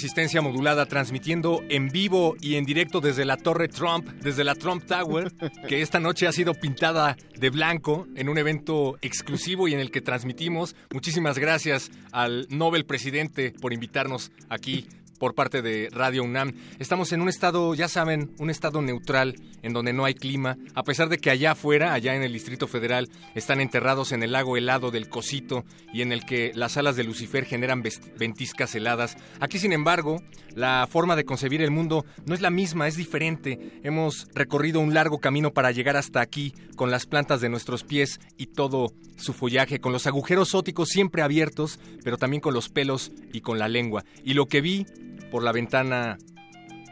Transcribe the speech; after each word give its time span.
Resistencia 0.00 0.40
modulada 0.40 0.86
transmitiendo 0.86 1.60
en 1.68 1.88
vivo 1.88 2.34
y 2.40 2.54
en 2.54 2.64
directo 2.64 3.02
desde 3.02 3.26
la 3.26 3.36
Torre 3.36 3.68
Trump, 3.68 4.08
desde 4.22 4.44
la 4.44 4.54
Trump 4.54 4.86
Tower, 4.86 5.30
que 5.68 5.82
esta 5.82 6.00
noche 6.00 6.26
ha 6.26 6.32
sido 6.32 6.54
pintada 6.54 7.18
de 7.36 7.50
blanco 7.50 8.06
en 8.16 8.30
un 8.30 8.38
evento 8.38 8.96
exclusivo 9.02 9.68
y 9.68 9.74
en 9.74 9.80
el 9.80 9.90
que 9.90 10.00
transmitimos. 10.00 10.74
Muchísimas 10.90 11.38
gracias 11.38 11.90
al 12.12 12.46
Nobel 12.48 12.86
presidente 12.86 13.52
por 13.60 13.74
invitarnos 13.74 14.32
aquí 14.48 14.88
por 15.20 15.34
parte 15.34 15.62
de 15.62 15.88
Radio 15.92 16.24
UNAM. 16.24 16.54
Estamos 16.80 17.12
en 17.12 17.20
un 17.20 17.28
estado, 17.28 17.74
ya 17.74 17.86
saben, 17.88 18.32
un 18.38 18.50
estado 18.50 18.80
neutral, 18.80 19.36
en 19.62 19.74
donde 19.74 19.92
no 19.92 20.06
hay 20.06 20.14
clima, 20.14 20.56
a 20.74 20.82
pesar 20.82 21.10
de 21.10 21.18
que 21.18 21.30
allá 21.30 21.52
afuera, 21.52 21.92
allá 21.92 22.16
en 22.16 22.22
el 22.22 22.32
Distrito 22.32 22.66
Federal, 22.66 23.08
están 23.34 23.60
enterrados 23.60 24.12
en 24.12 24.22
el 24.22 24.32
lago 24.32 24.56
helado 24.56 24.90
del 24.90 25.10
Cosito 25.10 25.64
y 25.92 26.00
en 26.00 26.10
el 26.10 26.24
que 26.24 26.52
las 26.54 26.78
alas 26.78 26.96
de 26.96 27.04
Lucifer 27.04 27.44
generan 27.44 27.84
ventiscas 28.18 28.74
heladas. 28.74 29.16
Aquí, 29.40 29.58
sin 29.58 29.74
embargo, 29.74 30.22
la 30.54 30.88
forma 30.90 31.16
de 31.16 31.24
concebir 31.24 31.60
el 31.60 31.70
mundo 31.70 32.06
no 32.24 32.34
es 32.34 32.40
la 32.40 32.50
misma, 32.50 32.88
es 32.88 32.96
diferente. 32.96 33.80
Hemos 33.82 34.26
recorrido 34.34 34.80
un 34.80 34.94
largo 34.94 35.18
camino 35.18 35.52
para 35.52 35.70
llegar 35.70 35.98
hasta 35.98 36.22
aquí, 36.22 36.54
con 36.76 36.90
las 36.90 37.04
plantas 37.04 37.42
de 37.42 37.50
nuestros 37.50 37.84
pies 37.84 38.20
y 38.38 38.46
todo 38.46 38.94
su 39.16 39.34
follaje, 39.34 39.80
con 39.80 39.92
los 39.92 40.06
agujeros 40.06 40.54
óticos 40.54 40.88
siempre 40.88 41.20
abiertos, 41.20 41.78
pero 42.02 42.16
también 42.16 42.40
con 42.40 42.54
los 42.54 42.70
pelos 42.70 43.12
y 43.34 43.42
con 43.42 43.58
la 43.58 43.68
lengua. 43.68 44.04
Y 44.24 44.32
lo 44.32 44.46
que 44.46 44.62
vi 44.62 44.86
por 45.30 45.42
la 45.42 45.52
ventana 45.52 46.18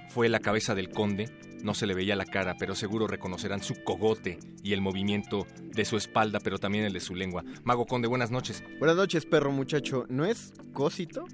fue 0.08 0.28
la 0.28 0.40
cabeza 0.40 0.74
del 0.74 0.90
conde. 0.90 1.30
No 1.62 1.74
se 1.74 1.86
le 1.86 1.94
veía 1.94 2.14
la 2.14 2.24
cara, 2.24 2.54
pero 2.58 2.74
seguro 2.76 3.08
reconocerán 3.08 3.62
su 3.62 3.74
cogote 3.82 4.38
y 4.62 4.72
el 4.72 4.80
movimiento 4.80 5.46
de 5.60 5.84
su 5.84 5.96
espalda, 5.96 6.38
pero 6.38 6.58
también 6.58 6.84
el 6.84 6.92
de 6.92 7.00
su 7.00 7.16
lengua. 7.16 7.42
Mago 7.64 7.84
Conde, 7.86 8.06
buenas 8.06 8.30
noches. 8.30 8.62
Buenas 8.78 8.96
noches, 8.96 9.26
perro 9.26 9.50
muchacho. 9.50 10.04
¿No 10.08 10.24
es 10.24 10.52
cosito? 10.72 11.26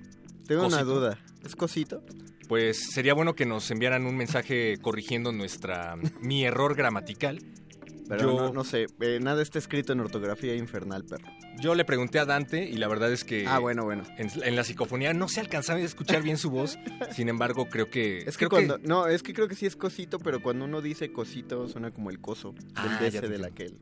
Tengo 0.47 0.67
una 0.67 0.83
duda. 0.83 1.19
¿Es 1.45 1.55
cosito? 1.55 2.03
Pues 2.49 2.91
sería 2.93 3.15
bueno 3.15 3.35
que 3.35 3.47
nos 3.47 3.71
enviaran 3.71 4.07
un 4.07 4.17
mensaje 4.17 4.79
corrigiendo 4.81 5.33
nuestra 5.33 5.97
mi 6.21 6.45
error 6.45 6.75
gramatical 6.75 7.39
pero 8.09 8.53
no, 8.53 8.65
sé, 8.65 8.87
eh, 9.01 9.19
nada 9.21 9.43
está 9.43 9.59
escrito 9.59 9.93
en 9.93 10.01
ortografía 10.01 10.55
infernal, 10.55 11.05
perro. 11.05 11.27
Yo 11.61 11.75
le 11.75 11.85
pregunté 11.85 12.19
a 12.19 12.25
Dante 12.25 12.65
y 12.65 12.77
la 12.77 12.89
verdad 12.89 13.13
es 13.13 13.25
que. 13.25 13.47
Ah, 13.47 13.59
bueno, 13.59 13.85
bueno. 13.85 14.03
En, 14.19 14.57
la 14.57 14.65
psicofonía 14.65 15.15
no 15.15 15.29
se 15.29 15.41
alcanzaba 15.41 15.79
a 15.79 15.83
escuchar 15.83 16.23
bien 16.23 16.37
su 16.37 16.51
voz. 16.51 16.79
sin 17.13 17.29
embargo, 17.29 17.69
creo 17.69 17.91
que. 17.91 18.19
Es 18.19 18.37
que 18.37 18.49
cuando. 18.49 18.79
No, 18.79 19.07
es 19.07 19.23
que 19.23 19.33
creo 19.33 19.49
que 19.49 19.55
sí 19.55 19.67
es 19.67 19.77
cosito, 19.77 20.19
pero 20.19 20.43
cuando 20.43 20.65
uno 20.65 20.83
dice 20.83 21.13
cosito 21.13 21.69
suena 21.69 21.91
como 21.91 22.11
el 22.11 22.21
coso 22.21 22.55
ah, 22.75 22.99
del 23.01 23.13
DC 23.13 23.29
de 23.29 23.47
aquel. 23.47 23.79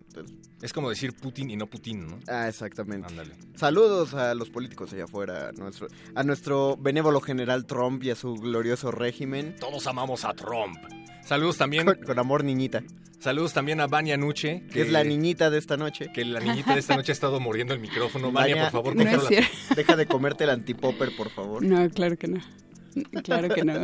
Es 0.60 0.72
como 0.72 0.90
decir 0.90 1.14
Putin 1.14 1.50
y 1.50 1.56
no 1.56 1.66
Putin, 1.66 2.06
¿no? 2.06 2.18
Ah, 2.28 2.48
exactamente. 2.48 3.08
Ándale. 3.08 3.34
Saludos 3.56 4.14
a 4.14 4.34
los 4.34 4.50
políticos 4.50 4.92
allá 4.92 5.04
afuera, 5.04 5.48
a 5.48 5.52
nuestro, 5.52 5.88
a 6.14 6.22
nuestro 6.22 6.76
benévolo 6.76 7.20
general 7.20 7.66
Trump 7.66 8.02
y 8.04 8.10
a 8.10 8.14
su 8.14 8.34
glorioso 8.34 8.90
régimen. 8.90 9.56
Todos 9.58 9.86
amamos 9.86 10.24
a 10.24 10.34
Trump. 10.34 10.78
Saludos 11.24 11.58
también. 11.58 11.86
con 11.86 12.18
amor, 12.18 12.44
niñita. 12.44 12.82
Saludos 13.20 13.52
también 13.52 13.80
a 13.80 13.86
Vania 13.86 14.16
Nuche. 14.16 14.64
Que, 14.72 14.82
es 14.82 14.90
la 14.90 15.04
niñita 15.04 15.48
de 15.48 15.58
esta 15.58 15.76
noche. 15.76 16.10
Que 16.12 16.24
la 16.24 16.40
niñita 16.40 16.74
de 16.74 16.80
esta 16.80 16.96
noche 16.96 17.12
ha 17.12 17.14
estado 17.14 17.38
mordiendo 17.38 17.72
el 17.72 17.80
micrófono. 17.80 18.32
Vania, 18.32 18.64
por 18.64 18.72
favor, 18.72 18.96
no 18.96 19.04
Deja 19.76 19.96
de 19.96 20.06
comerte 20.06 20.44
el 20.44 20.50
antipopper, 20.50 21.14
por 21.16 21.30
favor. 21.30 21.64
No, 21.64 21.88
claro 21.90 22.16
que 22.16 22.26
no. 22.26 22.40
Claro 23.22 23.48
que 23.48 23.64
no. 23.64 23.74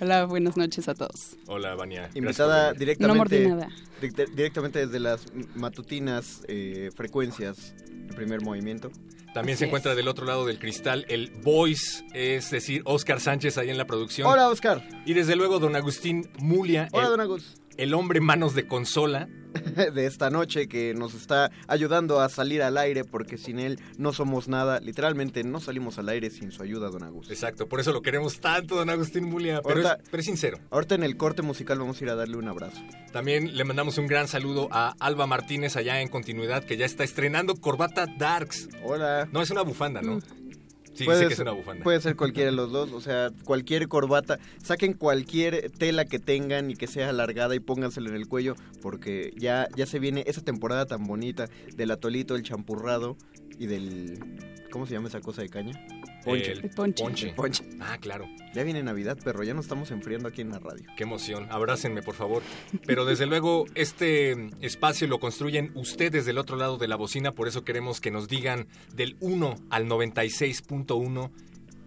Hola, 0.00 0.26
buenas 0.26 0.56
noches 0.56 0.88
a 0.88 0.94
todos. 0.94 1.36
Hola, 1.46 1.74
Vania. 1.74 2.08
Invitada 2.14 2.72
directamente, 2.72 3.48
no 3.48 3.56
nada. 3.56 3.68
directamente 4.00 4.86
desde 4.86 5.00
las 5.00 5.26
matutinas 5.56 6.42
eh, 6.46 6.90
frecuencias 6.94 7.74
del 7.88 8.14
primer 8.14 8.42
movimiento. 8.42 8.92
También 9.34 9.58
se 9.58 9.66
encuentra 9.66 9.94
del 9.94 10.08
otro 10.08 10.26
lado 10.26 10.46
del 10.46 10.58
cristal 10.58 11.04
el 11.08 11.30
voice, 11.30 12.04
es 12.14 12.50
decir, 12.50 12.82
Oscar 12.84 13.20
Sánchez 13.20 13.58
ahí 13.58 13.70
en 13.70 13.78
la 13.78 13.86
producción. 13.86 14.26
Hola, 14.26 14.48
Oscar. 14.48 14.86
Y 15.04 15.14
desde 15.14 15.36
luego 15.36 15.58
don 15.58 15.76
Agustín 15.76 16.30
Mulia. 16.38 16.88
Hola, 16.92 17.08
don 17.08 17.20
Agustín 17.20 17.68
el 17.78 17.94
hombre 17.94 18.20
manos 18.20 18.54
de 18.54 18.66
consola. 18.66 19.28
de 19.94 20.06
esta 20.06 20.30
noche 20.30 20.68
que 20.68 20.94
nos 20.94 21.14
está 21.14 21.50
ayudando 21.66 22.20
a 22.20 22.28
salir 22.28 22.62
al 22.62 22.78
aire 22.78 23.04
porque 23.04 23.38
sin 23.38 23.58
él 23.58 23.78
no 23.96 24.12
somos 24.12 24.48
nada. 24.48 24.80
Literalmente 24.80 25.44
no 25.44 25.60
salimos 25.60 25.98
al 25.98 26.08
aire 26.08 26.30
sin 26.30 26.52
su 26.52 26.62
ayuda, 26.62 26.90
don 26.90 27.02
Agustín. 27.02 27.32
Exacto, 27.32 27.68
por 27.68 27.80
eso 27.80 27.92
lo 27.92 28.02
queremos 28.02 28.40
tanto, 28.40 28.76
don 28.76 28.90
Agustín 28.90 29.24
Mulia. 29.24 29.60
Pero, 29.62 29.82
es, 30.12 30.24
sincero. 30.24 30.58
Ahorita 30.70 30.94
en 30.94 31.02
el 31.02 31.16
corte 31.16 31.42
musical 31.42 31.78
vamos 31.78 32.00
a 32.00 32.04
ir 32.04 32.10
a 32.10 32.14
darle 32.14 32.36
un 32.36 32.48
abrazo. 32.48 32.80
También 33.12 33.56
le 33.56 33.64
mandamos 33.64 33.98
un 33.98 34.06
gran 34.06 34.28
saludo 34.28 34.68
a 34.70 34.94
Alba 34.98 35.26
Martínez 35.26 35.76
allá 35.76 36.00
en 36.00 36.08
continuidad 36.08 36.64
que 36.64 36.76
ya 36.76 36.86
está 36.86 37.04
estrenando 37.04 37.56
Corbata 37.56 38.06
Darks. 38.06 38.68
Hola. 38.84 39.28
No, 39.32 39.42
es 39.42 39.50
una 39.50 39.62
bufanda, 39.62 40.02
¿no? 40.02 40.16
Mm. 40.16 40.37
Sí, 40.98 41.04
puede, 41.04 41.28
que 41.28 41.34
es 41.34 41.38
una 41.38 41.52
bufanda. 41.52 41.84
Puede 41.84 42.00
ser 42.00 42.16
cualquiera 42.16 42.50
de 42.50 42.56
los 42.56 42.72
dos, 42.72 42.92
o 42.92 43.00
sea, 43.00 43.30
cualquier 43.44 43.86
corbata. 43.86 44.38
Saquen 44.62 44.94
cualquier 44.94 45.70
tela 45.70 46.04
que 46.04 46.18
tengan 46.18 46.70
y 46.70 46.74
que 46.74 46.88
sea 46.88 47.10
alargada 47.10 47.54
y 47.54 47.60
póngansela 47.60 48.08
en 48.08 48.16
el 48.16 48.26
cuello, 48.26 48.56
porque 48.82 49.32
ya, 49.36 49.68
ya 49.76 49.86
se 49.86 50.00
viene 50.00 50.24
esa 50.26 50.42
temporada 50.42 50.86
tan 50.86 51.06
bonita 51.06 51.48
del 51.76 51.92
atolito, 51.92 52.34
el 52.34 52.42
champurrado 52.42 53.16
y 53.58 53.66
del... 53.66 54.18
¿Cómo 54.70 54.86
se 54.86 54.92
llama 54.94 55.08
esa 55.08 55.20
cosa 55.20 55.40
de 55.42 55.48
caña? 55.48 55.72
Ponche. 56.28 56.52
El 56.52 56.70
ponche. 56.70 57.32
ponche. 57.34 57.64
Ah, 57.80 57.98
claro. 57.98 58.28
Ya 58.54 58.62
viene 58.62 58.82
Navidad, 58.82 59.18
perro, 59.22 59.44
ya 59.44 59.54
nos 59.54 59.66
estamos 59.66 59.90
enfriando 59.90 60.28
aquí 60.28 60.40
en 60.40 60.50
la 60.50 60.58
radio. 60.58 60.84
Qué 60.96 61.04
emoción. 61.04 61.46
Abrácenme, 61.50 62.02
por 62.02 62.14
favor. 62.14 62.42
Pero 62.86 63.04
desde 63.04 63.26
luego, 63.26 63.66
este 63.74 64.50
espacio 64.60 65.06
lo 65.08 65.20
construyen 65.20 65.70
ustedes 65.74 66.26
del 66.26 66.38
otro 66.38 66.56
lado 66.56 66.78
de 66.78 66.88
la 66.88 66.96
bocina, 66.96 67.32
por 67.32 67.48
eso 67.48 67.64
queremos 67.64 68.00
que 68.00 68.10
nos 68.10 68.28
digan 68.28 68.66
del 68.94 69.16
1 69.20 69.56
al 69.70 69.86
96.1 69.86 71.30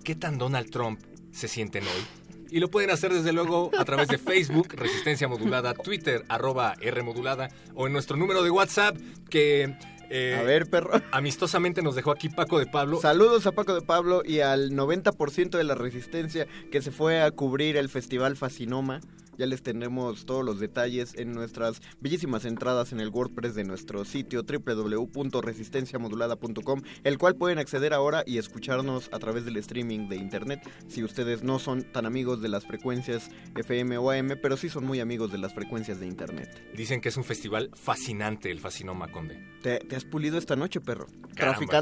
qué 0.04 0.16
tan 0.16 0.38
Donald 0.38 0.70
Trump 0.70 1.00
se 1.32 1.48
sienten 1.48 1.84
hoy. 1.84 2.22
Y 2.50 2.60
lo 2.60 2.70
pueden 2.70 2.90
hacer 2.90 3.14
desde 3.14 3.32
luego 3.32 3.72
a 3.78 3.86
través 3.86 4.10
de 4.10 4.18
Facebook, 4.18 4.74
Resistencia 4.74 5.28
Modulada, 5.30 5.74
Twitter, 5.74 6.26
arroba 6.28 6.76
R 6.82 7.02
Modulada, 7.02 7.50
o 7.76 7.88
en 7.88 7.94
nuestro 7.94 8.18
número 8.18 8.44
de 8.44 8.50
WhatsApp, 8.50 8.98
que 9.30 9.74
eh, 10.12 10.36
a 10.38 10.44
ver, 10.44 10.70
perro. 10.70 10.92
Amistosamente 11.12 11.82
nos 11.82 11.96
dejó 11.96 12.12
aquí 12.12 12.30
Paco 12.30 12.60
de 12.60 12.66
Pablo. 12.66 13.00
Saludos 13.00 13.48
a 13.48 13.54
Paco 13.54 13.74
de 13.74 13.82
Pablo 13.82 14.24
y 14.26 14.42
al 14.42 14.72
90% 14.72 15.58
de 15.58 15.64
la 15.64 15.76
resistencia 15.76 16.48
que 16.72 16.82
se 16.82 16.92
fue 16.92 17.22
a 17.22 17.32
cubrir 17.32 17.78
el 17.78 17.90
Festival 17.90 18.36
Fascinoma. 18.36 19.00
Ya 19.42 19.48
les 19.48 19.64
tendremos 19.64 20.28
todos 20.28 20.46
los 20.46 20.60
detalles 20.60 21.16
en 21.18 21.34
nuestras 21.34 21.82
bellísimas 22.00 22.46
entradas 22.46 22.92
en 22.92 23.00
el 23.00 23.10
WordPress 23.10 23.56
de 23.56 23.64
nuestro 23.64 24.06
sitio 24.06 24.44
www.resistenciamodulada.com, 24.44 26.84
el 27.04 27.18
cual 27.18 27.36
pueden 27.36 27.58
acceder 27.58 27.96
ahora 27.96 28.22
y 28.28 28.38
escucharnos 28.38 29.10
a 29.12 29.18
través 29.18 29.44
del 29.44 29.58
streaming 29.58 30.10
de 30.10 30.18
internet. 30.18 30.62
Si 30.88 31.04
ustedes 31.04 31.42
no 31.42 31.58
son 31.58 31.92
tan 31.92 32.06
amigos 32.06 32.44
de 32.44 32.50
las 32.50 32.68
frecuencias 32.68 33.32
FM 33.56 33.98
o 33.98 34.12
AM, 34.12 34.38
pero 34.40 34.58
sí 34.58 34.70
son 34.70 34.86
muy 34.86 35.00
amigos 35.00 35.32
de 35.32 35.40
las 35.40 35.56
frecuencias 35.56 36.00
de 36.00 36.06
internet. 36.06 36.64
Dicen 36.76 37.02
que 37.02 37.10
es 37.10 37.18
un 37.18 37.24
festival 37.24 37.72
fascinante 37.74 38.52
el 38.52 38.60
Fascinoma 38.60 39.08
Conde. 39.08 39.44
Te, 39.64 39.80
has 39.96 40.06
pulido 40.06 40.38
esta 40.38 40.56
noche, 40.56 40.82
perro. 40.82 41.08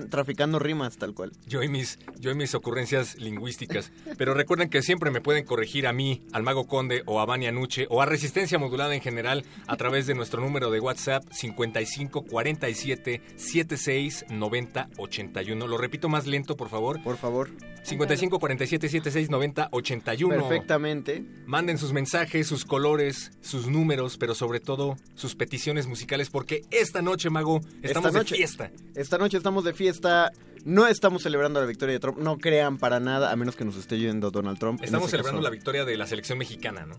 traficando 0.09 0.59
rimas, 0.59 0.97
tal 0.97 1.13
cual. 1.13 1.33
Yo 1.45 1.61
y 1.61 1.67
mis, 1.67 1.99
yo 2.19 2.31
y 2.31 2.35
mis 2.35 2.55
ocurrencias 2.55 3.17
lingüísticas. 3.17 3.91
pero 4.17 4.33
recuerden 4.33 4.69
que 4.69 4.81
siempre 4.81 5.11
me 5.11 5.19
pueden 5.19 5.43
corregir 5.43 5.87
a 5.87 5.93
mí, 5.93 6.23
al 6.31 6.43
Mago 6.43 6.65
Conde 6.65 7.03
o 7.05 7.19
a 7.19 7.25
Vania 7.25 7.48
Nuche 7.51 7.87
o 7.89 8.01
a 8.01 8.05
Resistencia 8.05 8.57
Modulada 8.59 8.93
en 8.95 9.01
general 9.01 9.45
a 9.67 9.77
través 9.77 10.07
de 10.07 10.15
nuestro 10.15 10.41
número 10.41 10.71
de 10.71 10.79
WhatsApp 10.79 11.23
55 11.31 12.23
47 12.23 13.21
76 13.35 14.25
90 14.29 14.89
81. 14.97 15.67
Lo 15.67 15.77
repito 15.77 16.09
más 16.09 16.27
lento, 16.27 16.55
por 16.55 16.69
favor. 16.69 17.01
Por 17.03 17.17
favor. 17.17 17.49
55 17.83 18.39
47 18.39 18.89
76 18.89 19.29
90 19.29 19.69
81. 19.71 20.35
Perfectamente. 20.35 21.23
Manden 21.45 21.77
sus 21.77 21.93
mensajes, 21.93 22.47
sus 22.47 22.65
colores, 22.65 23.31
sus 23.41 23.67
números, 23.67 24.17
pero 24.17 24.35
sobre 24.35 24.59
todo 24.59 24.97
sus 25.15 25.35
peticiones 25.35 25.87
musicales, 25.87 26.29
porque 26.29 26.61
esta 26.71 27.01
noche, 27.01 27.29
Mago, 27.29 27.61
estamos 27.81 28.09
Esta 28.09 28.19
noche. 28.19 28.35
de 28.35 28.37
fiesta. 28.37 28.71
Esta 28.95 29.17
noche 29.17 29.37
estamos 29.37 29.63
de 29.63 29.73
fiesta. 29.73 30.31
No 30.65 30.87
estamos 30.87 31.23
celebrando 31.23 31.61
la 31.61 31.65
victoria 31.65 31.93
de 31.93 31.99
Trump. 31.99 32.17
No 32.17 32.37
crean 32.37 32.77
para 32.77 32.99
nada, 32.99 33.31
a 33.31 33.35
menos 33.37 33.55
que 33.55 33.63
nos 33.63 33.77
esté 33.77 33.97
yendo 33.97 34.29
Donald 34.29 34.59
Trump. 34.59 34.83
Estamos 34.83 35.07
ese 35.07 35.11
celebrando 35.11 35.41
la 35.41 35.49
victoria 35.49 35.85
de 35.85 35.95
la 35.95 36.05
selección 36.05 36.37
mexicana, 36.37 36.85
¿no? 36.85 36.97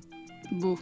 不。 0.58 0.78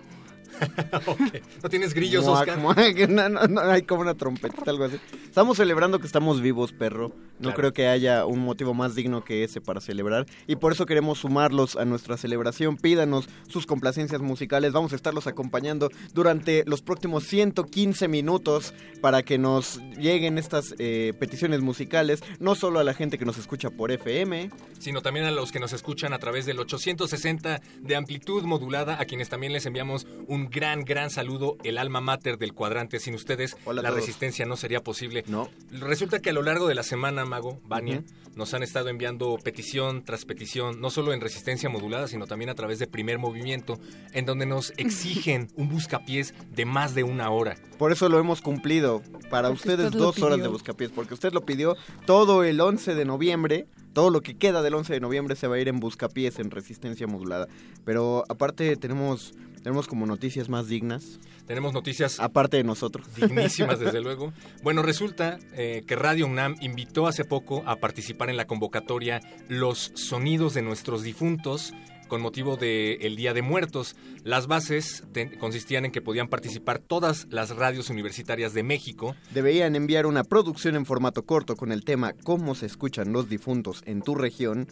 Ok. 1.07 1.21
¿No 1.63 1.69
tienes 1.69 1.95
grillos, 1.95 2.27
Oscar? 2.27 2.59
no, 2.59 3.29
no, 3.29 3.47
no, 3.47 3.61
hay 3.63 3.83
como 3.83 4.03
una 4.03 4.15
trompetita, 4.15 4.71
algo 4.71 4.85
así. 4.85 4.97
Estamos 5.25 5.57
celebrando 5.57 5.99
que 5.99 6.07
estamos 6.07 6.41
vivos, 6.41 6.73
perro. 6.73 7.09
No 7.39 7.49
Claro. 7.49 7.57
creo 7.57 7.73
que 7.73 7.87
haya 7.87 8.27
un 8.27 8.41
motivo 8.41 8.75
más 8.75 8.95
digno 8.95 9.25
que 9.25 9.45
ese 9.45 9.61
para 9.61 9.81
celebrar. 9.81 10.27
Y 10.47 10.57
por 10.57 10.73
eso 10.73 10.87
queremos 10.87 11.19
sumarlos 11.19 11.77
a 11.77 11.85
nuestra 11.85 12.17
celebración. 12.17 12.77
Pídanos 12.77 13.29
sus 13.49 13.65
complacencias 13.67 14.21
musicales. 14.21 14.73
Vamos 14.73 14.93
a 14.93 14.97
estarlos 14.97 15.27
acompañando 15.27 15.89
durante 16.15 16.65
los 16.67 16.83
próximos 16.83 17.25
115 17.25 18.09
minutos 18.09 18.75
para 19.01 19.23
que 19.23 19.39
nos 19.39 19.81
lleguen 19.99 20.37
estas 20.39 20.75
eh, 20.79 21.13
peticiones 21.19 21.61
musicales. 21.61 22.23
No 22.41 22.55
solo 22.57 22.81
a 22.81 22.85
la 22.85 22.95
gente 22.95 23.19
que 23.19 23.25
nos 23.25 23.39
escucha 23.39 23.71
por 23.71 23.93
FM. 23.93 24.51
sino 24.81 25.01
también 25.03 25.27
a 25.27 25.31
los 25.31 25.53
que 25.53 25.61
nos 25.61 25.73
escuchan 25.73 26.13
a 26.13 26.19
través 26.19 26.45
del 26.47 26.59
860 26.59 27.61
de 27.81 27.97
amplitud 27.97 28.43
modulada, 28.43 29.01
a 29.01 29.05
quienes 29.05 29.29
también 29.29 29.53
les 29.53 29.65
enviamos 29.67 30.07
un 30.27 30.48
gran, 30.51 30.85
gran 30.85 31.11
saludo, 31.11 31.57
el 31.65 31.79
alma 31.79 32.01
mater 32.01 32.39
del 32.39 32.55
cuadrante. 32.55 33.01
Sin 33.01 33.15
ustedes, 33.15 33.57
Hola 33.65 33.83
la 33.83 33.89
todos. 33.91 34.01
resistencia 34.01 34.47
no 34.47 34.57
sería 34.57 34.83
posible. 34.83 35.25
No. 35.27 35.49
Resulta 35.71 36.21
que 36.21 36.31
a 36.31 36.33
lo 36.33 36.43
largo 36.43 36.67
de 36.69 36.75
la 36.75 36.83
semana, 36.83 37.25
Mago, 37.25 37.61
Vania, 37.65 38.03
nos 38.35 38.55
han 38.55 38.63
estado 38.63 38.89
enviando 38.89 39.37
petición 39.43 40.05
tras 40.05 40.25
petición, 40.25 40.81
no 40.81 40.91
solo 40.91 41.13
en 41.13 41.21
resistencia 41.21 41.69
modulada, 41.69 42.07
sino 42.07 42.27
también 42.27 42.51
a 42.51 42.55
través 42.55 42.79
de 42.79 42.87
primer 42.87 43.19
movimiento, 43.19 43.79
en 44.13 44.27
donde 44.27 44.47
nos 44.47 44.73
exigen 44.77 45.49
un 45.57 45.69
buscapiés 45.69 46.35
de 46.55 46.65
más 46.65 46.95
de 46.95 47.03
una 47.03 47.31
hora. 47.31 47.57
Por 47.79 47.93
eso 47.93 48.09
lo 48.09 48.19
hemos 48.19 48.41
cumplido. 48.41 49.03
Para 49.31 49.49
Porque 49.49 49.69
ustedes 49.71 49.91
dos 49.93 50.21
horas 50.23 50.41
de 50.41 50.49
buscapiés. 50.49 50.91
Porque 50.91 51.15
usted 51.15 51.33
lo 51.33 51.43
pidió 51.45 51.77
todo 52.07 52.45
el 52.45 52.61
11 52.61 52.95
de 52.95 53.05
noviembre. 53.05 53.67
Todo 53.93 54.11
lo 54.11 54.21
que 54.21 54.37
queda 54.37 54.63
del 54.63 54.75
11 54.75 54.93
de 54.93 55.01
noviembre 55.01 55.35
se 55.35 55.49
va 55.49 55.57
a 55.57 55.59
ir 55.59 55.69
en 55.69 55.81
buscapiés 55.81 56.39
en 56.39 56.51
resistencia 56.51 57.07
modulada. 57.07 57.49
Pero 57.85 58.25
aparte 58.29 58.77
tenemos, 58.77 59.35
tenemos 59.63 59.87
como 59.87 60.07
noticias 60.07 60.49
más 60.49 60.69
dignas. 60.69 61.19
Tenemos 61.47 61.73
noticias 61.73 62.21
Aparte 62.21 62.57
de 62.59 62.65
nosotros. 62.65 63.07
dignísimas, 63.17 63.79
desde 63.81 64.01
luego. 64.03 64.33
Bueno, 64.63 64.83
resulta 64.83 65.39
eh, 65.55 65.83
que 65.87 65.97
Radio 65.97 66.27
UNAM 66.27 66.57
invitó 66.61 67.07
hace 67.07 67.25
poco 67.25 67.63
a 67.67 67.77
participar 67.77 68.31
en 68.31 68.37
la 68.37 68.47
convocatoria 68.47 69.21
Los 69.49 69.93
Sonidos 69.95 70.55
de 70.55 70.63
Nuestros 70.63 71.03
Difuntos 71.03 71.73
con 72.09 72.23
motivo 72.23 72.57
del 72.57 73.17
Día 73.17 73.35
de 73.35 73.43
Muertos. 73.43 73.95
Las 74.25 74.47
bases 74.47 75.05
te- 75.13 75.37
consistían 75.39 75.85
en 75.85 75.93
que 75.93 76.01
podían 76.01 76.29
participar 76.29 76.79
todas 76.79 77.27
las 77.31 77.51
radios 77.55 77.91
universitarias 77.91 78.55
de 78.55 78.63
México, 78.63 79.15
Deberían 79.35 79.77
enviar 79.77 80.07
una 80.07 80.25
producción 80.25 80.75
en 80.75 80.87
formato 80.87 81.25
corto 81.27 81.55
con 81.55 81.71
el 81.71 81.85
tema 81.85 82.15
Cómo 82.25 82.55
se 82.55 82.65
escuchan 82.65 83.13
los 83.13 83.29
difuntos 83.29 83.83
en 83.85 84.01
tu 84.01 84.15
región. 84.15 84.69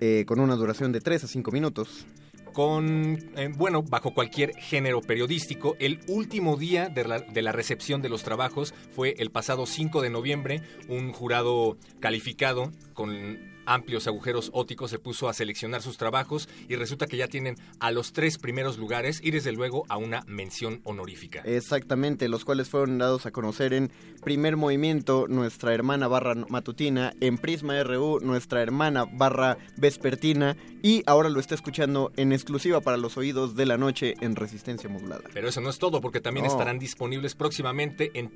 eh, 0.00 0.24
con 0.26 0.40
una 0.40 0.56
duración 0.56 0.90
de 0.92 1.00
3 1.00 1.24
a 1.24 1.28
5 1.28 1.50
minutos. 1.52 2.06
Con, 2.52 3.18
eh, 3.36 3.50
bueno, 3.56 3.82
bajo 3.82 4.14
cualquier 4.14 4.54
género 4.56 5.00
periodístico. 5.00 5.76
El 5.78 6.00
último 6.08 6.56
día 6.56 6.88
de 6.88 7.04
la, 7.04 7.20
de 7.20 7.42
la 7.42 7.52
recepción 7.52 8.02
de 8.02 8.08
los 8.08 8.22
trabajos 8.22 8.74
fue 8.94 9.14
el 9.18 9.30
pasado 9.30 9.66
5 9.66 10.02
de 10.02 10.10
noviembre. 10.10 10.62
Un 10.88 11.12
jurado 11.12 11.76
calificado 12.00 12.70
con 12.94 13.49
amplios 13.70 14.06
agujeros 14.06 14.50
ópticos 14.52 14.90
se 14.90 14.98
puso 14.98 15.28
a 15.28 15.32
seleccionar 15.32 15.80
sus 15.80 15.96
trabajos 15.96 16.48
y 16.68 16.74
resulta 16.76 17.06
que 17.06 17.16
ya 17.16 17.28
tienen 17.28 17.56
a 17.78 17.90
los 17.92 18.12
tres 18.12 18.36
primeros 18.36 18.78
lugares 18.78 19.20
y 19.22 19.30
desde 19.30 19.52
luego 19.52 19.84
a 19.88 19.96
una 19.96 20.22
mención 20.26 20.80
honorífica. 20.84 21.42
Exactamente, 21.44 22.28
los 22.28 22.44
cuales 22.44 22.68
fueron 22.68 22.98
dados 22.98 23.26
a 23.26 23.30
conocer 23.30 23.72
en 23.72 23.90
Primer 24.24 24.56
Movimiento, 24.56 25.26
nuestra 25.28 25.72
hermana 25.72 26.08
barra 26.08 26.34
matutina, 26.48 27.12
en 27.20 27.38
Prisma 27.38 27.80
RU, 27.84 28.18
nuestra 28.20 28.60
hermana 28.60 29.06
barra 29.10 29.56
vespertina, 29.76 30.56
y 30.82 31.02
ahora 31.06 31.28
lo 31.28 31.40
está 31.40 31.54
escuchando 31.54 32.10
en 32.16 32.32
exclusiva 32.32 32.80
para 32.80 32.96
los 32.96 33.16
oídos 33.16 33.54
de 33.54 33.66
la 33.66 33.76
noche 33.78 34.14
en 34.20 34.34
Resistencia 34.34 34.88
Modulada. 34.88 35.22
Pero 35.32 35.48
eso 35.48 35.60
no 35.60 35.70
es 35.70 35.78
todo, 35.78 36.00
porque 36.00 36.20
también 36.20 36.46
No. 36.46 36.52
estarán 36.52 36.78
disponibles 36.78 37.34
próximamente 37.34 38.10
en 38.14 38.30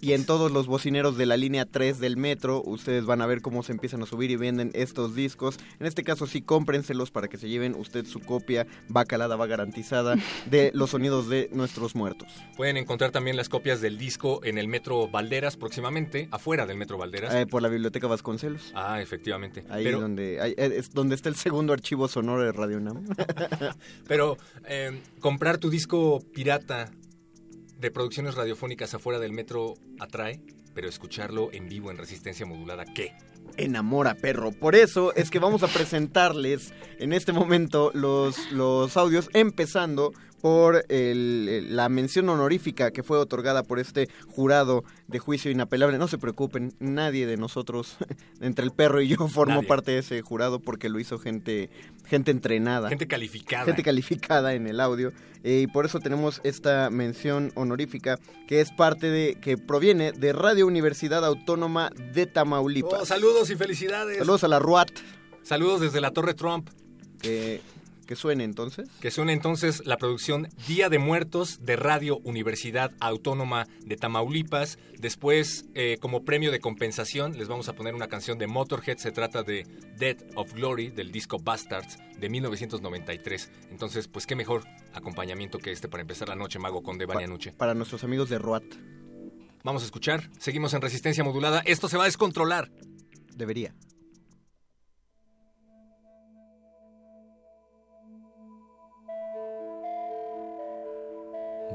Y 0.00 0.12
en 0.12 0.26
todos 0.26 0.52
los 0.52 0.66
bocineros 0.66 1.16
de 1.16 1.26
la 1.26 1.36
línea 1.36 1.64
3 1.64 1.98
del 1.98 2.16
metro, 2.16 2.62
ustedes 2.64 3.04
van 3.04 3.22
a 3.22 3.26
ver 3.26 3.40
cómo 3.40 3.62
se 3.62 3.72
empiezan 3.72 4.02
a 4.02 4.06
subir 4.06 4.30
y 4.30 4.36
venden 4.36 4.70
estos 4.74 5.14
discos. 5.14 5.58
En 5.80 5.86
este 5.86 6.04
caso 6.04 6.26
sí, 6.26 6.42
cómprenselos 6.42 7.10
para 7.10 7.28
que 7.28 7.38
se 7.38 7.48
lleven 7.48 7.74
usted 7.74 8.06
su 8.06 8.20
copia, 8.20 8.66
va 8.94 9.04
calada, 9.04 9.36
va 9.36 9.46
garantizada, 9.46 10.16
de 10.46 10.70
los 10.74 10.90
sonidos 10.90 11.28
de 11.28 11.48
nuestros 11.52 11.94
muertos. 11.94 12.28
Pueden 12.56 12.76
encontrar 12.76 13.10
también 13.10 13.36
las 13.36 13.48
copias 13.48 13.80
del 13.80 13.98
disco 13.98 14.40
en 14.44 14.58
el 14.58 14.68
Metro 14.68 15.08
Valderas 15.08 15.56
próximamente, 15.56 16.28
afuera 16.30 16.66
del 16.66 16.76
Metro 16.76 16.98
Valderas. 16.98 17.34
Eh, 17.34 17.46
por 17.46 17.62
la 17.62 17.68
Biblioteca 17.68 18.06
Vasconcelos. 18.06 18.72
Ah, 18.74 19.00
efectivamente. 19.00 19.64
Ahí 19.68 19.84
pero 19.84 20.00
donde, 20.00 20.40
ahí, 20.40 20.54
eh, 20.56 20.74
es 20.76 20.92
donde 20.92 21.14
está 21.14 21.28
el 21.28 21.36
segundo 21.36 21.72
archivo 21.72 22.08
sonoro 22.08 22.42
de 22.44 22.52
Radio 22.52 22.76
UNAM. 22.78 23.06
pero 24.06 24.36
eh, 24.66 25.00
comprar 25.20 25.58
tu 25.58 25.70
disco 25.70 26.22
pirata 26.32 26.90
de 27.82 27.90
producciones 27.90 28.36
radiofónicas 28.36 28.94
afuera 28.94 29.18
del 29.18 29.32
metro 29.32 29.74
atrae, 29.98 30.40
pero 30.72 30.88
escucharlo 30.88 31.50
en 31.52 31.68
vivo 31.68 31.90
en 31.90 31.98
resistencia 31.98 32.46
modulada, 32.46 32.84
¿qué? 32.84 33.12
Enamora, 33.56 34.14
perro. 34.14 34.52
Por 34.52 34.76
eso 34.76 35.12
es 35.14 35.30
que 35.30 35.40
vamos 35.40 35.64
a 35.64 35.68
presentarles 35.68 36.72
en 37.00 37.12
este 37.12 37.32
momento 37.32 37.90
los, 37.92 38.52
los 38.52 38.96
audios, 38.96 39.28
empezando 39.34 40.12
por 40.42 40.84
el- 40.90 41.74
la 41.74 41.88
mención 41.88 42.28
honorífica 42.28 42.90
que 42.90 43.02
fue 43.02 43.16
otorgada 43.16 43.62
por 43.62 43.78
este 43.78 44.08
jurado 44.26 44.84
de 45.08 45.18
juicio 45.18 45.50
inapelable. 45.50 45.96
No 45.98 46.08
se 46.08 46.18
preocupen, 46.18 46.74
nadie 46.80 47.26
de 47.26 47.36
nosotros, 47.38 47.96
entre 48.40 48.64
el 48.66 48.72
perro 48.72 49.00
y 49.00 49.08
yo, 49.08 49.16
formó 49.28 49.54
Nadie. 49.54 49.68
parte 49.68 49.92
de 49.92 49.98
ese 49.98 50.20
jurado 50.20 50.60
porque 50.60 50.88
lo 50.90 50.98
hizo 51.00 51.18
gente, 51.18 51.70
gente 52.04 52.30
entrenada. 52.30 52.88
Gente 52.90 53.06
calificada. 53.06 53.64
gente 53.64 53.82
calificada 53.82 54.52
en 54.54 54.66
el 54.66 54.80
audio 54.80 55.12
eh, 55.44 55.60
y 55.62 55.66
por 55.68 55.86
eso 55.86 55.98
tenemos 56.00 56.40
esta 56.44 56.90
mención 56.90 57.52
honorífica 57.54 58.18
que 58.48 58.60
es 58.60 58.70
parte 58.72 59.08
de 59.10 59.36
que 59.40 59.56
proviene 59.56 60.12
de 60.12 60.32
Radio 60.32 60.66
Universidad 60.66 61.24
Autónoma 61.24 61.90
de 62.14 62.26
Tamaulipas. 62.26 63.00
Oh, 63.02 63.06
saludos 63.06 63.48
y 63.50 63.56
felicidades. 63.56 64.18
Saludos 64.18 64.44
a 64.44 64.48
la 64.48 64.58
RUAT 64.58 64.90
Saludos 65.44 65.80
desde 65.80 66.00
la 66.00 66.10
Torre 66.12 66.34
Trump. 66.34 66.68
que, 67.20 67.60
que 68.06 68.16
suene 68.16 68.44
entonces. 68.44 68.88
Que 69.00 69.10
suena 69.10 69.32
entonces 69.32 69.82
la 69.86 69.96
producción 69.96 70.48
Día 70.66 70.88
de 70.88 70.98
Muertos 70.98 71.64
de 71.64 71.76
Radio 71.76 72.18
Universidad 72.24 72.92
Autónoma 73.00 73.66
de 73.84 73.96
Tamaulipas. 73.96 74.78
Después, 74.98 75.66
eh, 75.74 75.98
como 76.00 76.24
premio 76.24 76.50
de 76.50 76.60
compensación, 76.60 77.38
les 77.38 77.48
vamos 77.48 77.68
a 77.68 77.74
poner 77.74 77.94
una 77.94 78.08
canción 78.08 78.38
de 78.38 78.46
Motorhead. 78.46 78.98
Se 78.98 79.12
trata 79.12 79.42
de 79.42 79.66
Dead 79.98 80.16
of 80.34 80.52
Glory 80.52 80.90
del 80.90 81.12
disco 81.12 81.38
Bastards 81.38 81.98
de 82.18 82.28
1993. 82.28 83.50
Entonces, 83.70 84.08
pues 84.08 84.26
qué 84.26 84.36
mejor 84.36 84.64
acompañamiento 84.92 85.58
que 85.58 85.72
este 85.72 85.88
para 85.88 86.02
empezar 86.02 86.28
la 86.28 86.36
noche, 86.36 86.58
Mago 86.58 86.82
con 86.82 86.98
Devania 86.98 87.26
Nuche. 87.26 87.52
Para 87.52 87.74
nuestros 87.74 88.04
amigos 88.04 88.28
de 88.28 88.38
RUAT. 88.38 88.64
Vamos 89.64 89.82
a 89.82 89.86
escuchar. 89.86 90.30
Seguimos 90.38 90.74
en 90.74 90.82
resistencia 90.82 91.22
modulada. 91.22 91.62
Esto 91.64 91.88
se 91.88 91.96
va 91.96 92.04
a 92.04 92.06
descontrolar. 92.06 92.70
Debería. 93.34 93.74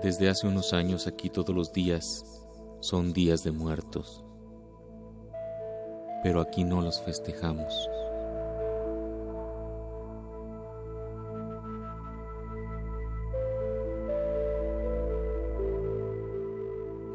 Desde 0.01 0.29
hace 0.29 0.45
unos 0.45 0.73
años 0.73 1.07
aquí 1.07 1.27
todos 1.27 1.55
los 1.55 1.73
días 1.73 2.23
son 2.81 3.13
días 3.13 3.43
de 3.43 3.51
muertos, 3.51 4.23
pero 6.21 6.39
aquí 6.39 6.63
no 6.63 6.81
los 6.81 7.01
festejamos. 7.01 7.89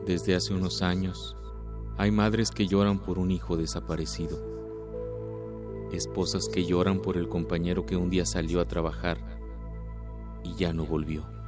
Desde 0.04 0.34
hace 0.34 0.52
unos 0.52 0.82
años 0.82 1.36
hay 1.98 2.10
madres 2.10 2.50
que 2.50 2.66
lloran 2.66 2.98
por 2.98 3.20
un 3.20 3.30
hijo 3.30 3.56
desaparecido, 3.56 4.38
esposas 5.92 6.48
que 6.48 6.64
lloran 6.64 7.00
por 7.00 7.16
el 7.16 7.28
compañero 7.28 7.86
que 7.86 7.96
un 7.96 8.10
día 8.10 8.26
salió 8.26 8.60
a 8.60 8.66
trabajar 8.66 9.18
y 10.42 10.56
ya 10.56 10.72
no 10.72 10.84
volvió. 10.84 11.41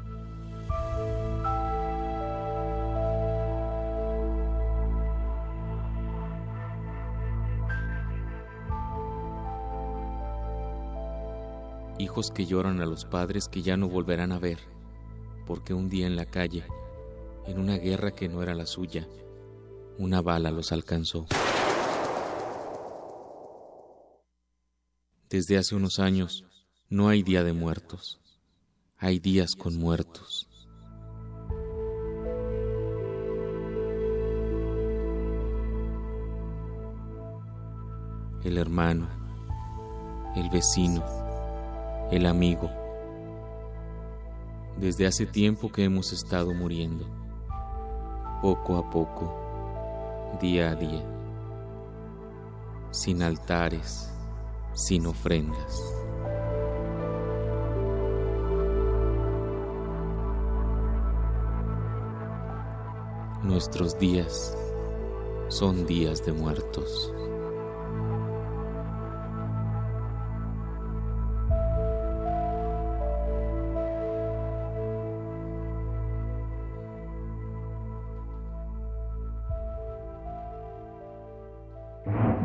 hijos 12.14 12.30
que 12.30 12.47
lloran 12.47 12.80
a 12.80 12.87
los 12.87 13.04
padres 13.04 13.49
que 13.49 13.61
ya 13.61 13.76
no 13.76 13.88
volverán 13.88 14.30
a 14.30 14.38
ver, 14.38 14.61
porque 15.49 15.75
un 15.75 15.88
día 15.88 16.06
en 16.06 16.14
la 16.14 16.26
calle, 16.26 16.62
en 17.44 17.59
una 17.59 17.76
guerra 17.76 18.12
que 18.12 18.28
no 18.28 18.40
era 18.40 18.54
la 18.54 18.66
suya, 18.66 19.09
una 19.99 20.23
bala 20.23 20.52
los 20.52 20.71
alcanzó. 20.71 21.26
Desde 25.28 25.59
hace 25.59 25.75
unos 25.75 25.99
años 25.99 26.44
no 26.88 27.09
hay 27.09 27.25
día 27.25 27.42
de 27.42 27.52
muertos, 27.52 28.21
hay 28.97 29.18
días 29.18 29.56
con 29.56 29.76
muertos. 29.76 30.47
El 38.44 38.56
hermano, 38.56 39.09
el 40.37 40.49
vecino, 40.49 41.24
el 42.14 42.26
amigo. 42.26 42.71
Desde 44.76 45.06
hace 45.06 45.26
tiempo 45.26 45.73
que 45.73 45.83
hemos 45.83 46.12
estado 46.12 46.54
muriendo, 46.54 47.04
poco 48.40 48.76
a 48.76 48.88
poco, 48.88 49.35
día 50.40 50.71
a 50.71 50.75
día, 50.76 51.04
sin 52.92 53.23
altares, 53.23 54.12
sin 54.75 55.06
ofrendas. 55.06 55.83
Nuestros 63.42 63.99
días 63.99 64.56
son 65.49 65.85
días 65.85 66.25
de 66.25 66.33
muertos. 66.33 67.13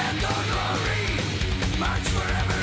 and 0.00 0.18
glory 0.20 1.78
march 1.78 2.08
forever. 2.14 2.57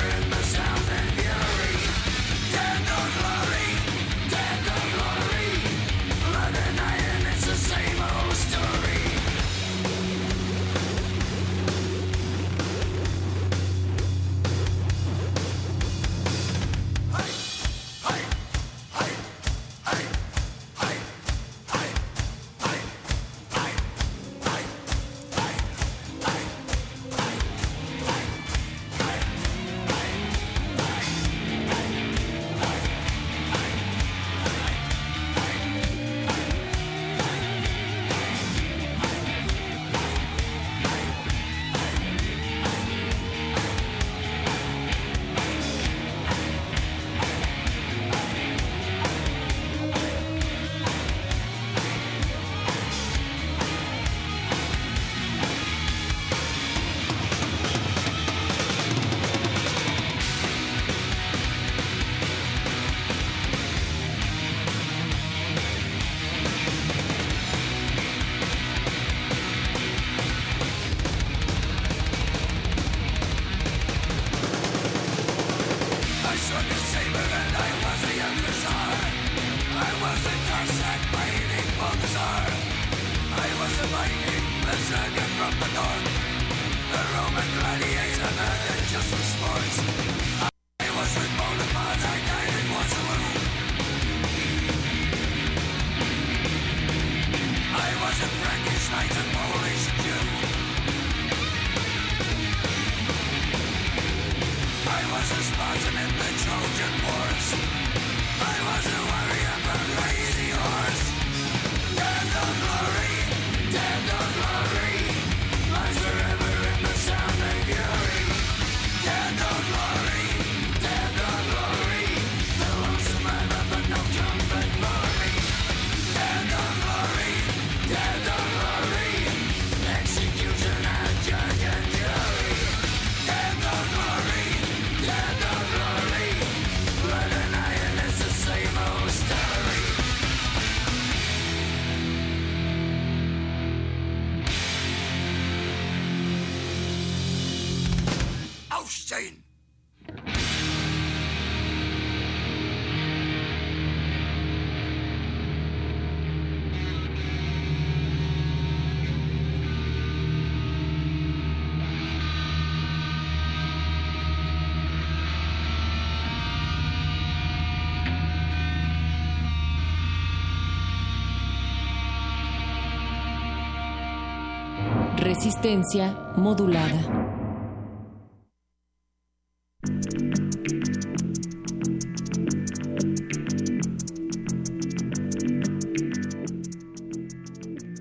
Resistencia 175.56 176.12
modulada. 176.36 177.00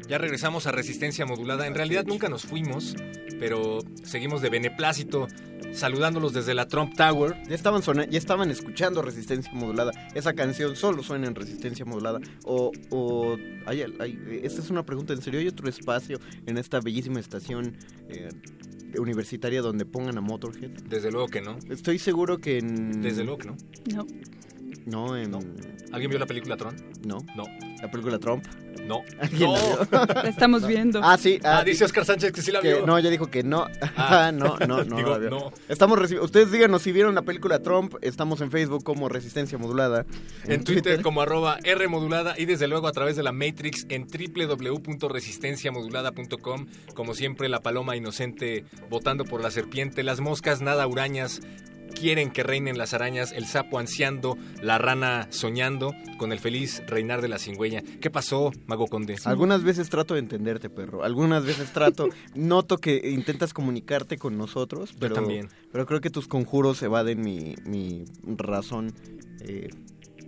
Ya 0.09 0.17
regresamos 0.17 0.67
a 0.67 0.73
Resistencia 0.73 1.25
Modulada. 1.25 1.65
En 1.65 1.75
realidad 1.75 2.03
nunca 2.05 2.27
nos 2.27 2.43
fuimos, 2.43 2.93
pero 3.39 3.79
seguimos 4.03 4.41
de 4.41 4.49
beneplácito 4.49 5.27
saludándolos 5.75 6.33
desde 6.33 6.53
la 6.53 6.67
Trump 6.67 6.93
Tower. 6.95 7.35
Ya 7.47 7.55
estaban, 7.55 7.81
ya 8.09 8.17
estaban 8.17 8.49
escuchando 8.51 9.01
Resistencia 9.01 9.51
Modulada. 9.53 9.91
Esa 10.13 10.33
canción 10.33 10.75
solo 10.75 11.03
suena 11.03 11.27
en 11.27 11.35
Resistencia 11.35 11.85
Modulada. 11.85 12.19
O, 12.43 12.71
o 12.89 13.37
hay, 13.65 13.81
hay- 13.99 14.39
esta 14.43 14.61
es 14.61 14.69
una 14.69 14.83
pregunta 14.85 15.13
en 15.13 15.21
serio. 15.21 15.39
¿Hay 15.39 15.47
otro 15.47 15.67
espacio 15.69 16.19
en 16.45 16.57
esta 16.57 16.79
bellísima 16.79 17.19
estación 17.19 17.77
eh, 18.09 18.29
universitaria 18.97 19.61
donde 19.61 19.85
pongan 19.85 20.17
a 20.17 20.21
Motorhead? 20.21 20.71
Desde 20.89 21.11
luego 21.11 21.27
que 21.27 21.41
no. 21.41 21.57
Estoy 21.69 21.99
seguro 21.99 22.39
que 22.39 22.57
en... 22.59 23.01
Desde 23.01 23.23
luego 23.23 23.37
que 23.39 23.47
no. 23.47 23.57
No. 23.93 24.05
No, 24.85 25.17
en... 25.17 25.33
¿Alguien 25.91 26.09
vio 26.09 26.19
la 26.19 26.25
película 26.27 26.57
Tron? 26.57 26.75
No. 27.05 27.17
No. 27.35 27.43
¿La 27.81 27.89
película 27.91 28.19
Trump? 28.19 28.45
No. 28.85 29.03
¿Alguien 29.19 29.49
No. 29.49 29.57
la 29.57 29.85
vio? 30.05 30.05
La 30.23 30.29
estamos 30.29 30.65
viendo. 30.67 31.01
Ah, 31.03 31.17
sí. 31.17 31.39
Ah, 31.43 31.63
dice 31.63 31.85
Oscar 31.85 32.05
Sánchez 32.05 32.31
que 32.31 32.41
sí 32.41 32.51
la 32.51 32.61
que- 32.61 32.75
vio. 32.75 32.85
no, 32.85 32.97
ya 32.99 33.09
dijo 33.09 33.27
que 33.27 33.43
no. 33.43 33.65
Ah. 33.81 33.91
Ah, 34.27 34.31
no, 34.31 34.57
no, 34.67 34.83
no. 34.83 34.97
Digo, 34.97 35.09
la 35.11 35.17
vio. 35.17 35.29
no. 35.29 35.51
Estamos 35.67 35.99
Ustedes 36.11 36.51
díganos 36.51 36.81
si 36.83 36.91
vieron 36.91 37.15
la 37.15 37.23
película 37.23 37.59
Trump. 37.59 37.95
Estamos 38.01 38.39
en 38.41 38.51
Facebook 38.51 38.83
como 38.83 39.09
Resistencia 39.09 39.57
Modulada. 39.57 40.05
En 40.45 40.63
Twitter 40.63 41.01
como 41.01 41.21
arroba 41.21 41.57
R 41.63 41.87
modulada 41.87 42.35
y 42.37 42.45
desde 42.45 42.67
luego 42.67 42.87
a 42.87 42.91
través 42.91 43.15
de 43.15 43.23
la 43.23 43.31
Matrix 43.31 43.85
en 43.89 44.05
www.resistenciamodulada.com. 44.07 46.67
Como 46.93 47.13
siempre, 47.13 47.49
la 47.49 47.61
paloma 47.61 47.95
inocente 47.95 48.65
votando 48.89 49.25
por 49.25 49.41
la 49.41 49.51
serpiente, 49.51 50.03
las 50.03 50.19
moscas 50.19 50.61
nada 50.61 50.85
hurañas. 50.87 51.41
Quieren 51.99 52.29
que 52.31 52.43
reinen 52.43 52.77
las 52.77 52.93
arañas, 52.93 53.31
el 53.31 53.45
sapo 53.45 53.79
ansiando, 53.79 54.37
la 54.61 54.77
rana 54.77 55.27
soñando, 55.31 55.93
con 56.17 56.31
el 56.31 56.39
feliz 56.39 56.83
reinar 56.87 57.21
de 57.21 57.29
la 57.29 57.39
cingüeña. 57.39 57.81
¿Qué 58.01 58.09
pasó, 58.11 58.51
Mago 58.67 58.87
Conde? 58.87 59.15
Algunas 59.23 59.63
veces 59.63 59.89
trato 59.89 60.13
de 60.13 60.19
entenderte, 60.19 60.69
perro. 60.69 61.03
Algunas 61.03 61.45
veces 61.45 61.71
trato, 61.71 62.09
noto 62.35 62.77
que 62.77 63.09
intentas 63.09 63.53
comunicarte 63.53 64.17
con 64.17 64.37
nosotros, 64.37 64.93
pero, 64.99 65.15
también. 65.15 65.49
pero 65.71 65.85
creo 65.85 66.01
que 66.01 66.09
tus 66.09 66.27
conjuros 66.27 66.81
evaden 66.83 67.21
mi, 67.21 67.55
mi 67.65 68.05
razón 68.25 68.93
eh, 69.41 69.69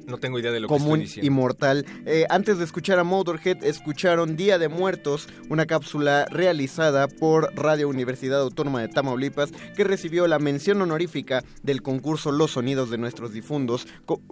No 0.08 0.18
tengo 0.18 0.40
idea 0.40 0.52
de 0.52 0.62
lo 0.62 0.70
común 0.70 1.00
que 1.00 1.06
estoy 1.06 1.22
diciendo. 1.22 1.28
y 1.28 1.30
mortal. 1.30 1.86
Eh, 2.06 2.26
antes 2.30 2.58
de 2.58 2.64
escuchar 2.64 2.98
a 2.98 3.04
Motorhead, 3.04 3.62
escucharon 3.64 4.38
Día 4.38 4.58
de 4.58 4.70
Muertos, 4.70 5.28
una 5.50 5.66
cápsula 5.66 6.26
realizada 6.32 7.10
por 7.10 7.54
Radio 7.56 7.90
Universidad 7.90 8.40
Autónoma 8.40 8.82
de 8.82 8.88
Tamaulipas, 8.88 9.52
que 9.76 9.84
recibió 9.84 10.26
la 10.28 10.40
mención 10.40 10.82
honorífica 10.82 11.44
del 11.62 11.82
concurso 11.82 12.32
Los 12.32 12.52
Sonidos 12.52 12.90
de 12.90 12.98
nuestros 12.98 13.34
difuntos, 13.34 13.86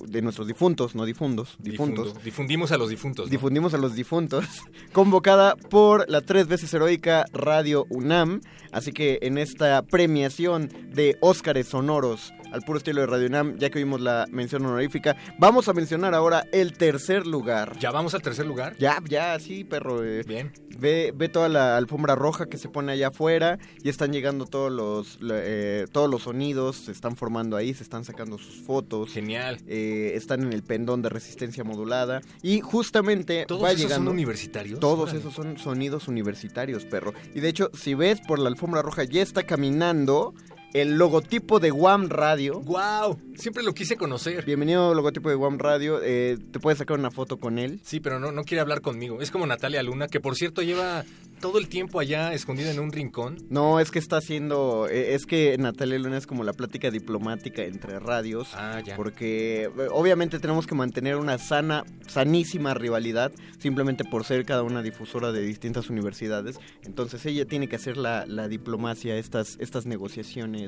de 0.08 0.22
nuestros 0.22 0.48
difuntos, 0.48 0.96
no 0.96 1.06
difundos, 1.06 1.58
difuntos. 1.60 2.06
Difundo. 2.06 2.24
Difundimos 2.24 2.72
a 2.72 2.78
los 2.78 2.90
difuntos. 2.90 3.26
¿no? 3.26 3.32
Difundimos 3.32 3.74
a 3.74 3.78
los 3.78 3.96
difuntos, 3.96 4.46
convocada 4.94 5.58
por 5.58 6.10
la 6.10 6.22
tres 6.22 6.48
veces 6.48 6.74
heroica 6.74 7.26
Radio 7.34 7.86
UNAM. 7.90 8.40
Así 8.72 8.94
que 8.94 9.20
en 9.22 9.38
esta 9.38 9.82
premiación 9.82 10.70
de 10.94 11.18
Óscares 11.20 11.68
sonoros 11.68 12.34
al 12.56 12.62
puro 12.62 12.78
estilo 12.78 13.02
de 13.02 13.08
Radio 13.08 13.28
UNAM, 13.28 13.58
ya 13.58 13.70
que 13.70 13.80
vimos 13.80 14.00
la 14.00 14.26
mención 14.32 14.66
honorífica, 14.66 15.18
vamos 15.38 15.68
a 15.68 15.74
mencionar 15.74 16.14
ahora 16.16 16.46
el 16.54 16.72
tercer 16.78 17.28
lugar. 17.28 17.78
¿Ya 17.80 17.92
vamos 17.92 18.14
al 18.16 18.22
tercer 18.22 18.46
lugar? 18.46 18.78
Ya, 18.80 19.02
ya, 19.10 19.38
sí, 19.40 19.66
perro. 19.66 20.04
eh, 20.06 20.24
Bien. 20.26 20.54
Ve, 20.78 21.14
ve 21.16 21.30
toda 21.30 21.48
la 21.50 21.76
alfombra 21.78 22.16
roja 22.16 22.48
que 22.48 22.58
se 22.58 22.68
pone 22.70 22.92
allá 22.94 23.08
afuera 23.10 23.60
y 23.84 23.90
están 23.90 24.12
llegando 24.14 24.46
todos 24.46 24.72
los, 24.72 25.20
eh, 25.30 25.86
todos 25.92 26.10
los 26.10 26.24
sonidos, 26.24 26.78
se 26.78 26.92
están 26.94 27.16
formando 27.18 27.56
ahí, 27.58 27.74
se 27.74 27.84
están 27.84 28.04
sacando 28.06 28.38
sus 28.38 28.62
fotos. 28.62 29.12
Genial. 29.12 29.58
eh, 29.68 30.12
están 30.16 30.44
en 30.44 30.54
el 30.54 30.64
pendón 30.64 31.02
de 31.02 31.10
resistencia 31.10 31.64
modulada 31.66 32.22
y 32.42 32.62
justamente 32.62 33.46
¿Todos 33.48 33.64
va 33.64 33.70
esos 33.72 33.82
llegando 33.84 34.10
son 34.10 34.14
universitarios? 34.16 34.80
todos 34.80 35.04
Órale. 35.10 35.20
esos 35.20 35.34
son 35.34 35.58
sonidos 35.58 36.08
universitarios 36.08 36.86
perro 36.86 37.14
y 37.34 37.40
de 37.40 37.50
hecho 37.50 37.70
si 37.74 37.94
ves 37.94 38.22
por 38.22 38.40
la 38.40 38.50
alfombra 38.50 38.82
roja 38.82 39.04
ya 39.04 39.22
está 39.22 39.44
caminando 39.44 40.34
el 40.76 40.98
logotipo 40.98 41.60
de 41.62 41.70
Guam 41.72 42.10
Radio 42.10 42.60
¡Guau! 42.60 43.18
Siempre 43.36 43.64
lo 43.64 43.74
quise 43.74 43.96
conocer. 43.96 44.44
bienvenido 44.46 44.94
logotipo 44.94 45.30
de 45.30 45.36
Guam 45.36 45.58
Radio 45.58 46.02
eh, 46.04 46.38
te 46.52 46.60
puedes 46.60 46.80
sacar 46.80 47.00
una 47.00 47.12
foto 47.12 47.38
con 47.38 47.60
él 47.60 47.80
Sí, 47.84 48.00
pero 48.02 48.20
no, 48.20 48.32
no 48.34 48.44
quiere 48.44 48.60
hablar 48.62 48.82
conmigo. 48.82 49.22
Es 49.22 49.32
como 49.32 49.46
Natalia 49.46 49.82
Luna, 49.84 50.08
que 50.08 50.20
por 50.20 50.36
cierto 50.36 50.62
lleva 50.62 51.04
todo 51.40 51.60
el 51.60 51.68
tiempo 51.68 52.00
allá 52.00 52.34
escondida 52.34 52.72
en 52.72 52.80
un 52.80 52.92
rincón. 52.94 53.38
no 53.50 53.80
es 53.82 53.92
que 53.92 54.00
está 54.00 54.18
haciendo 54.18 54.88
eh, 54.90 55.16
es 55.16 55.26
que 55.26 55.58
Natalia 55.58 56.00
Luna 56.00 56.18
es 56.18 56.28
como 56.28 56.44
la 56.44 56.54
plática 56.54 56.90
diplomática 56.92 57.64
entre 57.64 58.00
radios 58.00 58.50
Ah, 58.56 58.82
ya. 58.86 58.96
porque 58.96 59.64
eh, 59.64 59.70
obviamente 59.92 60.40
tenemos 60.40 60.66
que 60.68 60.76
mantener 60.76 61.18
una 61.18 61.38
sana, 61.38 61.84
sanísima 62.08 62.74
rivalidad, 62.74 63.32
simplemente 63.60 64.04
por 64.06 64.24
ser 64.26 64.46
cada 64.46 64.64
una 64.64 64.82
difusora 64.82 65.32
de 65.34 65.42
distintas 65.42 65.90
universidades. 65.90 66.58
Entonces 66.84 67.26
ella 67.26 67.46
tiene 67.46 67.68
que 67.68 67.76
hacer 67.76 67.98
la, 67.98 68.26
la 68.26 68.48
diplomacia, 68.48 69.18
estas, 69.18 69.58
estas 69.60 69.86
negociaciones 69.86 70.65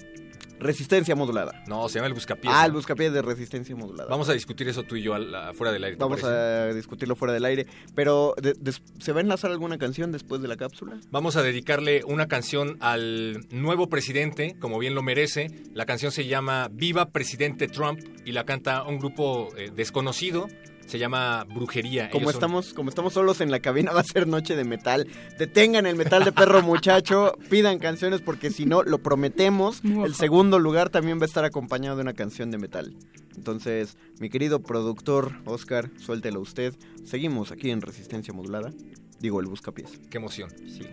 Resistencia 0.60 1.16
modulada. 1.16 1.64
No, 1.68 1.90
se 1.90 1.96
llama 1.96 2.08
el 2.08 2.14
Buscapiés. 2.14 2.54
Ah, 2.56 2.66
el 2.66 2.72
buscapié 2.72 3.12
de 3.12 3.22
resistencia 3.22 3.76
modulada. 3.76 4.10
Vamos 4.10 4.30
a 4.30 4.34
discutir 4.34 4.68
eso 4.70 4.84
tú 4.84 4.96
y 4.96 5.02
yo 5.04 5.14
al- 5.14 5.34
a- 5.36 5.54
fuera 5.54 5.74
del 5.74 5.84
aire. 5.84 5.98
¿te 5.98 6.04
Vamos 6.04 6.22
parece? 6.22 6.40
a 6.40 6.74
discutirlo 6.74 7.16
fuera 7.16 7.34
del 7.34 7.44
aire. 7.46 7.68
Pero, 7.96 8.34
de- 8.42 8.56
¿se 9.00 9.12
va 9.12 9.20
a 9.20 9.22
enlazar 9.24 9.52
alguna 9.52 9.78
canción 9.78 10.12
después 10.12 10.42
de 10.42 10.48
la 10.48 10.56
cápsula? 10.58 11.00
Vamos 11.12 11.36
a 11.36 11.44
dedicarle 11.44 12.04
una 12.06 12.28
canción 12.28 12.78
al 12.80 13.46
nuevo 13.52 13.90
presidente, 13.90 14.56
como 14.60 14.80
bien 14.80 14.96
lo 14.96 15.02
merece. 15.04 15.48
La 15.74 15.86
canción 15.86 16.12
se 16.12 16.28
llama 16.28 16.70
Viva 16.72 17.10
Presidente 17.12 17.68
Trump 17.68 18.00
y 18.26 18.32
la 18.32 18.46
canta 18.46 18.84
un 18.84 19.00
grupo 19.00 19.50
eh, 19.58 19.72
desconocido, 19.76 20.48
Se 20.86 21.00
llama 21.00 21.44
Brujería. 21.46 22.10
Como 22.12 22.24
Ellos 22.24 22.34
son- 22.34 22.40
estamos, 22.40 22.74
como 22.74 22.90
estamos 22.90 23.14
solos 23.14 23.42
en 23.42 23.50
la 23.50 23.60
cabina, 23.60 23.92
va 23.94 24.02
a 24.02 24.04
ser 24.04 24.28
noche 24.28 24.56
de 24.56 24.64
metal. 24.64 25.08
Detengan 25.40 25.86
el 25.88 25.96
metal 25.96 26.24
de 26.24 26.32
perro 26.32 26.62
muchacho, 26.62 27.36
pidan 27.50 27.80
canciones 27.80 28.22
porque 28.22 28.52
si 28.52 28.66
no, 28.66 28.84
lo 28.84 29.00
prometemos, 29.00 29.82
el 29.84 30.14
segundo 30.14 30.60
lugar 30.60 30.90
también 30.90 31.18
va 31.20 31.24
a 31.24 31.26
estar 31.26 31.46
acompañado 31.46 31.96
de 31.96 32.04
una 32.04 32.14
canción 32.14 32.52
de 32.52 32.58
metal. 32.60 32.96
Entonces, 33.36 33.98
mi 34.20 34.30
querido 34.30 34.62
productor 34.62 35.32
Oscar, 35.46 35.90
suéltelo 35.98 36.40
usted. 36.42 36.76
Seguimos 37.06 37.52
aquí 37.52 37.72
en 37.72 37.82
Resistencia 37.82 38.34
Modulada. 38.34 38.72
Digo, 39.20 39.40
el 39.40 39.48
buscapiés. 39.48 40.00
Qué 40.12 40.18
emoción. 40.18 40.50
Sí. 40.68 40.84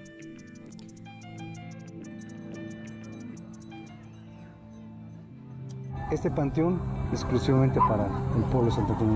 Este 6.11 6.31
panteón 6.31 6.81
exclusivamente 7.12 7.79
para 7.88 8.07
el 8.37 8.42
pueblo 8.50 8.70
de 8.70 8.76
Santa 8.76 8.94
Cruz. 8.96 9.09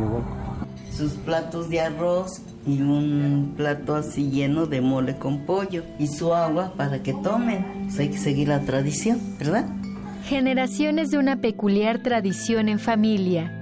Sus 0.96 1.12
platos 1.12 1.68
de 1.68 1.80
arroz 1.80 2.42
y 2.66 2.80
un 2.80 3.54
plato 3.57 3.94
así 3.94 4.30
lleno 4.30 4.66
de 4.66 4.80
mole 4.80 5.16
con 5.16 5.40
pollo 5.40 5.83
y 5.98 6.07
su 6.07 6.33
agua 6.35 6.72
para 6.76 7.02
que 7.02 7.12
tomen. 7.12 7.64
Pues 7.85 7.98
hay 7.98 8.09
que 8.09 8.18
seguir 8.18 8.48
la 8.48 8.61
tradición, 8.61 9.20
¿verdad? 9.38 9.66
Generaciones 10.24 11.11
de 11.11 11.18
una 11.18 11.40
peculiar 11.40 12.02
tradición 12.02 12.68
en 12.68 12.78
familia. 12.78 13.52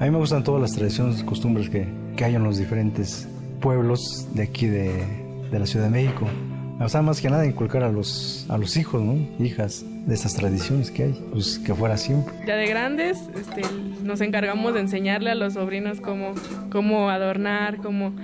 A 0.00 0.04
mí 0.04 0.10
me 0.10 0.18
gustan 0.18 0.42
todas 0.42 0.60
las 0.60 0.72
tradiciones 0.72 1.20
y 1.20 1.24
costumbres 1.24 1.70
que, 1.70 1.86
que 2.16 2.24
hay 2.24 2.34
en 2.34 2.42
los 2.42 2.58
diferentes 2.58 3.28
pueblos 3.60 4.26
de 4.34 4.42
aquí 4.42 4.66
de, 4.66 4.92
de 5.50 5.58
la 5.58 5.66
Ciudad 5.66 5.86
de 5.86 5.90
México. 5.92 6.26
Me 6.78 6.84
gusta 6.84 7.00
más 7.02 7.20
que 7.20 7.30
nada 7.30 7.46
inculcar 7.46 7.84
a 7.84 7.92
los, 7.92 8.46
a 8.48 8.58
los 8.58 8.76
hijos, 8.76 9.00
¿no? 9.00 9.14
hijas, 9.44 9.84
de 10.06 10.14
estas 10.14 10.34
tradiciones 10.34 10.90
que 10.90 11.04
hay, 11.04 11.28
pues 11.32 11.58
que 11.58 11.74
fuera 11.74 11.96
siempre. 11.96 12.34
Ya 12.46 12.56
de 12.56 12.66
grandes 12.66 13.18
este, 13.34 13.62
nos 14.02 14.20
encargamos 14.20 14.74
de 14.74 14.80
enseñarle 14.80 15.30
a 15.30 15.34
los 15.34 15.54
sobrinos 15.54 16.00
cómo, 16.00 16.34
cómo 16.70 17.10
adornar, 17.10 17.78
cómo 17.78 18.14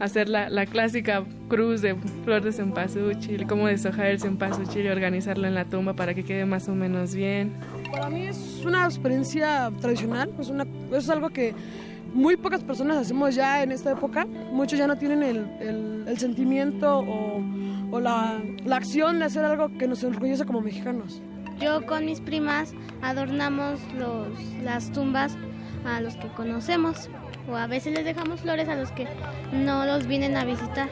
hacer 0.00 0.28
la, 0.28 0.48
la 0.48 0.64
clásica 0.64 1.24
cruz 1.48 1.82
de 1.82 1.96
flor 2.24 2.42
de 2.42 2.52
cempasúchil, 2.52 3.46
cómo 3.46 3.66
deshojar 3.66 4.06
el 4.06 4.20
cempasúchil 4.20 4.86
y 4.86 4.88
organizarlo 4.88 5.46
en 5.46 5.54
la 5.54 5.64
tumba 5.64 5.94
para 5.94 6.14
que 6.14 6.24
quede 6.24 6.44
más 6.44 6.68
o 6.68 6.74
menos 6.74 7.14
bien. 7.14 7.52
Para 7.90 8.08
mí 8.08 8.26
es 8.26 8.62
una 8.64 8.84
experiencia 8.84 9.70
tradicional, 9.80 10.30
es, 10.38 10.48
una, 10.48 10.66
es 10.92 11.10
algo 11.10 11.30
que 11.30 11.54
muy 12.14 12.36
pocas 12.36 12.62
personas 12.64 12.96
hacemos 12.98 13.34
ya 13.34 13.62
en 13.62 13.72
esta 13.72 13.92
época. 13.92 14.26
Muchos 14.52 14.78
ya 14.78 14.86
no 14.86 14.96
tienen 14.96 15.22
el, 15.22 15.36
el- 15.60 16.04
el 16.08 16.18
sentimiento 16.18 17.00
o, 17.00 17.42
o 17.90 18.00
la, 18.00 18.40
la 18.64 18.76
acción 18.76 19.18
de 19.18 19.26
hacer 19.26 19.44
algo 19.44 19.68
que 19.78 19.86
nos 19.86 20.02
enorgullece 20.02 20.44
como 20.44 20.60
mexicanos. 20.60 21.20
Yo 21.60 21.84
con 21.86 22.04
mis 22.04 22.20
primas 22.20 22.72
adornamos 23.02 23.80
los, 23.98 24.28
las 24.62 24.90
tumbas 24.92 25.36
a 25.84 26.00
los 26.00 26.16
que 26.16 26.28
conocemos 26.28 27.10
o 27.50 27.56
a 27.56 27.66
veces 27.66 27.94
les 27.94 28.04
dejamos 28.04 28.40
flores 28.40 28.68
a 28.68 28.74
los 28.76 28.90
que 28.92 29.06
no 29.52 29.84
los 29.84 30.06
vienen 30.06 30.36
a 30.36 30.44
visitar. 30.44 30.88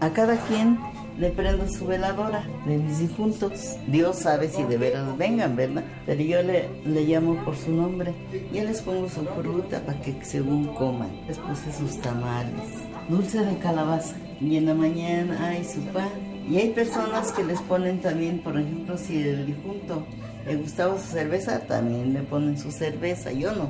A 0.00 0.10
cada 0.10 0.36
quien 0.46 0.78
le 1.18 1.28
prendo 1.28 1.68
su 1.68 1.86
veladora 1.86 2.42
de 2.64 2.78
mis 2.78 3.00
difuntos. 3.00 3.76
Dios 3.86 4.16
sabe 4.16 4.48
si 4.48 4.62
de 4.62 4.78
veras 4.78 5.16
vengan, 5.18 5.54
¿verdad? 5.54 5.84
Pero 6.06 6.22
yo 6.22 6.42
le, 6.42 6.68
le 6.86 7.04
llamo 7.04 7.36
por 7.44 7.54
su 7.54 7.70
nombre. 7.70 8.14
Ya 8.52 8.64
les 8.64 8.80
pongo 8.80 9.08
su 9.10 9.26
fruta 9.26 9.80
para 9.84 10.00
que 10.00 10.16
según 10.24 10.68
coman. 10.74 11.10
Les 11.28 11.36
puse 11.36 11.70
sus 11.72 12.00
tamales, 12.00 12.64
dulce 13.10 13.44
de 13.44 13.58
calabaza. 13.58 14.16
Y 14.40 14.56
en 14.56 14.66
la 14.66 14.74
mañana 14.74 15.48
hay 15.48 15.64
su 15.64 15.80
pan. 15.92 16.08
Y 16.48 16.56
hay 16.56 16.70
personas 16.70 17.32
que 17.32 17.44
les 17.44 17.60
ponen 17.60 18.00
también, 18.00 18.38
por 18.38 18.58
ejemplo, 18.58 18.96
si 18.96 19.22
el 19.22 19.46
difunto 19.46 20.06
le 20.46 20.56
gustaba 20.56 20.98
su 20.98 21.12
cerveza, 21.12 21.60
también 21.60 22.14
le 22.14 22.22
ponen 22.22 22.58
su 22.58 22.72
cerveza. 22.72 23.30
Yo 23.32 23.52
no. 23.54 23.68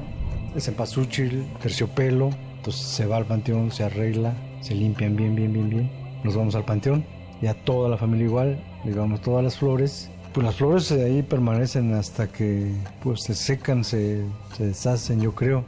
Es 0.54 0.64
cempasúchil, 0.64 1.44
terciopelo, 1.60 2.30
entonces 2.56 2.82
se 2.82 3.06
va 3.06 3.16
al 3.16 3.26
panteón, 3.26 3.72
se 3.72 3.84
arregla, 3.84 4.32
se 4.60 4.74
limpian 4.74 5.16
bien, 5.16 5.34
bien, 5.34 5.52
bien, 5.52 5.68
bien. 5.68 5.99
Nos 6.24 6.36
vamos 6.36 6.54
al 6.54 6.64
panteón, 6.64 7.04
ya 7.40 7.54
toda 7.54 7.88
la 7.88 7.96
familia 7.96 8.26
igual, 8.26 8.60
le 8.84 8.92
damos 8.92 9.20
todas 9.20 9.42
las 9.42 9.58
flores. 9.58 10.10
Pues 10.32 10.44
las 10.46 10.54
flores 10.54 10.90
eh, 10.92 11.04
ahí 11.04 11.22
permanecen 11.22 11.94
hasta 11.94 12.28
que 12.28 12.72
pues 13.02 13.22
se 13.22 13.34
secan, 13.34 13.82
se, 13.82 14.24
se 14.56 14.66
deshacen, 14.66 15.20
yo 15.20 15.34
creo. 15.34 15.64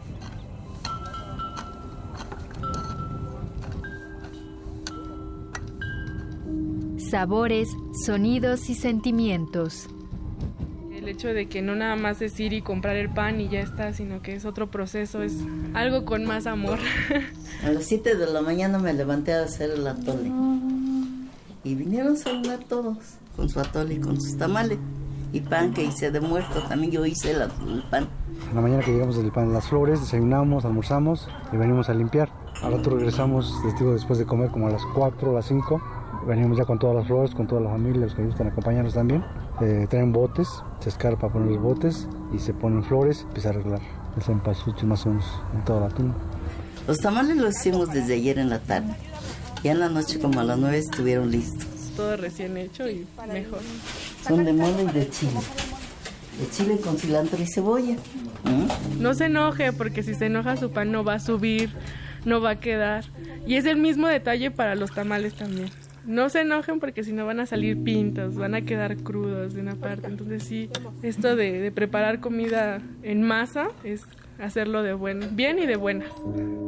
Sabores, 7.11 7.69
sonidos 8.07 8.71
y 8.71 8.75
sentimientos. 8.75 9.89
El 11.03 11.09
hecho 11.09 11.35
de 11.35 11.47
que 11.47 11.63
no 11.63 11.75
nada 11.75 11.97
más 11.97 12.23
es 12.23 12.39
ir 12.39 12.53
y 12.53 12.63
comprar 12.63 12.95
el 12.95 13.11
pan 13.11 13.41
y 13.41 13.49
ya 13.49 13.59
está, 13.59 13.93
sino 13.93 14.23
que 14.23 14.37
es 14.37 14.45
otro 14.45 14.71
proceso, 14.71 15.21
es 15.25 15.35
algo 15.75 16.05
con 16.05 16.25
más 16.25 16.47
amor. 16.47 16.79
A 17.67 17.71
las 17.71 17.87
7 17.87 18.15
de 18.15 18.27
la 18.29 18.41
mañana 18.41 18.79
me 18.79 18.93
levanté 18.93 19.35
a 19.35 19.43
hacer 19.43 19.71
el 19.71 19.85
atole. 19.85 20.31
Y 21.65 21.75
vinieron 21.75 22.13
a 22.13 22.17
saludar 22.17 22.61
todos 22.69 22.99
con 23.35 23.49
su 23.49 23.59
atole 23.59 23.95
y 23.95 23.99
con 23.99 24.15
sus 24.21 24.39
tamales. 24.39 24.79
Y 25.33 25.41
pan 25.41 25.75
que 25.75 25.83
hice 25.83 26.13
de 26.13 26.21
muerto, 26.21 26.63
también 26.69 26.93
yo 26.93 27.05
hice 27.05 27.33
el, 27.33 27.43
el 27.43 27.83
pan. 27.91 28.07
En 28.51 28.55
la 28.55 28.61
mañana 28.61 28.85
que 28.85 28.93
llegamos 28.93 29.17
del 29.17 29.33
pan 29.33 29.49
de 29.49 29.55
las 29.55 29.67
flores, 29.67 30.01
desayunamos, 30.01 30.65
almorzamos 30.65 31.29
y 31.53 31.57
venimos 31.57 31.89
a 31.89 31.95
limpiar. 31.95 32.31
Al 32.63 32.75
rato 32.75 32.91
regresamos, 32.91 33.53
les 33.65 33.77
digo, 33.77 33.93
después 33.93 34.21
de 34.21 34.25
comer 34.25 34.53
como 34.53 34.69
a 34.69 34.71
las 34.71 34.87
4 34.95 35.33
o 35.33 35.35
las 35.35 35.47
5. 35.47 35.83
Venimos 36.29 36.59
ya 36.59 36.65
con 36.65 36.79
todas 36.79 36.95
las 36.95 37.09
flores, 37.09 37.35
con 37.35 37.49
toda 37.49 37.61
la 37.61 37.71
familia, 37.71 38.03
los 38.03 38.15
que 38.15 38.23
gustan 38.23 38.47
acompañarnos 38.47 38.95
también. 38.95 39.25
Eh, 39.61 39.87
traen 39.89 40.13
botes, 40.13 40.49
se 40.81 40.89
escarpa 40.89 41.29
poner 41.29 41.53
los 41.53 41.63
botes 41.63 42.09
y 42.35 42.39
se 42.39 42.55
ponen 42.55 42.83
flores, 42.83 43.23
empieza 43.23 43.51
a 43.51 43.53
arreglar 43.53 43.81
el 44.17 44.23
cempasúchil 44.23 44.87
más 44.89 45.05
o 45.07 45.11
menos 45.11 45.27
en 45.55 45.65
toda 45.65 45.89
la 45.89 45.95
tumba. 45.95 46.15
Los 46.87 46.99
tamales 46.99 47.37
los 47.37 47.57
hicimos 47.57 47.93
desde 47.93 48.15
ayer 48.15 48.39
en 48.39 48.51
la 48.51 48.59
tarde. 48.59 48.95
Ya 49.63 49.73
en 49.73 49.81
la 49.81 49.89
noche 49.89 50.19
como 50.19 50.41
a 50.41 50.45
las 50.45 50.59
9 50.59 50.79
estuvieron 50.79 51.31
listos. 51.31 51.67
Todo 51.97 52.17
recién 52.17 52.57
hecho 52.57 52.89
y 52.89 53.07
mejor. 53.33 53.61
Son 54.27 54.45
de 54.45 54.53
mole 54.53 54.83
y 54.83 54.87
de 54.87 55.09
chile. 55.11 55.39
De 56.41 56.51
chile 56.51 56.81
con 56.83 56.97
cilantro 56.99 57.41
y 57.41 57.47
cebolla. 57.47 57.95
¿Mm? 58.45 59.01
No 59.01 59.15
se 59.15 59.27
enoje 59.27 59.73
porque 59.73 60.03
si 60.03 60.15
se 60.15 60.27
enoja 60.27 60.57
su 60.57 60.71
pan 60.71 60.91
no 60.91 61.05
va 61.05 61.15
a 61.15 61.21
subir, 61.21 61.71
no 62.25 62.41
va 62.41 62.51
a 62.51 62.61
quedar. 62.61 63.05
Y 63.47 63.55
es 63.55 63.67
el 63.67 63.77
mismo 63.77 64.09
detalle 64.09 64.51
para 64.51 64.75
los 64.75 64.93
tamales 64.93 65.35
también. 65.35 65.71
No 66.05 66.29
se 66.29 66.41
enojen 66.41 66.81
porque 66.81 67.05
si 67.05 67.13
no 67.13 67.27
van 67.27 67.41
a 67.41 67.47
salir 67.47 67.83
pintos, 67.83 68.37
van 68.37 68.55
a 68.55 68.63
quedar 68.63 68.97
crudos 68.97 69.55
de 69.55 69.61
una 69.61 69.77
parte. 69.77 70.09
Entonces 70.09 70.43
sí, 70.43 70.69
esto 71.03 71.37
de, 71.37 71.61
de 71.61 71.73
preparar 71.73 72.21
comida 72.21 72.81
en 73.03 73.23
masa 73.23 73.69
es 73.85 74.03
hacerlo 74.43 74.83
de 74.83 74.95
buen, 74.95 75.37
bien 75.37 75.59
y 75.59 75.67
de 75.67 75.77
buenas. 75.77 76.11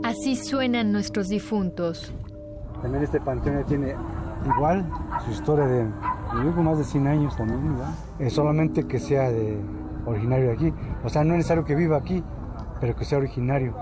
Así 0.05 0.37
suenan 0.37 0.93
nuestros 0.93 1.29
difuntos. 1.29 2.13
También 2.83 3.03
este 3.03 3.21
panteón 3.21 3.65
tiene 3.65 3.95
igual 4.47 4.85
su 5.25 5.33
historia 5.33 5.67
de, 5.67 5.87
que 6.55 6.61
más 6.61 6.79
de 6.79 6.85
100 6.85 7.07
años 7.07 7.37
también, 7.37 7.75
¿verdad? 7.75 7.95
Es 8.19 8.33
solamente 8.33 8.85
que 8.85 8.99
sea 8.99 9.31
de 9.31 9.59
originario 10.07 10.49
de 10.49 10.53
aquí. 10.53 10.73
O 11.03 11.09
sea, 11.09 11.25
no 11.25 11.33
es 11.35 11.39
necesario 11.39 11.65
que 11.65 11.75
viva 11.75 11.97
aquí, 11.97 12.23
pero 12.81 12.95
que 12.95 13.05
sea 13.05 13.19
originario. 13.19 13.75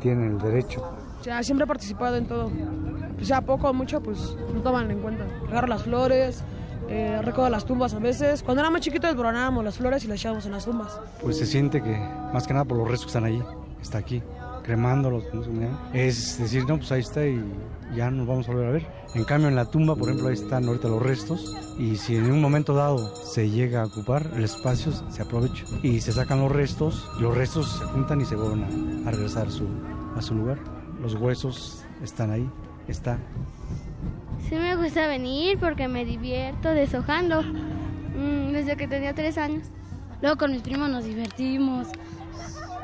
Tiene 0.00 0.28
el 0.28 0.38
derecho. 0.38 0.82
Sea, 1.20 1.42
siempre 1.42 1.64
he 1.64 1.66
participado 1.66 2.16
en 2.16 2.26
todo. 2.26 2.50
O 3.20 3.24
sea, 3.24 3.42
poco 3.42 3.68
o 3.68 3.74
mucho, 3.74 4.02
pues 4.02 4.36
no 4.54 4.62
toman 4.62 4.90
en 4.90 5.00
cuenta. 5.00 5.26
Agarro 5.48 5.66
las 5.66 5.82
flores, 5.82 6.42
eh, 6.88 7.20
las 7.50 7.64
tumbas 7.64 7.94
a 7.94 7.98
veces. 7.98 8.42
Cuando 8.42 8.62
era 8.62 8.70
más 8.70 8.80
chiquito 8.80 9.06
desboronábamos 9.06 9.64
las 9.64 9.76
flores 9.76 10.04
y 10.04 10.08
las 10.08 10.18
echábamos 10.18 10.46
en 10.46 10.52
las 10.52 10.64
tumbas. 10.64 11.00
Pues 11.22 11.38
se 11.38 11.46
siente 11.46 11.82
que, 11.82 11.96
más 12.32 12.46
que 12.46 12.52
nada 12.52 12.64
por 12.64 12.78
los 12.78 12.88
restos 12.88 13.06
que 13.06 13.18
están 13.18 13.24
ahí, 13.24 13.42
está 13.80 13.98
aquí, 13.98 14.22
cremándolos. 14.64 15.24
no. 15.32 15.68
Es 15.92 16.38
decir, 16.38 16.66
no, 16.66 16.78
pues 16.78 16.90
ahí 16.92 17.00
está 17.00 17.26
y 17.26 17.42
ya 17.94 18.10
nos 18.10 18.26
vamos 18.26 18.48
a 18.48 18.52
volver 18.52 18.68
a 18.68 18.72
ver. 18.72 18.86
En 19.14 19.24
cambio, 19.24 19.48
en 19.48 19.56
la 19.56 19.66
tumba, 19.66 19.94
por 19.96 20.08
ejemplo, 20.08 20.28
ahí 20.28 20.34
están 20.34 20.66
ahorita 20.66 20.88
los 20.88 21.02
restos. 21.02 21.54
Y 21.78 21.96
si 21.96 22.16
en 22.16 22.30
un 22.30 22.40
momento 22.40 22.74
dado 22.74 23.14
se 23.16 23.50
llega 23.50 23.82
a 23.82 23.86
ocupar 23.86 24.30
el 24.34 24.44
espacio, 24.44 24.92
se 25.10 25.22
aprovecha. 25.22 25.64
Y 25.82 26.00
se 26.00 26.12
sacan 26.12 26.40
los 26.40 26.50
restos, 26.50 27.08
los 27.20 27.36
restos 27.36 27.78
se 27.78 27.84
juntan 27.84 28.20
y 28.20 28.24
se 28.24 28.36
vuelven 28.36 29.04
a, 29.04 29.08
a 29.08 29.12
regresar 29.12 29.50
su, 29.50 29.66
a 30.16 30.22
su 30.22 30.34
lugar. 30.34 30.58
Los 31.00 31.14
huesos 31.14 31.84
están 32.02 32.30
ahí, 32.30 32.48
está. 32.86 33.18
Sí 34.48 34.54
me 34.54 34.76
gusta 34.76 35.06
venir 35.06 35.58
porque 35.58 35.88
me 35.88 36.04
divierto 36.04 36.70
deshojando 36.70 37.42
mm, 37.42 38.52
desde 38.52 38.76
que 38.76 38.86
tenía 38.86 39.14
tres 39.14 39.38
años. 39.38 39.66
Luego 40.20 40.36
con 40.36 40.52
mis 40.52 40.62
primos 40.62 40.90
nos 40.90 41.04
divertimos. 41.04 41.88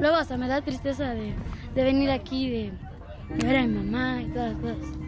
Luego 0.00 0.16
hasta 0.16 0.36
me 0.36 0.48
da 0.48 0.62
tristeza 0.62 1.10
de, 1.10 1.34
de 1.74 1.84
venir 1.84 2.10
aquí, 2.10 2.48
de, 2.50 2.72
de 3.34 3.46
ver 3.46 3.56
a 3.56 3.66
mi 3.66 3.74
mamá 3.74 4.22
y 4.22 4.26
todas 4.26 4.52
las 4.52 4.60
cosas. 4.62 5.06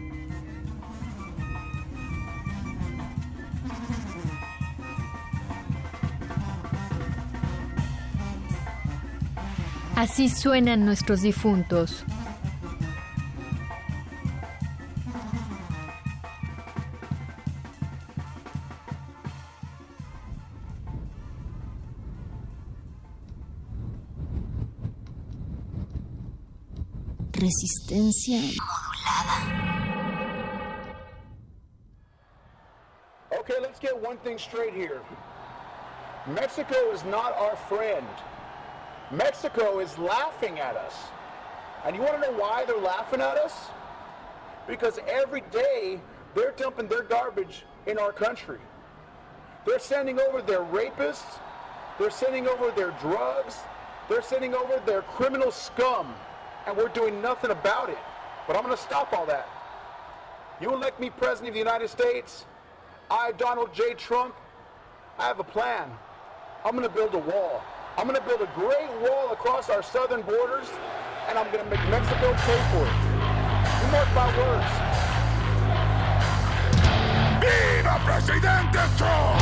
Así 9.95 10.29
suenan 10.29 10.85
nuestros 10.85 11.21
difuntos. 11.21 12.05
Resistencia 27.39 28.41
modulada. 28.59 29.69
Okay, 33.31 33.53
let's 33.61 33.79
get 33.79 33.97
one 33.97 34.17
thing 34.17 34.37
straight 34.37 34.73
here. 34.73 35.01
Mexico 36.27 36.91
is 36.91 37.05
not 37.05 37.33
our 37.37 37.55
friend. 37.55 38.05
Mexico 39.09 39.79
is 39.79 39.97
laughing 39.97 40.59
at 40.59 40.75
us. 40.75 40.95
And 41.85 41.95
you 41.95 42.01
want 42.01 42.21
to 42.21 42.29
know 42.29 42.37
why 42.37 42.65
they're 42.65 42.77
laughing 42.77 43.21
at 43.21 43.37
us? 43.37 43.69
Because 44.67 44.99
every 45.07 45.41
day 45.49 46.01
they're 46.35 46.51
dumping 46.51 46.89
their 46.89 47.03
garbage 47.03 47.63
in 47.87 47.97
our 47.97 48.11
country. 48.11 48.59
They're 49.65 49.79
sending 49.79 50.19
over 50.19 50.41
their 50.41 50.59
rapists, 50.65 51.39
they're 51.97 52.11
sending 52.11 52.47
over 52.47 52.71
their 52.71 52.91
drugs, 52.99 53.55
they're 54.09 54.21
sending 54.21 54.53
over 54.53 54.81
their 54.85 55.03
criminal 55.03 55.51
scum, 55.51 56.13
and 56.65 56.75
we're 56.77 56.89
doing 56.89 57.21
nothing 57.21 57.51
about 57.51 57.89
it. 57.89 57.97
But 58.47 58.55
I'm 58.55 58.63
going 58.63 58.75
to 58.75 58.81
stop 58.81 59.13
all 59.13 59.25
that. 59.27 59.47
You 60.61 60.73
elect 60.73 60.99
me 60.99 61.09
President 61.09 61.49
of 61.49 61.53
the 61.53 61.59
United 61.59 61.89
States, 61.89 62.45
I, 63.09 63.31
Donald 63.33 63.73
J. 63.73 63.93
Trump, 63.93 64.35
I 65.17 65.25
have 65.27 65.39
a 65.39 65.43
plan. 65.43 65.89
I'm 66.65 66.71
going 66.75 66.87
to 66.87 66.93
build 66.93 67.13
a 67.13 67.19
wall. 67.19 67.61
I'm 67.97 68.07
going 68.07 68.19
to 68.19 68.27
build 68.27 68.41
a 68.41 68.51
great 68.55 68.89
wall 69.01 69.31
across 69.31 69.69
our 69.69 69.81
southern 69.81 70.21
borders, 70.21 70.67
and 71.27 71.37
I'm 71.37 71.51
going 71.51 71.63
to 71.63 71.69
make 71.69 71.83
Mexico 71.89 72.33
pay 72.33 72.59
for 72.71 72.85
it. 72.85 72.95
You 73.81 73.91
mark 73.91 74.09
my 74.13 74.27
words. 74.37 74.89
¡Viva 77.41 77.99
Presidente 78.05 78.79
Trump! 78.97 79.41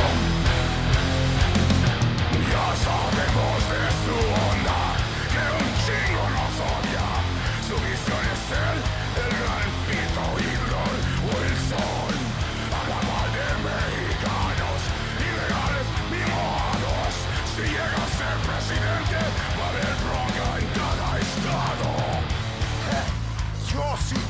Ya 2.50 2.74
sabemos 2.76 3.62
de 3.68 3.97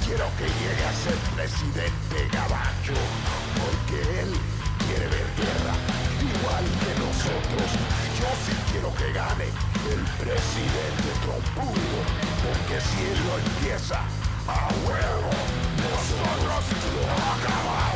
quiero 0.09 0.25
que 0.39 0.45
llegue 0.45 0.85
a 0.89 0.95
ser 1.05 1.17
presidente 1.37 2.17
gabacho, 2.33 2.97
porque 3.61 3.99
él 4.23 4.33
quiere 4.87 5.05
ver 5.05 5.29
guerra, 5.37 5.75
igual 6.33 6.65
que 6.81 6.93
nosotros. 6.97 7.69
Yo 8.17 8.29
sí 8.45 8.55
quiero 8.73 8.89
que 8.95 9.13
gane 9.13 9.45
el 9.93 10.03
presidente 10.17 11.09
trompudo, 11.21 12.01
porque 12.41 12.81
si 12.81 12.99
él 13.05 13.21
lo 13.29 13.35
empieza, 13.37 14.01
a 14.49 14.69
huevo, 14.89 15.31
nosotros 15.77 16.65
lo 16.97 17.15
acabamos. 17.37 17.88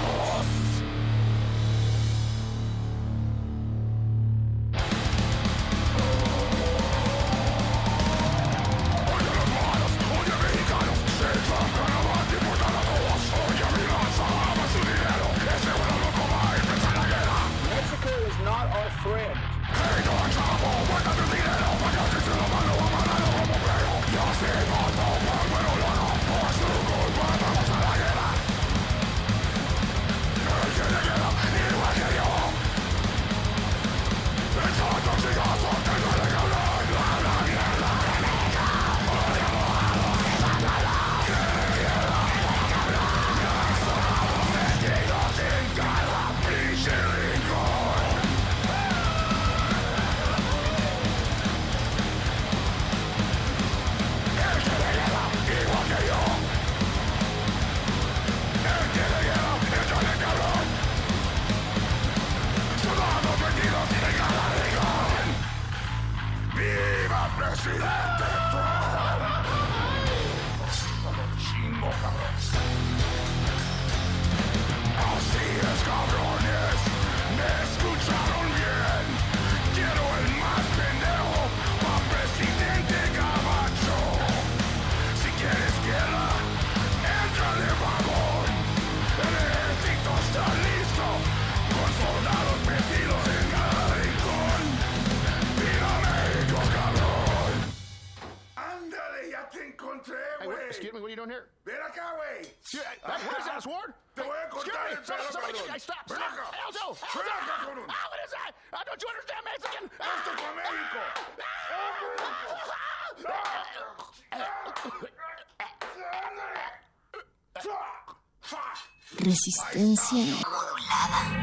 Modulada. 120.12 121.42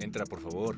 Entra, 0.00 0.24
por 0.24 0.40
favor. 0.40 0.76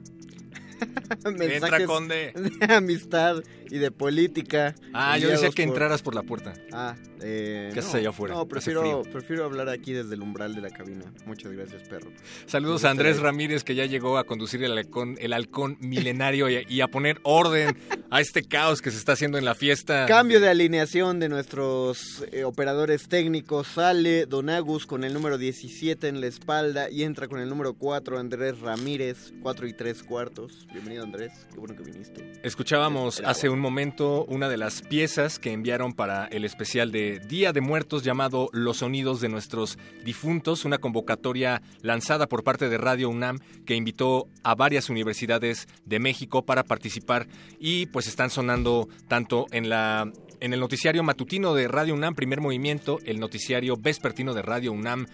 Mensajes 1.25 1.63
Entra, 1.63 1.87
conde. 1.87 2.33
de 2.35 2.75
amistad 2.75 3.43
y 3.69 3.79
de 3.79 3.91
política. 3.91 4.75
Ah, 4.93 5.19
yo 5.19 5.29
decía 5.29 5.51
que 5.51 5.65
por- 5.65 5.73
entraras 5.73 6.03
por 6.03 6.15
la 6.15 6.23
puerta. 6.23 6.55
Ah, 6.73 6.95
eh, 7.21 7.71
¿Qué 7.73 7.81
haces 7.81 7.93
no, 7.95 7.99
allá 7.99 8.09
afuera? 8.11 8.35
No, 8.35 8.47
prefiero, 8.47 9.45
hablar 9.45 9.69
aquí 9.69 9.93
desde 9.93 10.15
el 10.15 10.23
umbral 10.23 10.55
de 10.55 10.61
la 10.61 10.71
cabina. 10.71 11.05
Muchas 11.27 11.53
gracias, 11.53 11.89
perro. 11.89 12.13
Saludos 12.47 12.85
a 12.85 12.91
Andrés 12.91 13.19
Ramírez 13.19 13.65
que 13.65 13.75
ya 13.75 13.87
llegó 13.87 14.19
a 14.19 14.25
conducir 14.25 14.63
el 14.63 14.77
halcón, 14.79 15.17
el 15.21 15.33
halcón 15.33 15.79
milenario 15.81 16.49
y, 16.49 16.65
y 16.69 16.81
a 16.81 16.89
poner 16.89 17.19
orden 17.25 17.77
a 18.11 18.21
este 18.21 18.43
caos 18.43 18.81
que 18.81 18.91
se 18.91 18.97
está 18.97 19.13
haciendo 19.13 19.37
en 19.37 19.45
la 19.45 19.55
fiesta. 19.55 20.07
Cambio 20.07 20.41
de 20.41 20.49
alineación 20.49 21.21
de 21.21 21.29
nuestros 21.29 22.25
eh, 22.33 22.45
operadores 22.45 23.07
técnicos. 23.09 23.67
Sale 23.69 24.25
Don 24.25 24.49
Agus 24.49 24.87
con 24.87 25.05
el 25.05 25.13
número 25.13 25.37
17 25.37 26.09
en 26.09 26.21
la 26.21 26.27
espalda 26.27 26.91
y 26.91 27.03
entra 27.03 27.29
con 27.29 27.39
el 27.41 27.49
número 27.49 27.75
4 27.75 28.19
Andrés 28.19 28.61
Ramírez, 28.61 29.35
4 29.43 29.67
y 29.67 29.73
3 29.75 30.03
cuartos. 30.05 30.67
Bienvenido 30.73 31.05
Andrés, 31.05 31.33
qué 31.53 31.59
bueno 31.59 31.77
que 31.77 31.83
viniste. 31.83 32.33
Escuchábamos 32.43 33.21
hace 33.25 33.51
un 33.51 33.61
momento 33.61 34.25
una 34.25 34.49
de 34.49 34.57
las 34.57 34.81
piezas 34.81 35.39
que 35.39 35.53
enviaron 35.53 35.93
para 35.93 36.27
el 36.27 36.45
especial 36.45 36.91
de 36.91 37.21
Día 37.21 37.53
de 37.53 37.61
Muertos 37.61 38.05
llamado 38.05 38.49
Los 38.53 38.79
Sonidos 38.79 39.21
de 39.21 39.29
Nuestros 39.29 39.79
Difuntos, 40.05 40.65
una 40.65 40.79
convocatoria 40.79 41.61
lanzada 41.83 42.27
por 42.27 42.43
parte 42.43 42.71
de 42.71 42.79
Radio 42.79 43.11
UNAM 43.11 43.39
que 43.67 43.75
invitó 43.75 44.29
a 44.45 44.55
varias 44.55 44.89
universidades 44.89 45.69
de 45.85 45.99
México 45.99 46.45
para 46.45 46.65
participar 46.65 47.27
y 47.59 47.87
pues 47.99 48.07
están 48.07 48.31
sonando 48.31 48.89
tanto 49.09 49.47
en 49.51 49.69
la 49.69 50.09
en 50.39 50.53
el 50.53 50.61
noticiario 50.61 51.03
matutino 51.03 51.53
de 51.53 51.67
Radio 51.67 51.95
UNAM 51.95 52.15
Primer 52.15 52.41
Movimiento, 52.41 53.01
el 53.05 53.19
noticiario 53.19 53.77
vespertino 53.77 54.35
de 54.35 54.43
Radio 54.43 54.71
UNAM 54.71 55.07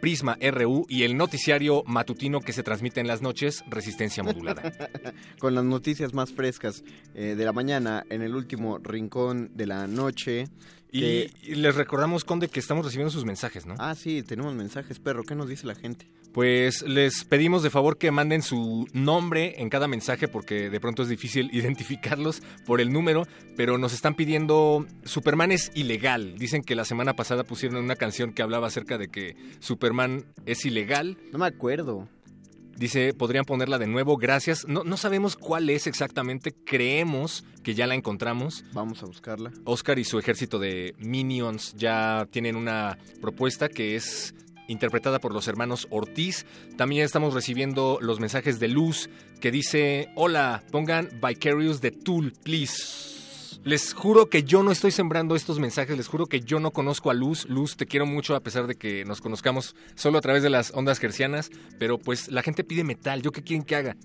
Prisma 0.00 0.36
RU 0.40 0.84
y 0.88 1.04
el 1.04 1.16
noticiario 1.16 1.84
matutino 1.86 2.40
que 2.40 2.52
se 2.52 2.64
transmite 2.64 2.98
en 2.98 3.06
las 3.06 3.22
noches 3.22 3.62
Resistencia 3.68 4.24
Modulada. 4.24 4.72
con 5.38 5.54
las 5.54 5.62
noticias 5.62 6.14
más 6.14 6.32
frescas 6.32 6.82
eh, 7.14 7.36
de 7.36 7.44
la 7.44 7.52
mañana 7.52 8.02
en 8.10 8.22
el 8.22 8.34
último 8.34 8.78
rincón 8.78 9.52
de 9.54 9.66
la 9.66 9.86
noche. 9.86 10.48
Y, 10.90 11.28
les 11.54 11.76
recordamos, 11.76 12.24
Conde, 12.24 12.48
que 12.48 12.58
estamos 12.58 12.84
recibiendo 12.84 13.12
sus 13.12 13.24
mensajes, 13.24 13.66
¿no? 13.66 13.76
Ah, 13.78 13.94
sí, 13.94 14.24
tenemos 14.24 14.52
mensajes, 14.52 14.98
perro. 14.98 15.22
¿Qué 15.22 15.36
nos 15.36 15.48
dice 15.48 15.68
la 15.68 15.76
gente? 15.76 16.10
Pues 16.32 16.80
les 16.82 17.24
pedimos 17.24 17.62
de 17.62 17.68
favor 17.68 17.98
que 17.98 18.10
manden 18.10 18.40
su 18.40 18.88
nombre 18.94 19.60
en 19.60 19.68
cada 19.68 19.86
mensaje 19.86 20.28
porque 20.28 20.70
de 20.70 20.80
pronto 20.80 21.02
es 21.02 21.08
difícil 21.08 21.50
identificarlos 21.52 22.42
por 22.64 22.80
el 22.80 22.90
número, 22.90 23.26
pero 23.56 23.76
nos 23.76 23.92
están 23.92 24.14
pidiendo 24.14 24.86
Superman 25.04 25.52
es 25.52 25.70
ilegal. 25.74 26.38
Dicen 26.38 26.62
que 26.62 26.74
la 26.74 26.86
semana 26.86 27.14
pasada 27.14 27.44
pusieron 27.44 27.84
una 27.84 27.96
canción 27.96 28.32
que 28.32 28.42
hablaba 28.42 28.68
acerca 28.68 28.96
de 28.96 29.08
que 29.08 29.36
Superman 29.60 30.24
es 30.46 30.64
ilegal. 30.64 31.18
No 31.32 31.38
me 31.38 31.46
acuerdo. 31.46 32.08
Dice, 32.76 33.12
podrían 33.12 33.44
ponerla 33.44 33.78
de 33.78 33.86
nuevo, 33.86 34.16
gracias. 34.16 34.66
No, 34.66 34.82
no 34.84 34.96
sabemos 34.96 35.36
cuál 35.36 35.68
es 35.68 35.86
exactamente, 35.86 36.52
creemos 36.52 37.44
que 37.62 37.74
ya 37.74 37.86
la 37.86 37.94
encontramos. 37.94 38.64
Vamos 38.72 39.02
a 39.02 39.06
buscarla. 39.06 39.52
Oscar 39.64 39.98
y 39.98 40.04
su 40.04 40.18
ejército 40.18 40.58
de 40.58 40.94
minions 40.98 41.74
ya 41.76 42.26
tienen 42.30 42.56
una 42.56 42.98
propuesta 43.20 43.68
que 43.68 43.94
es 43.94 44.34
interpretada 44.72 45.20
por 45.20 45.32
los 45.32 45.46
hermanos 45.46 45.86
Ortiz. 45.90 46.46
También 46.76 47.04
estamos 47.04 47.34
recibiendo 47.34 47.98
los 48.00 48.18
mensajes 48.18 48.58
de 48.58 48.68
Luz 48.68 49.08
que 49.40 49.50
dice, 49.50 50.08
hola, 50.14 50.62
pongan 50.70 51.08
Vicarious 51.22 51.80
de 51.80 51.90
Tool, 51.90 52.32
please. 52.42 53.12
Les 53.64 53.94
juro 53.94 54.28
que 54.28 54.42
yo 54.42 54.64
no 54.64 54.72
estoy 54.72 54.90
sembrando 54.90 55.36
estos 55.36 55.60
mensajes, 55.60 55.96
les 55.96 56.08
juro 56.08 56.26
que 56.26 56.40
yo 56.40 56.58
no 56.58 56.72
conozco 56.72 57.10
a 57.10 57.14
Luz. 57.14 57.46
Luz, 57.48 57.76
te 57.76 57.86
quiero 57.86 58.06
mucho 58.06 58.34
a 58.34 58.40
pesar 58.40 58.66
de 58.66 58.74
que 58.74 59.04
nos 59.04 59.20
conozcamos 59.20 59.76
solo 59.94 60.18
a 60.18 60.20
través 60.20 60.42
de 60.42 60.50
las 60.50 60.72
ondas 60.74 60.98
gercianas, 60.98 61.50
pero 61.78 61.98
pues 61.98 62.28
la 62.28 62.42
gente 62.42 62.64
pide 62.64 62.82
metal, 62.82 63.22
¿yo 63.22 63.30
qué 63.30 63.42
quieren 63.42 63.64
que 63.64 63.76
haga? 63.76 63.96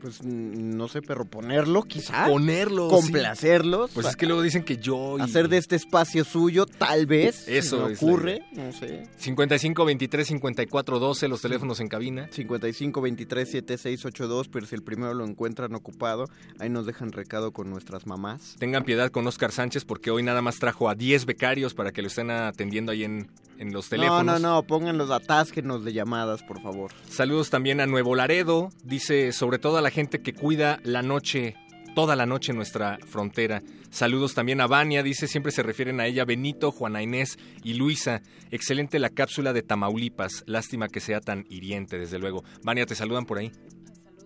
Pues 0.00 0.22
mm, 0.22 0.76
no 0.76 0.88
sé, 0.88 1.02
pero 1.02 1.24
ponerlo 1.24 1.82
quizá. 1.82 2.26
Ponerlo, 2.26 2.88
Complacerlos. 2.88 3.90
Pues 3.92 4.06
es 4.06 4.16
que 4.16 4.26
luego 4.26 4.42
dicen 4.42 4.62
que 4.64 4.76
yo... 4.78 5.16
y- 5.18 5.22
Hacer 5.22 5.48
de 5.48 5.58
este 5.58 5.76
espacio 5.76 6.24
suyo, 6.24 6.66
tal 6.66 7.06
vez. 7.06 7.46
Eso 7.48 7.76
se 7.78 7.84
me 7.86 7.92
es 7.92 8.02
la 8.02 8.08
ocurre. 8.08 8.42
No 8.52 8.72
sé. 8.72 9.06
55 9.18 9.84
23 9.84 10.26
54 10.26 10.98
12 10.98 11.28
los 11.28 11.40
teléfonos 11.42 11.80
en 11.80 11.88
cabina. 11.88 12.28
55 12.32 13.00
23 13.00 13.50
7682, 13.50 14.48
pero 14.48 14.66
si 14.66 14.74
el 14.74 14.82
primero 14.82 15.14
lo 15.14 15.24
encuentran 15.24 15.74
ocupado, 15.74 16.24
ahí 16.58 16.68
nos 16.70 16.86
dejan 16.86 17.12
recado 17.12 17.52
con 17.52 17.70
nuestras 17.70 18.06
mamás. 18.06 18.56
Tengan 18.58 18.84
piedad 18.84 19.10
con 19.10 19.26
Oscar 19.26 19.52
Sánchez 19.52 19.84
porque 19.84 20.10
hoy 20.10 20.22
nada 20.22 20.42
más 20.42 20.58
trajo 20.58 20.88
a 20.88 20.94
10 20.94 21.26
becarios 21.26 21.74
para 21.74 21.92
que 21.92 22.02
lo 22.02 22.08
estén 22.08 22.30
atendiendo 22.30 22.92
ahí 22.92 23.04
en, 23.04 23.30
en 23.58 23.72
los 23.72 23.88
teléfonos. 23.88 24.24
No, 24.24 24.38
no, 24.38 24.54
no, 24.56 24.62
pónganlos, 24.62 25.10
atásquenos 25.10 25.84
de 25.84 25.92
llamadas, 25.92 26.42
por 26.42 26.60
favor. 26.62 26.90
Saludos 27.08 27.50
también 27.50 27.80
a 27.80 27.86
Nuevo 27.86 28.14
Laredo. 28.14 28.70
Dice 28.84 29.32
sobre 29.32 29.58
todo 29.58 29.76
a 29.76 29.82
la 29.82 29.89
gente 29.90 30.20
que 30.22 30.32
cuida 30.32 30.80
la 30.84 31.02
noche, 31.02 31.54
toda 31.94 32.16
la 32.16 32.26
noche 32.26 32.52
en 32.52 32.56
nuestra 32.56 32.98
frontera. 33.06 33.62
Saludos 33.90 34.34
también 34.34 34.60
a 34.60 34.66
Vania, 34.68 35.02
dice, 35.02 35.26
siempre 35.26 35.50
se 35.50 35.62
refieren 35.64 36.00
a 36.00 36.06
ella, 36.06 36.24
Benito, 36.24 36.70
Juana 36.70 37.02
Inés 37.02 37.38
y 37.64 37.74
Luisa. 37.74 38.22
Excelente 38.50 38.98
la 38.98 39.10
cápsula 39.10 39.52
de 39.52 39.62
Tamaulipas. 39.62 40.44
Lástima 40.46 40.88
que 40.88 41.00
sea 41.00 41.20
tan 41.20 41.44
hiriente, 41.50 41.98
desde 41.98 42.18
luego. 42.18 42.44
Vania, 42.62 42.86
te 42.86 42.94
saludan 42.94 43.26
por 43.26 43.38
ahí. 43.38 43.50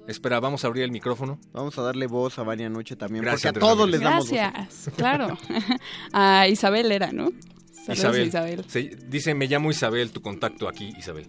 Espera, 0.07 0.39
vamos 0.39 0.65
a 0.65 0.67
abrir 0.67 0.85
el 0.85 0.91
micrófono. 0.91 1.39
Vamos 1.55 1.79
a 1.79 1.83
darle 1.83 2.07
voz 2.07 2.39
a 2.39 2.43
Vania 2.43 2.69
Noche 2.69 2.95
también, 2.95 3.25
Gracias, 3.25 3.55
porque 3.55 3.65
a 3.65 3.69
todos 3.69 3.89
les 3.89 4.01
damos 4.03 4.29
voz. 4.29 4.39
Gracias, 4.39 4.91
claro. 4.97 5.39
a 6.13 6.47
Isabel 6.47 6.93
era, 6.93 7.11
¿no? 7.11 7.31
Saludos 7.73 7.99
Isabel. 7.99 8.29
Isabel. 8.29 8.65
Se- 8.69 8.97
dice, 9.09 9.35
me 9.35 9.47
llamo 9.47 9.71
Isabel, 9.71 10.11
tu 10.11 10.21
contacto 10.21 10.69
aquí, 10.69 10.93
Isabel. 10.99 11.27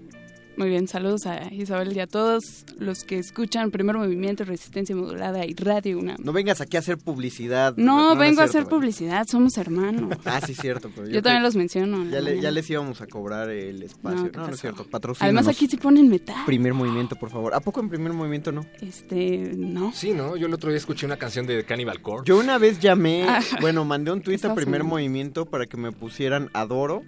Muy 0.58 0.70
bien, 0.70 0.88
saludos 0.88 1.26
a 1.26 1.54
Isabel 1.54 1.92
y 1.96 2.00
a 2.00 2.08
todos 2.08 2.66
los 2.80 3.04
que 3.04 3.20
escuchan 3.20 3.72
Primer 3.72 3.98
Movimiento, 3.98 4.46
Resistencia 4.46 4.96
Modulada 4.96 5.46
y 5.46 5.54
Radio 5.54 6.00
UNAM. 6.00 6.16
No 6.24 6.32
vengas 6.32 6.62
aquí 6.62 6.78
a 6.78 6.80
hacer 6.80 6.98
publicidad. 6.98 7.76
No, 7.76 8.16
vengo 8.16 8.42
a 8.42 8.48
cierto, 8.48 8.60
hacer 8.60 8.66
publicidad, 8.70 9.28
somos 9.28 9.58
hermanos. 9.58 10.18
Ah, 10.26 10.40
sí, 10.46 10.54
cierto. 10.56 10.90
Pero 10.96 11.08
Yo 11.08 11.22
también 11.22 11.40
creo- 11.42 11.48
los 11.48 11.56
menciono. 11.58 12.06
Ya, 12.10 12.22
le- 12.22 12.40
ya 12.40 12.52
les 12.52 12.70
íbamos 12.70 13.02
a 13.02 13.08
cobrar 13.08 13.50
el 13.50 13.84
espacio. 13.84 14.18
No, 14.18 14.24
No, 14.26 14.32
¿qué 14.32 14.38
no, 14.38 14.50
es 14.50 14.62
cierto. 14.62 14.86
Patrocínanos. 14.86 15.24
Además 15.40 15.48
aquí 15.56 15.68
sí 15.68 15.76
ponen 15.78 16.08
metal. 16.08 16.38
Primer 16.46 16.74
movimiento, 16.74 17.18
por 17.18 17.30
favor. 17.30 17.54
¿A 17.54 17.60
poco 17.60 17.82
en 17.82 17.90
primer 17.90 18.14
movimiento 18.14 18.52
no? 18.54 18.66
Este, 18.82 19.52
no. 19.58 19.92
Sí, 19.94 20.14
¿no? 20.14 20.38
Yo 20.38 20.48
el 20.48 20.54
otro 20.54 20.70
día 20.70 20.78
escuché 20.78 21.06
una 21.06 21.18
canción 21.18 21.46
de 21.48 21.66
Cannibal 21.66 22.02
Corpse. 22.02 22.30
Yo 22.30 22.40
una 22.40 22.58
vez 22.58 22.80
llamé, 22.80 23.26
Ah. 23.28 23.42
bueno, 23.60 23.84
mandé 23.84 24.12
un 24.12 24.22
tuit 24.22 24.44
a 24.46 24.56
primer 24.56 24.84
un- 24.84 24.88
movimiento 24.90 25.46
para 25.46 25.66
que 25.66 25.76
me 25.78 25.92
pusieran 25.92 26.50
Adoro 26.54 27.02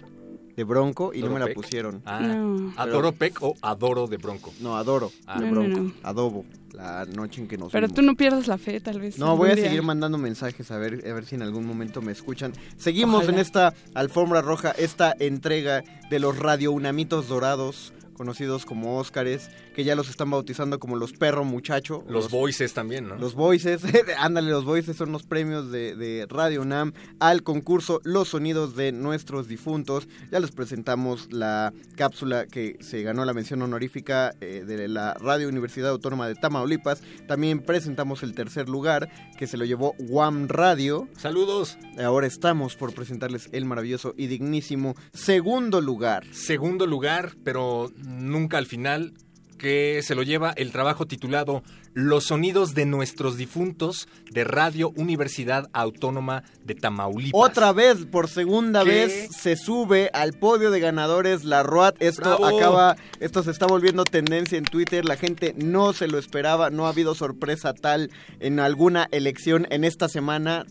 de 0.58 0.64
Bronco 0.64 1.12
y 1.14 1.20
no 1.20 1.26
¿Adoro 1.26 1.34
me 1.34 1.40
la 1.40 1.46
Peck? 1.46 1.54
pusieron. 1.54 2.02
Ah, 2.04 2.18
No. 2.20 2.72
¿Adoro 2.76 3.12
Peck 3.12 3.38
o 3.42 3.54
Adoro 3.62 4.08
de 4.08 4.16
Bronco? 4.16 4.52
No, 4.60 4.76
Adoro 4.76 5.12
Ah. 5.24 5.38
de 5.38 5.46
No, 5.46 5.52
no, 5.54 5.60
Bronco. 5.60 5.80
no. 5.82 5.92
Adobo, 6.02 6.44
la 6.72 7.04
noche 7.06 7.40
en 7.40 7.46
que 7.46 7.56
nos 7.56 7.70
Pero 7.70 7.86
vimos. 7.86 7.94
tú 7.94 8.02
no 8.02 8.16
pierdas 8.16 8.48
la 8.48 8.58
fe, 8.58 8.80
tal 8.80 8.98
vez. 9.00 9.18
No, 9.18 9.36
voy 9.36 9.50
a 9.50 9.54
día. 9.54 9.66
seguir 9.66 9.82
mandando 9.82 10.18
mensajes 10.18 10.68
a 10.72 10.78
ver, 10.78 11.04
a 11.08 11.14
ver 11.14 11.24
si 11.26 11.36
en 11.36 11.42
algún 11.42 11.64
momento 11.64 12.02
me 12.02 12.10
escuchan. 12.10 12.52
Seguimos 12.76 13.22
Ojalá. 13.22 13.34
en 13.34 13.38
esta 13.38 13.72
alfombra 13.94 14.42
roja, 14.42 14.72
esta 14.72 15.14
entrega 15.20 15.84
de 16.10 16.18
los 16.18 16.36
radio 16.36 16.72
unamitos 16.72 17.28
dorados, 17.28 17.92
conocidos 18.18 18.66
como 18.66 18.98
Óscares, 18.98 19.48
que 19.74 19.84
ya 19.84 19.94
los 19.94 20.10
están 20.10 20.30
bautizando 20.30 20.78
como 20.78 20.96
los 20.96 21.12
perro 21.14 21.44
muchacho. 21.44 22.04
Los 22.06 22.30
voices 22.30 22.74
también, 22.74 23.08
¿no? 23.08 23.16
Los 23.16 23.34
Voices, 23.34 23.82
ándale, 24.18 24.50
los 24.50 24.64
Voices 24.64 24.96
son 24.96 25.12
los 25.12 25.22
premios 25.22 25.70
de, 25.70 25.96
de 25.96 26.26
Radio 26.28 26.60
UNAM 26.62 26.92
al 27.20 27.42
concurso 27.42 28.00
Los 28.04 28.28
Sonidos 28.28 28.76
de 28.76 28.92
Nuestros 28.92 29.48
Difuntos. 29.48 30.08
Ya 30.30 30.40
les 30.40 30.50
presentamos 30.50 31.32
la 31.32 31.72
cápsula 31.96 32.46
que 32.46 32.76
se 32.80 33.02
ganó 33.02 33.24
la 33.24 33.32
mención 33.32 33.62
honorífica 33.62 34.34
eh, 34.40 34.64
de 34.66 34.88
la 34.88 35.14
Radio 35.14 35.48
Universidad 35.48 35.90
Autónoma 35.90 36.26
de 36.26 36.34
Tamaulipas. 36.34 37.02
También 37.26 37.60
presentamos 37.60 38.22
el 38.22 38.34
tercer 38.34 38.68
lugar 38.68 39.08
que 39.38 39.46
se 39.46 39.56
lo 39.56 39.64
llevó 39.64 39.94
Guam 39.98 40.48
Radio. 40.48 41.08
Saludos. 41.16 41.78
Ahora 42.02 42.26
estamos 42.26 42.74
por 42.74 42.94
presentarles 42.94 43.48
el 43.52 43.64
maravilloso 43.64 44.14
y 44.16 44.26
dignísimo 44.26 44.96
segundo 45.12 45.80
lugar. 45.80 46.24
Segundo 46.32 46.86
lugar, 46.86 47.34
pero 47.44 47.92
nunca 48.08 48.58
al 48.58 48.66
final, 48.66 49.12
que 49.58 50.00
se 50.02 50.14
lo 50.14 50.22
lleva 50.22 50.52
el 50.56 50.72
trabajo 50.72 51.06
titulado 51.06 51.62
Los 51.92 52.24
sonidos 52.24 52.74
de 52.74 52.86
nuestros 52.86 53.36
difuntos 53.36 54.08
de 54.30 54.44
Radio 54.44 54.90
Universidad 54.90 55.68
Autónoma 55.72 56.44
de 56.64 56.74
Tamaulipas. 56.74 57.32
Otra 57.34 57.72
vez, 57.72 58.06
por 58.06 58.28
segunda 58.28 58.84
¿Qué? 58.84 58.90
vez, 58.90 59.28
se 59.36 59.56
sube 59.56 60.10
al 60.14 60.32
podio 60.34 60.70
de 60.70 60.80
ganadores 60.80 61.44
la 61.44 61.64
ROAT. 61.64 61.96
Esto 62.00 62.38
¡Bravo! 62.38 62.46
acaba, 62.46 62.96
esto 63.20 63.42
se 63.42 63.50
está 63.50 63.66
volviendo 63.66 64.04
tendencia 64.04 64.56
en 64.56 64.64
Twitter. 64.64 65.04
La 65.04 65.16
gente 65.16 65.54
no 65.56 65.92
se 65.92 66.06
lo 66.06 66.18
esperaba. 66.18 66.70
No 66.70 66.86
ha 66.86 66.90
habido 66.90 67.14
sorpresa 67.14 67.74
tal 67.74 68.10
en 68.38 68.60
alguna 68.60 69.08
elección 69.10 69.66
en 69.70 69.84
esta 69.84 70.08
semana. 70.08 70.64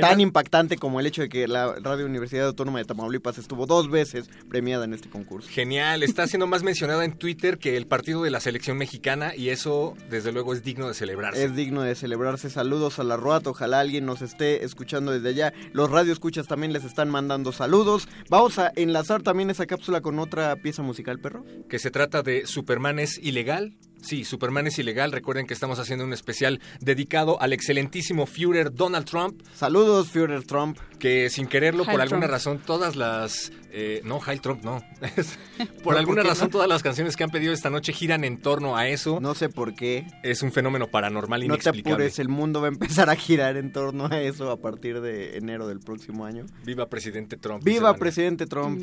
Tan 0.00 0.20
impactante 0.20 0.76
como 0.76 1.00
el 1.00 1.06
hecho 1.06 1.22
de 1.22 1.28
que 1.28 1.48
la 1.48 1.74
Radio 1.80 2.06
Universidad 2.06 2.46
Autónoma 2.46 2.78
de 2.78 2.84
Tamaulipas 2.84 3.38
estuvo 3.38 3.66
dos 3.66 3.90
veces 3.90 4.28
premiada 4.48 4.84
en 4.84 4.94
este 4.94 5.08
concurso. 5.08 5.48
Genial, 5.50 6.02
está 6.02 6.26
siendo 6.26 6.46
más 6.46 6.62
mencionada 6.62 7.04
en 7.04 7.12
Twitter 7.12 7.58
que 7.58 7.76
el 7.76 7.86
partido 7.86 8.22
de 8.22 8.30
la 8.30 8.40
selección 8.40 8.78
mexicana 8.78 9.34
y 9.34 9.50
eso 9.50 9.94
desde 10.10 10.32
luego 10.32 10.52
es 10.52 10.62
digno 10.62 10.88
de 10.88 10.94
celebrarse. 10.94 11.44
Es 11.44 11.54
digno 11.54 11.82
de 11.82 11.94
celebrarse. 11.94 12.50
Saludos 12.50 12.98
a 12.98 13.04
la 13.04 13.16
ROAT. 13.16 13.46
Ojalá 13.46 13.80
alguien 13.80 14.06
nos 14.06 14.22
esté 14.22 14.64
escuchando 14.64 15.12
desde 15.12 15.28
allá. 15.28 15.52
Los 15.72 15.90
radioescuchas 15.90 16.46
también 16.46 16.72
les 16.72 16.84
están 16.84 17.10
mandando 17.10 17.52
saludos. 17.52 18.08
Vamos 18.28 18.58
a 18.58 18.72
enlazar 18.76 19.22
también 19.22 19.50
esa 19.50 19.66
cápsula 19.66 20.00
con 20.00 20.18
otra 20.18 20.56
pieza 20.56 20.82
musical, 20.82 21.18
perro. 21.20 21.44
que 21.68 21.78
se 21.78 21.90
trata 21.90 22.22
de 22.22 22.46
Superman 22.46 22.98
es 22.98 23.18
ilegal. 23.18 23.74
Sí, 24.02 24.24
Superman 24.24 24.66
es 24.68 24.78
ilegal. 24.78 25.10
Recuerden 25.10 25.46
que 25.46 25.54
estamos 25.54 25.78
haciendo 25.78 26.04
un 26.04 26.12
especial 26.12 26.60
dedicado 26.80 27.40
al 27.40 27.52
excelentísimo 27.52 28.26
Führer 28.26 28.72
Donald 28.72 29.04
Trump. 29.06 29.42
Saludos, 29.54 30.08
Führer 30.10 30.44
Trump. 30.44 30.78
Que 30.98 31.28
sin 31.28 31.46
quererlo, 31.48 31.84
por 31.84 32.00
alguna 32.00 32.20
Trump. 32.20 32.30
razón, 32.30 32.60
todas 32.64 32.96
las... 32.96 33.52
eh, 33.70 34.00
no, 34.04 34.20
Heil 34.26 34.40
Trump, 34.40 34.62
no. 34.64 34.82
por 35.56 35.82
¿Por 35.82 35.96
alguna 35.98 36.22
razón, 36.22 36.46
no? 36.46 36.50
todas 36.52 36.68
las 36.68 36.82
canciones 36.82 37.16
que 37.16 37.24
han 37.24 37.30
pedido 37.30 37.52
esta 37.52 37.68
noche 37.68 37.92
giran 37.92 38.24
en 38.24 38.38
torno 38.40 38.76
a 38.76 38.88
eso. 38.88 39.18
No 39.20 39.34
sé 39.34 39.48
por 39.48 39.74
qué. 39.74 40.06
Es 40.22 40.42
un 40.42 40.52
fenómeno 40.52 40.86
paranormal 40.88 41.40
No 41.40 41.54
te 41.56 41.60
inexplicable. 41.62 41.94
apures, 41.94 42.18
el 42.18 42.28
mundo 42.28 42.60
va 42.60 42.68
a 42.68 42.70
empezar 42.70 43.10
a 43.10 43.16
girar 43.16 43.56
en 43.56 43.72
torno 43.72 44.06
a 44.10 44.20
eso 44.20 44.50
a 44.50 44.60
partir 44.60 45.00
de 45.00 45.36
enero 45.36 45.66
del 45.68 45.80
próximo 45.80 46.24
año. 46.24 46.46
Viva 46.64 46.88
presidente 46.88 47.36
Trump. 47.36 47.64
¡Viva 47.64 47.94
presidente 47.94 48.46
Trump! 48.46 48.82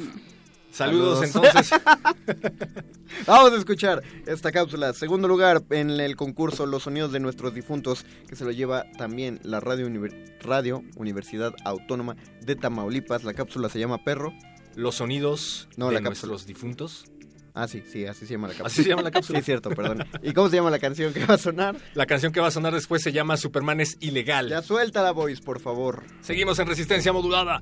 Saludos, 0.74 1.30
Saludos. 1.30 1.72
entonces. 1.72 1.80
Vamos 3.28 3.52
a 3.54 3.58
escuchar 3.58 4.02
esta 4.26 4.52
cápsula. 4.52 4.92
Segundo 4.94 5.28
lugar 5.28 5.64
en 5.70 5.92
el 5.92 6.16
concurso 6.16 6.66
Los 6.66 6.84
Sonidos 6.84 7.12
de 7.12 7.20
Nuestros 7.20 7.54
Difuntos, 7.54 8.06
que 8.28 8.36
se 8.36 8.44
lo 8.44 8.52
lleva 8.52 8.86
también 8.98 9.40
la 9.44 9.60
Radio, 9.60 9.88
Univer- 9.88 10.40
Radio 10.42 10.84
Universidad 10.96 11.54
Autónoma 11.64 12.16
de 12.42 12.56
Tamaulipas. 12.56 13.24
La 13.24 13.34
cápsula 13.34 13.70
se 13.70 13.80
llama 13.80 14.04
Perro. 14.04 14.34
Los 14.76 14.96
sonidos 14.96 15.68
No, 15.78 15.90
de 15.90 15.96
la 15.96 16.02
nuestros 16.02 16.48
difuntos. 16.48 17.06
Ah, 17.54 17.68
sí, 17.68 17.84
sí, 17.88 18.08
así 18.08 18.26
se 18.26 18.34
llama 18.34 18.48
la 18.48 18.54
cápsula. 18.56 18.68
Así 18.68 18.82
se 18.84 18.90
llama 18.90 19.04
la 19.04 19.12
cápsula. 19.12 19.38
Sí, 19.38 19.42
es 19.42 19.46
cierto, 19.46 19.70
perdón. 19.70 20.04
¿Y 20.24 20.34
cómo 20.34 20.50
se 20.50 20.56
llama 20.56 20.72
la 20.72 20.80
canción 20.80 21.14
que 21.14 21.24
va 21.24 21.36
a 21.36 21.38
sonar? 21.38 21.76
La 21.94 22.08
canción 22.08 22.32
que 22.32 22.40
va 22.40 22.48
a 22.48 22.52
sonar 22.52 22.74
después 22.74 23.04
se 23.04 23.12
llama 23.12 23.38
Superman 23.38 23.80
es 23.80 23.98
ilegal. 24.00 24.50
Ya 24.50 24.64
suelta 24.64 25.04
la 25.04 25.12
voice, 25.12 25.44
por 25.44 25.60
favor. 25.60 26.02
Seguimos 26.22 26.58
en 26.58 26.66
resistencia 26.68 27.14
modulada. 27.14 27.60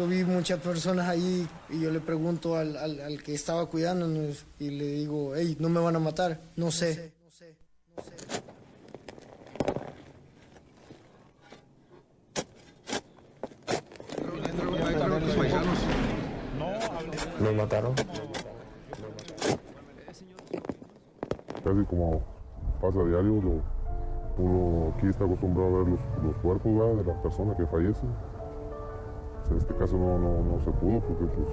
Yo 0.00 0.06
vi 0.06 0.24
muchas 0.24 0.58
personas 0.60 1.06
ahí 1.10 1.46
y 1.68 1.78
yo 1.82 1.90
le 1.90 2.00
pregunto 2.00 2.56
al, 2.56 2.74
al- 2.78 3.00
al 3.02 3.22
que 3.22 3.34
estaba 3.34 3.66
cuidándonos 3.66 4.46
y 4.58 4.70
le 4.70 4.86
digo, 4.92 5.34
hey, 5.36 5.58
no 5.60 5.68
me 5.68 5.78
van 5.78 5.94
a 5.94 5.98
matar, 5.98 6.40
no 6.56 6.70
sé. 6.70 7.12
Los 17.42 17.54
mataron. 17.54 17.94
Casi 21.64 21.84
como 21.88 22.20
pasa 22.80 23.00
a 23.00 23.04
diario, 23.04 23.40
lo- 23.42 23.80
uno 24.38 24.94
aquí 24.96 25.08
está 25.08 25.24
acostumbrado 25.24 25.76
a 25.76 25.78
ver 25.80 25.88
los, 25.88 26.00
los 26.24 26.36
cuerpos 26.42 26.72
¿verdad? 26.78 26.94
de 26.96 27.04
las 27.04 27.18
personas 27.22 27.56
que 27.56 27.66
fallecen. 27.66 28.08
En 29.50 29.56
este 29.56 29.74
caso 29.74 29.96
no, 29.96 30.18
no, 30.18 30.42
no 30.42 30.64
se 30.64 30.70
pudo 30.72 31.00
porque 31.00 31.24
pues, 31.26 31.48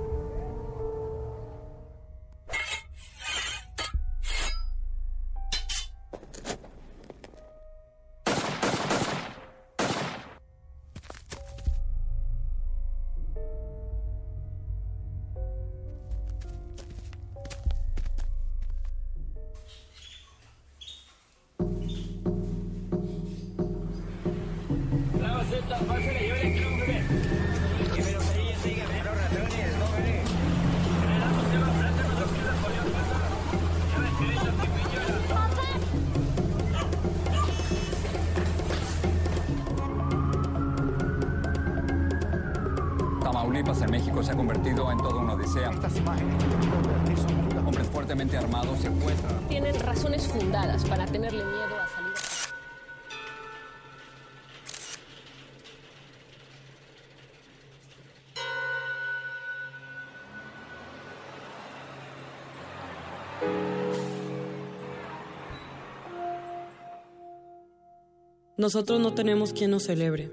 Nosotros 68.57 68.99
no 68.99 69.13
tenemos 69.13 69.53
quien 69.53 69.71
nos 69.71 69.83
celebre 69.83 70.31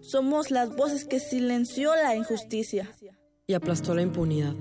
Somos 0.00 0.50
las 0.50 0.74
voces 0.74 1.04
que 1.04 1.20
silenció 1.20 1.94
la 1.94 2.16
injusticia. 2.16 2.90
y 3.46 3.54
aplastó 3.54 3.94
la 3.94 4.02
impunidad. 4.02 4.54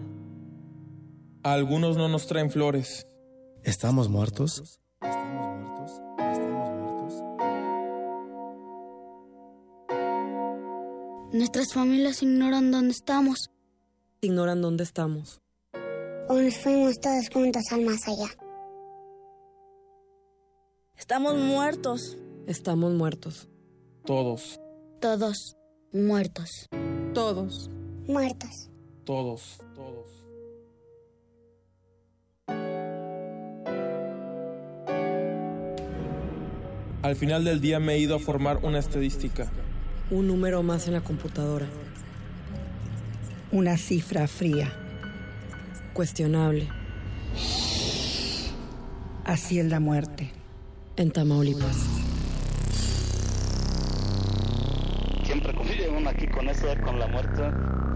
A 1.44 1.54
algunos 1.54 1.96
no 1.96 2.08
nos 2.10 2.28
traen 2.28 2.50
flores. 2.52 3.08
¿Estamos 3.64 4.10
muertos? 4.10 4.80
Nuestras 11.32 11.74
familias 11.74 12.24
ignoran 12.24 12.72
dónde 12.72 12.92
estamos. 12.92 13.52
Ignoran 14.22 14.62
dónde 14.62 14.84
estamos. 14.84 15.42
O 16.28 16.34
nos 16.34 16.58
fuimos 16.58 17.00
todos 17.00 17.30
juntos 17.32 17.64
al 17.72 17.82
más 17.82 18.08
allá. 18.08 18.30
Estamos 20.98 21.36
muertos. 21.36 22.18
Estamos 22.48 22.94
muertos. 22.94 23.48
Todos, 24.06 24.60
Todos 25.02 25.56
muertos. 25.94 26.68
Todos. 27.14 27.70
Muertos. 28.08 28.70
todos, 29.06 29.60
todos. 29.76 30.08
Al 37.02 37.16
final 37.16 37.44
del 37.46 37.62
día 37.62 37.80
me 37.80 37.94
he 37.94 38.00
ido 38.00 38.16
a 38.16 38.20
formar 38.20 38.58
una 38.64 38.80
estadística. 38.80 39.50
Un 40.12 40.28
número 40.28 40.64
más 40.64 40.88
en 40.88 40.94
la 40.94 41.02
computadora. 41.02 41.68
Una 43.52 43.78
cifra 43.78 44.28
fría. 44.28 44.72
Cuestionable. 45.94 46.68
Así 49.24 49.60
es 49.60 49.66
la 49.68 49.80
muerte. 49.80 50.32
En 50.98 51.12
Tamaulipas. 51.12 51.78
Siempre 55.26 55.54
convive 55.54 55.88
con 56.84 57.00
la 57.00 57.08
muerte. 57.08 57.50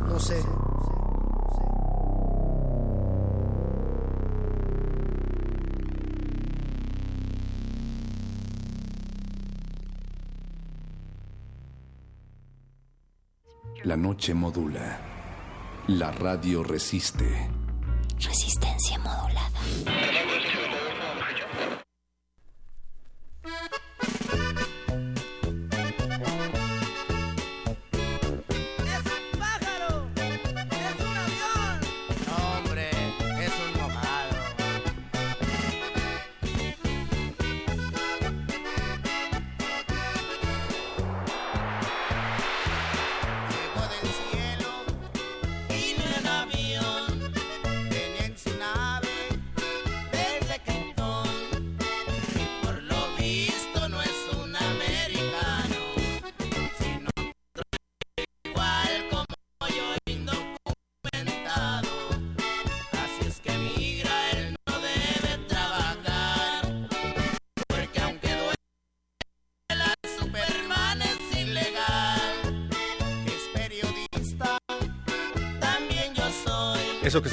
No 0.07 0.20
sé. 0.20 0.41
La 13.84 13.97
noche 13.97 14.34
modula. 14.34 14.97
La 15.88 16.11
radio 16.11 16.64
resiste. 16.64 17.49
Resistencia 18.18 18.97
modulada. 18.99 20.12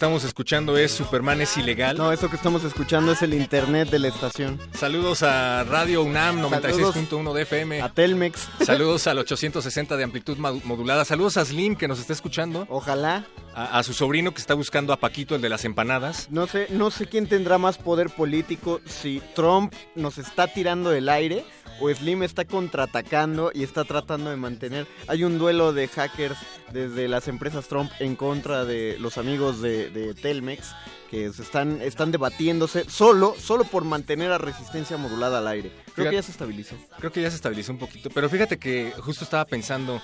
Estamos 0.01 0.25
escuchando 0.25 0.79
es 0.79 0.93
Superman 0.93 1.43
es 1.43 1.59
ilegal. 1.59 1.99
No, 1.99 2.11
eso 2.11 2.31
que 2.31 2.37
estamos 2.37 2.65
escuchando 2.65 3.13
es 3.13 3.21
el 3.21 3.35
internet 3.35 3.91
de 3.91 3.99
la 3.99 4.09
estación. 4.09 4.59
Saludos 4.73 5.23
a 5.23 5.63
Radio 5.65 6.03
UNAM 6.03 6.41
96.1 6.41 7.35
de 7.35 7.43
FM. 7.43 7.83
A 7.83 7.91
Telmex. 7.91 8.49
Saludos 8.65 9.07
al 9.09 9.19
860 9.19 9.99
de 9.99 10.05
amplitud 10.05 10.39
modulada. 10.39 11.05
Saludos 11.05 11.37
a 11.37 11.45
Slim 11.45 11.77
que 11.77 11.87
nos 11.87 12.01
está 12.01 12.15
escuchando. 12.15 12.67
Ojalá. 12.71 13.27
A, 13.55 13.79
a 13.79 13.83
su 13.83 13.93
sobrino 13.93 14.33
que 14.33 14.41
está 14.41 14.55
buscando 14.55 14.95
a 14.95 14.97
Paquito, 14.97 15.35
el 15.35 15.43
de 15.43 15.51
las 15.51 15.67
empanadas. 15.67 16.29
No 16.31 16.47
sé, 16.47 16.69
no 16.71 16.91
sé 16.91 17.05
quién 17.05 17.27
tendrá 17.27 17.59
más 17.59 17.77
poder 17.77 18.09
político, 18.09 18.81
si 18.87 19.21
Trump 19.35 19.75
nos 19.97 20.17
está 20.17 20.47
tirando 20.47 20.89
del 20.89 21.11
aire 21.11 21.45
o 21.81 21.89
Slim 21.95 22.23
está 22.23 22.45
contraatacando 22.45 23.51
y 23.55 23.63
está 23.63 23.85
tratando 23.85 24.31
de 24.31 24.37
mantener. 24.37 24.87
Hay 25.09 25.25
un 25.25 25.39
duelo 25.39 25.73
de 25.73 25.89
hackers 25.89 26.39
desde 26.73 27.09
las 27.09 27.27
empresas 27.29 27.67
Trump 27.69 27.91
en 27.99 28.17
contra 28.17 28.65
de 28.65 28.97
los 29.01 29.19
amigos 29.19 29.61
de, 29.61 29.91
de 29.91 30.15
Telmex 30.15 30.73
que 31.11 31.33
se 31.33 31.43
están, 31.43 31.83
están 31.83 32.13
debatiéndose 32.13 32.89
solo, 32.89 33.35
solo 33.39 33.65
por 33.65 33.85
mantener 33.85 34.31
a 34.31 34.39
resistencia 34.39 34.97
modulada 34.97 35.39
al 35.39 35.49
aire. 35.49 35.71
Creo 35.71 35.87
Fíjate- 35.95 36.11
que 36.11 36.17
ya 36.17 36.23
se 36.23 36.31
estabilizó. 36.31 36.77
Creo 36.99 37.11
que 37.13 37.23
ya 37.23 37.31
se 37.31 37.37
estabilizó 37.37 37.73
un 37.73 37.79
poquito. 37.79 38.11
Pero 38.11 38.29
fíjate 38.29 38.59
que 38.59 38.93
justo 39.01 39.25
estaba 39.25 39.45
pensando, 39.45 40.01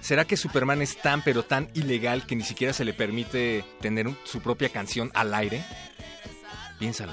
¿será 0.00 0.24
que 0.24 0.38
Superman 0.38 0.80
es 0.80 0.96
tan 0.96 1.22
pero 1.22 1.42
tan 1.42 1.68
ilegal 1.74 2.26
que 2.26 2.36
ni 2.36 2.44
siquiera 2.44 2.72
se 2.72 2.86
le 2.86 2.94
permite 2.94 3.64
tener 3.82 4.08
un- 4.08 4.16
su 4.24 4.40
propia 4.40 4.70
canción 4.70 5.10
al 5.12 5.34
aire? 5.34 5.62
Piénsalo, 6.78 7.12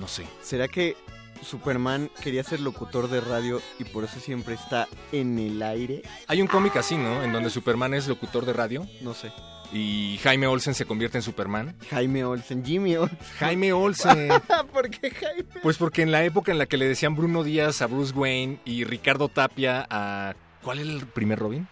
no 0.00 0.08
sé. 0.08 0.26
¿Será 0.42 0.68
que 0.68 0.96
Superman 1.42 2.10
quería 2.22 2.42
ser 2.44 2.60
locutor 2.60 3.08
de 3.08 3.20
radio 3.20 3.60
y 3.78 3.84
por 3.84 4.04
eso 4.04 4.18
siempre 4.20 4.54
está 4.54 4.88
en 5.12 5.38
el 5.38 5.62
aire. 5.62 6.02
Hay 6.28 6.40
un 6.40 6.48
cómic 6.48 6.76
así, 6.76 6.96
¿no? 6.96 7.22
En 7.22 7.32
donde 7.32 7.50
Superman 7.50 7.94
es 7.94 8.08
locutor 8.08 8.44
de 8.46 8.52
radio 8.52 8.86
No 9.00 9.12
sé. 9.14 9.32
y 9.72 10.18
Jaime 10.22 10.46
Olsen 10.46 10.74
se 10.74 10.84
convierte 10.86 11.18
en 11.18 11.22
Superman. 11.22 11.76
Jaime 11.90 12.24
Olsen, 12.24 12.64
Jimmy 12.64 12.96
Olsen. 12.96 13.18
Jaime 13.38 13.72
Olsen. 13.72 14.28
¿Por 14.72 14.88
qué 14.90 15.10
Jaime? 15.10 15.44
Pues 15.62 15.76
porque 15.78 16.02
en 16.02 16.10
la 16.12 16.24
época 16.24 16.52
en 16.52 16.58
la 16.58 16.66
que 16.66 16.76
le 16.76 16.86
decían 16.88 17.14
Bruno 17.16 17.42
Díaz 17.42 17.82
a 17.82 17.86
Bruce 17.86 18.12
Wayne 18.14 18.58
y 18.64 18.84
Ricardo 18.84 19.28
Tapia 19.28 19.86
a... 19.90 20.34
¿Cuál 20.62 20.78
era 20.78 20.90
el 20.90 21.06
primer 21.06 21.38
Robin? 21.38 21.66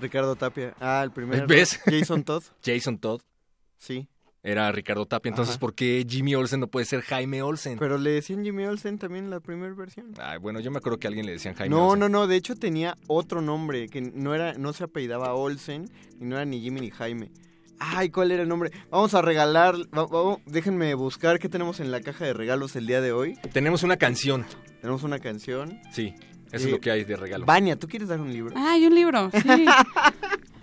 Ricardo 0.00 0.34
Tapia. 0.34 0.74
Ah, 0.80 1.02
el 1.04 1.10
primero. 1.10 1.46
¿Ves? 1.46 1.78
Jason 1.84 2.24
Todd. 2.24 2.42
Jason 2.64 2.98
Todd. 2.98 3.20
Sí. 3.76 4.08
Era 4.42 4.72
Ricardo 4.72 5.04
Tapia. 5.06 5.28
Entonces, 5.28 5.56
Ajá. 5.56 5.60
¿por 5.60 5.74
qué 5.74 6.06
Jimmy 6.08 6.34
Olsen 6.34 6.60
no 6.60 6.66
puede 6.68 6.86
ser 6.86 7.02
Jaime 7.02 7.42
Olsen? 7.42 7.78
Pero 7.78 7.98
le 7.98 8.10
decían 8.10 8.42
Jimmy 8.42 8.64
Olsen 8.64 8.98
también 8.98 9.24
en 9.26 9.30
la 9.30 9.40
primera 9.40 9.74
versión. 9.74 10.14
Ay, 10.18 10.38
bueno, 10.38 10.60
yo 10.60 10.70
me 10.70 10.78
acuerdo 10.78 10.98
que 10.98 11.06
a 11.06 11.08
alguien 11.08 11.26
le 11.26 11.32
decían 11.32 11.54
Jaime 11.54 11.74
No, 11.76 11.88
Olsen. 11.88 12.00
no, 12.00 12.08
no, 12.08 12.26
de 12.26 12.36
hecho 12.36 12.56
tenía 12.56 12.96
otro 13.06 13.42
nombre, 13.42 13.88
que 13.88 14.00
no 14.00 14.34
era, 14.34 14.54
no 14.54 14.72
se 14.72 14.84
apellidaba 14.84 15.34
Olsen, 15.34 15.90
y 16.18 16.24
no 16.24 16.36
era 16.36 16.44
ni 16.46 16.60
Jimmy 16.60 16.80
ni 16.80 16.90
Jaime. 16.90 17.30
Ay, 17.78 18.10
¿cuál 18.10 18.30
era 18.30 18.42
el 18.42 18.48
nombre? 18.48 18.70
Vamos 18.90 19.12
a 19.14 19.22
regalar, 19.22 19.74
va- 19.96 20.06
va- 20.06 20.38
déjenme 20.46 20.94
buscar 20.94 21.38
qué 21.38 21.48
tenemos 21.48 21.80
en 21.80 21.90
la 21.90 22.00
caja 22.00 22.24
de 22.24 22.32
regalos 22.34 22.76
el 22.76 22.86
día 22.86 23.00
de 23.00 23.12
hoy. 23.12 23.36
Tenemos 23.52 23.82
una 23.82 23.96
canción. 23.98 24.44
Tenemos 24.80 25.02
una 25.02 25.18
canción. 25.18 25.80
Sí, 25.92 26.14
eso 26.52 26.64
Eh, 26.64 26.66
es 26.66 26.70
lo 26.70 26.80
que 26.80 26.90
hay 26.90 27.04
de 27.04 27.16
regalo. 27.16 27.44
Vania, 27.46 27.76
¿tú 27.76 27.88
quieres 27.88 28.08
dar 28.08 28.20
un 28.20 28.32
libro? 28.32 28.54
Ah, 28.56 28.72
hay 28.72 28.86
un 28.86 28.94
libro, 28.94 29.30
sí. 29.30 29.64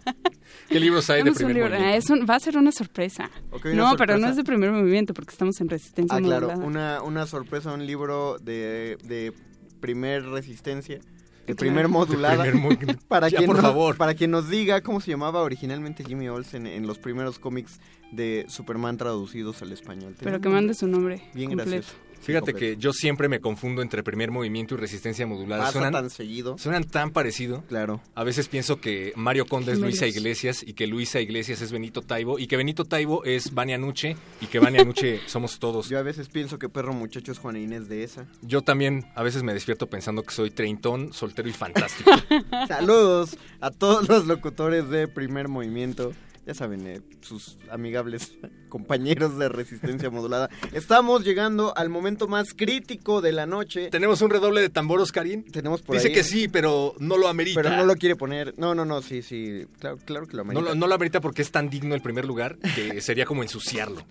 ¿Qué 0.70 0.80
libros 0.80 1.10
hay 1.10 1.24
de 1.24 1.32
primer 1.32 1.56
libro. 1.56 1.70
movimiento? 1.70 1.98
Es 1.98 2.10
un- 2.10 2.26
va 2.30 2.36
a 2.36 2.40
ser 2.40 2.58
una 2.58 2.72
sorpresa. 2.72 3.30
Una 3.64 3.74
no, 3.92 3.96
pero 3.98 4.18
no 4.18 4.28
es 4.28 4.36
de 4.36 4.44
primer 4.44 4.72
movimiento 4.72 5.14
porque 5.14 5.32
estamos 5.32 5.60
en 5.62 5.70
resistencia 5.70 6.18
Ah, 6.18 6.22
claro, 6.22 6.48
modulada. 6.48 6.66
una, 6.68 7.02
una 7.04 7.26
sorpresa, 7.26 7.74
un 7.74 7.86
libro 7.86 8.38
de, 8.40 8.98
de 9.04 9.34
primer 9.80 10.24
resistencia, 10.26 10.96
de 10.98 11.02
Claro. 11.46 11.58
primer 11.58 11.88
modulada. 11.88 12.44
De 12.44 12.52
primer 12.52 12.78
mo- 12.86 13.00
para, 13.08 13.30
Ya, 13.30 13.38
quien 13.38 13.48
por 13.48 13.56
nos, 13.58 13.66
favor. 13.66 13.96
para 13.98 14.14
quien 14.16 14.32
nos 14.32 14.50
diga 14.50 14.82
cómo 14.82 15.00
se 15.00 15.12
llamaba 15.12 15.42
originalmente 15.42 16.04
Jimmy 16.04 16.28
Olsen 16.28 16.68
en 16.68 16.86
los 16.88 16.98
primeros 16.98 17.40
cómics 17.40 17.80
de 18.12 18.46
Superman 18.50 18.98
traducidos 18.98 19.62
al 19.62 19.72
español. 19.72 20.16
Pero 20.20 20.42
que 20.42 20.50
mande 20.50 20.74
su 20.74 20.88
nombre 20.88 21.22
Bien 21.34 21.50
completo. 21.52 21.72
gracioso. 21.72 21.96
Fíjate 22.22 22.54
que 22.54 22.78
yo 22.78 22.94
siempre 22.94 23.30
me 23.30 23.40
confundo 23.40 23.82
entre 23.82 24.04
primer 24.04 24.32
movimiento 24.32 24.76
y 24.76 24.78
resistencia 24.78 25.26
modulada. 25.26 25.64
Pasa 25.64 25.74
Suenan, 25.74 25.94
tan 25.94 26.10
seguido. 26.10 26.58
suenan 26.58 26.84
tan 26.84 27.12
parecido. 27.12 27.64
Claro. 27.68 28.02
A 28.16 28.24
veces 28.24 28.48
pienso 28.48 28.82
que 28.82 29.14
Mario 29.16 29.46
Conde 29.46 29.74
es. 29.74 29.80
Luisa 29.80 30.08
Iglesias 30.08 30.64
y 30.66 30.74
que 30.74 30.88
Luisa 30.88 31.20
Iglesias 31.22 31.62
es 31.62 31.72
Benito 31.72 32.02
Taibo 32.02 32.40
y 32.40 32.48
que 32.48 32.58
Benito 32.58 32.84
Taibo 32.86 33.24
es 33.24 33.54
Vania 33.54 33.78
Nuche 33.78 34.18
y 34.42 34.48
que 34.48 34.60
Vania 34.60 34.84
Nuche 34.84 35.22
somos 35.28 35.60
todos. 35.60 35.90
Yo 35.90 36.00
a 36.00 36.04
veces 36.04 36.30
pienso 36.30 36.60
que 36.60 36.68
perro 36.70 36.94
muchacho 36.94 37.32
es 37.32 37.40
Juana 37.40 37.60
Inés 37.60 37.88
de 37.88 38.04
esa. 38.04 38.26
Yo 38.42 38.62
también 38.62 39.06
a 39.16 39.24
veces 39.24 39.44
me 39.44 39.54
despierto 39.54 39.88
pensando 39.88 40.24
que 40.24 40.34
soy 40.34 40.52
treintón, 40.52 41.14
soltero 41.14 41.48
y 41.48 41.54
fantástico. 41.54 42.12
Saludos 42.68 43.38
a 43.62 43.72
todos 43.72 44.08
los 44.08 44.26
locutores 44.28 44.90
de 44.90 45.08
primer 45.08 45.48
movimiento. 45.48 46.14
Ya 46.48 46.54
saben, 46.54 46.88
eh, 46.88 47.02
sus 47.20 47.58
amigables 47.70 48.32
compañeros 48.70 49.38
de 49.38 49.50
resistencia 49.50 50.10
modulada. 50.10 50.50
Estamos 50.72 51.26
llegando 51.26 51.74
al 51.78 51.90
momento 51.90 52.30
más 52.30 52.54
crítico 52.56 53.20
de 53.22 53.34
la 53.34 53.46
noche. 53.46 53.90
¿Tenemos 53.90 54.22
un 54.22 54.30
redoble 54.30 54.62
de 54.62 54.70
tambor, 54.70 55.02
Oscarín? 55.02 55.44
Tenemos 55.44 55.82
por 55.82 55.98
Dice 55.98 56.08
ahí- 56.08 56.14
que 56.14 56.24
sí, 56.24 56.48
pero 56.48 56.96
no 57.00 57.18
lo 57.18 57.28
amerita. 57.28 57.62
Pero 57.62 57.76
no 57.76 57.84
lo 57.84 57.96
quiere 57.96 58.16
poner. 58.16 58.54
No, 58.58 58.74
no, 58.74 58.86
no, 58.86 59.02
sí, 59.02 59.22
sí. 59.22 59.66
Claro, 59.80 59.98
claro 60.06 60.26
que 60.26 60.38
lo 60.38 60.46
No 60.46 60.52
amerita. 60.52 60.70
lo, 60.70 60.76
no 60.76 60.88
lo 60.88 60.96
amerita 60.96 61.20
porque 61.20 61.42
es 61.42 61.52
tan 61.52 61.70
digno 61.70 61.94
el 61.96 62.02
primer 62.02 62.24
lugar 62.24 62.58
que 62.76 63.02
sería 63.02 63.26
como 63.26 63.44
ensuciarlo. 63.44 64.06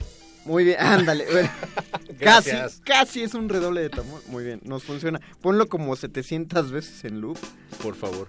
Muy 0.45 0.64
bien, 0.64 0.76
ándale. 0.78 1.24
bueno. 1.32 1.49
casi, 2.20 2.51
casi 2.84 3.22
es 3.22 3.32
un 3.32 3.49
redoble 3.49 3.80
de 3.80 3.89
tambor. 3.89 4.20
Muy 4.28 4.45
bien, 4.45 4.61
nos 4.64 4.84
funciona. 4.84 5.22
Ponlo 5.41 5.68
como 5.68 5.97
700 5.97 6.70
veces 6.70 7.03
en 7.07 7.22
loop. 7.22 7.39
Por 7.82 7.95
favor. 7.95 8.28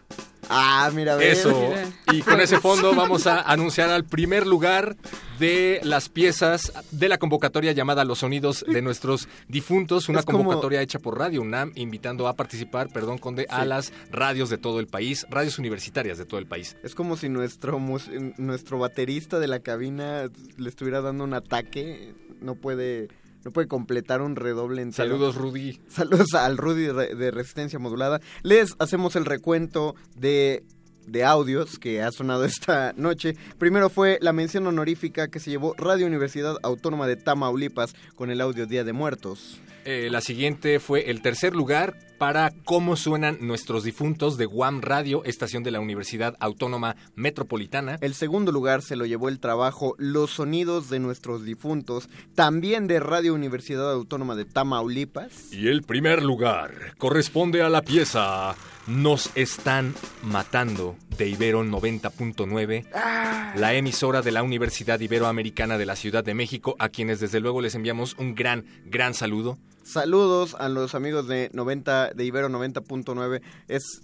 Ah, 0.50 0.90
mira, 0.94 1.16
ve. 1.16 1.32
Eso. 1.32 1.54
Y 2.14 2.22
con 2.22 2.40
ese 2.40 2.60
fondo 2.60 2.96
vamos 2.96 3.28
a 3.28 3.42
anunciar 3.42 3.90
al 3.90 4.06
primer 4.06 4.48
lugar 4.48 4.96
de 5.40 5.80
las 5.84 6.08
piezas 6.10 6.72
de 6.92 7.10
la 7.10 7.18
convocatoria 7.18 7.74
llamada 7.74 8.06
Los 8.06 8.20
Sonidos 8.20 8.64
de 8.68 8.82
Nuestros 8.82 9.28
Difuntos, 9.50 10.08
una 10.10 10.24
como- 10.24 10.40
convocatoria 10.40 10.82
hecha 10.82 11.00
por 11.00 11.18
Radio 11.20 11.42
UNAM, 11.42 11.74
invitando 11.76 12.28
a 12.30 12.36
participar, 12.36 12.88
perdón, 12.94 13.18
Conde, 13.18 13.46
a 13.50 13.64
Sí. 13.64 13.68
las 13.68 13.94
radios 14.10 14.50
de 14.50 14.58
todo 14.58 14.80
el 14.80 14.88
país, 14.88 15.28
radios 15.30 15.60
universitarias 15.60 16.18
de 16.18 16.26
todo 16.26 16.40
el 16.40 16.48
país. 16.48 16.78
Es 16.82 16.96
como 16.96 17.18
si 17.18 17.28
nuestro, 17.30 17.78
nuestro 18.38 18.80
baterista 18.80 19.40
de 19.40 19.48
la 19.48 19.60
cabina 19.60 20.30
le 20.58 20.70
estuviera 20.70 21.02
dando 21.02 21.26
un 21.26 21.34
ataque. 21.34 22.14
No 22.40 22.56
puede, 22.56 23.10
no 23.48 23.54
puede 23.54 23.70
completar 23.70 24.22
un 24.22 24.36
redoble 24.36 24.82
entero. 24.82 25.08
Saludos, 25.08 25.36
Rudy. 25.36 25.80
Saludos 25.88 26.34
al 26.34 26.58
Rudy 26.58 26.88
de, 26.88 27.16
de 27.16 27.32
Resistencia 27.32 27.80
Modulada. 27.80 28.20
Les 28.44 28.76
hacemos 28.78 29.16
el 29.16 29.24
recuento 29.24 29.96
de, 30.18 30.66
de 31.08 31.24
audios 31.24 31.80
que 31.80 32.02
ha 32.02 32.12
sonado 32.12 32.46
esta 32.46 32.94
noche. 32.96 33.36
Primero 33.58 33.90
fue 33.90 34.20
la 34.22 34.34
mención 34.34 34.68
honorífica 34.68 35.30
que 35.30 35.40
se 35.40 35.50
llevó 35.50 35.74
Radio 35.78 36.06
Universidad 36.06 36.58
Autónoma 36.62 37.08
de 37.08 37.16
Tamaulipas 37.16 37.96
con 38.16 38.30
el 38.30 38.42
audio 38.42 38.68
Día 38.68 38.84
de 38.84 38.94
Muertos. 38.94 39.60
Eh, 39.90 40.10
la 40.12 40.20
siguiente 40.20 40.82
fue 40.82 41.10
el 41.10 41.22
tercer 41.22 41.56
lugar 41.56 41.98
para 42.18 42.52
cómo 42.66 42.98
suenan 42.98 43.38
nuestros 43.40 43.86
difuntos 43.86 44.38
de 44.38 44.46
Guam 44.46 44.82
Radio, 44.82 45.24
estación 45.24 45.64
de 45.64 45.72
la 45.72 45.80
Universidad 45.80 46.36
Autónoma 46.42 46.98
Metropolitana. 47.16 47.98
El 48.02 48.14
segundo 48.14 48.52
lugar 48.52 48.82
se 48.82 48.98
lo 48.98 49.06
llevó 49.06 49.30
el 49.30 49.40
trabajo 49.40 49.96
Los 49.98 50.32
Sonidos 50.32 50.90
de 50.90 51.00
Nuestros 51.00 51.46
Difuntos, 51.46 52.10
también 52.36 52.88
de 52.88 53.00
Radio 53.00 53.34
Universidad 53.34 53.90
Autónoma 53.92 54.36
de 54.36 54.44
Tamaulipas. 54.44 55.54
Y 55.54 55.70
el 55.70 55.84
primer 55.84 56.22
lugar 56.22 56.96
corresponde 56.98 57.62
a 57.62 57.70
la 57.70 57.82
pieza 57.82 58.56
Nos 58.88 59.32
están 59.36 59.94
matando 60.24 60.96
de 61.18 61.28
Ibero 61.28 61.62
90.9, 61.62 62.86
la 63.56 63.74
emisora 63.74 64.22
de 64.22 64.32
la 64.32 64.44
Universidad 64.44 64.98
Iberoamericana 65.02 65.78
de 65.78 65.86
la 65.86 65.98
Ciudad 65.98 66.24
de 66.24 66.34
México, 66.34 66.78
a 66.80 66.88
quienes 66.88 67.20
desde 67.20 67.42
luego 67.42 67.60
les 67.60 67.76
enviamos 67.76 68.16
un 68.18 68.34
gran, 68.34 68.66
gran 68.86 69.14
saludo. 69.14 69.58
Saludos 69.84 70.56
a 70.58 70.70
los 70.70 70.96
amigos 70.96 71.28
de 71.28 71.50
90 71.52 72.12
de 72.14 72.24
Ibero 72.24 72.48
90.9. 72.48 73.42
Es 73.68 74.02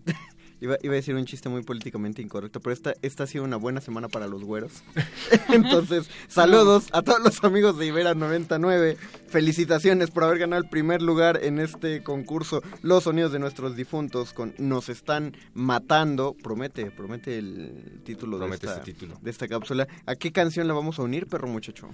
iba, 0.64 0.78
iba 0.82 0.94
a 0.94 0.96
decir 0.96 1.14
un 1.16 1.26
chiste 1.26 1.50
muy 1.50 1.62
políticamente 1.62 2.22
incorrecto, 2.22 2.60
pero 2.60 2.74
esta 2.74 2.94
esta 3.02 3.26
ha 3.26 3.28
sido 3.28 3.44
una 3.44 3.58
buena 3.58 3.82
semana 3.82 4.08
para 4.08 4.28
los 4.28 4.44
güeros. 4.44 4.72
Entonces, 5.50 6.10
saludos 6.28 6.86
a 6.94 7.02
todos 7.02 7.20
los 7.22 7.44
amigos 7.44 7.78
de 7.78 7.86
Ibero 7.86 8.16
99. 8.16 8.98
Felicitaciones 9.28 10.10
por 10.10 10.24
haber 10.24 10.40
ganado 10.40 10.62
el 10.62 10.70
primer 10.70 11.02
lugar 11.02 11.40
en 11.44 11.60
este 11.60 12.04
concurso 12.04 12.62
Los 12.82 13.04
sonidos 13.04 13.32
de 13.32 13.40
nuestros 13.40 13.76
difuntos 13.76 14.32
con 14.34 14.54
Nos 14.58 14.90
están 14.90 15.36
matando. 15.54 16.36
Promete, 16.42 16.92
promete 16.92 17.38
el 17.38 18.02
título, 18.06 18.38
Promete 18.38 18.68
de, 18.68 18.72
esta, 18.72 18.80
este 18.82 18.94
título. 18.94 19.20
de 19.22 19.30
esta 19.32 19.48
cápsula. 19.48 19.88
¿A 20.06 20.16
qué 20.16 20.32
canción 20.32 20.68
la 20.68 20.74
vamos 20.74 20.98
a 21.00 21.04
unir, 21.04 21.28
perro 21.28 21.48
muchacho? 21.48 21.90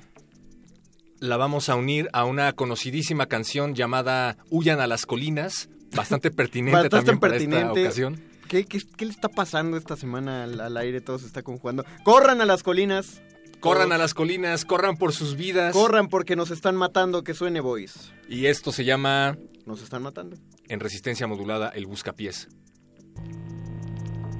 La 1.19 1.37
vamos 1.37 1.69
a 1.69 1.75
unir 1.75 2.07
a 2.13 2.23
una 2.25 2.53
conocidísima 2.53 3.25
canción 3.25 3.73
llamada 3.75 4.37
Huyan 4.49 4.79
a 4.79 4.87
las 4.87 5.05
colinas, 5.05 5.69
bastante 5.95 6.31
pertinente 6.31 6.71
Bastante 6.83 6.97
también 6.97 7.19
para 7.19 7.35
esta 7.35 7.49
pertinente. 7.49 7.81
ocasión. 7.81 8.28
¿Qué, 8.49 8.65
qué, 8.65 8.81
qué 8.97 9.05
le 9.05 9.11
está 9.11 9.29
pasando 9.29 9.77
esta 9.77 9.95
semana 9.95 10.43
al, 10.43 10.59
al 10.59 10.75
aire? 10.75 10.99
Todo 10.99 11.19
se 11.19 11.27
está 11.27 11.41
conjugando. 11.43 11.85
¡Corran 12.03 12.41
a 12.41 12.45
las 12.45 12.63
colinas! 12.63 13.21
Corran 13.61 13.89
Todos. 13.89 13.95
a 13.95 13.97
las 13.97 14.13
colinas, 14.13 14.63
corran 14.65 14.95
por 14.97 15.11
sus 15.13 15.35
vidas. 15.35 15.73
Corran 15.73 16.07
porque 16.07 16.35
nos 16.37 16.49
están 16.49 16.77
matando, 16.77 17.23
que 17.25 17.33
suene 17.33 17.59
voice. 17.59 17.99
Y 18.29 18.45
esto 18.45 18.71
se 18.71 18.85
llama, 18.85 19.37
Nos 19.65 19.81
están 19.81 20.01
matando. 20.01 20.37
en 20.69 20.79
resistencia 20.79 21.27
modulada, 21.27 21.67
el 21.69 21.85
buscapiés. 21.85 22.47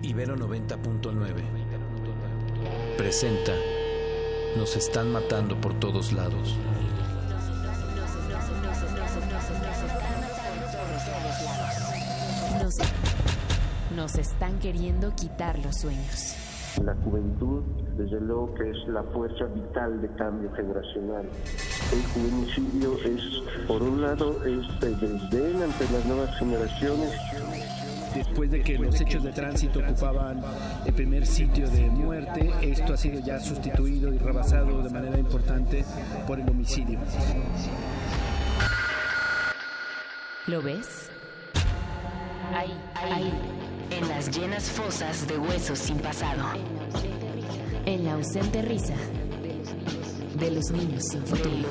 Ibero 0.01 0.37
90.9 0.37 2.95
presenta 2.97 3.53
Nos 4.57 4.75
están 4.77 5.11
matando 5.11 5.59
por 5.59 5.77
todos 5.79 6.13
lados. 6.13 6.55
Nos, 12.61 12.77
nos 12.77 13.08
están 14.05 14.59
queriendo 14.59 15.13
quitar 15.13 15.59
los 15.59 15.75
sueños. 15.75 16.33
La 16.81 16.95
juventud, 17.03 17.63
desde 17.97 18.21
luego 18.21 18.53
que 18.53 18.69
es 18.69 18.87
la 18.87 19.03
fuerza 19.03 19.45
vital 19.45 20.01
de 20.01 20.07
cambio 20.13 20.49
generacional. 20.53 21.27
El 21.91 22.03
juvenicidio 22.13 22.97
es, 23.03 23.67
por 23.67 23.83
un 23.83 24.01
lado, 24.01 24.41
es 24.45 24.65
el 24.83 24.99
desdén 25.01 25.63
ante 25.63 25.83
las 25.91 26.05
nuevas 26.05 26.37
generaciones. 26.37 27.11
Después 28.15 28.49
de 28.51 28.61
que 28.61 28.77
los 28.77 28.99
hechos 29.01 29.21
de 29.21 29.33
tránsito 29.33 29.79
ocupaban 29.79 30.41
el 30.85 30.93
primer 30.93 31.25
sitio 31.25 31.69
de 31.69 31.89
muerte, 31.89 32.51
esto 32.61 32.93
ha 32.93 32.97
sido 32.97 33.19
ya 33.19 33.37
sustituido 33.39 34.13
y 34.13 34.17
rebasado 34.17 34.81
de 34.81 34.89
manera 34.89 35.19
importante 35.19 35.83
por 36.25 36.39
el 36.39 36.49
homicidio. 36.49 36.99
¿Lo 40.47 40.61
ves? 40.61 41.11
Ahí, 42.55 42.73
ahí, 42.95 43.31
en 43.91 44.07
las 44.07 44.35
llenas 44.35 44.69
fosas 44.69 45.27
de 45.27 45.37
huesos 45.37 45.79
sin 45.79 45.97
pasado. 45.97 46.43
En 47.85 48.05
la 48.05 48.13
ausente 48.13 48.61
risa 48.61 48.95
de 50.39 50.51
los 50.51 50.71
niños 50.71 51.03
sin 51.05 51.25
futuro. 51.25 51.69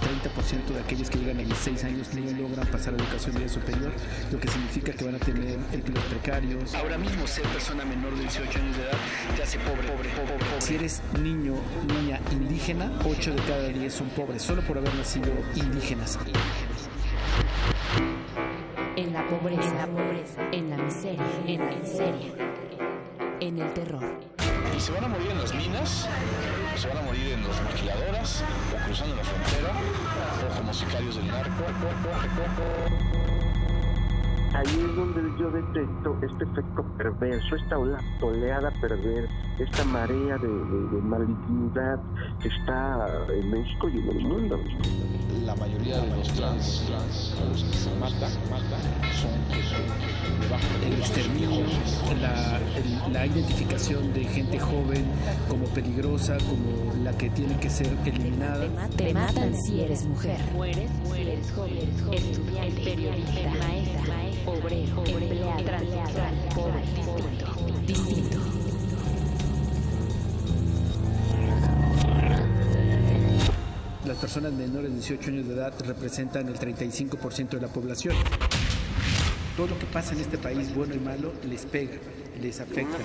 30% 0.00 0.74
de 0.74 0.80
aquellos 0.80 1.08
que 1.08 1.18
llegan 1.18 1.38
a 1.38 1.42
16 1.42 1.84
años 1.84 2.08
no 2.14 2.48
logran 2.48 2.66
pasar 2.68 2.94
a 2.94 2.96
la 2.96 3.04
educación 3.04 3.34
media 3.34 3.48
superior, 3.48 3.92
lo 4.32 4.40
que 4.40 4.48
significa 4.48 4.92
que 4.92 5.04
van 5.04 5.14
a 5.14 5.18
tener 5.18 5.58
empleos 5.72 6.04
precarios. 6.06 6.74
Ahora 6.74 6.98
mismo 6.98 7.26
ser 7.26 7.44
persona 7.44 7.84
menor 7.84 8.14
de 8.16 8.22
18 8.22 8.58
años 8.58 8.76
de 8.76 8.82
edad 8.82 8.98
te 9.36 9.42
hace 9.42 9.58
pobre, 9.58 9.82
pobre, 9.88 10.08
pobre, 10.10 10.34
pobre. 10.34 10.60
Si 10.60 10.74
eres 10.74 11.02
niño, 11.22 11.54
niña 11.86 12.20
indígena, 12.32 12.90
8 13.04 13.30
de 13.32 13.42
cada 13.42 13.68
10 13.68 13.92
son 13.92 14.08
pobres, 14.10 14.42
solo 14.42 14.62
por 14.62 14.78
haber 14.78 14.94
nacido 14.94 15.32
indígenas. 15.54 16.18
Pobreza, 19.30 19.70
en 19.70 19.76
la 19.76 19.86
pobreza, 19.86 20.42
en 20.52 20.70
la 20.70 20.76
miseria, 20.76 21.24
en 21.46 21.60
la 21.60 21.76
miseria, 21.76 22.32
en 23.38 23.58
el 23.58 23.72
terror. 23.74 24.02
Y 24.76 24.80
se 24.80 24.92
van 24.92 25.04
a 25.04 25.08
morir 25.08 25.30
en 25.30 25.38
las 25.38 25.54
minas, 25.54 26.08
se 26.76 26.88
van 26.88 26.98
a 26.98 27.02
morir 27.02 27.32
en 27.34 27.46
las 27.46 27.62
maquiladoras, 27.62 28.42
o 28.74 28.84
cruzando 28.84 29.14
la 29.14 29.22
frontera, 29.24 29.72
o 30.50 30.56
como 30.56 30.74
sicarios 30.74 31.16
del 31.16 31.28
narco. 31.28 31.64
Ahí 34.52 34.66
es 34.66 34.96
donde 34.96 35.20
yo 35.38 35.50
detecto 35.50 36.16
este 36.22 36.44
efecto 36.44 36.84
perverso, 36.98 37.56
esta 37.56 37.78
ola- 37.78 38.02
oleada 38.20 38.70
perversa, 38.80 39.32
esta 39.58 39.84
marea 39.84 40.36
de, 40.38 40.48
de- 40.48 40.88
de 40.96 41.02
malignidad 41.02 42.00
que 42.42 42.48
está 42.48 43.06
en 43.32 43.50
México 43.50 43.88
y 43.88 43.98
en 43.98 44.08
el 44.08 44.20
mundo. 44.26 44.58
La 45.44 45.54
mayoría 45.54 46.00
de 46.00 46.16
los 46.16 46.28
trans, 46.32 46.84
trans 46.86 47.34
a 47.40 47.44
los 47.50 47.64
que 47.64 47.72
se 47.76 47.90
matan, 47.98 48.32
matan 48.50 48.80
son 49.14 49.30
que 49.50 49.62
son 49.62 50.40
de 50.40 50.48
bajo 50.48 50.86
el 50.86 50.92
exterminio, 50.94 51.66
la, 52.20 52.58
el- 52.76 53.12
la 53.12 53.26
identificación 53.26 54.12
de 54.12 54.24
gente 54.24 54.58
joven 54.58 55.04
como 55.48 55.64
peligrosa, 55.66 56.36
como 56.38 56.92
la 57.04 57.12
que 57.16 57.30
tiene 57.30 57.56
que 57.58 57.70
ser 57.70 57.88
eliminada. 58.04 58.66
Te 58.96 59.14
matan 59.14 59.54
si 59.54 59.80
eres 59.80 60.04
mujer. 60.06 60.38
Mueres 60.52 60.90
si 61.04 61.20
eres 61.20 61.52
joven, 61.52 61.78
estudiante, 62.12 62.80
periodista, 62.82 63.50
maestra, 63.58 63.99
obrero, 64.46 65.04
empleado, 65.06 65.64
transexual, 65.64 66.34
pobre, 66.54 66.80
distinto. 66.82 67.46
Distinto. 67.86 68.38
Las 74.06 74.16
personas 74.16 74.52
menores 74.52 74.90
de 74.90 74.96
18 74.96 75.30
años 75.30 75.48
de 75.48 75.54
edad 75.54 75.74
representan 75.86 76.48
el 76.48 76.58
35% 76.58 77.50
de 77.50 77.60
la 77.60 77.68
población. 77.68 78.16
Todo 79.56 79.68
lo 79.68 79.78
que 79.78 79.86
pasa 79.86 80.14
en 80.14 80.20
este 80.20 80.38
país, 80.38 80.74
bueno 80.74 80.94
y 80.94 80.98
malo, 80.98 81.32
les 81.44 81.66
pega, 81.66 81.98
les 82.40 82.60
afecta. 82.60 82.98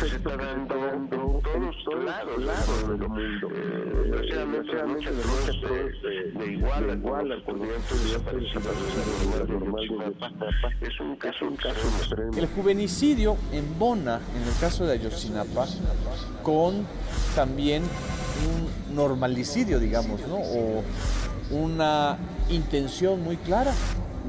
se 0.00 0.16
está 0.16 0.36
dando 0.36 0.74
en 0.94 1.08
todos 1.08 2.04
lados, 2.04 2.42
lados 2.42 2.88
del 2.88 3.08
mundo. 3.08 3.48
Desgraciadamente, 3.48 4.82
muchas 4.86 5.16
veces 5.16 6.02
de, 6.02 6.32
de 6.32 6.52
igual 6.52 6.90
a 6.90 6.94
igual 6.94 7.32
al 7.32 7.44
corriente 7.44 7.94
de 7.94 9.44
normal 9.46 10.14
es 10.80 11.00
un 11.00 11.16
caso, 11.16 11.46
un 11.46 11.56
caso 11.56 11.80
extremo. 11.98 12.36
El 12.36 12.46
juvenicidio 12.46 13.36
embona, 13.52 14.20
en 14.36 14.42
el 14.48 14.58
caso 14.60 14.86
de 14.86 14.94
Ayotzinapa, 14.94 15.66
con 16.42 16.86
también 17.34 17.82
un 17.82 18.94
normalicidio, 18.96 19.78
digamos, 19.78 20.20
¿no? 20.26 20.36
O 20.36 20.82
una 21.50 22.18
intención 22.50 23.22
muy 23.22 23.36
clara 23.36 23.72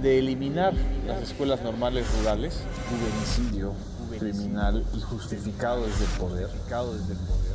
de 0.01 0.19
eliminar 0.19 0.73
las 1.05 1.23
escuelas 1.23 1.61
normales 1.61 2.05
rurales. 2.17 2.61
Juvenicidio 2.89 3.73
criminal 4.17 4.85
y 4.95 5.01
justificado 5.01 5.85
desde 5.85 6.05
el 6.05 6.11
poder, 6.19 6.49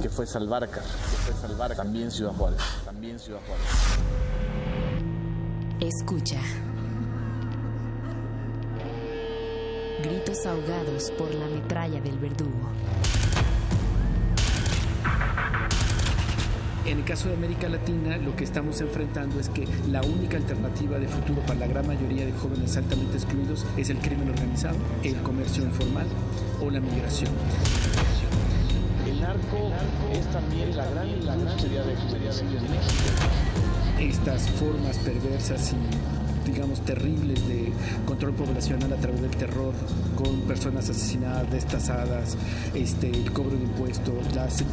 que 0.01 0.09
fue 0.09 0.27
Salvarcar, 0.27 0.83
que 0.83 1.33
fue 1.33 1.35
Salvarcar, 1.35 1.77
también 1.77 2.11
Ciudad 2.11 2.33
Juárez, 2.33 2.61
también 2.85 3.19
Ciudad 3.19 3.41
Juárez. 3.47 3.67
Escucha. 5.81 6.41
Gritos 10.03 10.47
ahogados 10.47 11.11
por 11.19 11.35
la 11.35 11.47
metralla 11.47 12.01
del 12.01 12.19
verdugo. 12.19 12.71
En 16.87 16.99
el 16.99 17.05
caso 17.05 17.28
de 17.28 17.35
América 17.35 17.66
Latina, 17.66 18.18
lo 18.18 18.37
que 18.37 18.45
estamos 18.45 18.78
enfrentando 18.82 19.41
es 19.41 19.49
que 19.49 19.66
la 19.91 20.03
única 20.03 20.37
alternativa 20.37 20.99
de 20.99 21.09
futuro 21.09 21.41
para 21.47 21.61
la 21.61 21.66
gran 21.66 21.87
mayoría 21.87 22.26
de 22.26 22.32
jóvenes 22.32 22.76
altamente 22.76 23.16
excluidos 23.16 23.64
es 23.78 23.89
el 23.89 23.97
crimen 23.99 24.28
organizado, 24.28 24.76
el 25.03 25.16
comercio 25.22 25.64
informal 25.64 26.07
o 26.61 26.70
la 26.70 26.80
migración. 26.80 27.30
El 29.07 29.18
narco 29.18 29.72
es 30.12 30.26
también 30.30 30.76
la 30.76 30.85
gran 30.91 31.09
industria 31.09 31.85
de 31.85 31.93
en 31.93 32.70
México. 32.70 33.11
Estas 33.99 34.51
formas 34.51 34.99
perversas 34.99 35.72
y, 35.72 36.24
digamos, 36.55 36.81
terribles 36.85 37.47
de 37.49 37.73
control 38.07 38.33
poblacional 38.35 38.93
a 38.93 38.97
través 38.97 39.21
del 39.21 39.31
terror, 39.33 39.75
con 40.17 40.41
personas 40.43 40.89
asesinadas, 40.89 41.51
destazadas, 41.51 42.37
este, 42.75 43.11
el 43.11 43.33
cobro 43.33 43.57
de 43.57 43.65
impuestos, 43.65 44.15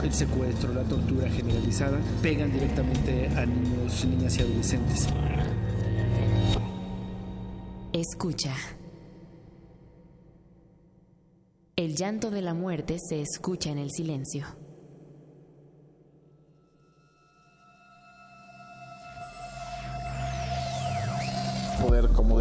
el 0.03 0.13
secuestro, 0.13 0.73
la 0.73 0.83
tortura 0.83 1.29
generalizada, 1.29 1.97
pegan 2.21 2.51
directamente 2.51 3.27
a 3.35 3.45
niños, 3.45 4.05
niñas 4.05 4.37
y 4.37 4.41
adolescentes. 4.41 5.07
Escucha. 7.93 8.55
El 11.75 11.95
llanto 11.95 12.29
de 12.29 12.41
la 12.41 12.53
muerte 12.53 12.97
se 12.99 13.21
escucha 13.21 13.71
en 13.71 13.79
el 13.79 13.89
silencio. 13.91 14.45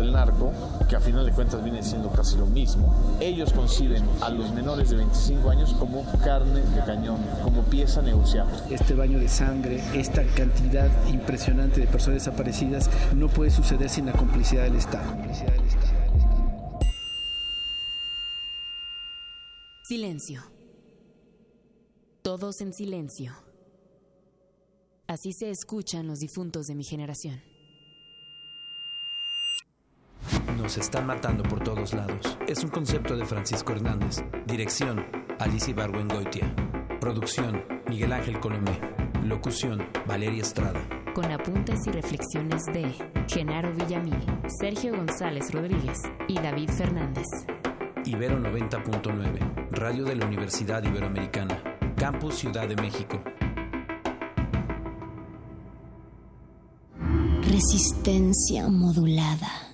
Del 0.01 0.13
narco, 0.13 0.53
que 0.89 0.97
a 0.97 1.01
final 1.01 1.25
de 1.25 1.33
cuentas 1.33 1.63
viene 1.63 1.83
siendo 1.83 2.11
casi 2.11 2.37
lo 2.37 2.47
mismo, 2.47 2.95
ellos 3.21 3.53
conciben 3.53 4.05
a 4.21 4.31
los 4.31 4.53
menores 4.53 4.91
de 4.91 4.97
25 4.97 5.51
años 5.51 5.75
como 5.79 6.05
carne 6.25 6.61
de 6.61 6.85
cañón, 6.85 7.19
como 7.43 7.63
pieza 7.63 8.03
negociable. 8.03 8.53
Este 8.71 8.95
baño 8.95 9.19
de 9.19 9.29
sangre, 9.29 9.83
esta 9.95 10.25
cantidad 10.35 10.89
impresionante 11.09 11.81
de 11.81 11.87
personas 11.87 12.25
desaparecidas, 12.25 12.91
no 13.15 13.29
puede 13.29 13.51
suceder 13.51 13.89
sin 13.89 14.07
la 14.07 14.13
complicidad 14.13 14.65
del 14.65 14.77
Estado. 14.77 15.11
Silencio. 19.85 20.43
Todos 22.23 22.61
en 22.61 22.73
silencio. 22.73 23.33
Así 25.09 25.33
se 25.33 25.51
escuchan 25.51 26.07
los 26.07 26.21
difuntos 26.21 26.69
de 26.69 26.77
mi 26.77 26.85
generación. 26.85 27.50
Nos 30.57 30.77
están 30.79 31.07
matando 31.07 31.43
por 31.43 31.61
todos 31.61 31.95
lados. 31.95 32.39
Es 32.47 32.63
un 32.63 32.71
concepto 32.71 33.17
de 33.17 33.25
Francisco 33.25 33.73
Hernández. 33.73 34.23
Dirección, 34.47 35.05
Alicia 35.39 35.71
Ibargüengoitia. 35.71 36.55
Producción, 37.01 37.65
Miguel 37.89 38.13
Ángel 38.13 38.41
Colomé. 38.41 38.79
Locución, 39.25 39.83
Valeria 40.07 40.43
Estrada. 40.43 40.81
Con 41.15 41.31
apuntes 41.33 41.79
y 41.87 41.91
reflexiones 41.91 42.63
de 42.73 42.95
Genaro 43.27 43.73
Villamil, 43.75 44.23
Sergio 44.61 44.97
González 44.97 45.53
Rodríguez 45.53 45.99
y 46.29 46.35
David 46.35 46.71
Fernández. 46.71 47.27
Ibero 48.05 48.39
90.9, 48.39 49.71
Radio 49.73 50.05
de 50.05 50.17
la 50.17 50.27
Universidad 50.27 50.83
Iberoamericana, 50.83 51.63
Campus 51.97 52.37
Ciudad 52.37 52.67
de 52.69 52.77
México. 52.77 53.23
Resistencia 57.43 58.69
modulada. 58.69 59.70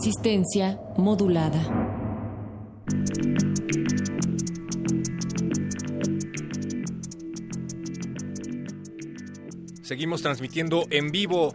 Resistencia 0.00 0.78
modulada. 0.96 1.60
Seguimos 9.82 10.22
transmitiendo 10.22 10.84
en 10.90 11.10
vivo 11.10 11.52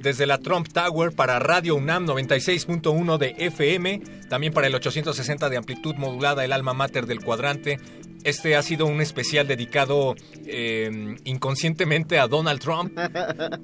desde 0.00 0.26
la 0.26 0.38
Trump 0.38 0.66
Tower 0.72 1.14
para 1.14 1.38
Radio 1.38 1.76
UNAM 1.76 2.06
96.1 2.06 3.18
de 3.18 3.36
FM, 3.38 4.00
también 4.28 4.52
para 4.52 4.66
el 4.66 4.74
860 4.74 5.48
de 5.48 5.56
amplitud 5.56 5.94
modulada, 5.94 6.44
el 6.44 6.52
alma 6.52 6.74
mater 6.74 7.06
del 7.06 7.22
cuadrante. 7.22 7.78
Este 8.26 8.56
ha 8.56 8.62
sido 8.62 8.86
un 8.86 9.00
especial 9.00 9.46
dedicado 9.46 10.16
eh, 10.46 11.16
inconscientemente 11.22 12.18
a 12.18 12.26
Donald 12.26 12.60
Trump, 12.60 12.98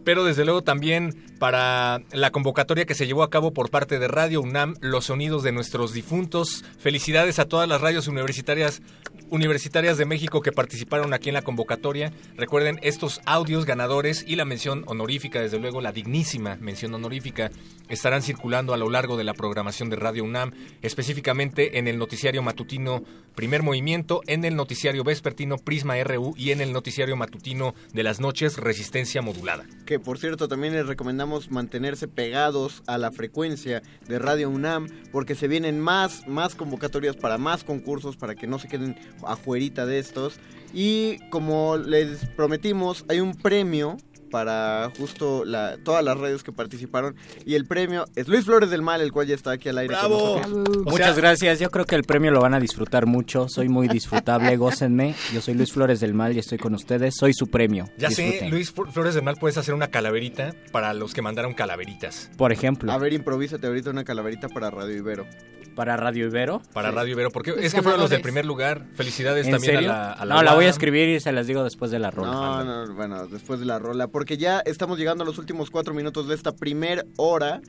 pero 0.04 0.22
desde 0.22 0.44
luego 0.44 0.62
también 0.62 1.34
para 1.40 2.00
la 2.12 2.30
convocatoria 2.30 2.84
que 2.84 2.94
se 2.94 3.08
llevó 3.08 3.24
a 3.24 3.30
cabo 3.30 3.52
por 3.52 3.70
parte 3.70 3.98
de 3.98 4.06
Radio 4.06 4.40
UNAM, 4.40 4.76
Los 4.80 5.06
Sonidos 5.06 5.42
de 5.42 5.50
Nuestros 5.50 5.92
Difuntos. 5.92 6.64
Felicidades 6.78 7.40
a 7.40 7.46
todas 7.46 7.68
las 7.68 7.80
radios 7.80 8.06
universitarias 8.06 8.82
universitarias 9.30 9.96
de 9.96 10.04
México 10.04 10.42
que 10.42 10.52
participaron 10.52 11.14
aquí 11.14 11.30
en 11.30 11.34
la 11.34 11.42
convocatoria. 11.42 12.12
Recuerden 12.36 12.78
estos 12.82 13.20
audios 13.24 13.64
ganadores 13.64 14.24
y 14.28 14.36
la 14.36 14.44
mención 14.44 14.84
honorífica, 14.86 15.40
desde 15.40 15.58
luego 15.58 15.80
la 15.80 15.90
dignísima 15.90 16.56
mención 16.60 16.94
honorífica, 16.94 17.50
estarán 17.88 18.22
circulando 18.22 18.74
a 18.74 18.76
lo 18.76 18.90
largo 18.90 19.16
de 19.16 19.24
la 19.24 19.34
programación 19.34 19.88
de 19.88 19.96
Radio 19.96 20.22
UNAM, 20.24 20.52
específicamente 20.82 21.78
en 21.78 21.88
el 21.88 21.98
noticiario 21.98 22.42
matutino 22.42 23.02
Primer 23.34 23.62
Movimiento, 23.62 24.20
en 24.26 24.44
el 24.44 24.51
noticiario 24.56 25.04
vespertino 25.04 25.58
Prisma 25.58 26.02
RU 26.04 26.34
y 26.36 26.50
en 26.50 26.60
el 26.60 26.72
noticiario 26.72 27.16
matutino 27.16 27.74
de 27.92 28.02
las 28.02 28.20
noches 28.20 28.56
Resistencia 28.56 29.22
Modulada. 29.22 29.64
Que 29.86 29.98
por 29.98 30.18
cierto 30.18 30.48
también 30.48 30.74
les 30.74 30.86
recomendamos 30.86 31.50
mantenerse 31.50 32.08
pegados 32.08 32.82
a 32.86 32.98
la 32.98 33.12
frecuencia 33.12 33.82
de 34.06 34.18
Radio 34.18 34.50
UNAM 34.50 34.88
porque 35.10 35.34
se 35.34 35.48
vienen 35.48 35.80
más, 35.80 36.26
más 36.26 36.54
convocatorias 36.54 37.16
para 37.16 37.38
más 37.38 37.64
concursos 37.64 38.16
para 38.16 38.34
que 38.34 38.46
no 38.46 38.58
se 38.58 38.68
queden 38.68 38.96
afuerita 39.26 39.86
de 39.86 39.98
estos. 39.98 40.38
Y 40.72 41.18
como 41.28 41.76
les 41.76 42.26
prometimos, 42.36 43.04
hay 43.08 43.20
un 43.20 43.34
premio 43.34 43.98
para 44.32 44.90
justo 44.96 45.44
la, 45.44 45.76
todas 45.84 46.02
las 46.02 46.18
radios 46.18 46.42
que 46.42 46.50
participaron 46.50 47.14
y 47.44 47.54
el 47.54 47.66
premio 47.66 48.06
es 48.16 48.26
Luis 48.26 48.46
Flores 48.46 48.70
del 48.70 48.82
Mal, 48.82 49.02
el 49.02 49.12
cual 49.12 49.28
ya 49.28 49.34
está 49.34 49.52
aquí 49.52 49.68
al 49.68 49.78
aire. 49.78 49.94
con 49.94 50.10
nosotros. 50.10 50.86
Muchas 50.86 51.16
gracias, 51.16 51.60
yo 51.60 51.70
creo 51.70 51.84
que 51.84 51.94
el 51.94 52.02
premio 52.02 52.30
lo 52.30 52.40
van 52.40 52.54
a 52.54 52.58
disfrutar 52.58 53.06
mucho, 53.06 53.46
soy 53.48 53.68
muy 53.68 53.86
disfrutable, 53.86 54.56
gócenme, 54.62 55.14
yo 55.32 55.40
soy 55.40 55.54
Luis 55.54 55.72
Flores 55.72 56.00
del 56.00 56.14
Mal 56.14 56.34
y 56.34 56.38
estoy 56.38 56.58
con 56.58 56.74
ustedes, 56.74 57.14
soy 57.16 57.34
su 57.34 57.46
premio. 57.48 57.88
Ya 57.98 58.10
sé, 58.10 58.22
Disfruten. 58.22 58.50
Luis 58.50 58.72
Flores 58.72 59.14
del 59.14 59.22
Mal, 59.22 59.36
puedes 59.38 59.58
hacer 59.58 59.74
una 59.74 59.88
calaverita 59.88 60.54
para 60.72 60.94
los 60.94 61.12
que 61.12 61.20
mandaron 61.20 61.52
calaveritas. 61.52 62.30
Por 62.38 62.52
ejemplo. 62.52 62.90
A 62.90 62.98
ver, 62.98 63.12
improvísate 63.12 63.66
ahorita 63.66 63.90
una 63.90 64.04
calaverita 64.04 64.48
para 64.48 64.70
Radio 64.70 64.96
Ibero. 64.96 65.26
¿Para 65.74 65.96
Radio 65.96 66.26
Ibero? 66.26 66.60
Para 66.72 66.90
Sí. 66.90 66.94
Radio 66.96 67.12
Ibero, 67.12 67.30
porque 67.30 67.50
Los 67.52 67.60
es 67.60 67.74
que 67.74 67.82
fueron 67.82 68.00
los 68.00 68.10
del 68.10 68.20
primer 68.22 68.44
lugar. 68.44 68.86
Felicidades 68.94 69.46
¿En 69.46 69.52
también 69.52 69.74
serio? 69.76 69.90
a 69.90 69.94
la, 69.94 70.12
a 70.12 70.24
la 70.26 70.34
no, 70.34 70.42
la 70.42 70.54
voy 70.54 70.66
a 70.66 70.68
escribir 70.70 71.08
y 71.08 71.20
se 71.20 71.32
las 71.32 71.46
digo 71.46 71.64
después 71.64 71.90
de 71.90 71.98
la 71.98 72.10
rola. 72.10 72.30
No, 72.32 72.64
no, 72.86 72.94
bueno, 72.94 73.26
después 73.26 73.58
de 73.60 73.66
la 73.66 73.78
rola, 73.78 74.08
porque 74.08 74.36
ya 74.36 74.60
estamos 74.60 74.98
llegando 74.98 75.24
a 75.24 75.26
los 75.26 75.38
últimos 75.38 75.70
cuatro 75.70 75.94
minutos 75.94 76.28
de 76.28 76.34
esta 76.34 76.52
primer 76.52 77.06
hora 77.16 77.60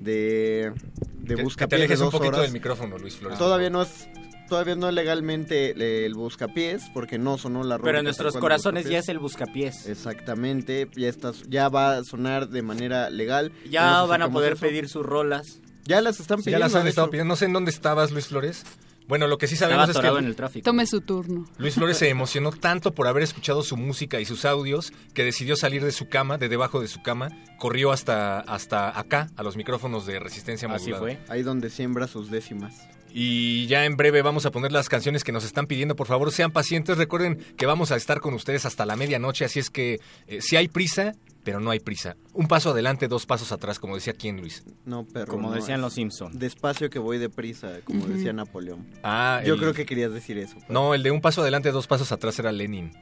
de, 0.00 0.72
de 1.18 1.34
Que- 1.36 1.42
buscapiés 1.42 1.56
que 1.56 1.66
te 1.68 1.76
alejes 1.76 1.98
de 1.98 2.04
un 2.04 2.10
dos 2.10 2.18
poquito 2.18 2.36
horas. 2.36 2.42
del 2.42 2.52
micrófono, 2.52 2.98
Luis 2.98 3.14
Flores. 3.16 3.38
Todavía 3.38 3.70
no 3.70 3.82
es 3.82 4.08
todavía 4.48 4.76
no 4.76 4.88
es 4.88 4.94
legalmente 4.94 6.04
el 6.04 6.14
buscapiés 6.14 6.82
porque 6.92 7.18
no 7.18 7.38
sonó 7.38 7.64
la 7.64 7.76
rola. 7.78 7.84
Pero 7.86 7.98
en 7.98 8.04
nuestros 8.04 8.36
corazones 8.36 8.84
ya 8.88 8.98
es 8.98 9.08
el 9.08 9.18
buscapiés. 9.18 9.86
Exactamente, 9.86 10.86
ya 10.96 11.08
estás, 11.08 11.42
ya 11.48 11.68
va 11.68 11.96
a 11.96 12.04
sonar 12.04 12.48
de 12.48 12.62
manera 12.62 13.08
legal. 13.10 13.52
Ya 13.70 13.90
nos 14.00 14.08
van 14.08 14.22
a 14.22 14.30
poder 14.30 14.52
eso. 14.54 14.60
pedir 14.60 14.88
sus 14.88 15.04
rolas. 15.06 15.60
Ya 15.84 16.00
las 16.00 16.20
están 16.20 16.38
pidiendo. 16.38 16.58
ya 16.58 16.64
las 16.66 16.74
han 16.74 16.86
estado 16.86 17.10
pidiendo. 17.10 17.32
No 17.32 17.36
sé 17.36 17.46
en 17.46 17.52
dónde 17.52 17.70
estabas, 17.70 18.10
Luis 18.10 18.26
Flores. 18.28 18.64
Bueno, 19.06 19.26
lo 19.26 19.36
que 19.36 19.46
sí 19.46 19.56
sabemos 19.56 19.90
es 19.90 19.98
que 19.98 20.06
en 20.06 20.24
el 20.24 20.34
tráfico. 20.34 20.64
Tome 20.64 20.86
su 20.86 21.02
turno. 21.02 21.46
Luis 21.58 21.74
Flores 21.74 21.98
se 21.98 22.08
emocionó 22.08 22.52
tanto 22.52 22.94
por 22.94 23.06
haber 23.06 23.22
escuchado 23.22 23.62
su 23.62 23.76
música 23.76 24.18
y 24.18 24.24
sus 24.24 24.46
audios 24.46 24.92
que 25.12 25.24
decidió 25.24 25.56
salir 25.56 25.84
de 25.84 25.92
su 25.92 26.08
cama, 26.08 26.38
de 26.38 26.48
debajo 26.48 26.80
de 26.80 26.88
su 26.88 27.02
cama, 27.02 27.28
corrió 27.58 27.92
hasta, 27.92 28.40
hasta 28.40 28.98
acá, 28.98 29.28
a 29.36 29.42
los 29.42 29.56
micrófonos 29.56 30.06
de 30.06 30.20
resistencia 30.20 30.68
Así 30.70 30.90
modulada. 30.90 31.02
fue. 31.02 31.18
Ahí 31.34 31.42
donde 31.42 31.68
siembra 31.68 32.08
sus 32.08 32.30
décimas. 32.30 32.74
Y 33.12 33.66
ya 33.66 33.84
en 33.84 33.96
breve 33.96 34.22
vamos 34.22 34.46
a 34.46 34.50
poner 34.50 34.72
las 34.72 34.88
canciones 34.88 35.22
que 35.22 35.32
nos 35.32 35.44
están 35.44 35.66
pidiendo. 35.66 35.94
Por 35.96 36.06
favor, 36.06 36.32
sean 36.32 36.50
pacientes. 36.50 36.96
Recuerden 36.96 37.36
que 37.56 37.66
vamos 37.66 37.92
a 37.92 37.96
estar 37.96 38.20
con 38.20 38.32
ustedes 38.34 38.64
hasta 38.64 38.86
la 38.86 38.96
medianoche. 38.96 39.44
Así 39.44 39.60
es 39.60 39.70
que 39.70 40.00
eh, 40.26 40.40
si 40.40 40.56
hay 40.56 40.66
prisa, 40.68 41.12
pero 41.44 41.60
no 41.60 41.70
hay 41.70 41.78
prisa. 41.80 42.16
Un 42.32 42.48
paso 42.48 42.70
adelante, 42.70 43.06
dos 43.06 43.26
pasos 43.26 43.52
atrás, 43.52 43.78
como 43.78 43.94
decía 43.94 44.14
quién, 44.14 44.40
Luis. 44.40 44.64
No, 44.84 45.06
perro. 45.06 45.30
Como 45.30 45.50
no, 45.50 45.54
decían 45.54 45.76
es 45.76 45.82
los 45.82 45.92
Simpson. 45.92 46.36
Despacio 46.38 46.90
que 46.90 46.98
voy 46.98 47.18
deprisa, 47.18 47.80
como 47.84 48.06
decía 48.06 48.32
Napoleón. 48.32 48.86
Ah, 49.02 49.42
Yo 49.44 49.54
el- 49.54 49.60
creo 49.60 49.74
que 49.74 49.86
querías 49.86 50.12
decir 50.12 50.38
eso. 50.38 50.56
pero- 50.60 50.72
No, 50.72 50.94
el 50.94 51.02
de 51.02 51.10
un 51.10 51.20
paso 51.20 51.42
adelante, 51.42 51.70
dos 51.70 51.86
pasos 51.86 52.10
atrás 52.10 52.38
era 52.38 52.50
Lenin. 52.50 52.92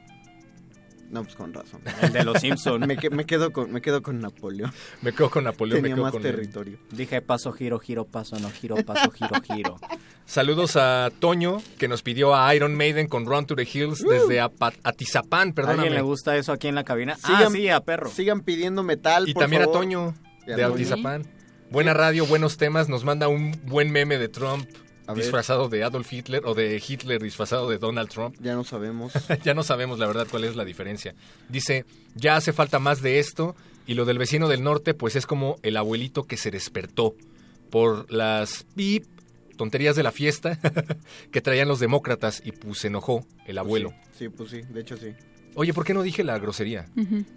No, 1.13 1.23
pues 1.23 1.35
con 1.35 1.53
razón. 1.53 1.79
El 2.01 2.11
de 2.11 2.23
los 2.23 2.41
Simpson. 2.41 2.81
me, 2.87 2.97
que- 2.97 3.09
me 3.11 3.25
quedo 3.25 3.51
con 3.53 3.71
me 3.71 3.81
quedo 3.81 4.01
con 4.01 4.19
Napoleón. 4.19 4.71
Me 5.01 5.13
quedo 5.13 5.29
con 5.29 5.43
Napoleón, 5.43 5.77
Tenía 5.83 5.91
me 5.91 5.95
quedo 5.95 6.03
más 6.05 6.11
con 6.11 6.21
territorio. 6.23 6.77
Dije 6.91 7.21
paso, 7.21 7.51
giro, 7.53 7.77
giro, 7.79 8.05
paso, 8.05 8.37
no, 8.39 8.49
giro, 8.49 8.75
paso, 8.83 9.11
giro, 9.11 9.35
giro. 9.43 9.77
Saludos 10.25 10.75
a 10.75 11.11
Toño, 11.19 11.61
que 11.77 11.87
nos 11.87 12.01
pidió 12.01 12.33
a 12.35 12.53
Iron 12.55 12.75
Maiden 12.75 13.07
con 13.07 13.25
Run 13.25 13.45
to 13.45 13.55
the 13.55 13.67
Hills 13.71 14.03
desde 14.09 14.41
Apa- 14.41 14.73
Atizapán, 14.83 15.39
¿A 15.39 15.41
alguien 15.41 15.53
perdóname. 15.53 15.89
le 15.91 16.01
gusta 16.01 16.35
eso 16.35 16.51
aquí 16.51 16.67
en 16.67 16.75
la 16.75 16.83
cabina? 16.83 17.15
ah, 17.23 17.27
Sigan- 17.27 17.51
sí, 17.51 17.69
a 17.69 17.79
perro. 17.81 18.09
Sigan 18.09 18.41
pidiendo 18.41 18.81
metal, 18.83 19.29
Y 19.29 19.33
por 19.33 19.43
también 19.43 19.61
favor. 19.63 19.75
a 19.75 19.79
Toño, 19.79 20.15
de. 20.47 20.63
Atizapán. 20.63 21.27
Buena 21.69 21.93
radio, 21.93 22.25
buenos 22.25 22.57
temas. 22.57 22.89
Nos 22.89 23.03
manda 23.03 23.27
un 23.27 23.51
buen 23.65 23.91
meme 23.91 24.17
de 24.17 24.29
Trump 24.29 24.67
A 25.05 25.13
ver. 25.13 25.23
disfrazado 25.23 25.69
de 25.69 25.83
Adolf 25.83 26.11
Hitler 26.11 26.43
o 26.45 26.53
de 26.53 26.81
Hitler 26.85 27.21
disfrazado 27.21 27.69
de 27.69 27.77
Donald 27.77 28.09
Trump. 28.09 28.35
Ya 28.39 28.55
no 28.55 28.63
sabemos. 28.63 29.13
ya 29.43 29.53
no 29.53 29.63
sabemos 29.63 29.99
la 29.99 30.07
verdad 30.07 30.27
cuál 30.29 30.45
es 30.45 30.55
la 30.55 30.65
diferencia. 30.65 31.13
Dice, 31.49 31.85
ya 32.15 32.37
hace 32.37 32.53
falta 32.53 32.79
más 32.79 33.01
de 33.01 33.19
esto 33.19 33.55
y 33.85 33.95
lo 33.95 34.05
del 34.05 34.17
vecino 34.17 34.47
del 34.47 34.63
norte 34.63 34.93
pues 34.93 35.15
es 35.15 35.25
como 35.25 35.57
el 35.61 35.77
abuelito 35.77 36.23
que 36.23 36.37
se 36.37 36.51
despertó 36.51 37.15
por 37.69 38.11
las 38.11 38.65
pip 38.75 39.05
tonterías 39.57 39.95
de 39.95 40.03
la 40.03 40.11
fiesta 40.11 40.59
que 41.31 41.41
traían 41.41 41.67
los 41.67 41.79
demócratas 41.79 42.41
y 42.43 42.51
pues 42.51 42.79
se 42.79 42.87
enojó 42.87 43.25
el 43.45 43.57
abuelo. 43.57 43.93
Sí, 44.17 44.29
pues 44.29 44.51
sí, 44.51 44.61
de 44.61 44.81
hecho 44.81 44.97
sí. 44.97 45.13
Oye, 45.55 45.73
¿por 45.73 45.85
qué 45.85 45.93
no 45.93 46.01
dije 46.01 46.23
la 46.23 46.39
grosería? 46.39 46.85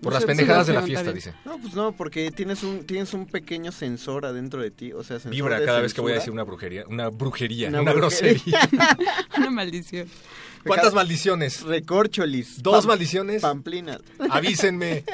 Por 0.03 0.13
las 0.13 0.23
sé, 0.23 0.27
pendejadas 0.27 0.67
sí, 0.67 0.71
de 0.73 0.75
la 0.75 0.81
no, 0.81 0.87
fiesta, 0.87 1.13
dice. 1.13 1.35
No, 1.45 1.59
pues 1.59 1.75
no, 1.75 1.93
porque 1.93 2.31
tienes 2.31 2.63
un 2.63 2.85
tienes 2.87 3.13
un 3.15 3.27
pequeño 3.27 3.73
sensor 3.73 4.25
adentro 4.27 4.63
de 4.63 4.71
ti, 4.71 4.93
o 4.93 5.03
sea, 5.03 5.17
sensor 5.19 5.33
Vibra 5.33 5.61
de 5.61 5.67
cada 5.67 5.81
vez 5.81 5.93
que 5.95 6.01
voy 6.01 6.13
a 6.13 6.17
decir 6.17 6.33
una 6.33 6.45
brujería, 6.45 6.85
una 6.89 7.09
brujería, 7.11 7.69
Una 7.69 7.83
una, 7.83 7.93
brujería. 7.93 8.61
grosería. 8.69 8.99
Una 9.39 9.51
maldición. 9.51 10.09
¿Cuántas 10.67 10.95
maldiciones? 10.95 11.63
Recorcholis. 11.63 12.63
¿Dos 12.63 12.85
Pam- 12.85 12.89
maldiciones? 12.89 13.43
Pamplinas. 13.43 14.01
Avísenme. 14.31 15.05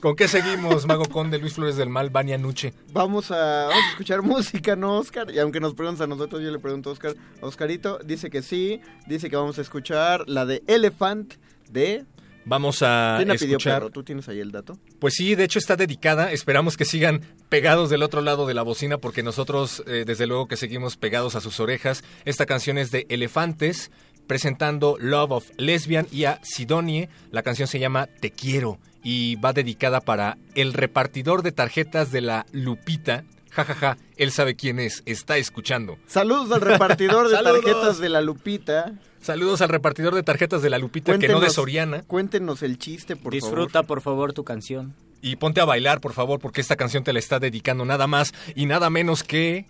¿Con 0.00 0.16
qué 0.16 0.26
seguimos, 0.26 0.86
Mago 0.86 1.04
Conde, 1.04 1.38
Luis 1.38 1.52
Flores 1.54 1.76
del 1.76 1.88
Mal, 1.88 2.10
Vania 2.10 2.36
Nuche? 2.36 2.72
Vamos 2.92 3.30
a, 3.30 3.66
vamos 3.68 3.84
a 3.84 3.90
escuchar 3.90 4.22
música, 4.22 4.74
¿no, 4.74 4.98
Oscar? 4.98 5.30
Y 5.30 5.38
aunque 5.38 5.60
nos 5.60 5.74
preguntas 5.74 6.00
a 6.02 6.06
nosotros, 6.08 6.42
yo 6.42 6.50
le 6.50 6.58
pregunto 6.58 6.90
a 6.90 6.92
Oscar. 6.94 7.14
Oscarito 7.40 7.98
dice 8.04 8.28
que 8.30 8.42
sí, 8.42 8.80
dice 9.06 9.30
que 9.30 9.36
vamos 9.36 9.58
a 9.58 9.62
escuchar 9.62 10.28
la 10.28 10.44
de 10.46 10.62
Elephant 10.66 11.34
de... 11.70 12.04
Vamos 12.44 12.82
a 12.82 13.14
¿Quién 13.18 13.28
la 13.28 13.34
pidió, 13.34 13.56
escuchar. 13.56 13.80
perro? 13.80 13.90
¿Tú 13.90 14.02
tienes 14.02 14.28
ahí 14.28 14.40
el 14.40 14.50
dato? 14.50 14.78
Pues 14.98 15.14
sí, 15.14 15.34
de 15.34 15.44
hecho 15.44 15.58
está 15.58 15.76
dedicada. 15.76 16.32
Esperamos 16.32 16.76
que 16.76 16.84
sigan 16.84 17.20
pegados 17.48 17.90
del 17.90 18.02
otro 18.02 18.20
lado 18.20 18.46
de 18.46 18.54
la 18.54 18.62
bocina 18.62 18.98
porque 18.98 19.22
nosotros, 19.22 19.82
eh, 19.86 20.04
desde 20.06 20.26
luego 20.26 20.48
que 20.48 20.56
seguimos 20.56 20.96
pegados 20.96 21.34
a 21.36 21.40
sus 21.40 21.60
orejas. 21.60 22.02
Esta 22.24 22.46
canción 22.46 22.78
es 22.78 22.90
de 22.90 23.06
Elefantes 23.08 23.90
presentando 24.26 24.96
Love 24.98 25.30
of 25.32 25.50
Lesbian 25.56 26.06
y 26.10 26.24
a 26.24 26.40
Sidonie. 26.42 27.08
La 27.30 27.42
canción 27.42 27.68
se 27.68 27.78
llama 27.78 28.06
Te 28.06 28.30
quiero 28.30 28.78
y 29.04 29.36
va 29.36 29.52
dedicada 29.52 30.00
para 30.00 30.38
el 30.54 30.72
repartidor 30.72 31.42
de 31.42 31.52
tarjetas 31.52 32.12
de 32.12 32.20
la 32.22 32.46
Lupita. 32.52 33.24
Ja, 33.54 33.64
ja, 33.64 33.74
ja, 33.74 33.96
él 34.16 34.30
sabe 34.32 34.56
quién 34.56 34.78
es, 34.78 35.02
está 35.06 35.36
escuchando. 35.36 35.98
Saludos 36.06 36.50
al 36.52 36.60
repartidor 36.62 37.28
de 37.28 37.36
tarjetas 37.42 37.98
de 37.98 38.08
la 38.08 38.20
Lupita. 38.22 38.92
Saludos 39.20 39.60
al 39.60 39.68
repartidor 39.68 40.14
de 40.14 40.22
tarjetas 40.22 40.62
de 40.62 40.70
la 40.70 40.78
Lupita, 40.78 41.18
que 41.18 41.28
no 41.28 41.34
de 41.34 41.46
Cuéntenos- 41.48 41.52
Soriana. 41.54 42.02
Cuéntenos 42.02 42.62
el 42.62 42.78
chiste, 42.78 43.14
por 43.14 43.32
Disfruta, 43.32 43.82
por 43.82 44.00
favor, 44.00 44.32
tu 44.32 44.42
canción. 44.42 44.94
Y 45.20 45.36
ponte 45.36 45.60
a 45.60 45.64
bailar, 45.64 46.00
por 46.00 46.12
favor, 46.14 46.40
porque 46.40 46.60
esta 46.60 46.74
canción 46.76 47.04
te 47.04 47.12
la 47.12 47.18
está 47.20 47.38
dedicando 47.38 47.84
nada 47.84 48.06
más 48.08 48.32
y 48.56 48.66
nada 48.66 48.90
menos 48.90 49.22
que 49.22 49.66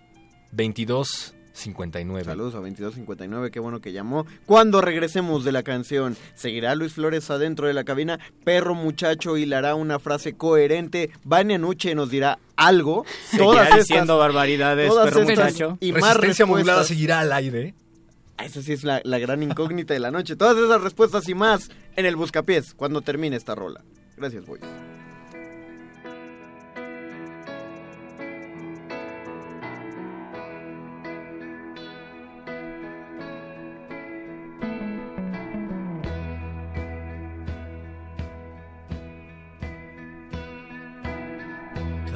2259. 1.53 2.25
Saludos 2.25 2.53
a 2.55 2.57
2259, 2.57 3.51
qué 3.51 3.59
bueno 3.59 3.79
que 3.79 3.91
llamó. 3.91 4.25
Cuando 4.45 4.81
regresemos 4.81 5.43
de 5.43 5.51
la 5.51 5.63
canción, 5.63 6.17
seguirá 6.35 6.73
Luis 6.75 6.93
Flores 6.93 7.29
adentro 7.29 7.67
de 7.67 7.73
la 7.73 7.83
cabina. 7.83 8.19
Perro 8.43 8.73
muchacho 8.75 9.37
hilará 9.37 9.75
una 9.75 9.99
frase 9.99 10.33
coherente. 10.33 11.11
Vania 11.23 11.57
Nuche 11.59 11.93
nos 11.95 12.09
dirá 12.09 12.39
algo. 12.55 13.05
Seguirá 13.29 13.75
diciendo 13.77 14.17
barbaridades, 14.17 14.89
todas 14.89 15.05
perro 15.09 15.21
estas 15.21 15.37
muchacho. 15.53 15.77
Y 15.79 15.91
más 15.93 16.15
Resistencia 16.17 16.45
modulada 16.47 16.79
respuestas. 16.79 16.87
seguirá 16.87 17.19
al 17.19 17.31
aire. 17.31 17.75
Esa 18.43 18.61
sí 18.63 18.73
es 18.73 18.83
la, 18.83 18.99
la 19.03 19.19
gran 19.19 19.43
incógnita 19.43 19.93
de 19.93 19.99
la 19.99 20.09
noche. 20.09 20.35
Todas 20.35 20.57
esas 20.57 20.81
respuestas 20.81 21.29
y 21.29 21.35
más 21.35 21.69
en 21.95 22.05
el 22.07 22.15
Buscapiés 22.15 22.73
cuando 22.73 23.01
termine 23.01 23.35
esta 23.35 23.53
rola. 23.53 23.83
Gracias, 24.17 24.45
boys. 24.45 24.61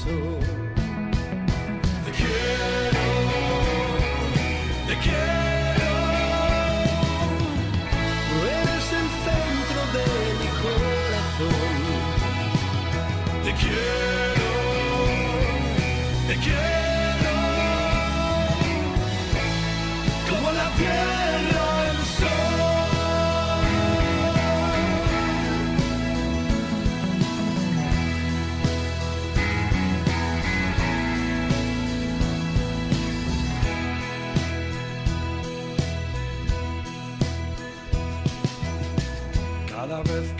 so 0.00 0.39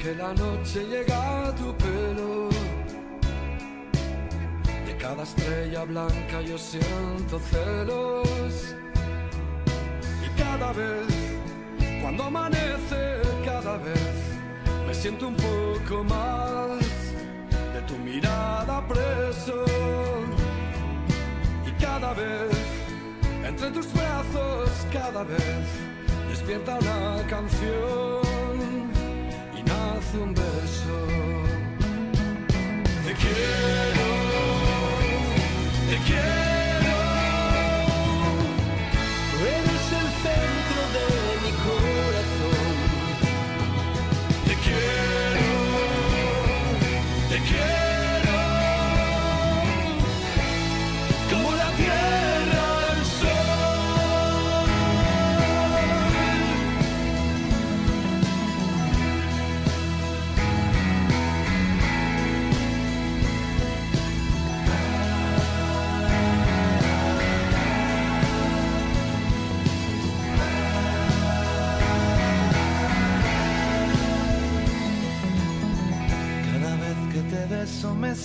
que 0.02 0.14
la 0.14 0.32
noche 0.32 0.82
llega 0.86 1.48
a 1.48 1.54
tu 1.54 1.74
pelo, 1.76 2.48
de 4.86 4.96
cada 4.96 5.22
estrella 5.24 5.84
blanca 5.84 6.40
yo 6.40 6.56
siento 6.56 7.38
celos. 7.50 8.74
Y 10.24 10.28
cada 10.40 10.72
vez, 10.72 11.06
cuando 12.00 12.24
amanece, 12.24 13.20
cada 13.44 13.76
vez 13.76 14.14
me 14.86 14.94
siento 14.94 15.28
un 15.28 15.36
poco 15.36 16.04
más 16.04 16.80
de 17.74 17.80
tu 17.86 17.96
mirada 17.98 18.86
preso. 18.88 19.64
Y 21.66 21.72
cada 21.82 22.14
vez, 22.14 22.56
entre 23.44 23.70
tus 23.70 23.92
brazos, 23.92 24.70
cada 24.90 25.24
vez 25.24 25.66
despierta 26.30 26.78
una 26.78 27.26
canción 27.28 28.19
un 30.18 30.34
beso. 30.34 30.96
Te 33.06 33.12
quiero, 33.14 34.19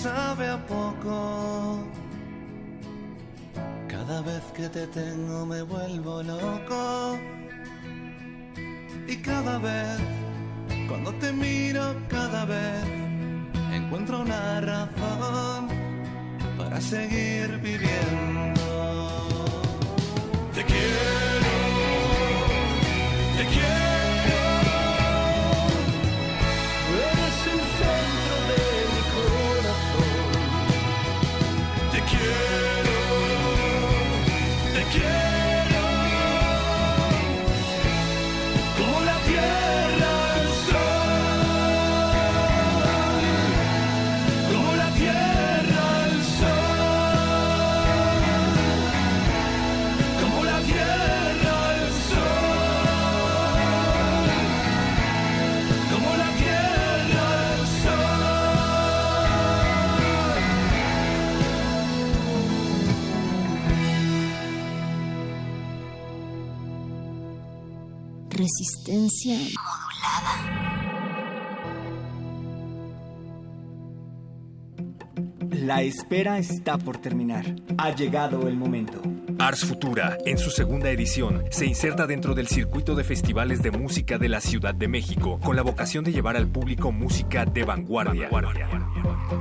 sabe 0.05 0.47
a 0.47 0.59
poco. 0.75 1.15
Cada 3.87 4.21
vez 4.29 4.43
que 4.57 4.67
te 4.75 4.85
tengo 4.99 5.37
me 5.51 5.61
vuelvo 5.63 6.13
loco. 6.33 7.17
Y 9.07 9.15
cada 9.29 9.57
vez, 9.67 9.97
cuando 10.89 11.09
te 11.21 11.29
miro, 11.31 11.83
cada 12.17 12.41
vez 12.45 12.83
encuentro 13.79 14.21
una 14.27 14.61
razón 14.71 15.61
para 16.57 16.77
seguir 16.93 17.47
viviendo. 17.67 18.65
te 20.55 20.61
quiero, 20.71 21.53
te 23.37 23.43
quiero. 23.53 23.84
Resistencia 68.45 69.33
modulada. 69.33 70.33
La 75.49 75.81
espera 75.81 76.37
está 76.37 76.77
por 76.77 76.97
terminar. 76.99 77.55
Ha 77.79 77.95
llegado 77.95 78.47
el 78.47 78.55
momento. 78.55 79.01
Ars 79.39 79.65
Futura, 79.65 80.17
en 80.25 80.37
su 80.37 80.49
segunda 80.49 80.89
edición, 80.89 81.43
se 81.49 81.65
inserta 81.65 82.07
dentro 82.07 82.33
del 82.33 82.47
circuito 82.47 82.95
de 82.95 83.03
festivales 83.03 83.61
de 83.61 83.71
música 83.71 84.17
de 84.17 84.29
la 84.29 84.41
Ciudad 84.41 84.73
de 84.73 84.87
México, 84.87 85.39
con 85.43 85.55
la 85.55 85.61
vocación 85.61 86.03
de 86.03 86.11
llevar 86.11 86.37
al 86.37 86.47
público 86.47 86.91
música 86.91 87.45
de 87.45 87.63
vanguardia. 87.63 88.29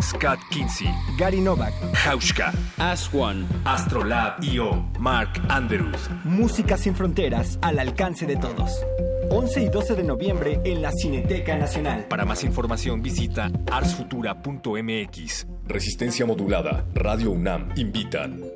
Scott 0.01 0.38
Kinsey, 0.51 0.88
Gary 1.18 1.40
Novak, 1.40 1.72
Hauschka, 2.07 2.53
Aswan, 2.78 3.47
Astrolab 3.64 4.42
IO, 4.42 4.84
Mark 4.99 5.30
Andrews. 5.49 6.11
Música 6.24 6.76
sin 6.76 6.95
fronteras 6.95 7.59
al 7.62 7.78
alcance 7.78 8.26
de 8.26 8.36
todos. 8.36 8.84
11 9.30 9.62
y 9.62 9.68
12 9.68 9.95
de 9.95 10.03
noviembre 10.03 10.61
en 10.64 10.82
la 10.82 10.92
Cineteca 10.92 11.57
Nacional. 11.57 12.07
Para 12.09 12.24
más 12.24 12.45
información 12.45 13.03
visita 13.03 13.51
arsfutura.mx. 13.70 15.47
Resistencia 15.66 16.26
modulada. 16.26 16.86
Radio 16.95 17.30
UNAM 17.30 17.70
invitan. 17.76 18.53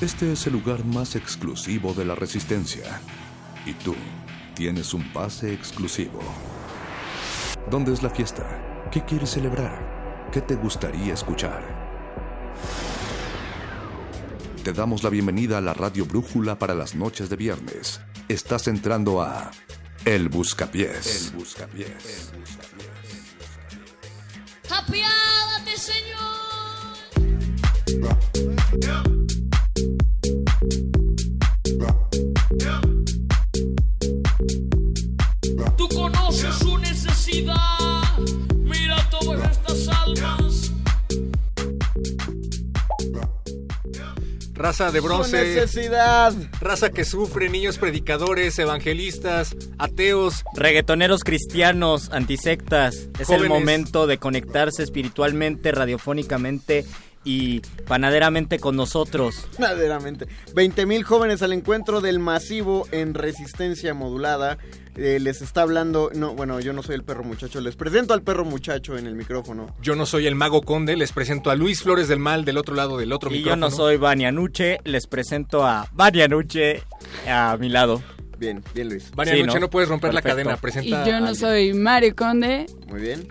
Este 0.00 0.32
es 0.32 0.46
el 0.46 0.52
lugar 0.52 0.84
más 0.84 1.16
exclusivo 1.16 1.92
de 1.92 2.04
la 2.04 2.14
Resistencia. 2.14 3.00
Y 3.66 3.72
tú 3.72 3.96
tienes 4.54 4.94
un 4.94 5.02
pase 5.12 5.52
exclusivo. 5.52 6.20
¿Dónde 7.68 7.92
es 7.92 8.04
la 8.04 8.10
fiesta? 8.10 8.88
¿Qué 8.92 9.04
quieres 9.04 9.30
celebrar? 9.30 10.28
¿Qué 10.32 10.40
te 10.40 10.54
gustaría 10.54 11.14
escuchar? 11.14 11.64
Te 14.62 14.72
damos 14.72 15.02
la 15.02 15.10
bienvenida 15.10 15.58
a 15.58 15.60
la 15.60 15.74
Radio 15.74 16.06
Brújula 16.06 16.56
para 16.60 16.74
las 16.74 16.94
noches 16.94 17.28
de 17.28 17.34
viernes. 17.34 18.00
Estás 18.28 18.68
entrando 18.68 19.20
a 19.20 19.50
El 20.04 20.28
Buscapiés. 20.28 21.32
El 21.32 21.38
Buscapiés. 21.38 22.30
Apiádate, 24.70 25.76
Señor. 25.76 26.28
Tú 35.76 35.88
conoces 35.88 36.54
su 36.56 36.78
necesidad. 36.78 38.18
Mira 38.56 38.96
todas 39.08 39.52
estas 39.52 39.88
almas. 39.88 40.72
Raza 44.54 44.90
de 44.90 44.98
bronce. 44.98 45.30
Su 45.30 45.60
necesidad. 45.60 46.34
Raza 46.60 46.90
que 46.90 47.04
sufre, 47.04 47.48
niños 47.48 47.78
predicadores, 47.78 48.58
evangelistas, 48.58 49.54
ateos. 49.78 50.42
Reggaetoneros 50.56 51.22
cristianos, 51.22 52.10
antisectas. 52.10 53.06
Es 53.20 53.30
el 53.30 53.48
momento 53.48 54.08
de 54.08 54.18
conectarse 54.18 54.82
espiritualmente, 54.82 55.70
radiofónicamente 55.70 56.84
y 57.24 57.60
panaderamente 57.86 58.58
con 58.58 58.76
nosotros. 58.76 59.46
Verdaderamente. 59.58 60.26
20.000 60.54 61.02
jóvenes 61.02 61.42
al 61.42 61.52
encuentro 61.52 62.00
del 62.00 62.18
masivo 62.18 62.86
en 62.92 63.14
resistencia 63.14 63.94
modulada. 63.94 64.58
Eh, 64.96 65.18
les 65.20 65.42
está 65.42 65.62
hablando, 65.62 66.10
no, 66.14 66.34
bueno, 66.34 66.58
yo 66.58 66.72
no 66.72 66.82
soy 66.82 66.96
el 66.96 67.04
perro 67.04 67.22
muchacho, 67.22 67.60
les 67.60 67.76
presento 67.76 68.14
al 68.14 68.22
perro 68.22 68.44
muchacho 68.44 68.98
en 68.98 69.06
el 69.06 69.14
micrófono. 69.14 69.72
Yo 69.80 69.94
no 69.94 70.06
soy 70.06 70.26
el 70.26 70.34
mago 70.34 70.62
conde, 70.62 70.96
les 70.96 71.12
presento 71.12 71.50
a 71.50 71.54
Luis 71.54 71.82
Flores 71.82 72.08
del 72.08 72.18
Mal 72.18 72.44
del 72.44 72.56
otro 72.58 72.74
lado 72.74 72.98
del 72.98 73.12
otro 73.12 73.30
Y 73.30 73.34
yo 73.34 73.38
micrófono. 73.38 73.68
no 73.68 73.70
soy 73.70 73.96
Vania 73.96 74.32
Nuche, 74.32 74.78
les 74.84 75.06
presento 75.06 75.64
a 75.64 75.86
Vania 75.92 76.26
Nuche 76.26 76.82
a 77.28 77.56
mi 77.60 77.68
lado. 77.68 78.02
Bien, 78.38 78.62
bien 78.74 78.88
Luis. 78.88 79.10
Vania 79.14 79.34
Sí, 79.34 79.42
Nuche, 79.44 79.60
¿no? 79.60 79.70
puedes 79.70 79.88
romper 79.88 80.14
la 80.14 80.22
cadena, 80.22 80.54
Y 80.54 80.56
presenta 80.56 81.06
yo 81.06 81.20
no 81.20 81.32
soy 81.34 81.74
Mario 81.74 82.16
Conde. 82.16 82.66
Muy 82.88 83.00
bien. 83.00 83.28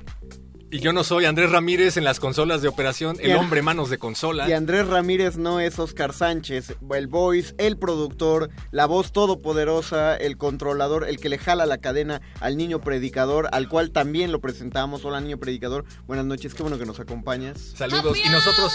Y 0.69 0.79
yo 0.79 0.91
no 0.91 1.05
soy 1.05 1.23
Andrés 1.23 1.49
Ramírez 1.49 1.95
en 1.95 2.03
las 2.03 2.19
consolas 2.19 2.61
de 2.61 2.67
operación, 2.67 3.15
el 3.21 3.37
hombre 3.37 3.61
manos 3.61 3.89
de 3.89 3.97
consola. 3.97 4.49
Y 4.49 4.51
Andrés 4.51 4.85
Ramírez 4.85 5.37
no 5.37 5.61
es 5.61 5.79
Oscar 5.79 6.11
Sánchez, 6.11 6.75
el 6.93 7.07
voice, 7.07 7.55
el 7.57 7.77
productor, 7.77 8.49
la 8.71 8.85
voz 8.85 9.13
todopoderosa, 9.13 10.17
el 10.17 10.35
controlador, 10.37 11.07
el 11.07 11.21
que 11.21 11.29
le 11.29 11.37
jala 11.37 11.65
la 11.65 11.77
cadena 11.77 12.21
al 12.41 12.57
niño 12.57 12.81
predicador, 12.81 13.47
al 13.53 13.69
cual 13.69 13.91
también 13.91 14.33
lo 14.33 14.41
presentamos. 14.41 15.05
Hola 15.05 15.21
niño 15.21 15.37
predicador, 15.37 15.85
buenas 16.05 16.25
noches, 16.25 16.53
qué 16.53 16.63
bueno 16.63 16.77
que 16.77 16.85
nos 16.85 16.99
acompañas. 16.99 17.73
Saludos. 17.77 18.17
Y 18.17 18.27
nosotros, 18.27 18.73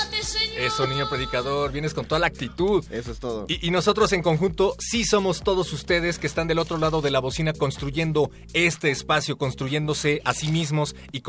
eso 0.56 0.86
niño 0.86 1.10
predicador, 1.10 1.72
vienes 1.72 1.92
con 1.92 2.06
toda 2.06 2.20
la 2.20 2.26
actitud. 2.26 2.82
Eso 2.90 3.12
es 3.12 3.18
todo. 3.18 3.44
Y, 3.48 3.66
y 3.66 3.70
nosotros 3.70 4.14
en 4.14 4.22
conjunto 4.22 4.76
sí 4.78 5.04
somos 5.04 5.42
todos 5.42 5.70
ustedes 5.74 6.18
que 6.18 6.26
están 6.26 6.48
del 6.48 6.58
otro 6.58 6.78
lado 6.78 7.02
de 7.02 7.10
la 7.10 7.18
bocina 7.18 7.52
construyendo 7.52 8.30
este 8.54 8.90
espacio, 8.90 9.36
construyéndose 9.36 10.22
a 10.24 10.32
sí 10.32 10.50
mismos 10.50 10.96
y 11.12 11.20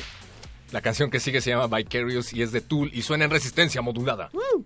La 0.71 0.81
canción 0.81 1.11
que 1.11 1.19
sigue 1.19 1.41
se 1.41 1.51
llama 1.51 1.67
Vicarious 1.77 2.33
y 2.33 2.41
es 2.41 2.51
de 2.51 2.61
Tool 2.61 2.89
y 2.91 3.03
suena 3.03 3.25
en 3.25 3.31
resistencia 3.31 3.83
modulada. 3.83 4.31
E- 4.33 4.63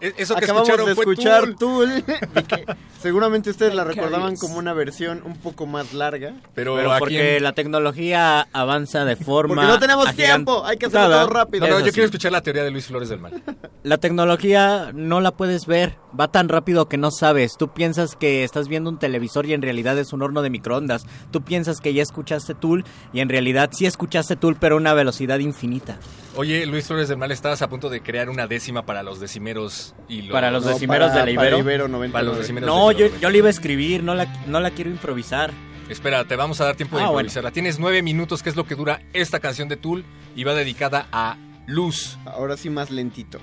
Eso 0.00 0.34
que 0.36 0.44
Acabamos 0.44 0.68
escucharon 0.68 0.86
de 0.86 0.92
escuchar 0.92 1.54
Tool. 1.56 1.56
Tool. 1.56 2.04
y 2.36 2.42
que 2.42 2.66
seguramente 3.02 3.50
ustedes 3.50 3.74
la 3.74 3.84
recordaban 3.84 4.36
como 4.36 4.58
una 4.58 4.72
versión 4.72 5.22
un 5.24 5.36
poco 5.36 5.66
más 5.66 5.92
larga. 5.92 6.34
Pero, 6.54 6.78
porque 6.98 7.40
la 7.40 7.52
tecnología 7.52 8.48
avanza 8.52 9.04
de 9.04 9.16
forma. 9.16 9.54
Porque 9.54 9.68
no 9.68 9.78
tenemos 9.78 10.14
tiempo, 10.14 10.64
hay 10.64 10.76
que 10.76 10.86
hacerlo 10.86 11.10
todo 11.10 11.28
rápido. 11.30 11.66
No, 11.66 11.80
yo 11.80 11.92
quiero 11.92 12.04
escuchar 12.04 12.32
la 12.32 12.42
teoría 12.42 12.64
de 12.64 12.70
Luis 12.70 12.86
Flores 12.86 13.08
del 13.08 13.20
Mal. 13.20 13.42
La 13.82 13.98
tecnología 13.98 14.90
no 14.94 15.20
la 15.20 15.32
puedes 15.32 15.66
ver, 15.66 15.96
va 16.18 16.28
tan 16.28 16.48
rápido 16.48 16.88
que 16.88 16.96
no 16.96 17.10
sabes. 17.10 17.56
Tú 17.56 17.68
piensas 17.68 18.16
que 18.16 18.44
estás 18.44 18.68
viendo 18.68 18.90
un 18.90 18.98
televisor 18.98 19.46
y 19.46 19.54
en 19.54 19.62
realidad 19.62 19.98
es 19.98 20.12
un 20.12 20.22
horno 20.22 20.42
de 20.42 20.50
microondas. 20.50 21.06
Tú 21.30 21.42
piensas 21.42 21.80
que 21.80 21.94
ya 21.94 22.02
escuchaste 22.02 22.54
Tool 22.54 22.84
y 23.12 23.20
en 23.20 23.28
realidad 23.28 23.70
sí 23.72 23.86
escuchaste 23.86 24.36
Tool 24.36 24.56
pero 24.60 24.76
a 24.76 24.78
una 24.78 24.94
velocidad 24.94 25.38
infinita. 25.38 25.98
Oye, 26.40 26.64
Luis 26.66 26.86
Flores 26.86 27.08
del 27.08 27.18
Mal, 27.18 27.32
estabas 27.32 27.62
a 27.62 27.68
punto 27.68 27.90
de 27.90 28.00
crear 28.00 28.30
una 28.30 28.46
décima 28.46 28.86
para 28.86 29.02
los 29.02 29.18
decimeros 29.18 29.96
y 30.08 30.22
los... 30.22 30.30
Para 30.30 30.52
los 30.52 30.64
No, 30.64 30.70
decimeros 30.70 31.10
para- 31.10 31.24
de 31.24 31.32
la 31.32 31.36
para 31.40 31.58
Ibero. 31.58 31.88
99. 31.88 32.12
Para 32.12 32.24
los 32.24 32.38
decimeros 32.38 32.68
No, 32.68 32.88
de 32.90 32.94
yo, 33.10 33.18
yo 33.20 33.28
la 33.30 33.36
iba 33.36 33.48
a 33.48 33.50
escribir, 33.50 34.04
no 34.04 34.14
la, 34.14 34.26
no 34.46 34.60
la 34.60 34.70
quiero 34.70 34.88
improvisar. 34.88 35.50
Espera, 35.88 36.24
te 36.26 36.36
vamos 36.36 36.60
a 36.60 36.66
dar 36.66 36.76
tiempo 36.76 36.96
de 36.96 37.02
Ah, 37.02 37.06
bueno. 37.06 37.22
improvisarla. 37.22 37.50
Tienes 37.50 37.80
nueve 37.80 38.02
minutos, 38.02 38.44
que 38.44 38.50
es 38.50 38.54
lo 38.56 38.66
que 38.66 38.76
dura 38.76 39.00
esta 39.14 39.40
canción 39.40 39.68
de 39.68 39.76
Tool, 39.78 40.04
y 40.36 40.44
va 40.44 40.54
dedicada 40.54 41.08
a 41.10 41.36
Luz. 41.66 42.16
Ahora 42.24 42.56
sí 42.56 42.70
más 42.70 42.92
lentito. 42.92 43.40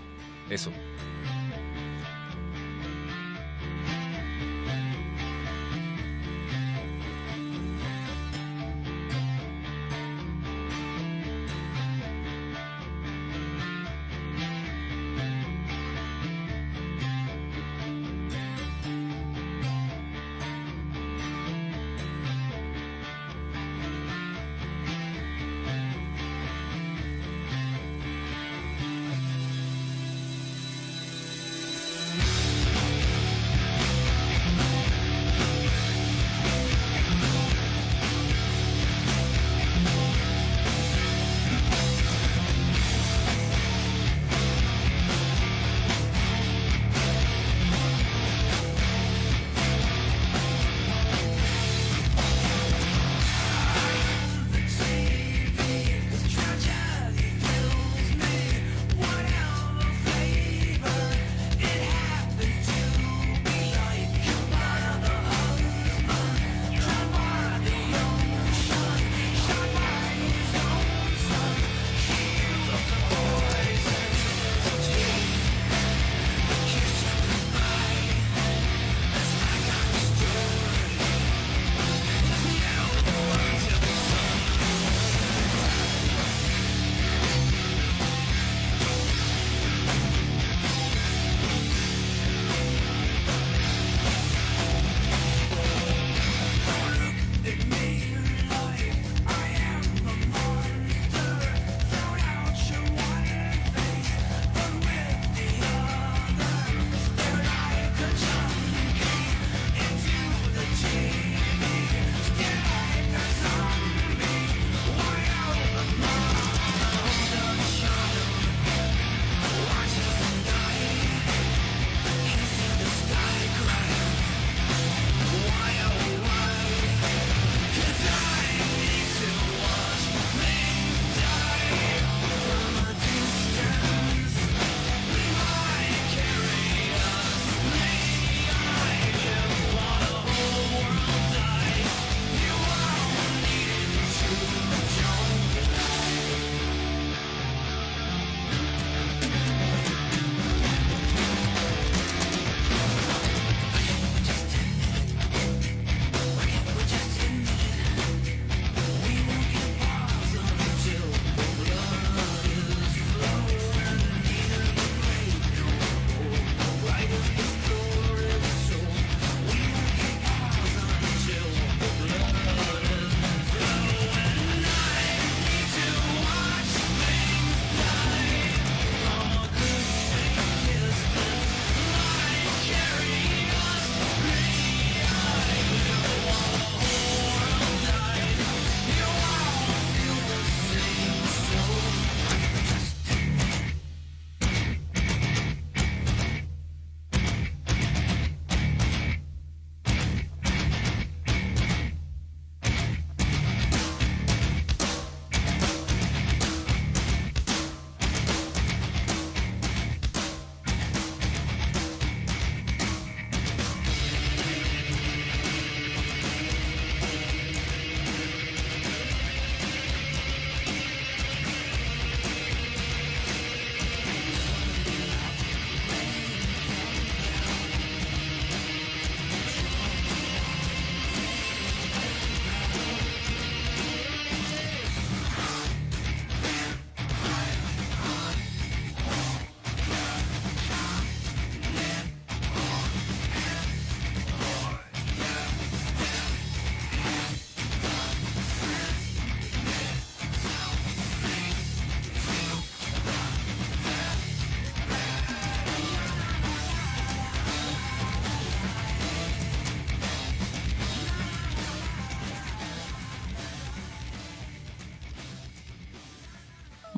Eso. 0.50 0.72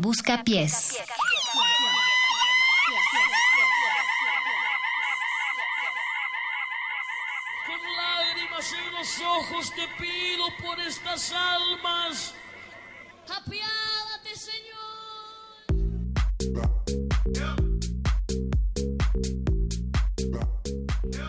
Busca 0.08 0.42
pies. 0.42 0.96
Con 7.66 7.82
lágrimas 7.98 8.72
en 8.72 8.94
los 8.94 9.20
ojos 9.20 9.70
te 9.76 9.86
pido 10.02 10.46
por 10.64 10.80
estas 10.80 11.34
almas. 11.34 12.34
Apiádate, 13.26 14.34
Señor. 14.38 14.88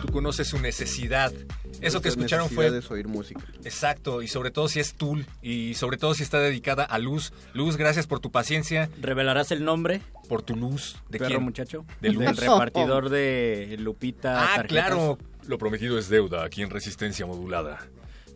Tú 0.01 0.07
conoces 0.13 0.47
su 0.47 0.57
necesidad. 0.57 1.33
Eso 1.81 2.01
que 2.01 2.07
escucharon 2.07 2.49
fue 2.49 2.71
necesidades, 2.71 2.89
oír 2.91 3.09
música. 3.09 3.41
Exacto, 3.69 4.23
y 4.23 4.27
sobre 4.27 4.49
todo 4.49 4.67
si 4.67 4.79
es 4.79 4.95
Tool, 4.95 5.27
y 5.43 5.75
sobre 5.75 5.97
todo 5.97 6.15
si 6.15 6.23
está 6.23 6.39
dedicada 6.39 6.83
a 6.83 6.97
Luz. 6.97 7.31
Luz, 7.53 7.77
gracias 7.77 8.07
por 8.07 8.19
tu 8.19 8.31
paciencia. 8.31 8.89
¿Revelarás 8.99 9.51
el 9.51 9.63
nombre? 9.63 10.01
Por 10.27 10.41
tu 10.41 10.55
luz. 10.55 10.97
¿De 11.07 11.19
Perro 11.19 11.29
quién? 11.29 11.43
muchacho. 11.43 11.85
De 12.01 12.09
Luz. 12.11 12.25
Del 12.25 12.35
repartidor 12.37 13.09
de 13.09 13.75
Lupita. 13.79 14.41
Ah, 14.41 14.55
tarjetas. 14.57 14.67
claro. 14.67 15.17
Lo 15.45 15.57
prometido 15.59 15.97
es 15.99 16.09
deuda 16.09 16.43
aquí 16.43 16.61
en 16.63 16.71
Resistencia 16.71 17.25
Modulada. 17.27 17.79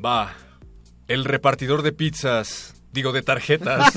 Va, 0.04 0.34
el 1.08 1.26
repartidor 1.26 1.82
de 1.82 1.92
pizzas, 1.92 2.76
digo 2.92 3.12
de 3.12 3.22
tarjetas, 3.24 3.92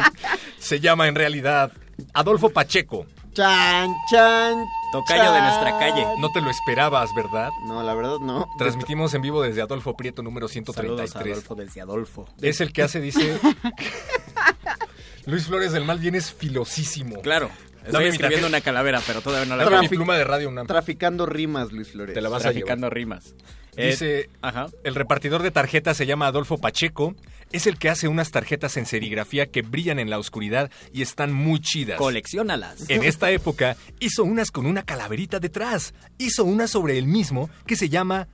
se 0.58 0.80
llama 0.80 1.08
en 1.08 1.14
realidad 1.14 1.72
Adolfo 2.14 2.50
Pacheco. 2.50 3.06
Chan, 3.32 3.90
chan. 4.10 4.64
Tocayo 4.92 5.32
de 5.32 5.40
nuestra 5.40 5.78
calle. 5.78 6.06
No 6.18 6.30
te 6.30 6.40
lo 6.40 6.50
esperabas, 6.50 7.14
¿verdad? 7.14 7.50
No, 7.66 7.82
la 7.82 7.94
verdad 7.94 8.18
no. 8.20 8.48
Transmitimos 8.58 9.14
en 9.14 9.22
vivo 9.22 9.42
desde 9.42 9.62
Adolfo 9.62 9.96
Prieto 9.96 10.22
número 10.22 10.48
Saludos 10.48 10.74
133. 10.76 11.32
Adolfo 11.32 11.54
desde 11.54 11.80
Adolfo. 11.80 12.28
Es 12.40 12.60
el 12.60 12.72
que 12.72 12.82
hace, 12.82 13.00
dice... 13.00 13.38
Luis 15.26 15.46
Flores 15.46 15.72
del 15.72 15.84
Mal 15.84 15.98
vienes 15.98 16.32
filosísimo. 16.32 17.20
Claro. 17.20 17.50
Estoy 17.84 18.06
escribiendo 18.06 18.46
una 18.46 18.60
calavera, 18.60 19.00
pero 19.06 19.20
todavía 19.20 19.46
no 19.46 19.56
la 19.56 19.64
Dame 19.64 19.80
mi 19.80 19.88
pluma 19.88 20.16
de 20.16 20.24
radio 20.24 20.48
UNAM. 20.48 20.66
Traficando 20.66 21.26
rimas, 21.26 21.72
Luis 21.72 21.92
Flores. 21.92 22.14
Te 22.14 22.20
la 22.20 22.28
vas 22.28 22.44
a 22.44 22.50
Traficando 22.50 22.90
rimas. 22.90 23.34
Eh, 23.76 23.90
Dice, 23.90 24.30
ajá. 24.42 24.66
el 24.84 24.94
repartidor 24.94 25.42
de 25.42 25.50
tarjetas 25.50 25.96
se 25.96 26.06
llama 26.06 26.26
Adolfo 26.26 26.58
Pacheco. 26.58 27.14
Es 27.52 27.66
el 27.66 27.78
que 27.78 27.88
hace 27.88 28.08
unas 28.08 28.30
tarjetas 28.30 28.76
en 28.76 28.86
serigrafía 28.86 29.46
que 29.46 29.62
brillan 29.62 29.98
en 29.98 30.10
la 30.10 30.18
oscuridad 30.18 30.70
y 30.92 31.02
están 31.02 31.32
muy 31.32 31.60
chidas. 31.60 31.98
Colecciónalas. 31.98 32.88
En 32.88 33.02
esta 33.04 33.30
época 33.30 33.76
hizo 33.98 34.24
unas 34.24 34.50
con 34.50 34.66
una 34.66 34.84
calaverita 34.84 35.40
detrás. 35.40 35.94
Hizo 36.18 36.44
una 36.44 36.66
sobre 36.68 36.98
él 36.98 37.06
mismo 37.06 37.50
que 37.66 37.76
se 37.76 37.88
llama 37.88 38.28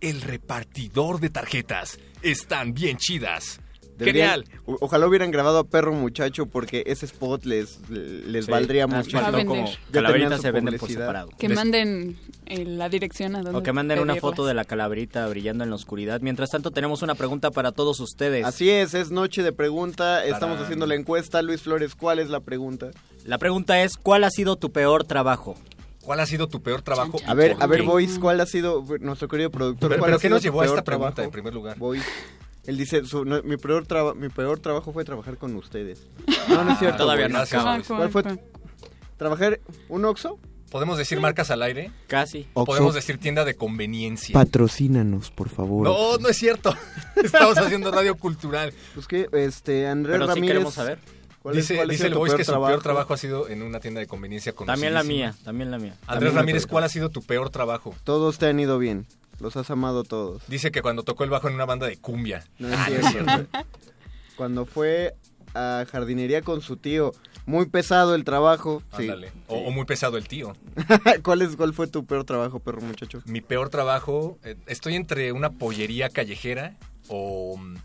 El 0.00 0.20
repartidor 0.22 1.20
de 1.20 1.30
tarjetas. 1.30 1.98
Están 2.22 2.74
bien 2.74 2.96
chidas. 2.96 3.60
Deberían- 4.00 4.44
Genial. 4.44 4.44
Ojalá 4.80 5.06
hubieran 5.06 5.30
grabado 5.30 5.58
a 5.58 5.64
Perro 5.64 5.92
Muchacho 5.92 6.46
porque 6.46 6.82
ese 6.86 7.06
spot 7.06 7.44
les, 7.44 7.78
les 7.90 8.46
Sí. 8.46 8.50
valdría 8.50 8.84
Ah, 8.84 8.86
mucho. 8.88 9.16
Va 9.18 9.28
a 9.28 9.30
vender. 9.30 9.46
como 9.46 9.66
su 9.66 10.42
se 10.42 10.50
venden 10.50 10.78
por 10.78 10.88
separado. 10.90 11.28
Que 11.38 11.48
manden 11.48 12.16
eh, 12.46 12.64
la 12.64 12.88
dirección 12.88 13.36
a 13.36 13.42
donde 13.42 13.58
O 13.58 13.62
que 13.62 13.72
manden 13.72 14.00
una 14.00 14.16
foto 14.16 14.44
de 14.46 14.54
la 14.54 14.64
calaverita 14.64 15.26
brillando 15.28 15.62
en 15.62 15.70
la 15.70 15.76
oscuridad. 15.76 16.20
Mientras 16.20 16.50
tanto, 16.50 16.70
tenemos 16.72 17.02
una 17.02 17.14
pregunta 17.14 17.50
para 17.50 17.70
todos 17.72 18.00
ustedes. 18.00 18.44
Así 18.44 18.70
es, 18.70 18.94
es 18.94 19.10
noche 19.10 19.42
de 19.42 19.52
pregunta. 19.52 20.24
Estamos 20.24 20.60
haciendo 20.60 20.86
la 20.86 20.94
encuesta. 20.96 21.42
Luis 21.42 21.60
Flores, 21.62 21.94
¿cuál 21.94 22.18
es 22.18 22.28
la 22.30 22.40
pregunta? 22.40 22.90
La 23.24 23.38
pregunta 23.38 23.82
es, 23.82 23.96
¿cuál 23.96 24.24
ha 24.24 24.30
sido 24.30 24.56
tu 24.56 24.72
peor 24.72 25.04
trabajo? 25.04 25.54
¿Cuál 26.02 26.20
ha 26.20 26.26
sido 26.26 26.48
tu 26.48 26.62
peor 26.62 26.80
trabajo? 26.82 27.18
A 27.26 27.34
ver, 27.34 27.52
¿Por 27.52 27.62
a 27.62 27.66
ver? 27.66 27.82
Boys, 27.82 28.18
¿cuál 28.18 28.40
ha 28.40 28.46
sido 28.46 28.84
nuestro 29.00 29.28
querido 29.28 29.50
productor? 29.50 29.90
Pero- 29.90 30.00
¿Cuál 30.00 30.08
pero 30.08 30.16
ha 30.16 30.18
¿qué 30.20 30.26
sido 30.28 30.36
nos 30.36 30.42
llevó 30.42 30.62
a 30.62 30.64
esta 30.64 30.74
peor 30.76 30.84
pregunta 30.84 31.14
trabajo? 31.14 31.28
en 31.28 31.30
primer 31.32 31.54
lugar? 31.54 31.78
Boys. 31.78 32.02
Él 32.66 32.76
dice, 32.76 33.04
su- 33.04 33.24
no, 33.24 33.42
mi, 33.42 33.56
peor 33.56 33.86
traba- 33.86 34.14
mi 34.14 34.28
peor 34.28 34.60
trabajo 34.60 34.92
fue 34.92 35.04
trabajar 35.04 35.38
con 35.38 35.54
ustedes. 35.56 36.06
No, 36.48 36.62
no 36.64 36.72
es 36.72 36.78
cierto. 36.78 36.98
Todavía 36.98 37.28
no 37.28 37.38
acaba. 37.38 37.76
Gracias, 37.76 37.88
¿Cuál 37.96 38.10
fue? 38.10 38.22
¿Trabajar 39.16 39.60
un 39.88 40.04
Oxxo? 40.04 40.38
¿Podemos 40.70 40.96
decir 40.98 41.18
marcas 41.20 41.50
al 41.50 41.62
aire? 41.62 41.90
Casi. 42.06 42.46
Oxxo. 42.54 42.64
Podemos 42.66 42.94
decir 42.94 43.18
tienda 43.18 43.44
de 43.44 43.54
conveniencia. 43.54 44.32
Patrocínanos, 44.34 45.30
por 45.32 45.48
favor. 45.48 45.84
No, 45.86 46.18
no 46.18 46.28
es 46.28 46.36
cierto. 46.36 46.74
Estamos 47.22 47.58
haciendo 47.58 47.90
radio 47.90 48.14
cultural. 48.14 48.72
Pues 48.94 49.06
que, 49.08 49.28
este, 49.32 49.88
Andrés 49.88 50.14
Pero 50.14 50.26
sí 50.26 50.28
Ramírez... 50.34 50.48
queremos 50.54 50.74
saber. 50.74 50.98
¿cuál 51.42 51.56
es- 51.58 51.62
Dice, 51.66 51.76
cuál 51.76 51.88
dice 51.88 52.06
el 52.06 52.14
Boys 52.14 52.34
que 52.34 52.44
su 52.44 52.52
trabajo? 52.52 52.70
peor 52.70 52.82
trabajo 52.82 53.14
ha 53.14 53.16
sido 53.16 53.48
en 53.48 53.62
una 53.62 53.80
tienda 53.80 53.98
de 54.00 54.06
conveniencia 54.06 54.52
También 54.52 54.94
la 54.94 55.02
mía, 55.02 55.34
también 55.44 55.70
la 55.72 55.78
mía. 55.78 55.94
Andrés 56.06 56.34
Ramírez. 56.34 56.66
¿cuál 56.68 56.84
ha 56.84 56.88
sido 56.88 57.08
tu 57.08 57.22
peor 57.22 57.50
trabajo? 57.50 57.94
Todos 58.04 58.38
te 58.38 58.46
han 58.46 58.60
ido 58.60 58.78
bien. 58.78 59.06
Los 59.40 59.56
has 59.56 59.70
amado 59.70 60.04
todos. 60.04 60.42
Dice 60.48 60.70
que 60.70 60.82
cuando 60.82 61.02
tocó 61.02 61.24
el 61.24 61.30
bajo 61.30 61.48
en 61.48 61.54
una 61.54 61.64
banda 61.64 61.86
de 61.86 61.96
cumbia. 61.96 62.44
No 62.58 62.68
es 62.68 62.74
Ah, 62.78 62.86
cierto. 63.10 63.46
Cuando 64.36 64.66
fue 64.66 65.14
a 65.54 65.84
jardinería 65.90 66.42
con 66.42 66.60
su 66.62 66.76
tío. 66.76 67.12
Muy 67.46 67.66
pesado 67.66 68.14
el 68.14 68.24
trabajo. 68.24 68.82
Sí. 68.96 69.02
Ándale. 69.04 69.32
O, 69.48 69.56
o 69.58 69.70
muy 69.70 69.84
pesado 69.86 70.16
el 70.18 70.28
tío. 70.28 70.54
¿Cuál, 71.24 71.42
es, 71.42 71.56
¿Cuál 71.56 71.72
fue 71.74 71.86
tu 71.88 72.04
peor 72.04 72.24
trabajo, 72.24 72.60
perro 72.60 72.80
muchacho? 72.82 73.22
Mi 73.24 73.40
peor 73.40 73.70
trabajo, 73.70 74.38
eh, 74.44 74.56
estoy 74.66 74.94
entre 74.94 75.32
una 75.32 75.50
pollería 75.50 76.10
callejera 76.10 76.76
o... 77.08 77.56
mm, 77.56 77.76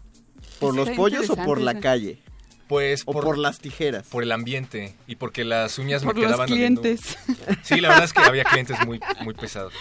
¿Por 0.59 0.75
los 0.75 0.89
pollos 0.91 1.29
o 1.29 1.35
por 1.35 1.59
la 1.59 1.79
calle? 1.79 2.19
Pues 2.67 3.03
¿O 3.05 3.11
por, 3.13 3.37
las 3.37 3.59
tijeras? 3.59 4.07
por 4.07 4.23
el 4.23 4.31
ambiente 4.31 4.95
y 5.07 5.15
porque 5.17 5.43
las 5.45 5.77
uñas 5.79 6.03
Por 6.03 6.15
me 6.15 6.21
los 6.21 6.29
quedaban 6.31 6.49
oliendo- 6.49 6.81
clientes. 6.81 7.17
Sí, 7.63 7.79
la 7.81 7.89
verdad 7.89 8.05
es 8.05 8.13
que 8.13 8.21
había 8.21 8.43
clientes 8.43 8.77
muy, 8.85 8.99
muy 9.21 9.33
pesados. 9.33 9.73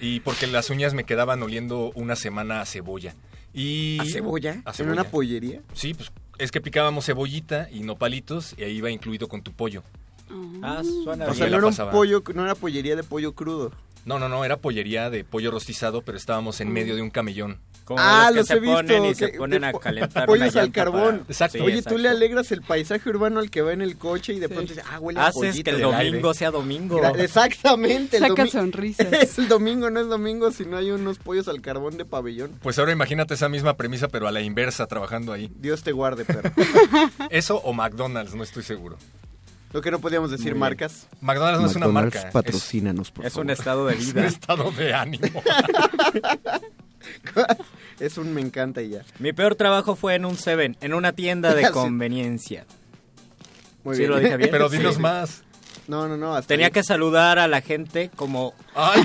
Y 0.00 0.20
porque 0.20 0.46
las 0.46 0.70
uñas 0.70 0.94
me 0.94 1.04
quedaban 1.04 1.42
oliendo 1.42 1.90
una 1.94 2.16
semana 2.16 2.60
a 2.60 2.66
cebolla. 2.66 3.14
Y 3.52 3.98
¿A 4.00 4.04
cebolla? 4.04 4.62
A 4.64 4.72
¿En 4.78 4.90
una 4.90 5.04
pollería? 5.04 5.60
Sí, 5.72 5.94
pues 5.94 6.12
es 6.38 6.52
que 6.52 6.60
picábamos 6.60 7.06
cebollita 7.06 7.68
y 7.70 7.80
nopalitos 7.80 8.54
y 8.56 8.62
ahí 8.62 8.76
iba 8.76 8.90
incluido 8.90 9.28
con 9.28 9.42
tu 9.42 9.52
pollo. 9.52 9.82
Ah, 10.62 10.82
suena 11.04 11.26
O 11.26 11.30
Ahí 11.30 11.36
sea, 11.36 11.48
no 11.48 11.58
era, 11.58 11.66
un 11.66 11.90
pollo, 11.90 12.22
no 12.34 12.44
era 12.44 12.54
pollería 12.54 12.96
de 12.96 13.02
pollo 13.02 13.32
crudo. 13.32 13.72
No, 14.04 14.18
no, 14.18 14.28
no, 14.28 14.44
era 14.44 14.56
pollería 14.56 15.10
de 15.10 15.24
pollo 15.24 15.50
rostizado, 15.50 16.02
pero 16.02 16.16
estábamos 16.16 16.60
en 16.60 16.72
medio 16.72 16.94
de 16.96 17.02
un 17.02 17.10
camellón. 17.10 17.58
Como 17.88 18.00
ah, 18.02 18.30
los 18.30 18.32
que 18.32 18.36
los 18.36 18.46
se 18.46 18.54
he 18.54 18.56
ponen 18.60 19.02
visto. 19.02 19.10
y 19.10 19.14
se 19.14 19.32
que- 19.32 19.38
ponen 19.38 19.60
de 19.62 19.66
a 19.68 19.72
po- 19.72 19.80
calentar 19.80 20.26
Pollos 20.26 20.54
al 20.56 20.70
carbón. 20.72 21.20
para- 21.20 21.30
Exacto. 21.30 21.56
Sí, 21.56 21.64
Oye, 21.64 21.80
tú 21.80 21.96
le 21.96 22.10
alegras 22.10 22.52
el 22.52 22.60
paisaje 22.60 23.08
urbano 23.08 23.40
al 23.40 23.50
que 23.50 23.62
va 23.62 23.72
en 23.72 23.80
el 23.80 23.96
coche 23.96 24.34
y 24.34 24.38
de 24.40 24.50
pronto 24.50 24.74
dice, 24.74 24.82
ah, 24.92 25.00
huele 25.00 25.18
a 25.20 25.28
Haces 25.28 25.52
pollito 25.52 25.70
que 25.70 25.76
el 25.76 25.80
domingo 25.82 26.28
aire. 26.28 26.34
sea 26.38 26.50
domingo. 26.50 27.02
Exactamente. 27.16 28.18
el 28.18 28.22
Saca 28.24 28.44
domi- 28.44 28.50
sonrisas. 28.50 29.06
Es 29.12 29.38
el 29.38 29.48
domingo, 29.48 29.88
no 29.88 30.00
es 30.00 30.08
domingo 30.08 30.50
si 30.52 30.66
no 30.66 30.76
hay 30.76 30.90
unos 30.90 31.18
pollos 31.18 31.48
al 31.48 31.62
carbón 31.62 31.96
de 31.96 32.04
pabellón. 32.04 32.52
Pues 32.62 32.78
ahora 32.78 32.92
imagínate 32.92 33.32
esa 33.32 33.48
misma 33.48 33.74
premisa, 33.78 34.08
pero 34.08 34.28
a 34.28 34.32
la 34.32 34.42
inversa, 34.42 34.86
trabajando 34.86 35.32
ahí. 35.32 35.50
Dios 35.56 35.82
te 35.82 35.92
guarde, 35.92 36.26
perro. 36.26 36.52
Eso 37.30 37.56
o 37.64 37.72
McDonald's, 37.72 38.34
no 38.34 38.42
estoy 38.42 38.64
seguro. 38.64 38.98
Lo 39.72 39.82
que 39.82 39.90
no 39.90 39.98
podíamos 39.98 40.30
decir 40.30 40.52
Muy 40.52 40.60
marcas. 40.60 41.06
McDonald's 41.20 41.60
no 41.60 41.66
es 41.68 41.76
una 41.76 41.88
marca. 41.88 42.18
es- 42.28 42.32
patrocínanos, 42.32 43.10
por 43.10 43.24
Es 43.26 43.32
un 43.36 43.42
favor. 43.44 43.50
estado 43.52 43.86
de 43.86 43.94
Es 43.98 44.06
un 44.08 44.12
vida. 44.14 44.26
estado 44.26 44.70
de 44.72 44.94
ánimo. 44.94 45.42
Es 48.00 48.16
un 48.18 48.32
me 48.32 48.40
encanta 48.40 48.80
y 48.82 48.90
ya. 48.90 49.02
Mi 49.18 49.32
peor 49.32 49.54
trabajo 49.56 49.96
fue 49.96 50.14
en 50.14 50.24
un 50.24 50.36
Seven, 50.36 50.76
en 50.80 50.94
una 50.94 51.12
tienda 51.12 51.54
de 51.54 51.64
Sí. 51.66 51.72
conveniencia. 51.72 52.64
Muy 53.84 53.94
¿Sí 53.96 54.00
bien. 54.02 54.10
lo 54.12 54.18
dije 54.20 54.36
bien? 54.36 54.50
Pero 54.50 54.68
dinos 54.68 54.96
Sí. 54.96 55.00
más. 55.00 55.42
No, 55.88 56.06
no, 56.06 56.16
no. 56.16 56.34
Hasta 56.34 56.48
Tenía 56.48 56.66
ahí. 56.66 56.72
que 56.72 56.82
saludar 56.84 57.38
a 57.38 57.48
la 57.48 57.60
gente 57.62 58.10
como... 58.14 58.52
¡Ay, 58.74 59.02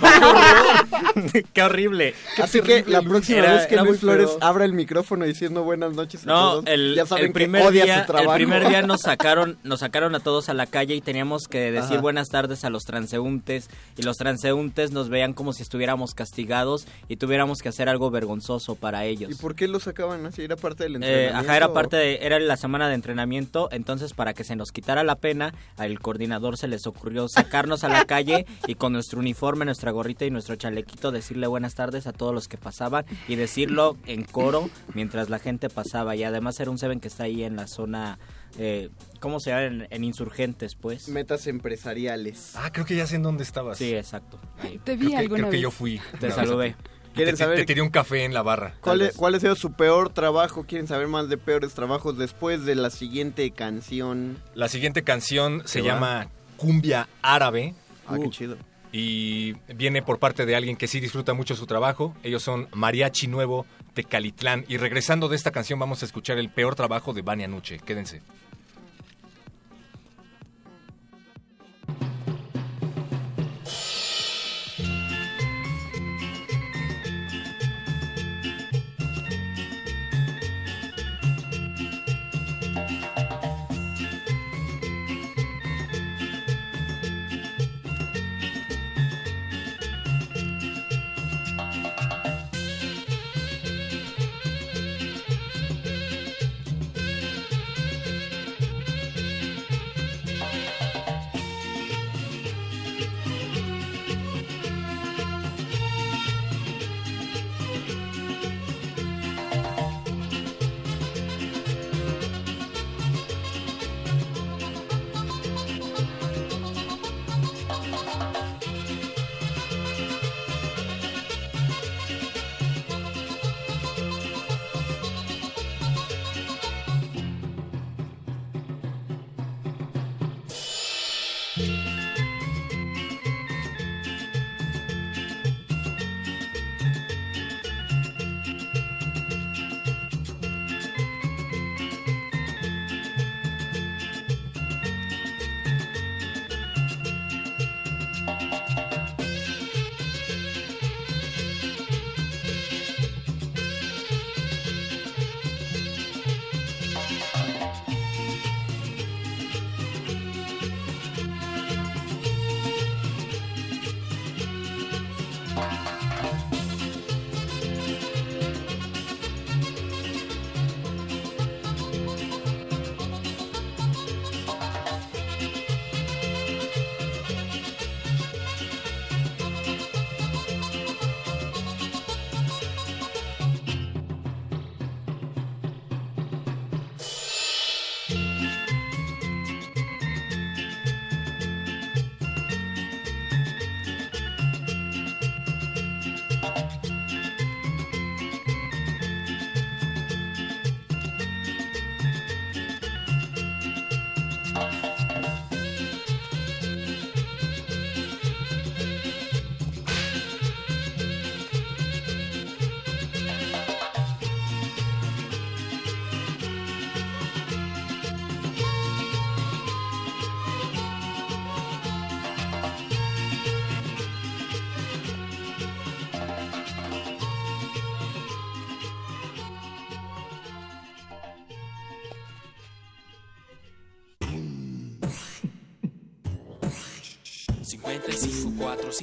¡Qué 1.53 1.61
horrible! 1.63 2.13
Así 2.41 2.61
que 2.61 2.83
la 2.87 3.01
próxima 3.01 3.39
Era- 3.39 3.53
vez 3.55 3.67
que 3.67 3.77
Luis 3.77 3.99
Flores 3.99 4.29
feo. 4.29 4.37
abra 4.41 4.65
el 4.65 4.73
micrófono 4.73 5.25
diciendo 5.25 5.63
buenas 5.63 5.93
noches 5.93 6.23
a 6.23 6.27
No, 6.27 6.51
todos, 6.51 6.65
el, 6.67 6.95
ya 6.95 7.05
saben 7.05 7.25
el 7.27 7.31
primer 7.33 7.61
que 7.63 7.67
odia 7.69 7.83
día, 7.85 7.99
su 8.01 8.05
trabajo. 8.11 8.31
el 8.31 8.35
primer 8.35 8.67
día 8.67 8.81
nos 8.83 9.01
sacaron, 9.05 9.57
nos 9.63 9.79
sacaron 9.79 10.15
a 10.15 10.19
todos 10.19 10.49
a 10.49 10.53
la 10.53 10.65
calle 10.67 10.95
y 10.95 11.01
teníamos 11.01 11.47
que 11.47 11.71
decir 11.71 11.93
Ajá. 11.93 12.01
buenas 12.01 12.29
tardes 12.29 12.63
a 12.65 12.69
los 12.69 12.83
transeúntes 12.83 13.69
y 13.97 14.03
los 14.03 14.17
transeúntes 14.17 14.91
nos 14.91 15.09
veían 15.09 15.33
como 15.33 15.53
si 15.53 15.63
estuviéramos 15.63 16.13
castigados 16.13 16.85
y 17.07 17.17
tuviéramos 17.17 17.59
que 17.59 17.69
hacer 17.69 17.89
algo 17.89 18.11
vergonzoso 18.11 18.75
para 18.75 19.05
ellos. 19.05 19.31
¿Y 19.31 19.35
por 19.35 19.55
qué 19.55 19.67
lo 19.67 19.79
sacaban 19.79 20.25
así? 20.25 20.43
¿Era 20.43 20.55
parte 20.55 20.83
del 20.83 20.93
Eh, 20.93 20.95
entrenamiento? 20.97 21.37
ajá, 21.39 21.57
era 21.57 21.73
parte 21.73 21.97
de, 21.97 22.19
era 22.21 22.39
la 22.39 22.57
semana 22.57 22.87
de 22.89 22.95
entrenamiento, 22.95 23.69
entonces 23.71 24.13
para 24.13 24.33
que 24.33 24.43
se 24.43 24.55
nos 24.55 24.71
quitara 24.71 25.03
la 25.03 25.15
pena, 25.15 25.53
al 25.77 25.99
coordinador 25.99 26.57
se 26.57 26.67
les 26.67 26.85
ocurrió 26.87 27.27
sacarnos 27.27 27.83
a 27.83 27.89
la 27.89 28.05
calle 28.05 28.45
y 28.67 28.75
con 28.75 28.93
nuestro 28.93 29.19
uniforme, 29.19 29.62
nuestra 29.65 29.91
gorrita 29.91 30.25
y 30.25 30.31
nuestro 30.31 30.55
chalequito 30.55 31.11
decirle 31.11 31.47
buenas 31.47 31.75
tardes 31.75 32.07
a 32.07 32.13
todos 32.13 32.33
los 32.33 32.47
que 32.47 32.57
pasaban 32.57 33.05
y 33.27 33.35
decirlo 33.35 33.97
en 34.05 34.23
coro 34.23 34.69
mientras 34.93 35.29
la 35.29 35.39
gente 35.39 35.69
pasaba 35.69 36.15
y 36.15 36.23
además 36.23 36.59
era 36.59 36.71
un 36.71 36.77
Seven 36.77 36.99
que 36.99 37.07
está 37.07 37.23
ahí 37.23 37.43
en 37.43 37.55
la 37.55 37.67
zona, 37.67 38.19
eh, 38.57 38.89
¿cómo 39.19 39.39
se 39.39 39.49
llama? 39.51 39.63
En, 39.63 39.87
en 39.89 40.03
Insurgentes, 40.03 40.75
pues. 40.75 41.07
Metas 41.09 41.47
empresariales. 41.47 42.53
Ah, 42.55 42.71
creo 42.71 42.85
que 42.85 42.95
ya 42.95 43.07
sé 43.07 43.15
en 43.15 43.23
dónde 43.23 43.43
estabas. 43.43 43.77
Sí, 43.77 43.93
exacto. 43.95 44.39
ahí. 44.61 44.79
Te 44.83 44.93
vi 44.95 45.05
Creo 45.07 45.09
que, 45.11 45.17
alguna 45.17 45.37
creo 45.41 45.51
que 45.51 45.59
yo 45.61 45.71
fui. 45.71 45.99
Te 46.19 46.31
saludé. 46.31 46.75
¿Quieren 47.13 47.35
te, 47.35 47.43
saber- 47.43 47.57
te 47.59 47.65
tiré 47.65 47.81
un 47.83 47.89
café 47.89 48.25
en 48.25 48.33
la 48.33 48.41
barra. 48.41 48.73
¿Cuál, 48.81 48.97
Tal 48.97 49.01
es- 49.01 49.07
vez. 49.09 49.17
¿Cuál 49.17 49.35
ha 49.35 49.39
sido 49.39 49.55
su 49.55 49.73
peor 49.73 50.09
trabajo? 50.09 50.63
¿Quieren 50.67 50.87
saber 50.87 51.07
más 51.07 51.29
de 51.29 51.37
peores 51.37 51.73
trabajos 51.73 52.17
después 52.17 52.65
de 52.65 52.73
la 52.73 52.89
siguiente 52.89 53.51
canción? 53.51 54.37
La 54.55 54.67
siguiente 54.67 55.03
canción 55.03 55.61
se 55.65 55.83
llama 55.83 56.27
Cumbia 56.57 57.07
Árabe 57.21 57.75
Ah, 58.07 58.17
qué 58.21 58.29
chido. 58.31 58.57
Y 58.93 59.53
viene 59.73 60.03
por 60.03 60.19
parte 60.19 60.45
de 60.45 60.55
alguien 60.55 60.77
que 60.77 60.87
sí 60.87 60.99
disfruta 60.99 61.33
mucho 61.33 61.55
su 61.55 61.65
trabajo. 61.65 62.15
Ellos 62.21 62.43
son 62.43 62.69
Mariachi 62.73 63.27
Nuevo 63.27 63.65
Tecalitlán. 63.95 64.65
Y 64.67 64.77
regresando 64.77 65.27
de 65.27 65.35
esta 65.35 65.49
canción 65.51 65.79
vamos 65.79 66.03
a 66.03 66.05
escuchar 66.05 66.37
el 66.37 66.49
peor 66.49 66.75
trabajo 66.75 67.11
de 67.11 67.23
Vania 67.23 67.47
Nuche. 67.47 67.79
Quédense. 67.79 68.21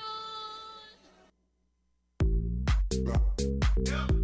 No, 3.91 4.17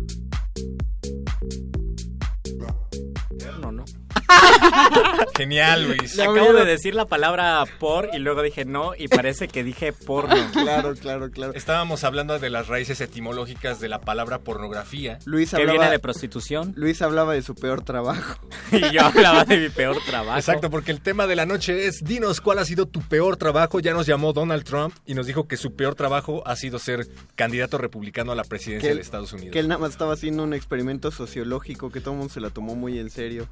Genial, 5.36 5.84
Luis. 5.88 6.18
Acabo 6.18 6.52
de 6.52 6.64
decir 6.64 6.94
la 6.94 7.06
palabra 7.06 7.64
por 7.78 8.08
y 8.12 8.18
luego 8.18 8.42
dije 8.42 8.64
no 8.64 8.92
y 8.96 9.08
parece 9.08 9.48
que 9.48 9.64
dije 9.64 9.92
porno. 9.92 10.34
Claro, 10.64 10.94
claro, 10.94 11.30
claro. 11.30 11.52
Estábamos 11.54 12.04
hablando 12.04 12.38
de 12.38 12.48
las 12.50 12.68
raíces 12.68 13.00
etimológicas 13.00 13.80
de 13.80 13.88
la 13.88 14.00
palabra 14.00 14.38
pornografía. 14.40 15.18
Luis 15.24 15.50
¿Qué 15.50 15.56
hablaba 15.56 15.72
viene 15.78 15.90
de 15.90 15.98
prostitución? 15.98 16.72
Luis 16.76 17.02
hablaba 17.02 17.34
de 17.34 17.42
su 17.42 17.54
peor 17.54 17.82
trabajo. 17.82 18.38
Y 18.72 18.90
yo 18.92 19.02
hablaba 19.02 19.44
de 19.44 19.56
mi 19.58 19.68
peor 19.68 19.96
trabajo. 20.06 20.38
Exacto, 20.38 20.70
porque 20.70 20.90
el 20.90 21.00
tema 21.00 21.26
de 21.26 21.36
la 21.36 21.46
noche 21.46 21.86
es 21.86 22.02
dinos 22.02 22.40
cuál 22.40 22.58
ha 22.58 22.64
sido 22.64 22.86
tu 22.86 23.00
peor 23.02 23.36
trabajo. 23.36 23.78
Ya 23.80 23.92
nos 23.92 24.06
llamó 24.06 24.32
Donald 24.32 24.64
Trump 24.64 24.94
y 25.06 25.14
nos 25.14 25.26
dijo 25.26 25.46
que 25.46 25.56
su 25.56 25.74
peor 25.74 25.94
trabajo 25.94 26.42
ha 26.46 26.56
sido 26.56 26.78
ser 26.78 27.06
candidato 27.36 27.78
republicano 27.78 28.32
a 28.32 28.34
la 28.34 28.44
presidencia 28.44 28.90
él- 28.90 28.96
de 28.96 29.02
Estados 29.02 29.32
Unidos. 29.32 29.52
que 29.52 29.58
él 29.60 29.68
nada 29.68 29.80
más 29.80 29.90
estaba 29.90 30.14
haciendo 30.14 30.42
un 30.42 30.54
experimento 30.54 31.10
sociológico 31.10 31.90
que 31.90 32.00
todo 32.00 32.12
el 32.12 32.18
mundo 32.18 32.32
se 32.32 32.40
la 32.40 32.50
tomó 32.50 32.74
muy 32.74 32.98
en 32.98 33.10
serio. 33.10 33.46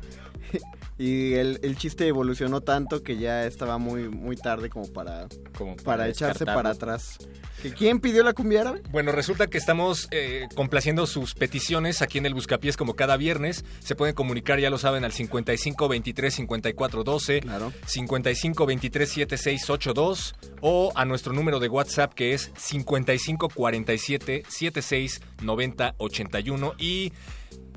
y 0.98 1.11
el, 1.34 1.58
el 1.62 1.76
chiste 1.76 2.06
evolucionó 2.06 2.60
tanto 2.60 3.02
que 3.02 3.16
ya 3.16 3.44
estaba 3.46 3.78
muy 3.78 4.08
muy 4.08 4.36
tarde 4.36 4.68
como 4.68 4.92
para, 4.92 5.28
Como 5.56 5.76
para, 5.76 5.84
para 5.84 6.08
echarse 6.08 6.44
para 6.44 6.70
atrás. 6.70 7.18
¿Que 7.62 7.72
¿Quién 7.72 8.00
pidió 8.00 8.24
la 8.24 8.32
cumbia 8.32 8.62
árabe? 8.62 8.82
Bueno, 8.90 9.12
resulta 9.12 9.46
que 9.46 9.56
estamos 9.56 10.08
eh, 10.10 10.48
complaciendo 10.56 11.06
sus 11.06 11.34
peticiones 11.34 12.02
aquí 12.02 12.18
en 12.18 12.26
el 12.26 12.34
Buscapiés 12.34 12.76
como 12.76 12.94
cada 12.94 13.16
viernes. 13.16 13.64
Se 13.78 13.94
pueden 13.94 14.16
comunicar, 14.16 14.58
ya 14.58 14.68
lo 14.68 14.78
saben, 14.78 15.04
al 15.04 15.12
55 15.12 15.88
23 15.88 16.34
54 16.34 17.04
12, 17.04 17.40
Claro. 17.40 17.72
55 17.86 18.66
23 18.66 19.08
76 19.08 19.70
82 19.70 20.34
o 20.60 20.92
a 20.96 21.04
nuestro 21.04 21.32
número 21.32 21.60
de 21.60 21.68
WhatsApp 21.68 22.14
que 22.14 22.34
es 22.34 22.50
55 22.56 23.48
47 23.48 24.42
76 24.48 25.20
90 25.42 25.94
81 25.98 26.74
y 26.78 27.12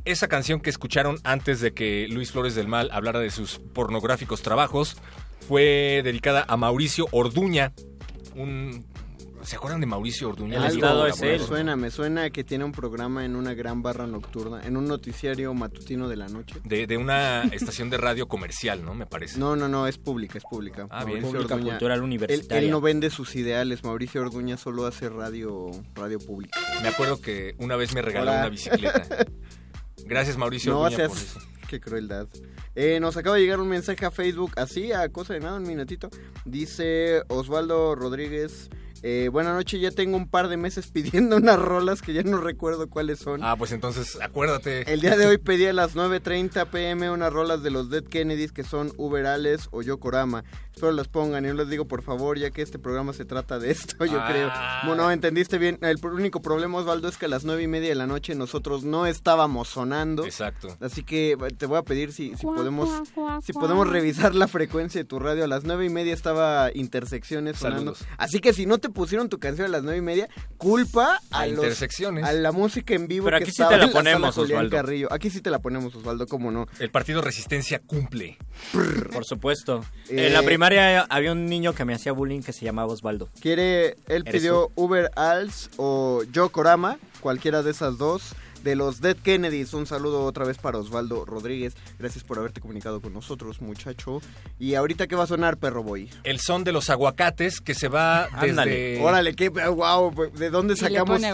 esa 0.05 0.27
canción 0.27 0.59
que 0.61 0.69
escucharon 0.69 1.17
antes 1.23 1.59
de 1.59 1.73
que 1.73 2.07
Luis 2.09 2.31
Flores 2.31 2.55
del 2.55 2.67
Mal 2.67 2.89
hablara 2.91 3.19
de 3.19 3.31
sus 3.31 3.59
pornográficos 3.59 4.41
trabajos 4.41 4.97
fue 5.47 6.01
dedicada 6.03 6.45
a 6.47 6.57
Mauricio 6.57 7.07
Orduña, 7.11 7.73
un 8.35 8.85
¿Se 9.43 9.57
acuerdan 9.57 9.79
de 9.79 9.85
Mauricio 9.85 10.29
Orduña? 10.29 10.57
El 10.57 10.63
Les 10.63 10.73
estado 10.73 11.03
digo, 11.05 11.07
es 11.15 11.21
la 11.21 11.27
él. 11.27 11.39
Me 11.39 11.45
suena, 11.45 11.75
me 11.75 11.91
suena 11.91 12.29
que 12.31 12.43
tiene 12.43 12.63
un 12.63 12.71
programa 12.71 13.25
en 13.25 13.35
una 13.35 13.53
gran 13.53 13.83
barra 13.83 14.07
nocturna, 14.07 14.65
en 14.65 14.75
un 14.75 14.87
noticiario 14.87 15.53
matutino 15.53 16.09
de 16.09 16.15
la 16.15 16.27
noche. 16.29 16.55
De, 16.63 16.87
de 16.87 16.97
una 16.97 17.43
estación 17.51 17.91
de 17.91 17.97
radio 17.97 18.27
comercial, 18.27 18.83
¿no? 18.83 18.95
Me 18.95 19.05
parece. 19.05 19.37
No, 19.37 19.55
no, 19.55 19.67
no, 19.67 19.85
es 19.85 19.99
pública, 19.99 20.39
es 20.39 20.43
pública. 20.43 20.87
Ah, 20.89 21.05
bien. 21.05 21.21
Pública, 21.21 21.53
Orduña- 21.53 21.73
cultural, 21.73 21.99
Él, 21.99 22.03
universitaria. 22.03 22.57
él 22.63 22.71
no 22.71 22.81
vende 22.81 23.11
sus 23.11 23.35
ideales, 23.35 23.83
Mauricio 23.83 24.21
Orduña 24.21 24.57
solo 24.57 24.87
hace 24.87 25.09
radio, 25.09 25.69
radio 25.93 26.17
pública. 26.17 26.59
Me 26.81 26.87
acuerdo 26.87 27.21
que 27.21 27.53
una 27.59 27.75
vez 27.75 27.93
me 27.93 28.01
regaló 28.01 28.31
Hola. 28.31 28.39
una 28.39 28.49
bicicleta. 28.49 29.05
Gracias, 30.05 30.37
Mauricio 30.37 30.71
No 30.71 30.79
Orduña, 30.81 30.97
seas... 30.97 31.09
por 31.09 31.17
eso. 31.17 31.39
Qué 31.67 31.79
crueldad. 31.79 32.27
Eh, 32.75 32.99
nos 32.99 33.17
acaba 33.17 33.37
de 33.37 33.41
llegar 33.41 33.59
un 33.59 33.69
mensaje 33.69 34.05
a 34.05 34.11
Facebook, 34.11 34.51
así, 34.57 34.91
a 34.91 35.09
cosa 35.09 35.33
de 35.33 35.39
nada, 35.39 35.57
un 35.57 35.63
minutito. 35.63 36.09
Dice 36.45 37.23
Osvaldo 37.27 37.95
Rodríguez. 37.95 38.69
Eh, 39.07 39.29
buenas 39.31 39.53
noches, 39.53 39.79
ya 39.79 39.91
tengo 39.91 40.17
un 40.17 40.27
par 40.27 40.47
de 40.47 40.57
meses 40.57 40.87
pidiendo 40.87 41.37
unas 41.37 41.59
rolas 41.59 42.01
que 42.01 42.13
ya 42.13 42.23
no 42.23 42.37
recuerdo 42.39 42.89
cuáles 42.89 43.19
son. 43.19 43.43
Ah, 43.43 43.55
pues 43.55 43.71
entonces, 43.71 44.17
acuérdate. 44.21 44.91
El 44.91 45.01
día 45.01 45.15
de 45.15 45.27
hoy 45.27 45.37
pedí 45.37 45.65
a 45.65 45.73
las 45.73 45.95
9.30 45.95 46.67
pm 46.69 47.11
unas 47.11 47.31
rolas 47.31 47.61
de 47.61 47.69
los 47.71 47.89
Dead 47.89 48.03
Kennedys 48.03 48.51
que 48.51 48.63
son 48.63 48.91
Uberales 48.97 49.69
o 49.71 49.81
Yokorama. 49.81 50.43
Espero 50.75 50.91
las 50.91 51.07
pongan 51.07 51.45
y 51.45 51.47
yo 51.47 51.53
les 51.53 51.69
digo 51.69 51.85
por 51.87 52.01
favor, 52.01 52.37
ya 52.37 52.51
que 52.51 52.61
este 52.61 52.77
programa 52.79 53.13
se 53.13 53.23
trata 53.23 53.59
de 53.59 53.71
esto, 53.71 54.03
yo 54.05 54.19
Ah. 54.19 54.27
creo. 54.29 54.51
Bueno, 54.85 55.09
entendiste 55.09 55.57
bien. 55.57 55.77
El 55.81 55.97
único 56.05 56.41
problema, 56.41 56.79
Osvaldo, 56.79 57.07
es 57.07 57.17
que 57.17 57.27
a 57.27 57.29
las 57.29 57.45
nueve 57.45 57.63
y 57.63 57.67
media 57.67 57.87
de 57.89 57.95
la 57.95 58.07
noche 58.07 58.35
nosotros 58.35 58.83
no 58.83 59.05
estábamos 59.07 59.69
sonando. 59.69 60.25
Exacto. 60.25 60.75
Así 60.81 61.03
que 61.03 61.37
te 61.57 61.65
voy 61.65 61.77
a 61.77 61.83
pedir 61.83 62.11
si, 62.11 62.31
podemos 62.41 62.89
si 63.41 63.53
podemos 63.53 63.87
revisar 63.87 64.35
la 64.35 64.49
frecuencia 64.49 64.99
de 64.99 65.05
tu 65.05 65.17
radio. 65.17 65.45
A 65.45 65.47
las 65.47 65.63
nueve 65.63 65.85
y 65.85 65.89
media 65.89 66.13
estaba 66.13 66.69
Intersecciones 66.73 67.57
sonando. 67.57 67.95
Saludos. 67.95 68.15
Así 68.17 68.39
que 68.39 68.51
si 68.51 68.65
no 68.65 68.77
te 68.77 68.89
pusieron 68.89 69.29
tu 69.29 69.39
canción 69.39 69.67
a 69.67 69.69
las 69.69 69.83
nueve 69.83 69.99
y 69.99 70.01
media, 70.01 70.27
culpa 70.57 71.21
a, 71.31 71.39
A 71.39 71.47
los- 71.47 71.55
Intersecciones. 71.55 72.25
a 72.25 72.33
la 72.33 72.51
música 72.51 72.93
en 72.95 73.07
vivo 73.07 73.25
Pero 73.25 73.37
que 73.37 73.43
aquí 73.45 73.51
sí 73.51 73.61
estaba 73.61 73.79
te 73.79 73.85
la 73.87 73.93
ponemos, 73.93 74.37
Osvaldo. 74.37 74.75
Carrillo. 74.75 75.07
Aquí 75.11 75.29
sí 75.29 75.39
te 75.39 75.49
la 75.51 75.59
ponemos, 75.59 75.95
Osvaldo, 75.95 76.27
cómo 76.27 76.51
no. 76.51 76.67
El 76.79 76.91
partido 76.91 77.21
Resistencia 77.21 77.79
cumple. 77.79 78.37
Por 79.13 79.23
supuesto. 79.25 79.85
Eh, 80.09 80.27
En 80.27 80.33
la 80.33 80.41
primaria 80.67 81.05
había 81.09 81.31
un 81.31 81.45
niño 81.45 81.73
que 81.73 81.85
me 81.85 81.93
hacía 81.93 82.11
bullying 82.11 82.41
que 82.41 82.53
se 82.53 82.65
llamaba 82.65 82.91
Osvaldo. 82.91 83.29
Quiere, 83.39 83.97
él 84.07 84.23
pidió 84.23 84.71
Uber 84.75 85.11
Als 85.15 85.69
o 85.77 86.23
Yokorama, 86.31 86.97
cualquiera 87.21 87.61
de 87.61 87.71
esas 87.71 87.97
dos. 87.97 88.35
De 88.65 88.75
los 88.75 88.99
Dead 88.99 89.15
Kennedys, 89.15 89.75
un 89.75 89.85
saludo 89.85 90.23
otra 90.25 90.43
vez 90.43 90.57
para 90.57 90.79
Osvaldo 90.79 91.23
Rodríguez. 91.23 91.75
Gracias 91.99 92.23
por 92.23 92.39
haberte 92.39 92.61
comunicado 92.61 92.99
con 92.99 93.13
nosotros, 93.13 93.61
muchacho. 93.61 94.23
Y 94.57 94.73
ahorita, 94.73 95.05
¿qué 95.05 95.15
va 95.15 95.25
a 95.25 95.27
sonar, 95.27 95.57
perro 95.57 95.83
boy? 95.83 96.09
El 96.23 96.39
son 96.39 96.63
de 96.63 96.71
los 96.71 96.89
aguacates 96.89 97.61
que 97.61 97.75
se 97.75 97.89
va 97.89 98.27
desde... 98.41 98.49
Ándale. 98.49 99.03
Órale, 99.03 99.35
qué 99.35 99.49
wow, 99.49 100.31
¿de 100.33 100.49
dónde 100.49 100.75
sacamos? 100.75 101.21
¿De 101.21 101.29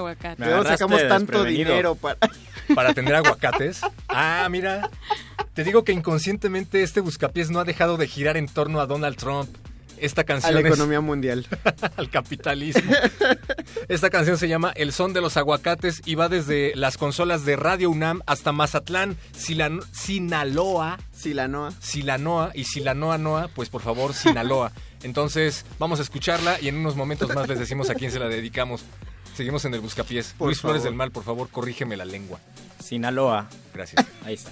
dónde 0.50 0.70
sacamos 0.72 1.08
tanto 1.08 1.46
dinero 1.46 1.96
para 1.96 2.18
para 2.76 2.94
tener 2.94 3.16
aguacates. 3.16 3.80
Ah, 4.10 4.46
mira. 4.52 4.90
Te 5.54 5.64
digo 5.64 5.86
que 5.86 5.94
inconscientemente 5.94 6.84
este 6.84 7.00
buscapiés 7.00 7.50
no 7.50 7.60
ha 7.60 7.64
dejado 7.64 7.96
de 7.96 8.08
girar 8.08 8.36
en 8.36 8.48
torno 8.48 8.82
a 8.82 8.88
Donald 8.88 9.16
Trump. 9.16 9.50
Esta 10.02 10.22
a 10.22 10.24
canción 10.26 10.54
la 10.56 10.60
es- 10.62 10.66
economía 10.66 11.00
mundial? 11.02 11.48
al 11.98 12.10
capitalismo. 12.10 12.92
Esta 13.88 14.10
canción 14.10 14.38
se 14.38 14.48
llama 14.48 14.72
El 14.76 14.92
son 14.94 15.14
de 15.14 15.22
los 15.22 15.38
aguacates 15.38 16.02
y 16.06 16.16
va 16.16 16.28
desde 16.30 16.74
las 16.76 16.98
consolas 16.98 17.46
de 17.46 17.56
Radio 17.56 17.90
UNAM 17.90 18.22
hasta 18.26 18.52
Mazatlán, 18.52 19.16
Silan- 19.38 19.82
Sinaloa, 19.92 21.00
Silanoa. 21.14 21.72
Silanoa 21.80 22.52
y 22.54 22.64
Silanoa 22.66 23.18
Noa, 23.18 23.50
pues 23.56 23.70
por 23.70 23.82
favor, 23.82 24.14
Sinaloa. 24.14 24.72
Entonces, 25.04 25.66
vamos 25.80 26.00
a 26.00 26.04
escucharla 26.04 26.60
y 26.62 26.68
en 26.68 26.76
unos 26.78 26.96
momentos 26.96 27.34
más 27.34 27.48
les 27.48 27.60
decimos 27.60 27.90
a 27.90 27.96
quién 27.96 28.12
se 28.12 28.20
la 28.20 28.28
dedicamos. 28.28 28.84
Seguimos 29.36 29.64
en 29.66 29.74
el 29.74 29.80
buscapiés. 29.80 30.36
Por 30.38 30.48
Luis 30.48 30.60
Flores 30.60 30.84
del 30.84 30.94
Mal, 30.94 31.12
por 31.12 31.24
favor, 31.24 31.50
corrígeme 31.50 31.96
la 31.98 32.06
lengua. 32.06 32.40
Sinaloa. 32.84 33.48
Gracias. 33.74 34.06
Ahí 34.26 34.34
está. 34.34 34.52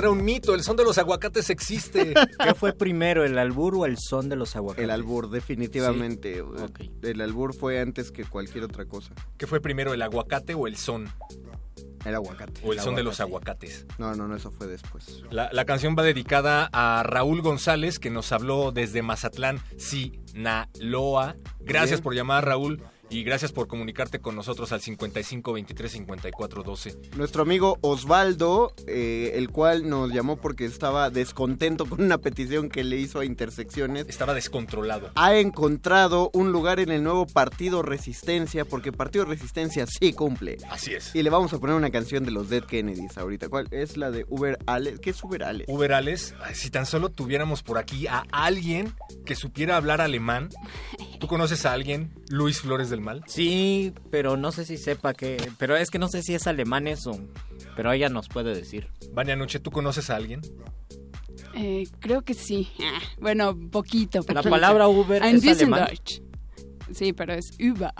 era 0.00 0.10
un 0.10 0.24
mito, 0.24 0.54
el 0.54 0.62
son 0.62 0.76
de 0.76 0.84
los 0.84 0.98
aguacates 0.98 1.50
existe. 1.50 2.14
¿Qué 2.44 2.54
fue 2.54 2.72
primero, 2.72 3.24
el 3.24 3.38
albur 3.38 3.76
o 3.76 3.86
el 3.86 3.98
son 3.98 4.28
de 4.28 4.36
los 4.36 4.56
aguacates? 4.56 4.84
El 4.84 4.90
albur, 4.90 5.30
definitivamente. 5.30 6.42
El 7.02 7.20
albur 7.20 7.54
fue 7.54 7.80
antes 7.80 8.10
que 8.10 8.24
cualquier 8.24 8.64
otra 8.64 8.86
cosa. 8.86 9.14
¿Qué 9.36 9.46
fue 9.46 9.60
primero, 9.60 9.94
el 9.94 10.02
aguacate 10.02 10.54
o 10.54 10.66
el 10.66 10.76
son? 10.76 11.08
El 12.04 12.14
aguacate. 12.14 12.62
O 12.64 12.72
el, 12.72 12.80
son 12.80 12.94
de 12.94 13.02
los 13.02 13.20
aguacates. 13.20 13.86
No, 13.98 14.14
no, 14.14 14.26
no, 14.26 14.34
eso 14.34 14.50
fue 14.50 14.66
después. 14.66 15.22
La, 15.30 15.50
la 15.52 15.64
canción 15.66 15.94
va 15.98 16.02
dedicada 16.02 16.70
a 16.72 17.02
Raúl 17.02 17.42
González, 17.42 17.98
que 17.98 18.10
nos 18.10 18.32
habló 18.32 18.72
desde 18.72 19.02
Mazatlán, 19.02 19.60
Sinaloa. 19.76 21.36
Gracias 21.60 22.00
Bien. 22.00 22.02
por 22.02 22.14
llamar, 22.14 22.46
Raúl. 22.46 22.82
Y 23.10 23.24
gracias 23.24 23.50
por 23.50 23.66
comunicarte 23.66 24.20
con 24.20 24.36
nosotros 24.36 24.70
al 24.70 24.80
55 24.80 25.52
23 25.52 25.90
54 25.90 26.62
12. 26.62 26.96
Nuestro 27.16 27.42
amigo 27.42 27.76
Osvaldo, 27.80 28.72
eh, 28.86 29.32
el 29.34 29.50
cual 29.50 29.88
nos 29.88 30.12
llamó 30.12 30.36
porque 30.36 30.64
estaba 30.64 31.10
descontento 31.10 31.86
con 31.86 32.02
una 32.02 32.18
petición 32.18 32.68
que 32.68 32.84
le 32.84 32.98
hizo 32.98 33.18
a 33.18 33.24
Intersecciones. 33.24 34.06
Estaba 34.08 34.32
descontrolado. 34.32 35.10
Ha 35.16 35.34
encontrado 35.34 36.30
un 36.34 36.52
lugar 36.52 36.78
en 36.78 36.92
el 36.92 37.02
nuevo 37.02 37.26
Partido 37.26 37.82
Resistencia, 37.82 38.64
porque 38.64 38.92
Partido 38.92 39.24
Resistencia 39.24 39.86
sí 39.88 40.12
cumple. 40.12 40.58
Así 40.70 40.94
es. 40.94 41.12
Y 41.12 41.24
le 41.24 41.30
vamos 41.30 41.52
a 41.52 41.58
poner 41.58 41.74
una 41.74 41.90
canción 41.90 42.24
de 42.24 42.30
los 42.30 42.48
Dead 42.48 42.62
Kennedys 42.62 43.18
ahorita. 43.18 43.48
¿Cuál 43.48 43.66
es 43.72 43.96
la 43.96 44.12
de 44.12 44.24
Uber 44.28 44.56
Alex? 44.66 45.00
¿Qué 45.00 45.10
es 45.10 45.24
Uber 45.24 45.42
Alex? 45.42 45.68
Uber 45.68 45.92
Alex, 45.94 46.34
si 46.54 46.70
tan 46.70 46.86
solo 46.86 47.08
tuviéramos 47.08 47.64
por 47.64 47.76
aquí 47.76 48.06
a 48.06 48.24
alguien 48.30 48.94
que 49.26 49.34
supiera 49.34 49.76
hablar 49.76 50.00
alemán. 50.00 50.50
¿Tú 51.18 51.26
conoces 51.26 51.66
a 51.66 51.72
alguien? 51.72 52.12
Luis 52.28 52.60
Flores 52.60 52.88
del 52.88 52.99
Mal. 53.00 53.22
Sí, 53.26 53.92
pero 54.10 54.36
no 54.36 54.52
sé 54.52 54.64
si 54.64 54.76
sepa 54.76 55.14
que... 55.14 55.36
Pero 55.58 55.76
es 55.76 55.90
que 55.90 55.98
no 55.98 56.08
sé 56.08 56.22
si 56.22 56.34
es 56.34 56.46
alemán 56.46 56.86
eso. 56.86 57.18
Pero 57.76 57.92
ella 57.92 58.08
nos 58.08 58.28
puede 58.28 58.54
decir. 58.54 58.88
Vania 59.12 59.36
Noche, 59.36 59.58
¿tú 59.60 59.70
conoces 59.70 60.10
a 60.10 60.16
alguien? 60.16 60.40
Eh, 61.54 61.84
creo 61.98 62.22
que 62.22 62.34
sí. 62.34 62.68
Ah, 62.80 63.00
Bueno, 63.20 63.56
poquito. 63.70 64.18
La 64.20 64.24
poquito. 64.34 64.50
palabra 64.50 64.88
Uber 64.88 65.22
es 65.24 65.46
alemán. 65.46 65.86
Deutsch. 65.86 66.20
Sí, 66.92 67.12
pero 67.12 67.34
es 67.34 67.50
Uber. 67.58 67.92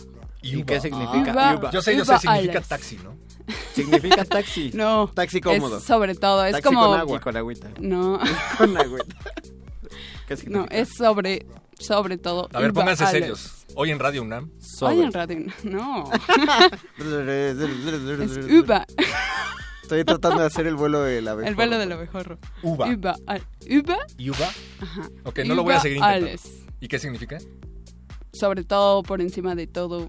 ¿Y 0.43 0.63
qué 0.63 0.81
significa? 0.81 1.33
Uber- 1.35 1.59
Uber. 1.59 1.71
Yo 1.73 1.83
sé, 1.83 1.97
yo 1.97 2.05
sé, 2.05 2.19
significa 2.19 2.53
Alex. 2.59 2.69
taxi, 2.69 2.97
¿no? 3.03 3.17
Significa 3.75 4.25
taxi. 4.25 4.71
No. 4.75 5.11
Taxi 5.13 5.41
cómodo. 5.41 5.79
Es 5.79 5.85
sobre 5.85 6.15
todo, 6.15 6.45
es 6.45 6.53
Taxi 6.53 6.65
como... 6.69 6.87
con 6.87 6.99
agua. 7.01 7.17
Y 7.17 7.21
con 7.21 7.37
agüita. 7.37 7.71
No. 7.81 8.19
Con 8.59 8.77
agüita. 8.77 9.17
¿Qué 10.29 10.35
No, 10.35 10.37
significa? 10.37 10.75
es 10.77 10.89
sobre, 10.97 11.47
sobre 11.81 12.19
todo. 12.19 12.49
A 12.53 12.61
ver, 12.61 12.73
pónganse 12.73 13.05
Alex. 13.05 13.19
serios. 13.19 13.67
Hoy 13.75 13.91
en 13.91 13.99
Radio 13.99 14.23
UNAM. 14.23 14.51
Hoy 14.83 15.01
en 15.01 15.13
radio, 15.13 15.39
no. 15.65 16.11
es 16.99 18.37
Uber. 18.53 18.85
Estoy 19.83 20.05
tratando 20.05 20.41
de 20.41 20.47
hacer 20.47 20.67
el 20.67 20.77
vuelo 20.77 21.03
del 21.03 21.27
abejorro. 21.27 21.49
El 21.49 21.55
vuelo 21.57 21.79
del 21.79 21.93
abejorro. 21.93 22.39
Uva. 22.63 22.87
Al- 23.27 23.43
Uber. 23.63 23.99
¿Yuba? 24.19 24.49
Ajá. 24.81 25.09
Ok, 25.25 25.41
no 25.47 25.55
lo 25.55 25.65
voy 25.65 25.75
a 25.75 25.81
seguir 25.81 25.97
intentando. 25.97 26.27
Alex. 26.29 26.49
¿Y 26.81 26.89
qué 26.89 26.99
significa? 26.99 27.39
Sobre 28.33 28.63
todo, 28.63 29.03
por 29.03 29.21
encima 29.21 29.55
de 29.57 29.67
todo, 29.67 30.09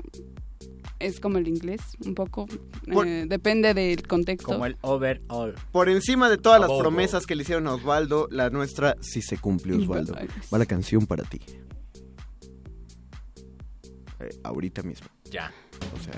es 1.05 1.19
como 1.19 1.37
el 1.37 1.47
inglés, 1.47 1.81
un 2.05 2.15
poco. 2.15 2.47
Por- 2.91 3.07
eh, 3.07 3.25
depende 3.27 3.73
del 3.73 4.07
contexto. 4.07 4.47
Como 4.51 4.65
el 4.65 4.77
overall. 4.81 5.55
Por 5.71 5.89
encima 5.89 6.29
de 6.29 6.37
todas 6.37 6.59
las 6.61 6.69
promesas 6.71 7.25
que 7.25 7.35
le 7.35 7.43
hicieron 7.43 7.67
a 7.67 7.73
Osvaldo, 7.75 8.27
la 8.31 8.49
nuestra 8.49 8.95
sí 9.01 9.21
se 9.21 9.37
cumple, 9.37 9.75
Osvaldo. 9.75 10.15
Va 10.53 10.57
la 10.57 10.65
canción 10.65 11.05
para 11.05 11.23
ti. 11.23 11.39
Eh, 14.19 14.29
ahorita 14.43 14.83
mismo. 14.83 15.07
Ya. 15.25 15.51
O 15.99 16.03
sea, 16.03 16.13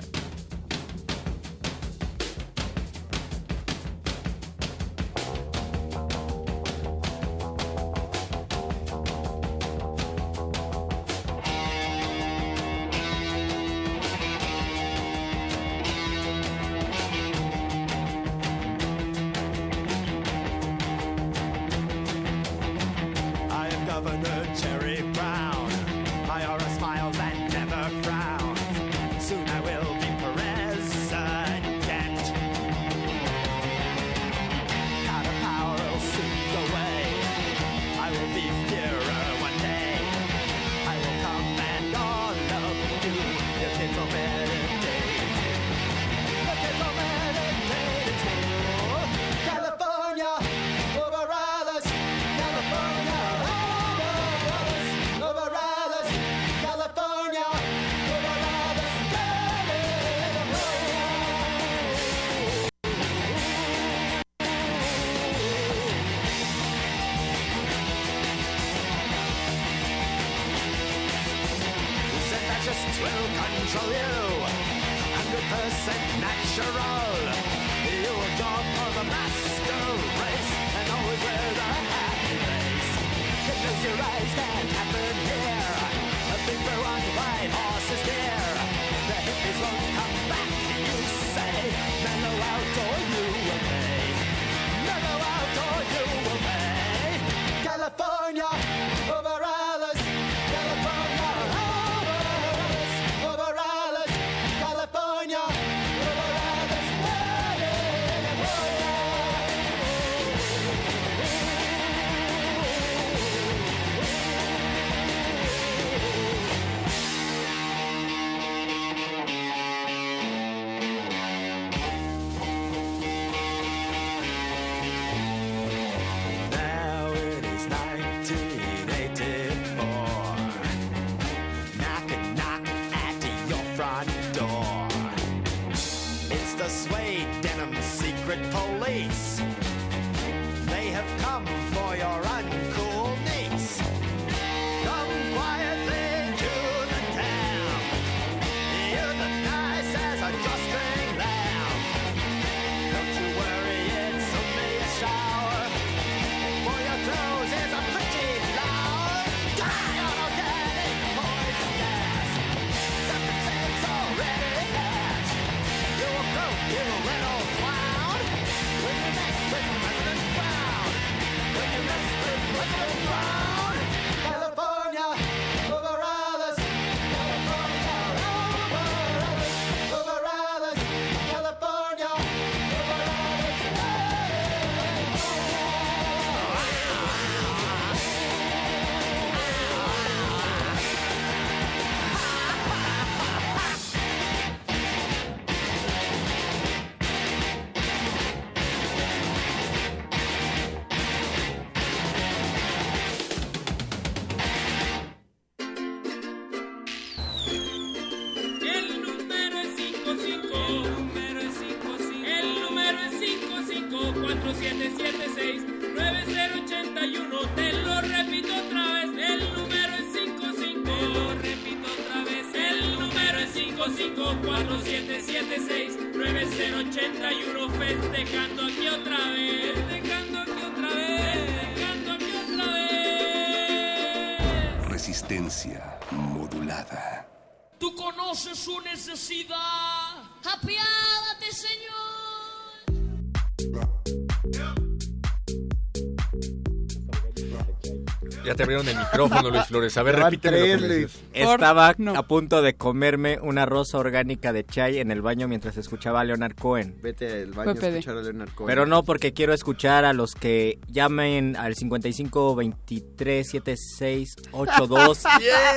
Ya 248.54 248.58
te 248.58 248.62
abrieron 248.62 248.86
el 248.86 248.96
micrófono, 248.96 249.50
Luis 249.50 249.64
Flores. 249.64 249.96
A 249.96 250.04
ver, 250.04 250.14
repíteme. 250.14 251.08
Estaba 251.32 251.88
a 251.88 252.22
punto 252.22 252.62
de 252.62 252.76
comerme 252.76 253.40
una 253.42 253.66
rosa 253.66 253.98
orgánica 253.98 254.52
de 254.52 254.64
chai 254.64 254.98
en 254.98 255.10
el 255.10 255.22
baño 255.22 255.48
mientras 255.48 255.76
escuchaba 255.76 256.20
a 256.20 256.24
Leonard 256.24 256.54
Cohen. 256.54 256.96
Vete 257.02 257.42
al 257.42 257.50
baño 257.50 257.72
a 257.72 257.74
PPD. 257.74 257.84
escuchar 257.84 258.18
a 258.18 258.22
Leonard 258.22 258.50
Cohen. 258.54 258.68
Pero 258.68 258.86
no, 258.86 259.02
porque 259.02 259.32
quiero 259.32 259.54
escuchar 259.54 260.04
a 260.04 260.12
los 260.12 260.36
que 260.36 260.78
llamen 260.86 261.56
al 261.56 261.74
55 261.74 262.54
23 262.54 263.50
76 263.50 264.36
82 264.52 265.22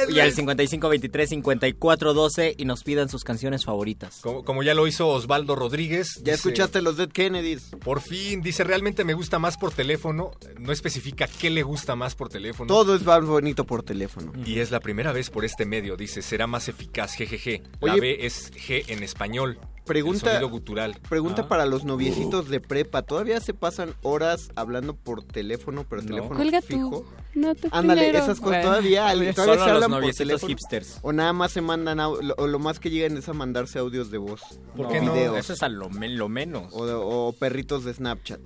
y 0.10 0.20
al 0.20 0.32
55 0.32 0.90
23 0.90 1.30
54 1.30 2.14
12 2.14 2.56
y 2.60 2.66
nos 2.66 2.84
pidan 2.84 3.10
sus 3.10 3.24
canciones 3.24 3.66
favoritas. 3.66 4.20
Como, 4.22 4.44
como 4.44 4.62
ya 4.62 4.76
lo 4.76 4.86
hizo 4.86 5.08
Osvaldo 5.08 5.56
Rodríguez. 5.56 6.18
Ya 6.18 6.34
dice, 6.34 6.50
escuchaste 6.50 6.84
los 6.84 6.96
Dead 6.98 7.10
Kennedys. 7.10 7.72
Por 7.84 8.02
fin, 8.02 8.44
dice, 8.44 8.64
realmente 8.64 9.04
me 9.04 9.16
gusta 9.16 9.40
más 9.40 9.58
por 9.58 9.72
teléfono. 9.72 10.30
No 10.60 10.72
especifica 10.72 11.28
qué 11.28 11.50
le 11.50 11.64
gusta 11.64 11.96
más 11.96 12.14
por 12.14 12.30
teléfono. 12.30 12.67
Todo 12.68 12.96
es 12.96 13.04
más 13.06 13.26
bonito 13.26 13.66
por 13.66 13.84
teléfono. 13.84 14.32
Y 14.46 14.60
es 14.60 14.72
la 14.72 14.80
primera 14.80 15.12
vez 15.12 15.30
por 15.30 15.46
este 15.46 15.66
medio, 15.66 15.98
dice, 15.98 16.22
será 16.22 16.48
más 16.48 16.68
eficaz, 16.68 17.14
jejeje. 17.14 17.64
La 17.82 17.94
Oye, 17.94 18.02
B 18.02 18.18
es 18.26 18.52
G 18.54 18.84
en 18.88 19.04
español. 19.04 19.60
Pregunta- 19.86 20.28
El 20.32 20.32
sonido 20.40 20.50
gutural. 20.50 21.00
Pregunta 21.08 21.44
Ah. 21.44 21.48
para 21.48 21.66
los 21.66 21.86
noviecitos 21.86 22.50
de 22.50 22.60
prepa. 22.60 23.04
¿Todavía 23.04 23.40
se 23.40 23.54
pasan 23.54 23.94
horas 24.02 24.50
hablando 24.56 24.94
por 24.96 25.24
teléfono, 25.24 25.86
pero 25.90 26.02
teléfono 26.04 26.36
Cuelga 26.36 26.62
fijo? 26.62 26.90
tú. 26.90 27.06
No 27.38 27.54
te 27.56 27.68
Ándale, 27.72 28.02
primero. 28.02 28.18
esas 28.24 28.40
cosas 28.40 28.42
Bueno. 28.42 28.64
todavía, 28.64 29.10
Solo 29.12 29.34
todavía 29.34 29.34
se 29.36 29.46
los 29.60 29.68
hablan 29.68 29.82
por 29.82 29.90
noviecitos 30.02 30.28
teléfono. 30.28 30.50
hipsters. 30.50 31.00
O 31.04 31.14
nada 31.14 31.34
más 31.34 31.52
se 31.52 31.62
mandan, 31.62 31.98
lo- 31.98 32.36
o 32.38 32.48
lo 32.48 32.60
más 32.60 32.80
que 32.80 32.90
llegan 32.90 33.16
es 33.18 33.30
a 33.30 33.34
mandarse 33.34 33.78
audios 33.80 34.10
de 34.10 34.18
voz. 34.18 34.42
¿Por 34.76 34.88
qué 34.90 35.02
no? 35.02 35.14
videos. 35.14 35.38
Eso 35.38 35.54
es 35.54 35.62
a 35.62 35.70
lo, 35.70 35.90
me- 35.90 36.10
lo 36.10 36.30
menos. 36.30 36.74
O, 36.74 36.86
de- 36.88 36.94
o 36.96 37.36
perritos 37.40 37.86
de 37.86 37.94
Snapchat. 37.94 38.40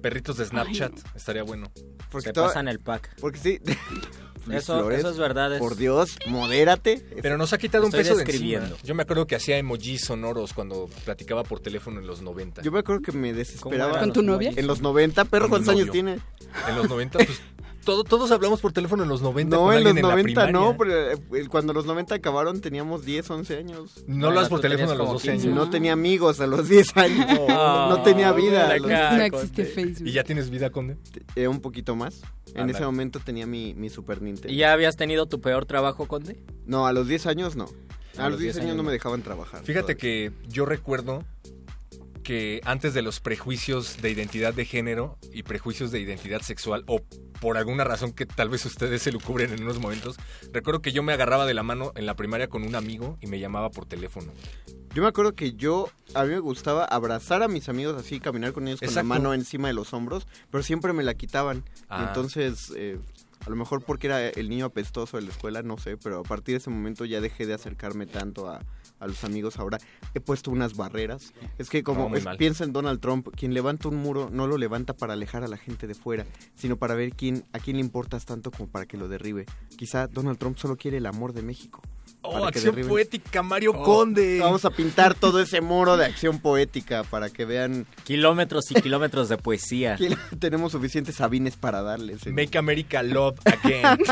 Perritos 0.00 0.36
de 0.38 0.46
Snapchat, 0.46 0.92
estaría 1.14 1.42
bueno. 1.42 1.70
Porque 2.10 2.28
Se 2.28 2.32
toda- 2.32 2.46
pasan 2.48 2.68
el 2.68 2.78
pack. 2.78 3.10
Porque 3.20 3.38
sí. 3.38 3.58
Eso, 4.50 4.78
Flores, 4.78 5.00
eso 5.00 5.10
es 5.10 5.18
verdad. 5.18 5.52
es- 5.52 5.58
Por 5.58 5.76
Dios, 5.76 6.16
modérate. 6.26 7.04
Pero 7.20 7.36
nos 7.36 7.52
ha 7.52 7.58
quitado 7.58 7.84
un 7.84 7.92
peso 7.92 8.16
de 8.16 8.22
encima. 8.22 8.70
Yo 8.82 8.94
me 8.94 9.02
acuerdo 9.02 9.26
que 9.26 9.34
hacía 9.34 9.58
emojis 9.58 10.06
sonoros 10.06 10.54
cuando 10.54 10.88
platicaba 11.04 11.44
por 11.44 11.60
teléfono 11.60 12.00
en 12.00 12.06
los 12.06 12.22
90. 12.22 12.62
Yo 12.62 12.72
me 12.72 12.78
acuerdo 12.78 13.02
que 13.02 13.12
me 13.12 13.34
desesperaba. 13.34 13.98
¿Con 14.00 14.14
tu 14.14 14.22
los 14.22 14.36
novia? 14.36 14.52
En 14.56 14.66
los 14.66 14.80
90, 14.80 15.26
perro, 15.26 15.50
¿cuántos 15.50 15.74
años 15.74 15.90
tiene? 15.90 16.20
En 16.66 16.76
los 16.76 16.88
90, 16.88 17.18
pues 17.18 17.28
todo- 17.88 18.04
todos 18.04 18.30
hablamos 18.32 18.60
por 18.60 18.72
teléfono 18.74 19.02
en 19.02 19.08
los 19.08 19.22
90. 19.22 19.56
No, 19.56 19.62
con 19.62 19.74
en 19.74 19.82
los 19.82 19.86
alguien 19.88 20.04
la 20.06 20.10
90 20.12 20.52
no, 20.52 20.76
primaria. 20.76 21.16
pero 21.26 21.36
eh, 21.42 21.48
cuando 21.48 21.72
los 21.72 21.86
90 21.86 22.16
acabaron 22.16 22.60
teníamos 22.60 23.06
10, 23.06 23.30
11 23.30 23.56
años. 23.56 24.04
No 24.06 24.30
lo 24.30 24.40
haces 24.40 24.50
por 24.50 24.60
teléfono 24.60 24.90
a 24.92 24.94
los 24.94 24.98
como 25.00 25.12
12 25.14 25.32
15. 25.32 25.46
años. 25.48 25.56
No 25.56 25.70
tenía 25.70 25.94
amigos 25.94 26.38
a 26.40 26.46
los 26.46 26.68
10 26.68 26.94
años. 26.98 27.26
no 27.48 28.02
tenía 28.02 28.32
vida. 28.32 28.68
a 28.70 28.76
los- 28.76 28.86
No 28.90 29.22
existe 29.22 29.64
Facebook. 29.64 30.06
¿Y 30.06 30.12
ya 30.12 30.22
tienes 30.24 30.50
vida, 30.50 30.68
Conde? 30.70 30.98
eh, 31.34 31.48
un 31.48 31.60
poquito 31.60 31.96
más. 31.96 32.20
En 32.54 32.68
ese 32.70 32.84
momento 32.84 33.20
tenía 33.20 33.46
mi, 33.46 33.72
mi 33.74 33.88
Super 33.88 34.20
Nintendo. 34.20 34.52
¿Y 34.52 34.56
ya 34.56 34.72
habías 34.72 34.96
tenido 34.96 35.26
tu 35.26 35.40
peor 35.40 35.64
trabajo, 35.64 36.06
Conde? 36.06 36.38
No, 36.66 36.86
a 36.86 36.92
los 36.92 37.08
10 37.08 37.26
años 37.26 37.56
no. 37.56 37.66
A, 38.18 38.26
A 38.26 38.30
los 38.30 38.38
10 38.40 38.58
años 38.58 38.76
no 38.76 38.82
me 38.82 38.90
dejaban 38.92 39.22
trabajar. 39.22 39.62
Fíjate 39.62 39.94
todavía. 39.94 40.00
que 40.00 40.32
yo 40.48 40.66
recuerdo 40.66 41.24
que 42.22 42.60
antes 42.64 42.94
de 42.94 43.02
los 43.02 43.20
prejuicios 43.20 44.00
de 44.02 44.10
identidad 44.10 44.52
de 44.54 44.64
género 44.64 45.18
y 45.32 45.42
prejuicios 45.42 45.90
de 45.90 46.00
identidad 46.00 46.40
sexual, 46.42 46.84
o 46.86 47.00
por 47.40 47.56
alguna 47.56 47.84
razón 47.84 48.12
que 48.12 48.26
tal 48.26 48.48
vez 48.48 48.64
ustedes 48.66 49.02
se 49.02 49.12
lo 49.12 49.20
cubren 49.20 49.52
en 49.52 49.62
unos 49.62 49.78
momentos, 49.80 50.16
recuerdo 50.52 50.82
que 50.82 50.92
yo 50.92 51.02
me 51.02 51.12
agarraba 51.12 51.46
de 51.46 51.54
la 51.54 51.62
mano 51.62 51.92
en 51.94 52.06
la 52.06 52.14
primaria 52.14 52.48
con 52.48 52.62
un 52.64 52.74
amigo 52.74 53.16
y 53.20 53.26
me 53.26 53.38
llamaba 53.38 53.70
por 53.70 53.86
teléfono. 53.86 54.32
Yo 54.94 55.02
me 55.02 55.08
acuerdo 55.08 55.34
que 55.34 55.52
yo, 55.52 55.88
a 56.14 56.24
mí 56.24 56.30
me 56.30 56.38
gustaba 56.40 56.84
abrazar 56.84 57.42
a 57.42 57.48
mis 57.48 57.68
amigos 57.68 57.96
así, 57.98 58.20
caminar 58.20 58.52
con 58.52 58.66
ellos 58.66 58.80
con 58.80 58.88
Exacto. 58.88 59.08
la 59.08 59.14
mano 59.14 59.34
encima 59.34 59.68
de 59.68 59.74
los 59.74 59.92
hombros, 59.92 60.26
pero 60.50 60.62
siempre 60.62 60.92
me 60.92 61.02
la 61.04 61.14
quitaban. 61.14 61.58
Y 61.58 61.84
Ah. 61.88 62.06
entonces, 62.08 62.72
eh, 62.74 62.98
a 63.46 63.50
lo 63.50 63.56
mejor 63.56 63.82
porque 63.84 64.08
era 64.08 64.28
el 64.28 64.48
niño 64.48 64.64
apestoso 64.66 65.16
de 65.16 65.22
la 65.24 65.30
escuela, 65.30 65.62
no 65.62 65.78
sé, 65.78 65.96
pero 65.96 66.20
a 66.20 66.22
partir 66.24 66.54
de 66.54 66.58
ese 66.58 66.70
momento 66.70 67.04
ya 67.04 67.20
dejé 67.20 67.46
de 67.46 67.54
acercarme 67.54 68.06
tanto 68.06 68.48
a, 68.48 68.60
a 69.00 69.06
los 69.06 69.24
amigos. 69.24 69.58
Ahora 69.58 69.78
he 70.14 70.20
puesto 70.20 70.50
unas 70.50 70.76
barreras. 70.76 71.32
Es 71.58 71.70
que 71.70 71.82
como 71.82 72.08
No, 72.08 72.16
es- 72.16 72.26
piensa 72.38 72.64
en 72.64 72.72
Donald 72.72 73.00
Trump, 73.00 73.28
quien 73.36 73.54
levanta 73.54 73.88
un 73.88 73.96
muro 73.96 74.28
no 74.32 74.46
lo 74.46 74.58
levanta 74.58 74.94
para 74.94 75.12
alejar 75.14 75.44
a 75.44 75.48
la 75.48 75.56
gente 75.56 75.86
de 75.86 75.94
fuera, 75.94 76.26
sino 76.56 76.76
para 76.76 76.94
ver 76.94 77.14
quién, 77.14 77.44
a 77.52 77.58
quién 77.58 77.76
le 77.76 77.80
importas 77.82 78.24
tanto 78.26 78.50
como 78.50 78.68
para 78.68 78.86
que 78.86 78.96
lo 78.96 79.08
derribe. 79.08 79.46
Quizá 79.76 80.06
Donald 80.06 80.38
Trump 80.38 80.56
solo 80.58 80.76
quiere 80.76 80.96
el 80.98 81.06
amor 81.06 81.32
de 81.32 81.42
México. 81.42 81.82
¡Oh, 82.22 82.44
acción 82.44 82.74
poética, 82.86 83.42
Mario 83.42 83.72
Oh, 83.74 83.82
Conde! 83.82 84.40
Vamos 84.40 84.64
a 84.64 84.70
pintar 84.70 85.14
todo 85.14 85.40
ese 85.40 85.60
muro 85.60 85.96
de 85.96 86.04
acción 86.04 86.40
poética 86.40 87.04
para 87.04 87.30
que 87.30 87.44
vean 87.44 87.86
Kilómetros 88.04 88.70
y 88.70 88.74
kilómetros 88.74 89.28
de 89.28 89.38
poesía. 89.38 89.96
tenemos 90.38 90.72
suficientes 90.72 91.14
sabines 91.16 91.56
para 91.56 91.82
darles. 91.82 92.26
¿eh? 92.26 92.30
Make 92.30 92.58
America 92.58 93.02
Love 93.02 93.38
Again. 93.44 93.98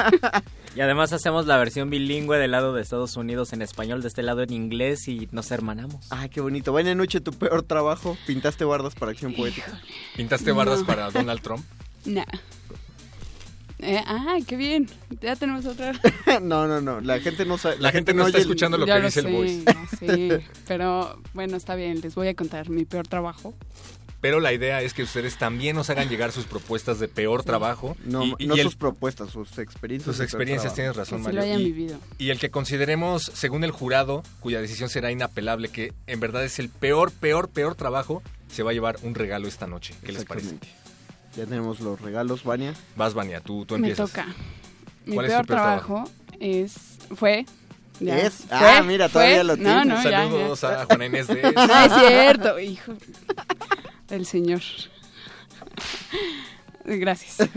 Y 0.76 0.82
además 0.82 1.10
hacemos 1.14 1.46
la 1.46 1.56
versión 1.56 1.88
bilingüe 1.88 2.36
del 2.36 2.50
lado 2.50 2.74
de 2.74 2.82
Estados 2.82 3.16
Unidos 3.16 3.54
en 3.54 3.62
español, 3.62 4.02
de 4.02 4.08
este 4.08 4.22
lado 4.22 4.42
en 4.42 4.52
inglés 4.52 5.08
y 5.08 5.26
nos 5.32 5.50
hermanamos. 5.50 6.06
Ay, 6.10 6.28
qué 6.28 6.42
bonito. 6.42 6.70
Buena 6.70 6.94
noche, 6.94 7.22
tu 7.22 7.32
peor 7.32 7.62
trabajo. 7.62 8.18
Pintaste 8.26 8.66
bardas 8.66 8.94
para 8.94 9.12
acción 9.12 9.32
poética. 9.32 9.80
¿Pintaste 10.16 10.52
bardas 10.52 10.82
para 10.82 11.10
Donald 11.10 11.40
Trump? 11.40 11.64
Nah. 12.04 12.24
Eh, 13.78 14.02
ah, 14.06 14.38
qué 14.46 14.56
bien. 14.56 14.88
Ya 15.20 15.36
tenemos 15.36 15.66
otra. 15.66 15.92
no, 16.42 16.66
no, 16.66 16.80
no. 16.80 17.00
La 17.00 17.20
gente 17.20 17.44
no 17.44 17.58
sabe. 17.58 17.76
La 17.78 17.92
gente 17.92 18.14
no 18.14 18.24
está 18.26 18.38
el- 18.38 18.42
escuchando 18.42 18.78
lo 18.78 18.86
Ya 18.86 18.96
que 19.00 19.06
dice 19.06 19.20
sé, 19.22 19.28
el 19.28 19.34
voice. 19.34 19.64
Sí, 20.00 20.28
pero 20.66 21.20
bueno, 21.34 21.56
está 21.56 21.74
bien. 21.74 22.00
Les 22.00 22.14
voy 22.14 22.28
a 22.28 22.34
contar 22.34 22.70
mi 22.70 22.84
peor 22.84 23.06
trabajo. 23.06 23.54
Pero 24.22 24.40
la 24.40 24.52
idea 24.54 24.80
es 24.80 24.94
que 24.94 25.02
ustedes 25.02 25.36
también 25.36 25.76
nos 25.76 25.90
hagan 25.90 26.08
llegar 26.08 26.32
sus 26.32 26.46
propuestas 26.46 26.98
de 26.98 27.06
peor 27.06 27.44
trabajo. 27.44 27.96
No, 28.06 28.24
y, 28.24 28.34
y 28.38 28.46
no 28.46 28.54
el- 28.54 28.62
sus 28.62 28.74
propuestas, 28.74 29.30
sus 29.30 29.58
experiencias. 29.58 30.16
sus 30.16 30.24
experiencias, 30.24 30.74
tienes 30.74 30.96
razón, 30.96 31.18
Que 31.18 31.24
sí 31.30 31.32
lo 31.32 31.40
Mario. 31.42 31.52
hayan 31.54 31.60
Y- 31.60 31.64
vivido. 31.72 31.98
Y 32.18 32.30
el 32.30 32.38
que 32.38 32.50
consideremos, 32.50 33.22
según 33.34 33.62
el 33.62 33.72
jurado, 33.72 34.22
cuya 34.40 34.60
decisión 34.62 34.88
será 34.88 35.12
inapelable, 35.12 35.68
que 35.68 35.92
en 36.06 36.18
verdad 36.18 36.44
es 36.44 36.58
el 36.58 36.70
peor, 36.70 37.12
peor, 37.12 37.50
peor 37.50 37.74
trabajo, 37.74 38.22
se 38.50 38.62
va 38.62 38.70
a 38.70 38.74
llevar 38.74 38.96
un 39.02 39.14
regalo 39.14 39.46
esta 39.48 39.66
noche. 39.66 39.94
¿Qué 40.02 40.12
les 40.12 40.24
parece? 40.24 40.56
Ya 41.36 41.44
tenemos 41.44 41.80
los 41.80 42.00
regalos, 42.00 42.42
Vania. 42.44 42.74
Vas, 42.96 43.12
Vania, 43.14 43.40
tú, 43.40 43.64
tú 43.66 43.74
Me 43.74 43.88
empiezas. 43.88 44.10
toca. 44.10 44.26
Mi 45.04 45.14
¿Cuál 45.14 45.26
es 45.26 45.32
tu 45.32 45.36
peor, 45.36 45.46
trabajo, 45.46 46.04
es 46.40 46.74
fue 47.14 47.44
ya, 48.00 48.18
¿Es? 48.18 48.34
fue, 48.48 48.56
Ah, 48.58 48.82
mira, 48.82 49.08
todavía 49.08 49.36
fue. 49.36 49.44
lo 49.44 49.56
No, 49.56 49.62
tienes. 49.82 49.86
no, 49.86 50.10
ya, 50.10 50.22
Saludos 50.24 50.60
ya. 50.60 50.82
a 50.82 50.86
Juana 50.86 51.06
Inés 51.06 51.26
de 51.28 51.42
No 51.54 51.84
es 51.84 51.92
cierto, 51.94 52.58
hijo 52.60 52.92
del 54.08 54.26
señor. 54.26 54.60
Gracias. 56.84 57.48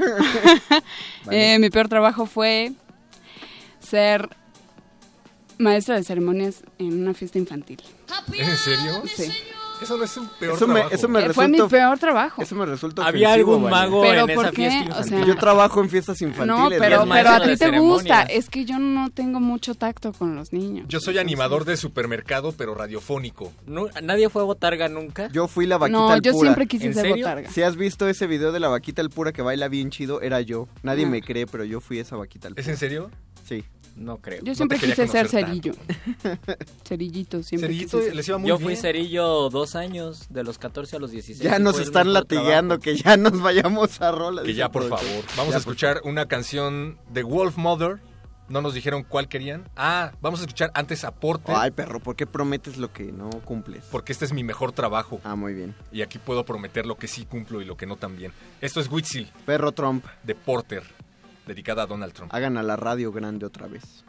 Eh, 1.30 1.60
mi 1.60 1.70
peor 1.70 1.88
trabajo 1.88 2.26
fue 2.26 2.72
ser 3.80 4.30
maestra 5.58 5.96
de 5.96 6.04
ceremonias 6.04 6.64
en 6.80 7.02
una 7.02 7.14
fiesta 7.14 7.38
infantil. 7.38 7.82
¿Es 8.34 8.48
en 8.48 8.58
serio? 8.58 9.04
Sí. 9.14 9.32
Eso 9.82 9.98
no 9.98 10.04
es 10.04 10.18
un 10.18 10.28
peor 10.28 10.56
Eso 10.56 10.68
me, 10.68 10.74
trabajo. 10.76 10.96
eso 10.96 11.08
me 11.08 11.26
Eh, 11.26 11.34
fue 11.34 11.48
mi 11.48 11.58
peor 11.62 11.98
trabajo. 12.00 12.42
Eso 12.42 12.56
me 12.56 12.66
resulta 12.66 13.06
¿Había 13.06 13.30
ofensivo, 13.30 13.54
algún 13.56 13.70
mago 13.70 14.02
Pero 14.02 14.28
en 14.28 14.36
¿por 14.36 14.46
esa 14.46 14.52
qué? 14.52 14.56
fiesta 14.70 14.80
O 14.80 14.88
infantil? 14.88 15.18
sea, 15.18 15.26
Yo 15.26 15.36
trabajo 15.38 15.82
en 15.82 15.90
fiestas 15.90 16.22
No, 16.22 16.28
infantiles. 16.28 16.80
pero, 16.80 17.04
es 17.04 17.10
pero 17.10 17.30
a 17.30 17.40
ti 17.44 17.58
te 17.58 17.80
gusta. 17.80 18.22
Es 18.24 18.50
que 18.50 18.66
yo 18.66 18.78
no 18.80 19.10
tengo 19.10 19.40
mucho 19.40 19.76
tacto 19.76 20.12
con 20.14 20.36
los 20.36 20.52
niños. 20.54 20.86
Yo 20.90 21.00
soy 21.00 21.18
animador 21.18 21.66
de 21.66 21.78
supermercado, 21.78 22.52
pero 22.52 22.76
radiofónico. 22.76 23.54
Nu- 23.68 23.90
¿Nadie 24.04 24.30
fue 24.30 24.44
botarga 24.44 24.90
nunca? 24.90 25.30
Yo 25.32 25.48
fui 25.48 25.66
la 25.66 25.78
vaquita 25.78 25.98
No, 25.98 26.10
al 26.10 26.22
yo 26.22 26.32
pura. 26.34 26.42
siempre 26.50 26.68
quise 26.68 26.88
¿En 26.88 26.94
ser 26.94 27.04
serio? 27.08 27.26
botarga. 27.26 27.50
Si 27.50 27.62
has 27.62 27.76
visto 27.76 28.08
ese 28.08 28.28
video 28.28 28.52
de 28.52 28.60
la 28.60 28.68
vaquita 28.68 29.02
al 29.02 29.10
pura 29.10 29.32
que 29.32 29.42
baila 29.42 29.68
bien 29.70 29.92
chido, 29.92 30.22
era 30.22 30.42
yo. 30.42 30.68
Nadie 30.84 31.06
me 31.06 31.22
cree, 31.22 31.48
pero 31.48 31.64
yo 31.64 31.80
fui 31.80 32.00
esa 32.00 32.16
vaquita 32.18 32.48
al 32.50 32.54
pura. 32.56 32.62
¿Es 32.62 32.68
en 32.68 32.78
serio? 32.78 33.10
Sí. 33.48 33.64
No 34.00 34.18
creo. 34.18 34.42
Yo 34.44 34.56
siempre 34.56 34.80
quise 34.80 35.08
ser 35.08 35.28
cerillo. 35.28 35.74
Cerillito, 36.88 37.44
siempre 37.44 37.68
Cerillito 37.68 37.98
quise 37.98 38.08
ser. 38.10 38.16
les 38.16 38.28
iba 38.28 38.38
muy 38.38 38.50
Yo 38.50 38.58
bien. 38.58 38.68
fui 38.70 38.76
cerillo 38.76 39.50
dos 39.50 39.76
años, 39.76 40.26
de 40.30 40.44
los 40.44 40.58
14 40.58 40.96
a 40.96 41.00
los 41.00 41.12
16. 41.12 41.40
Ya 41.50 41.60
nos 41.60 41.80
están 41.80 42.14
latigando, 42.14 42.80
que 42.80 42.96
ya 42.96 43.18
nos 43.18 43.40
vayamos 43.42 44.02
a 44.02 44.12
rola. 44.12 44.44
Que 44.44 44.54
ya, 44.54 44.70
por 44.70 44.84
favor. 44.88 45.24
Vamos 45.36 45.36
Ya, 45.36 45.42
a 45.42 45.46
por 45.46 45.56
escuchar 45.74 46.02
una 46.04 46.28
canción 46.28 46.98
de 47.12 47.24
Wolf 47.24 47.58
Mother. 47.58 48.00
No 48.48 48.64
nos 48.64 48.74
dijeron 48.74 49.04
cuál 49.04 49.28
querían. 49.28 49.70
Ah, 49.76 50.12
vamos 50.22 50.40
a 50.40 50.44
escuchar 50.44 50.72
antes 50.74 51.04
Aporte. 51.04 51.52
Ay, 51.56 51.70
perro, 51.70 52.00
¿por 52.00 52.16
qué 52.16 52.26
prometes 52.26 52.78
lo 52.78 52.92
que 52.92 53.12
no 53.12 53.30
cumples? 53.46 53.84
Porque 53.92 54.12
este 54.12 54.26
es 54.26 54.34
mi 54.34 54.44
mejor 54.44 54.72
trabajo. 54.72 55.22
Ah, 55.24 55.36
muy 55.36 55.54
bien. 55.54 55.76
Y 55.92 56.02
aquí 56.02 56.18
puedo 56.18 56.44
prometer 56.46 56.88
lo 56.88 56.98
que 56.98 57.08
sí 57.08 57.26
cumplo 57.26 57.62
y 57.62 57.66
lo 57.66 57.78
que 57.78 57.86
no 57.86 57.96
también. 57.98 58.32
Esto 58.60 58.80
es 58.80 58.90
Witzel 58.90 59.30
Perro 59.46 59.72
Trump, 59.72 60.04
de 60.24 60.34
Porter, 60.34 60.82
dedicada 61.50 61.84
a 61.84 61.88
Donald 61.88 62.14
Trump. 62.14 62.34
hagan 62.34 62.58
a 62.58 62.64
la 62.64 62.76
radio 62.76 63.12
grande 63.12 63.46
otra 63.46 63.68
vez. 63.68 64.06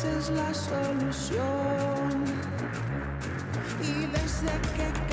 Ofreces 0.00 0.30
la 0.30 0.54
solución. 0.54 2.24
Y 3.82 4.06
desde 4.06 4.52
que 4.76 5.09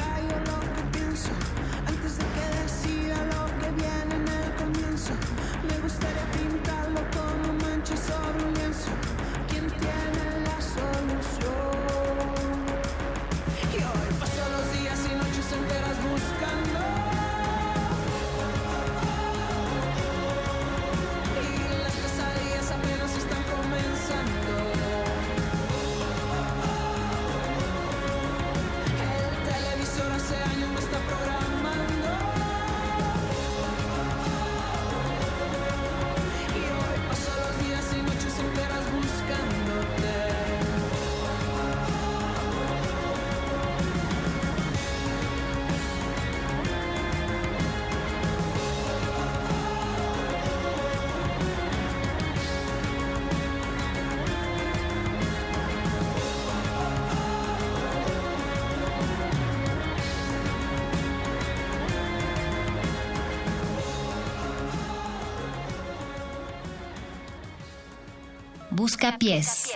Busca 68.87 69.17
pies. 69.17 69.69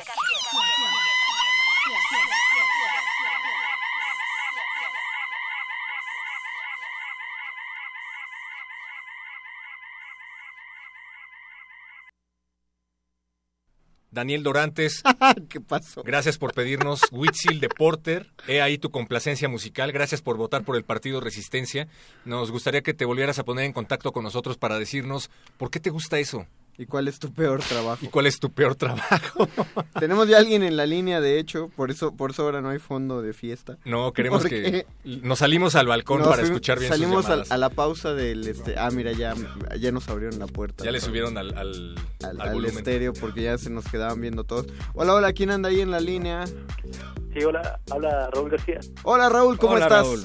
Daniel 14.11 14.43
Dorantes. 14.43 15.03
¿Qué 15.49 15.59
pasó? 15.59 16.03
Gracias 16.03 16.38
por 16.38 16.53
pedirnos 16.53 17.01
Huitzil 17.11 17.59
de 17.59 17.67
Porter. 17.67 18.31
He 18.47 18.61
ahí 18.61 18.77
tu 18.77 18.91
complacencia 18.91 19.49
musical. 19.49 19.91
Gracias 19.91 20.21
por 20.21 20.38
votar 20.38 20.63
por 20.63 20.77
el 20.77 20.85
partido 20.85 21.19
Resistencia. 21.19 21.89
Nos 22.23 22.49
gustaría 22.49 22.81
que 22.81 22.93
te 22.93 23.03
volvieras 23.03 23.39
a 23.39 23.43
poner 23.43 23.65
en 23.65 23.73
contacto 23.73 24.13
con 24.13 24.23
nosotros 24.23 24.57
para 24.57 24.79
decirnos 24.79 25.29
por 25.57 25.69
qué 25.69 25.81
te 25.81 25.89
gusta 25.89 26.17
eso. 26.17 26.47
¿Y 26.82 26.88
cuál 26.88 27.08
es 27.08 27.20
tu 27.20 27.32
peor 27.32 27.60
trabajo? 27.62 28.03
¿Y 28.03 28.08
cuál 28.08 28.26
es 28.26 28.40
tu 28.40 28.52
peor 28.52 28.74
trabajo? 28.76 29.48
Tenemos 29.99 30.28
ya 30.28 30.40
alguien 30.40 30.64
en 30.64 30.76
la 30.78 30.88
línea, 30.88 31.22
de 31.22 31.38
hecho, 31.38 31.70
por 31.76 31.91
eso, 31.91 32.16
por 32.16 32.32
eso 32.32 32.41
ahora 32.41 32.60
no 32.62 32.70
hay 32.70 32.80
fondo 32.80 33.22
de 33.22 33.34
fiesta. 33.34 33.78
No, 33.86 34.12
queremos 34.14 34.44
que 34.45 34.88
nos 35.03 35.38
salimos 35.38 35.76
al 35.76 35.86
balcón 35.86 36.20
nos 36.22 36.30
para 36.30 36.41
escuchar 36.41 36.80
bien 36.80 36.91
sus 36.91 36.99
Salimos 36.99 37.26
al- 37.26 37.32
llamadas. 37.32 37.52
a 37.52 37.58
la 37.58 37.70
pausa 37.70 38.14
del 38.16 38.48
este. 38.48 38.80
Ah, 38.80 38.90
mira, 38.90 39.12
ya, 39.12 39.36
ya 39.80 39.91
nos 39.91 40.10
abrieron 40.10 40.40
la 40.40 40.48
puerta. 40.48 40.84
Ya 40.84 40.90
le 40.91 40.99
subieron 40.99 41.38
al, 41.38 41.56
al, 41.56 41.95
al, 42.24 42.41
al 42.41 42.66
estéreo 42.66 43.14
porque 43.14 43.44
ya 43.44 43.60
se 43.60 43.70
nos 43.70 43.86
quedaban 43.86 44.20
viendo 44.20 44.44
todos. 44.44 44.66
Hola, 44.95 45.14
hola, 45.14 45.34
¿quién 45.34 45.52
anda 45.52 45.70
ahí 45.70 45.82
en 45.82 45.91
la 45.91 45.99
línea? 45.99 46.45
Sí, 46.48 47.44
hola, 47.45 47.80
habla 47.91 48.28
Raúl 48.34 48.49
García. 48.49 48.80
Hola, 49.03 49.30
Raúl, 49.30 49.60
¿cómo 49.60 49.74
Hola, 49.74 49.86
estás? 49.86 50.02
Raúl. 50.08 50.22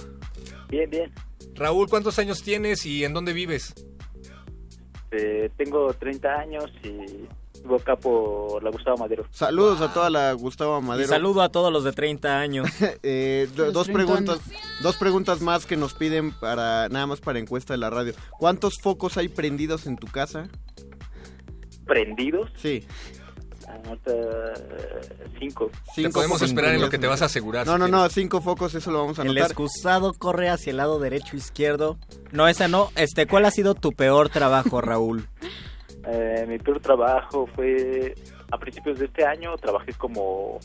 Bien, 0.70 0.88
bien. 0.88 1.12
Raúl, 1.54 1.86
¿cuántos 1.90 2.18
años 2.18 2.42
tienes 2.42 2.86
y 2.86 3.04
en 3.04 3.12
dónde 3.12 3.34
vives? 3.34 3.74
Eh, 5.18 5.50
tengo 5.56 5.92
30 5.94 6.28
años 6.28 6.70
y 6.82 7.26
vivo 7.62 7.76
acá 7.76 7.96
por 7.96 8.62
la 8.62 8.70
Gustavo 8.70 8.98
Madero. 8.98 9.24
Saludos 9.30 9.80
a 9.80 9.92
toda 9.92 10.10
la 10.10 10.32
Gustavo 10.34 10.78
Y 10.78 10.82
Madero. 10.82 11.08
saludo 11.08 11.40
a 11.42 11.48
todos 11.48 11.72
los 11.72 11.84
de 11.84 11.92
30 11.92 12.38
años. 12.38 12.68
Eh, 13.02 13.48
do- 13.56 13.72
dos 13.72 13.86
treintones. 13.86 14.24
preguntas, 14.24 14.40
dos 14.82 14.96
preguntas 14.96 15.40
más 15.40 15.64
que 15.66 15.76
nos 15.76 15.94
piden 15.94 16.32
para 16.32 16.88
nada 16.90 17.06
más 17.06 17.20
para 17.20 17.38
encuesta 17.38 17.72
de 17.74 17.78
la 17.78 17.88
radio. 17.90 18.12
¿Cuántos 18.38 18.78
focos 18.80 19.16
hay 19.16 19.28
prendidos 19.28 19.86
en 19.86 19.96
tu 19.96 20.06
casa? 20.06 20.48
¿Prendidos? 21.86 22.50
Sí. 22.56 22.84
Ahorita, 23.68 24.10
eh, 24.12 25.28
cinco. 25.38 25.70
Cinco 25.94 26.12
podemos 26.12 26.40
esperar 26.42 26.74
en 26.74 26.80
lo 26.80 26.88
que 26.90 26.98
te 26.98 27.06
vas 27.06 27.22
a 27.22 27.26
asegurar, 27.26 27.66
No, 27.66 27.72
si 27.74 27.78
no, 27.78 27.84
quieres. 27.86 28.02
no, 28.02 28.08
cinco 28.10 28.40
focos, 28.40 28.74
eso 28.74 28.90
lo 28.90 29.00
vamos 29.00 29.18
a 29.18 29.22
El 29.22 29.28
anotar. 29.30 29.46
excusado 29.50 30.12
corre 30.12 30.48
hacia 30.48 30.70
el 30.70 30.76
lado 30.76 30.98
derecho 31.00 31.36
izquierdo. 31.36 31.98
No, 32.32 32.46
esa 32.48 32.68
no. 32.68 32.90
Este, 32.96 33.26
¿cuál 33.26 33.44
ha 33.44 33.50
sido 33.50 33.74
tu 33.74 33.92
peor 33.92 34.28
trabajo, 34.28 34.80
Raúl? 34.80 35.28
Eh, 36.08 36.46
mi 36.46 36.56
peor 36.60 36.78
trabajo 36.78 37.48
fue 37.56 38.14
a 38.52 38.58
principios 38.58 39.00
de 39.00 39.06
este 39.06 39.24
año. 39.26 39.56
Trabajé 39.56 39.92
como 39.94 40.60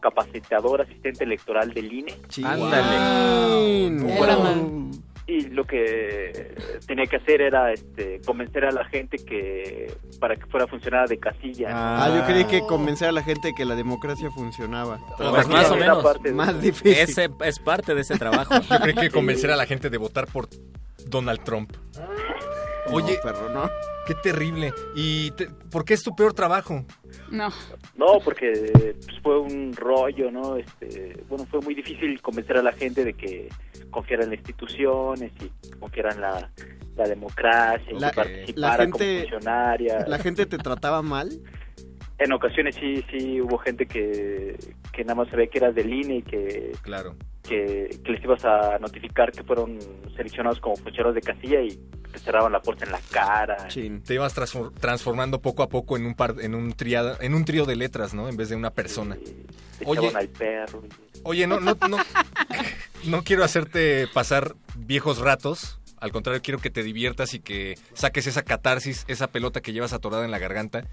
capacitador 0.00 0.82
asistente 0.82 1.24
electoral 1.24 1.74
del 1.74 1.92
INE. 1.92 2.16
Ándale. 2.44 3.90
Bueno, 4.16 4.90
y 5.30 5.48
lo 5.50 5.64
que 5.64 6.56
tenía 6.86 7.06
que 7.06 7.16
hacer 7.16 7.40
era 7.40 7.72
este, 7.72 8.20
convencer 8.26 8.64
a 8.64 8.72
la 8.72 8.84
gente 8.86 9.16
que 9.18 9.94
para 10.18 10.34
que 10.34 10.44
fuera 10.46 10.66
funcionada 10.66 11.06
de 11.06 11.18
casilla. 11.18 11.68
Ah, 11.70 12.12
yo 12.16 12.26
creí 12.26 12.44
que 12.46 12.66
convencer 12.66 13.08
a 13.08 13.12
la 13.12 13.22
gente 13.22 13.52
que 13.54 13.64
la 13.64 13.76
democracia 13.76 14.28
funcionaba. 14.32 14.98
Pues 15.16 15.46
más 15.46 15.70
o 15.70 15.76
menos. 15.76 16.04
Más 16.34 16.60
difícil. 16.60 16.98
Ese 16.98 17.30
es 17.44 17.58
parte 17.60 17.94
de 17.94 18.00
ese 18.00 18.18
trabajo. 18.18 18.54
Yo 18.60 18.80
creo 18.80 18.94
que 18.96 19.10
convencer 19.10 19.52
a 19.52 19.56
la 19.56 19.66
gente 19.66 19.88
de 19.88 19.98
votar 19.98 20.26
por 20.26 20.48
Donald 21.06 21.44
Trump. 21.44 21.72
Oye, 22.92 23.18
perro, 23.22 23.48
no. 23.50 23.70
Qué 24.06 24.14
terrible. 24.14 24.72
¿Y 24.94 25.30
te- 25.32 25.48
por 25.70 25.84
qué 25.84 25.94
es 25.94 26.02
tu 26.02 26.14
peor 26.16 26.32
trabajo? 26.34 26.84
No. 27.30 27.48
No, 27.96 28.18
porque 28.24 28.72
pues, 29.04 29.20
fue 29.22 29.38
un 29.38 29.72
rollo, 29.74 30.30
¿no? 30.30 30.56
Este, 30.56 31.22
bueno, 31.28 31.46
fue 31.50 31.60
muy 31.60 31.74
difícil 31.74 32.20
convencer 32.22 32.56
a 32.58 32.62
la 32.62 32.72
gente 32.72 33.04
de 33.04 33.14
que 33.14 33.48
confiara 33.90 34.24
en 34.24 34.30
las 34.30 34.38
instituciones 34.38 35.32
y 35.40 35.70
confiara 35.78 36.12
en 36.14 36.20
la, 36.20 36.50
la 36.96 37.04
democracia 37.08 37.92
y 37.92 37.98
La- 38.00 38.10
que 38.10 38.16
participara 38.16 38.76
la 38.84 38.90
como 38.90 38.98
gente- 38.98 39.20
funcionaria. 39.22 40.04
¿La 40.08 40.18
gente 40.18 40.46
te 40.46 40.58
trataba 40.58 41.02
mal? 41.02 41.28
En 42.18 42.32
ocasiones 42.32 42.74
sí, 42.76 43.02
sí 43.10 43.40
hubo 43.40 43.56
gente 43.58 43.86
que, 43.86 44.54
que 44.92 45.04
nada 45.04 45.14
más 45.14 45.28
sabía 45.30 45.46
que 45.46 45.58
eras 45.58 45.74
del 45.74 45.90
INE 45.92 46.16
y 46.16 46.22
que, 46.22 46.72
Claro. 46.82 47.16
Que, 47.42 47.98
que 48.04 48.12
les 48.12 48.22
ibas 48.22 48.44
a 48.44 48.78
notificar 48.78 49.32
que 49.32 49.42
fueron 49.42 49.78
seleccionados 50.16 50.60
como 50.60 50.76
funcionarios 50.76 51.14
de 51.14 51.20
casilla 51.22 51.62
y 51.62 51.78
te 52.12 52.18
cerraban 52.18 52.52
la 52.52 52.60
puerta 52.60 52.84
en 52.84 52.92
la 52.92 53.00
cara. 53.10 53.68
Te 53.68 54.14
ibas 54.14 54.36
transfor- 54.36 54.72
transformando 54.78 55.40
poco 55.40 55.62
a 55.62 55.68
poco 55.68 55.96
en 55.96 56.06
un 56.06 56.14
par, 56.14 56.34
en 56.40 56.54
un 56.54 56.72
triada, 56.72 57.16
en 57.20 57.34
un 57.34 57.44
trío 57.44 57.66
de 57.66 57.76
letras, 57.76 58.14
¿no? 58.14 58.28
En 58.28 58.36
vez 58.36 58.48
de 58.48 58.56
una 58.56 58.70
persona. 58.70 59.16
Te 59.78 59.84
Oye, 59.86 60.12
al 60.14 60.28
perro. 60.28 60.82
oye, 61.22 61.46
no, 61.46 61.58
no, 61.60 61.76
no, 61.88 61.96
no 63.04 63.22
quiero 63.24 63.44
hacerte 63.44 64.06
pasar 64.12 64.54
viejos 64.76 65.18
ratos. 65.18 65.78
Al 65.98 66.12
contrario, 66.12 66.40
quiero 66.42 66.58
que 66.60 66.70
te 66.70 66.82
diviertas 66.82 67.34
y 67.34 67.40
que 67.40 67.78
saques 67.92 68.26
esa 68.26 68.42
catarsis, 68.42 69.04
esa 69.06 69.26
pelota 69.28 69.60
que 69.60 69.72
llevas 69.74 69.92
atorada 69.92 70.24
en 70.24 70.30
la 70.30 70.38
garganta. 70.38 70.84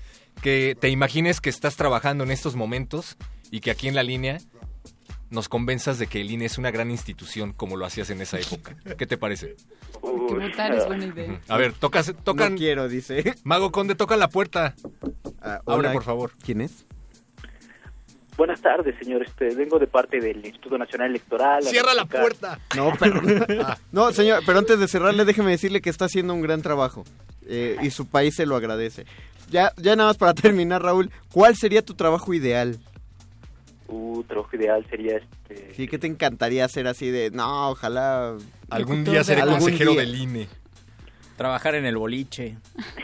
Que 0.41 0.75
te 0.79 0.89
imagines 0.89 1.39
que 1.41 1.49
estás 1.49 1.77
trabajando 1.77 2.23
en 2.25 2.31
estos 2.31 2.55
momentos 2.55 3.15
y 3.49 3.61
que 3.61 3.71
aquí 3.71 3.87
en 3.87 3.95
la 3.95 4.03
línea 4.03 4.37
nos 5.29 5.49
convenzas 5.49 5.99
de 5.99 6.07
que 6.07 6.21
el 6.21 6.31
INE 6.31 6.45
es 6.45 6.57
una 6.57 6.71
gran 6.71 6.89
institución 6.91 7.51
como 7.53 7.75
lo 7.77 7.85
hacías 7.85 8.09
en 8.09 8.21
esa 8.21 8.39
época. 8.39 8.75
¿Qué 8.97 9.05
te 9.05 9.17
parece? 9.17 9.55
Que 10.01 10.33
votar 10.35 10.73
es 10.73 10.85
buena 10.85 11.05
idea. 11.05 11.41
A 11.47 11.57
ver, 11.57 11.73
tocas, 11.73 12.13
tocan. 12.23 12.53
No 12.53 12.57
quiero, 12.57 12.87
dice. 12.87 13.35
Mago 13.43 13.71
Conde, 13.71 13.95
toca 13.95 14.15
la 14.15 14.29
puerta. 14.29 14.73
Ah, 15.41 15.61
Abre, 15.65 15.87
hola, 15.87 15.93
por 15.93 16.03
favor. 16.03 16.31
¿Quién 16.45 16.61
es? 16.61 16.85
Buenas 18.37 18.61
tardes, 18.61 18.95
señor. 19.01 19.23
Este, 19.23 19.55
vengo 19.55 19.79
de 19.79 19.87
parte 19.87 20.19
del 20.19 20.45
Instituto 20.45 20.77
Nacional 20.77 21.09
Electoral. 21.09 21.63
¡Cierra 21.63 21.95
la 21.95 22.05
puerta! 22.05 22.59
No, 22.75 22.93
pero... 22.99 23.19
No, 23.91 24.11
señor, 24.11 24.43
pero 24.45 24.59
antes 24.59 24.77
de 24.79 24.87
cerrarle, 24.87 25.25
déjeme 25.25 25.49
decirle 25.51 25.81
que 25.81 25.89
está 25.89 26.05
haciendo 26.05 26.33
un 26.35 26.41
gran 26.41 26.61
trabajo. 26.61 27.03
eh, 27.47 27.77
y 27.81 27.89
su 27.89 28.05
país 28.07 28.35
se 28.35 28.45
lo 28.45 28.55
agradece. 28.55 29.05
Ya, 29.49 29.71
ya 29.77 29.95
nada 29.95 30.09
más 30.09 30.17
para 30.17 30.33
terminar, 30.35 30.83
Raúl, 30.83 31.09
¿cuál 31.31 31.55
sería 31.55 31.81
tu 31.83 31.95
trabajo 31.95 32.31
ideal? 32.33 32.77
Uh, 33.87 34.23
trabajo 34.23 34.55
ideal 34.55 34.85
sería 34.89 35.17
este. 35.17 35.73
Sí, 35.75 35.87
¿qué 35.87 35.97
te 35.97 36.07
encantaría 36.07 36.65
hacer 36.65 36.87
así 36.87 37.09
de, 37.09 37.31
no, 37.31 37.69
ojalá... 37.71 38.35
Algún 38.69 39.03
día 39.05 39.23
seré 39.23 39.41
Algún 39.41 39.59
consejero 39.59 39.91
día. 39.91 40.01
del 40.01 40.15
INE. 40.15 40.47
Trabajar 41.37 41.75
en 41.75 41.85
el 41.85 41.97
boliche. 41.97 42.57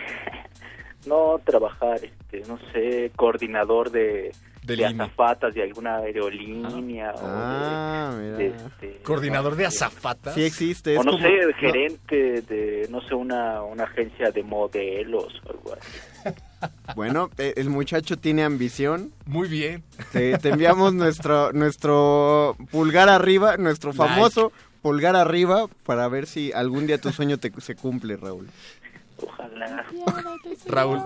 No 1.06 1.38
trabajar, 1.44 2.00
este, 2.02 2.44
no 2.48 2.58
sé, 2.72 3.12
coordinador 3.18 3.92
de 3.92 4.32
Del 4.64 4.80
de 4.80 4.90
INE. 4.90 5.04
azafatas 5.04 5.54
de 5.54 5.62
alguna 5.64 5.98
aerolínea 5.98 7.14
Ah, 7.18 8.10
o 8.14 8.16
de, 8.16 8.24
mira. 8.24 8.38
de, 8.38 8.48
este, 8.48 9.02
Coordinador 9.04 9.58
de 9.58 9.66
azafatas. 9.66 10.34
Sí 10.34 10.46
existe. 10.46 10.94
Es 10.94 11.00
o 11.00 11.04
no 11.04 11.12
como- 11.12 11.24
sé, 11.28 11.34
no, 11.46 11.54
gerente 11.60 12.42
de, 12.44 12.88
no 12.90 13.02
sé, 13.02 13.16
una, 13.16 13.62
una 13.64 13.84
agencia 13.84 14.32
de 14.32 14.44
modelos 14.44 15.42
o 15.46 15.50
algo 15.52 15.74
así. 15.74 15.90
Bueno, 16.96 17.30
eh, 17.38 17.54
el 17.58 17.70
muchacho 17.70 18.18
tiene 18.18 18.44
ambición. 18.44 19.12
Muy 19.26 19.48
bien. 19.48 19.84
Te, 20.12 20.38
te 20.38 20.50
enviamos 20.50 20.94
nuestro, 20.94 21.52
nuestro 21.54 22.56
pulgar 22.72 23.10
arriba, 23.10 23.58
nuestro 23.58 23.92
Like. 23.92 24.04
famoso 24.04 24.52
pulgar 24.82 25.16
arriba 25.16 25.68
para 25.86 26.08
ver 26.08 26.28
si 26.28 26.52
algún 26.52 26.88
día 26.88 26.98
tu 26.98 27.12
sueño 27.12 27.38
te, 27.38 27.52
se 27.62 27.76
cumple, 27.76 28.18
Raúl. 28.18 28.48
Ojalá. 29.18 29.86
Raúl, 30.68 31.02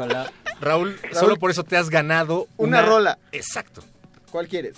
Raúl, 0.61 0.95
solo 1.11 1.35
por 1.35 1.51
eso 1.51 1.63
te 1.63 1.77
has 1.77 1.89
ganado 1.89 2.47
Una 2.57 2.81
rola. 2.81 3.17
Exacto. 3.31 3.83
¿Cuál 4.31 4.47
quieres? 4.47 4.75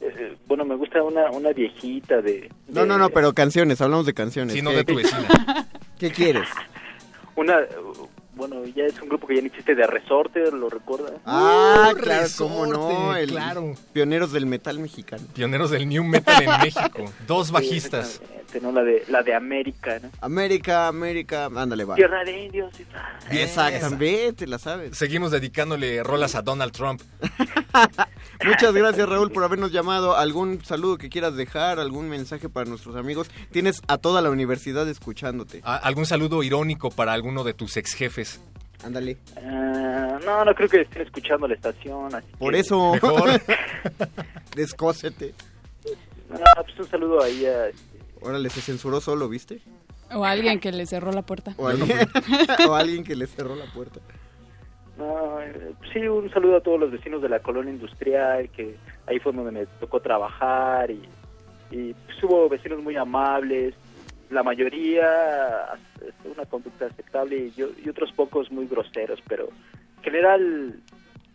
Eh, 0.00 0.36
bueno, 0.46 0.64
me 0.64 0.76
gusta 0.76 1.02
una, 1.02 1.30
una 1.30 1.52
viejita 1.52 2.20
de, 2.20 2.50
No, 2.68 2.84
no, 2.86 2.98
no, 2.98 3.10
pero 3.10 3.32
canciones, 3.32 3.80
hablamos 3.80 4.06
de 4.06 4.14
canciones. 4.14 4.54
Sí, 4.54 4.62
no 4.62 4.70
¿Qué- 4.70 4.76
de 4.76 4.84
tu 4.84 4.94
vecina. 4.94 5.66
¿Qué 5.98 6.10
quieres? 6.10 6.46
Una, 7.36 7.58
bueno, 8.36 8.64
ya 8.66 8.84
es 8.84 9.00
un 9.00 9.08
grupo 9.08 9.26
que 9.26 9.36
ya 9.36 9.40
no 9.40 9.46
existe 9.48 9.74
de 9.74 9.86
Resorte, 9.86 10.50
¿lo 10.52 10.68
recuerdas? 10.68 11.12
Ah, 11.24 11.90
Uh, 11.92 11.96
claro, 11.98 12.28
cómo 12.36 12.66
no, 12.66 13.16
el 13.16 13.30
claro. 13.30 13.74
pioneros 13.92 14.32
del 14.32 14.46
metal 14.46 14.78
mexicano. 14.78 15.24
Pioneros 15.34 15.70
del 15.70 15.88
New 15.88 16.04
Metal 16.04 16.42
en 16.42 16.50
México. 16.62 17.04
Dos 17.26 17.48
Sí, 17.48 17.54
exactamente, 18.46 18.60
¿no? 18.60 18.72
La 18.72 18.82
de, 18.82 19.04
la 19.08 19.22
de 19.22 19.34
América, 19.34 19.98
¿no? 20.02 20.10
América, 20.20 20.88
América, 20.88 21.46
ándale, 21.46 21.84
va. 21.84 21.94
Tierra 21.94 22.24
de 22.24 22.44
indios. 22.44 22.72
y- 22.80 23.36
Exactamente, 23.38 24.46
la 24.46 24.58
sabes. 24.58 24.96
Seguimos 24.96 25.30
dedicándole 25.30 26.02
rolas 26.02 26.34
a 26.34 26.42
Donald 26.42 26.72
Trump. 26.72 27.00
Muchas 28.44 28.74
gracias 28.74 29.08
Raúl 29.08 29.30
por 29.30 29.44
habernos 29.44 29.72
llamado. 29.72 30.16
¿Algún 30.16 30.64
saludo 30.64 30.98
que 30.98 31.08
quieras 31.08 31.36
dejar? 31.36 31.78
¿Algún 31.80 32.08
mensaje 32.08 32.48
para 32.48 32.68
nuestros 32.68 32.96
amigos? 32.96 33.30
Tienes 33.50 33.80
a 33.88 33.98
toda 33.98 34.20
la 34.22 34.30
universidad 34.30 34.88
escuchándote. 34.88 35.60
A- 35.64 35.76
¿Algún 35.76 36.06
saludo 36.06 36.42
irónico 36.42 36.90
para 36.90 37.12
alguno 37.12 37.44
de 37.44 37.54
tus 37.54 37.76
ex 37.76 37.94
jefes? 37.94 38.40
Ándale. 38.84 39.16
Ah, 39.38 40.18
no, 40.24 40.44
no 40.44 40.54
creo 40.54 40.68
que 40.68 40.82
estén 40.82 41.02
escuchando 41.02 41.48
la 41.48 41.54
estación. 41.54 42.14
Así 42.14 42.26
Por 42.38 42.52
que- 42.52 42.60
eso. 42.60 42.92
Mejor. 42.92 43.40
Descósete. 44.54 45.34
No, 46.28 46.38
pues 46.64 46.78
un 46.80 46.88
saludo 46.88 47.22
ahí 47.22 47.46
a... 47.46 47.66
Órale, 48.20 48.50
se 48.50 48.60
censuró 48.60 49.00
solo, 49.00 49.28
¿viste? 49.28 49.60
O 50.14 50.24
alguien 50.24 50.60
que 50.60 50.72
le 50.72 50.86
cerró 50.86 51.12
la 51.12 51.22
puerta. 51.22 51.54
O 51.58 51.66
alguien, 51.68 51.98
o 52.68 52.74
alguien 52.74 53.04
que 53.04 53.16
le 53.16 53.26
cerró 53.26 53.54
la 53.56 53.66
puerta. 53.72 54.00
No, 54.96 55.40
eh, 55.42 55.72
sí, 55.92 56.00
un 56.08 56.30
saludo 56.30 56.56
a 56.56 56.60
todos 56.62 56.80
los 56.80 56.90
vecinos 56.90 57.20
de 57.20 57.28
la 57.28 57.40
colonia 57.40 57.72
industrial, 57.72 58.48
que 58.50 58.76
ahí 59.06 59.18
fue 59.18 59.32
donde 59.32 59.50
me 59.52 59.66
tocó 59.80 60.00
trabajar 60.00 60.90
y, 60.90 61.02
y 61.70 61.92
pues, 61.92 62.22
hubo 62.24 62.48
vecinos 62.48 62.82
muy 62.82 62.96
amables, 62.96 63.74
la 64.30 64.42
mayoría 64.42 65.06
una 66.24 66.44
conducta 66.46 66.86
aceptable 66.86 67.36
y, 67.36 67.52
yo- 67.52 67.68
y 67.84 67.88
otros 67.88 68.10
pocos 68.12 68.50
muy 68.50 68.66
groseros, 68.66 69.20
pero 69.28 69.48
en 69.98 70.02
general, 70.02 70.80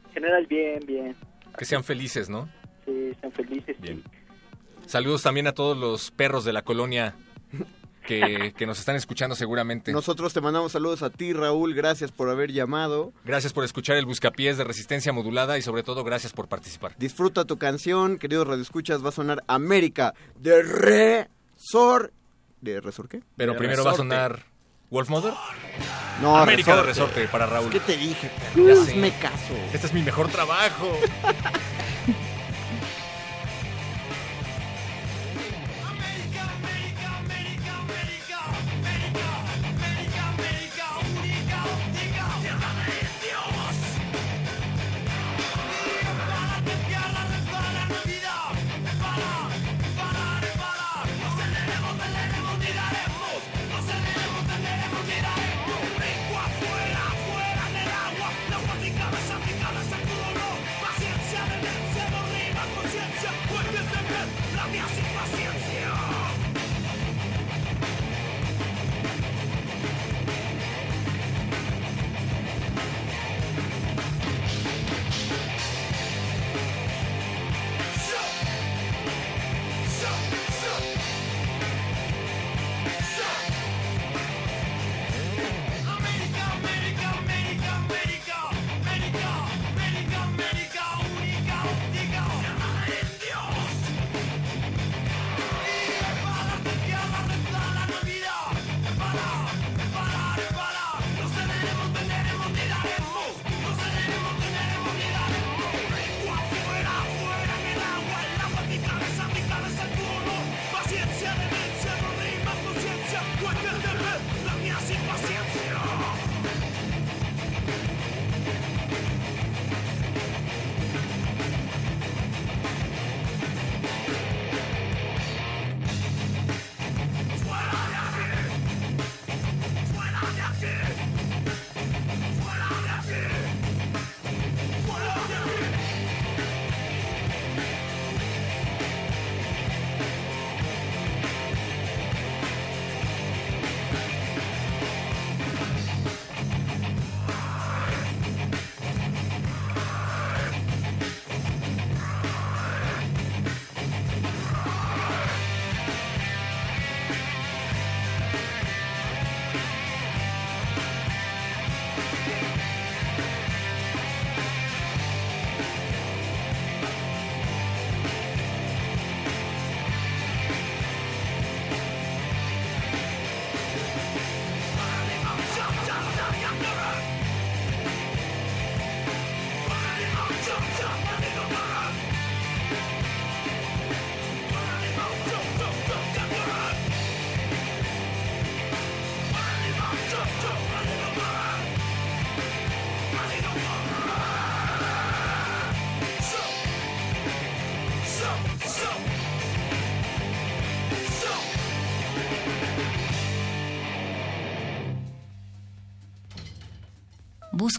en 0.07 0.13
general 0.13 0.45
bien, 0.47 0.79
bien, 0.87 1.15
Que 1.57 1.65
sean 1.65 1.83
felices, 1.83 2.29
¿no? 2.29 2.49
sí, 2.85 3.13
sean 3.21 3.31
felices. 3.31 3.79
Bien. 3.79 4.01
Saludos 4.87 5.23
también 5.23 5.47
a 5.47 5.53
todos 5.53 5.77
los 5.77 6.11
perros 6.11 6.43
de 6.45 6.53
la 6.53 6.61
colonia 6.63 7.15
que, 8.05 8.53
que 8.57 8.65
nos 8.65 8.79
están 8.79 8.95
escuchando 8.95 9.35
seguramente. 9.35 9.91
Nosotros 9.91 10.33
te 10.33 10.41
mandamos 10.41 10.73
saludos 10.73 11.03
a 11.03 11.09
ti, 11.09 11.33
Raúl. 11.33 11.73
Gracias 11.73 12.11
por 12.11 12.29
haber 12.29 12.51
llamado. 12.51 13.13
Gracias 13.23 13.53
por 13.53 13.63
escuchar 13.63 13.97
el 13.97 14.05
Buscapiés 14.05 14.57
de 14.57 14.63
Resistencia 14.63 15.13
Modulada 15.13 15.57
y 15.57 15.61
sobre 15.61 15.83
todo 15.83 16.03
gracias 16.03 16.33
por 16.33 16.47
participar. 16.47 16.95
Disfruta 16.97 17.45
tu 17.45 17.57
canción, 17.57 18.17
queridos 18.17 18.47
radioescuchas. 18.47 19.03
Va 19.03 19.09
a 19.09 19.13
sonar 19.13 19.43
América 19.47 20.13
de 20.39 20.61
Resor. 20.63 22.11
¿De 22.59 22.79
Resor 22.81 23.07
qué? 23.07 23.21
Pero 23.37 23.53
De 23.53 23.57
primero 23.57 23.83
va 23.83 23.91
a 23.91 23.95
sonar 23.95 24.45
Wolfmother. 24.91 25.33
No, 26.21 26.37
América 26.37 26.75
de 26.75 26.83
Resorte. 26.83 27.27
Para 27.29 27.45
Raúl. 27.47 27.71
¿Qué 27.71 27.79
te 27.79 27.97
dije? 27.97 28.29
Hazme 28.71 29.11
caso. 29.19 29.53
Este 29.73 29.87
es 29.87 29.93
mi 29.93 30.03
mejor 30.03 30.27
trabajo. 30.27 30.91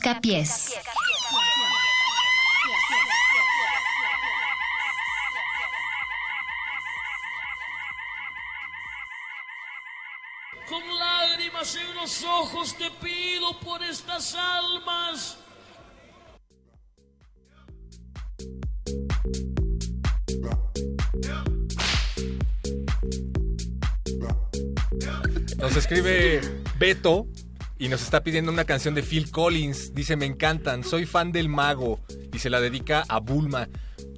Busca 0.03 0.21
pies. 0.21 0.75
Con 10.69 10.99
lágrimas 10.99 11.77
en 11.77 11.95
los 11.95 12.25
ojos 12.25 12.77
te 12.77 12.91
pido 12.91 13.61
por 13.61 13.81
estas 13.85 14.35
almas. 14.35 15.39
Nos 25.59 25.77
escribe 25.77 26.41
Beto 26.77 27.29
y 27.83 27.89
nos 27.89 28.03
está 28.03 28.23
pidiendo 28.23 28.53
una 28.53 28.65
canción 28.65 28.95
de 28.95 29.03
Phil 29.03 29.33
Collins. 29.33 29.93
Dice, 29.93 30.15
me 30.15 30.25
encantan, 30.25 30.85
soy 30.85 31.05
fan 31.05 31.33
del 31.33 31.49
mago 31.49 31.99
y 32.33 32.39
se 32.39 32.49
la 32.49 32.61
dedica 32.61 33.03
a 33.09 33.19
Bulma. 33.19 33.69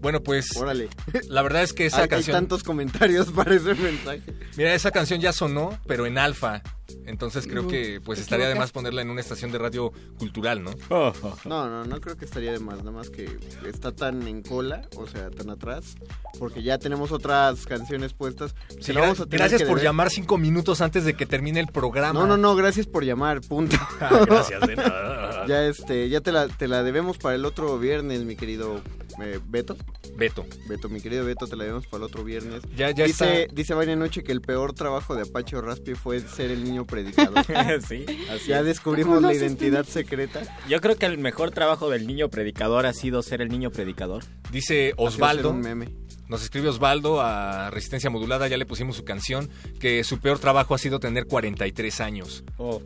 Bueno, 0.02 0.22
pues 0.22 0.54
Órale. 0.54 0.90
la 1.30 1.40
verdad 1.40 1.62
es 1.62 1.72
que 1.72 1.86
esa 1.86 1.96
hay, 1.96 2.02
hay 2.02 2.08
canción... 2.10 2.36
tantos 2.36 2.62
comentarios 2.62 3.28
para 3.32 3.54
ese 3.54 3.74
mensaje. 3.74 4.20
Mira, 4.58 4.74
esa 4.74 4.90
canción 4.90 5.18
ya 5.18 5.32
sonó, 5.32 5.78
pero 5.86 6.04
en 6.04 6.18
alfa. 6.18 6.62
Entonces 7.06 7.46
creo 7.46 7.66
que 7.68 8.00
pues 8.04 8.18
estaría 8.18 8.48
de 8.48 8.54
más 8.54 8.72
ponerla 8.72 9.02
en 9.02 9.10
una 9.10 9.20
estación 9.20 9.52
de 9.52 9.58
radio 9.58 9.92
cultural, 10.18 10.62
¿no? 10.62 10.72
No, 11.44 11.68
no, 11.68 11.84
no 11.84 12.00
creo 12.00 12.16
que 12.16 12.24
estaría 12.24 12.52
de 12.52 12.58
más, 12.60 12.78
nada 12.78 12.90
más 12.90 13.10
que 13.10 13.38
está 13.66 13.92
tan 13.92 14.26
en 14.26 14.42
cola, 14.42 14.88
o 14.96 15.06
sea, 15.06 15.30
tan 15.30 15.50
atrás, 15.50 15.96
porque 16.38 16.62
ya 16.62 16.78
tenemos 16.78 17.12
otras 17.12 17.66
canciones 17.66 18.12
puestas. 18.14 18.54
que 18.68 18.82
Sí, 18.82 18.92
la 18.92 19.00
vamos 19.02 19.20
a 19.20 19.24
tener 19.24 19.38
gracias 19.40 19.60
que 19.62 19.66
por 19.66 19.76
deber. 19.76 19.84
llamar 19.88 20.10
cinco 20.10 20.38
minutos 20.38 20.80
antes 20.80 21.04
de 21.04 21.14
que 21.14 21.26
termine 21.26 21.60
el 21.60 21.68
programa. 21.68 22.18
No, 22.18 22.26
no, 22.26 22.36
no, 22.36 22.54
gracias 22.56 22.86
por 22.86 23.04
llamar, 23.04 23.40
punto. 23.42 23.76
Gracias, 24.26 24.60
de 24.66 24.76
nada. 24.76 25.46
ya 25.48 25.66
este, 25.66 26.08
ya 26.08 26.20
te 26.20 26.32
la, 26.32 26.48
te 26.48 26.68
la 26.68 26.82
debemos 26.82 27.18
para 27.18 27.34
el 27.34 27.44
otro 27.44 27.78
viernes, 27.78 28.24
mi 28.24 28.36
querido 28.36 28.80
eh, 29.22 29.38
Beto. 29.46 29.76
Beto. 30.16 30.46
Beto, 30.68 30.88
mi 30.88 31.00
querido 31.00 31.24
Beto, 31.24 31.46
te 31.46 31.56
la 31.56 31.64
debemos 31.64 31.86
para 31.86 31.98
el 31.98 32.02
otro 32.04 32.24
viernes. 32.24 32.62
Ya- 32.76 32.90
ya 32.90 33.04
dice, 33.04 33.42
está. 33.42 33.54
dice 33.54 33.74
Vania 33.74 33.96
Noche 33.96 34.22
que 34.22 34.32
el 34.32 34.40
peor 34.40 34.72
trabajo 34.74 35.14
de 35.14 35.22
Apache 35.22 35.56
o 35.56 35.60
Raspi 35.60 35.94
fue 35.94 36.20
ser 36.20 36.50
el 36.50 36.64
niño 36.64 36.84
predicador. 36.86 37.44
sí, 37.88 38.04
así 38.30 38.48
ya 38.48 38.60
es. 38.60 38.66
descubrimos 38.66 39.20
la 39.22 39.32
identidad 39.34 39.84
secreta. 39.84 40.42
Yo 40.68 40.80
creo 40.80 40.96
que 40.96 41.06
el 41.06 41.18
mejor 41.18 41.50
trabajo 41.50 41.90
del 41.90 42.06
niño 42.06 42.28
predicador 42.28 42.86
ha 42.86 42.92
sido 42.92 43.22
ser 43.22 43.40
el 43.40 43.48
niño 43.48 43.70
predicador. 43.70 44.24
Dice 44.50 44.92
Osvaldo. 44.96 45.50
un 45.50 45.60
meme. 45.60 45.94
Nos 46.26 46.42
escribe 46.42 46.68
Osvaldo 46.68 47.20
a 47.20 47.68
Resistencia 47.70 48.08
Modulada, 48.08 48.48
ya 48.48 48.56
le 48.56 48.64
pusimos 48.64 48.96
su 48.96 49.04
canción, 49.04 49.50
que 49.78 50.02
su 50.04 50.20
peor 50.20 50.38
trabajo 50.38 50.74
ha 50.74 50.78
sido 50.78 50.98
tener 50.98 51.26
43 51.26 52.00
años. 52.00 52.44
Oh, 52.56 52.80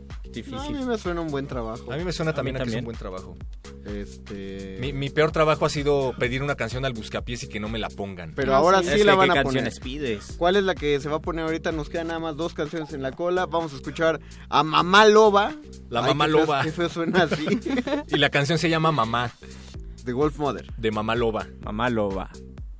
No, 0.47 0.61
a 0.61 0.69
mí 0.69 0.83
me 0.85 0.97
suena 0.97 1.21
un 1.21 1.29
buen 1.29 1.47
trabajo. 1.47 1.89
A 1.91 1.95
mí 1.95 2.03
me 2.03 2.11
suena 2.11 2.33
también 2.33 2.57
a, 2.57 2.59
que 2.59 2.63
es 2.63 2.67
también. 2.67 2.79
un 2.83 2.85
buen 2.85 2.97
trabajo. 2.97 3.37
Este... 3.85 4.77
Mi, 4.79 4.93
mi 4.93 5.09
peor 5.09 5.31
trabajo 5.31 5.65
ha 5.65 5.69
sido 5.69 6.13
pedir 6.19 6.43
una 6.43 6.55
canción 6.55 6.85
al 6.85 6.93
buscapiés 6.93 7.43
y 7.43 7.47
que 7.47 7.59
no 7.59 7.69
me 7.69 7.79
la 7.79 7.89
pongan. 7.89 8.33
Pero 8.35 8.53
ahora 8.55 8.83
sí, 8.83 9.03
la 9.03 9.15
van 9.15 9.31
a 9.31 9.33
poner. 9.33 9.43
canciones 9.43 9.79
pides? 9.79 10.35
¿Cuál 10.37 10.57
es 10.57 10.63
la 10.63 10.75
que 10.75 10.99
se 10.99 11.09
va 11.09 11.17
a 11.17 11.21
poner 11.21 11.45
ahorita? 11.45 11.71
Nos 11.71 11.89
quedan 11.89 12.07
nada 12.07 12.19
más 12.19 12.35
dos 12.35 12.53
canciones 12.53 12.93
en 12.93 13.01
la 13.01 13.11
cola. 13.11 13.45
Vamos 13.45 13.73
a 13.73 13.77
escuchar 13.77 14.19
a 14.49 14.63
Mamá 14.63 15.05
Loba. 15.05 15.53
La 15.89 16.01
Ay, 16.01 16.07
Mamá 16.07 16.27
Loba. 16.27 16.63
Feo 16.63 16.89
suena 16.89 17.23
así. 17.23 17.45
Y 18.07 18.17
la 18.17 18.29
canción 18.29 18.57
se 18.57 18.69
llama 18.69 18.91
Mamá, 18.91 19.31
The 20.05 20.13
Wolf 20.13 20.37
Mother. 20.37 20.71
de 20.77 20.91
Mamá 20.91 21.15
Loba. 21.15 21.47
Mamá 21.61 21.89
loba. 21.89 22.29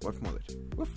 Wolf 0.01 0.21
Mother. 0.21 0.43
Uf. 0.77 0.89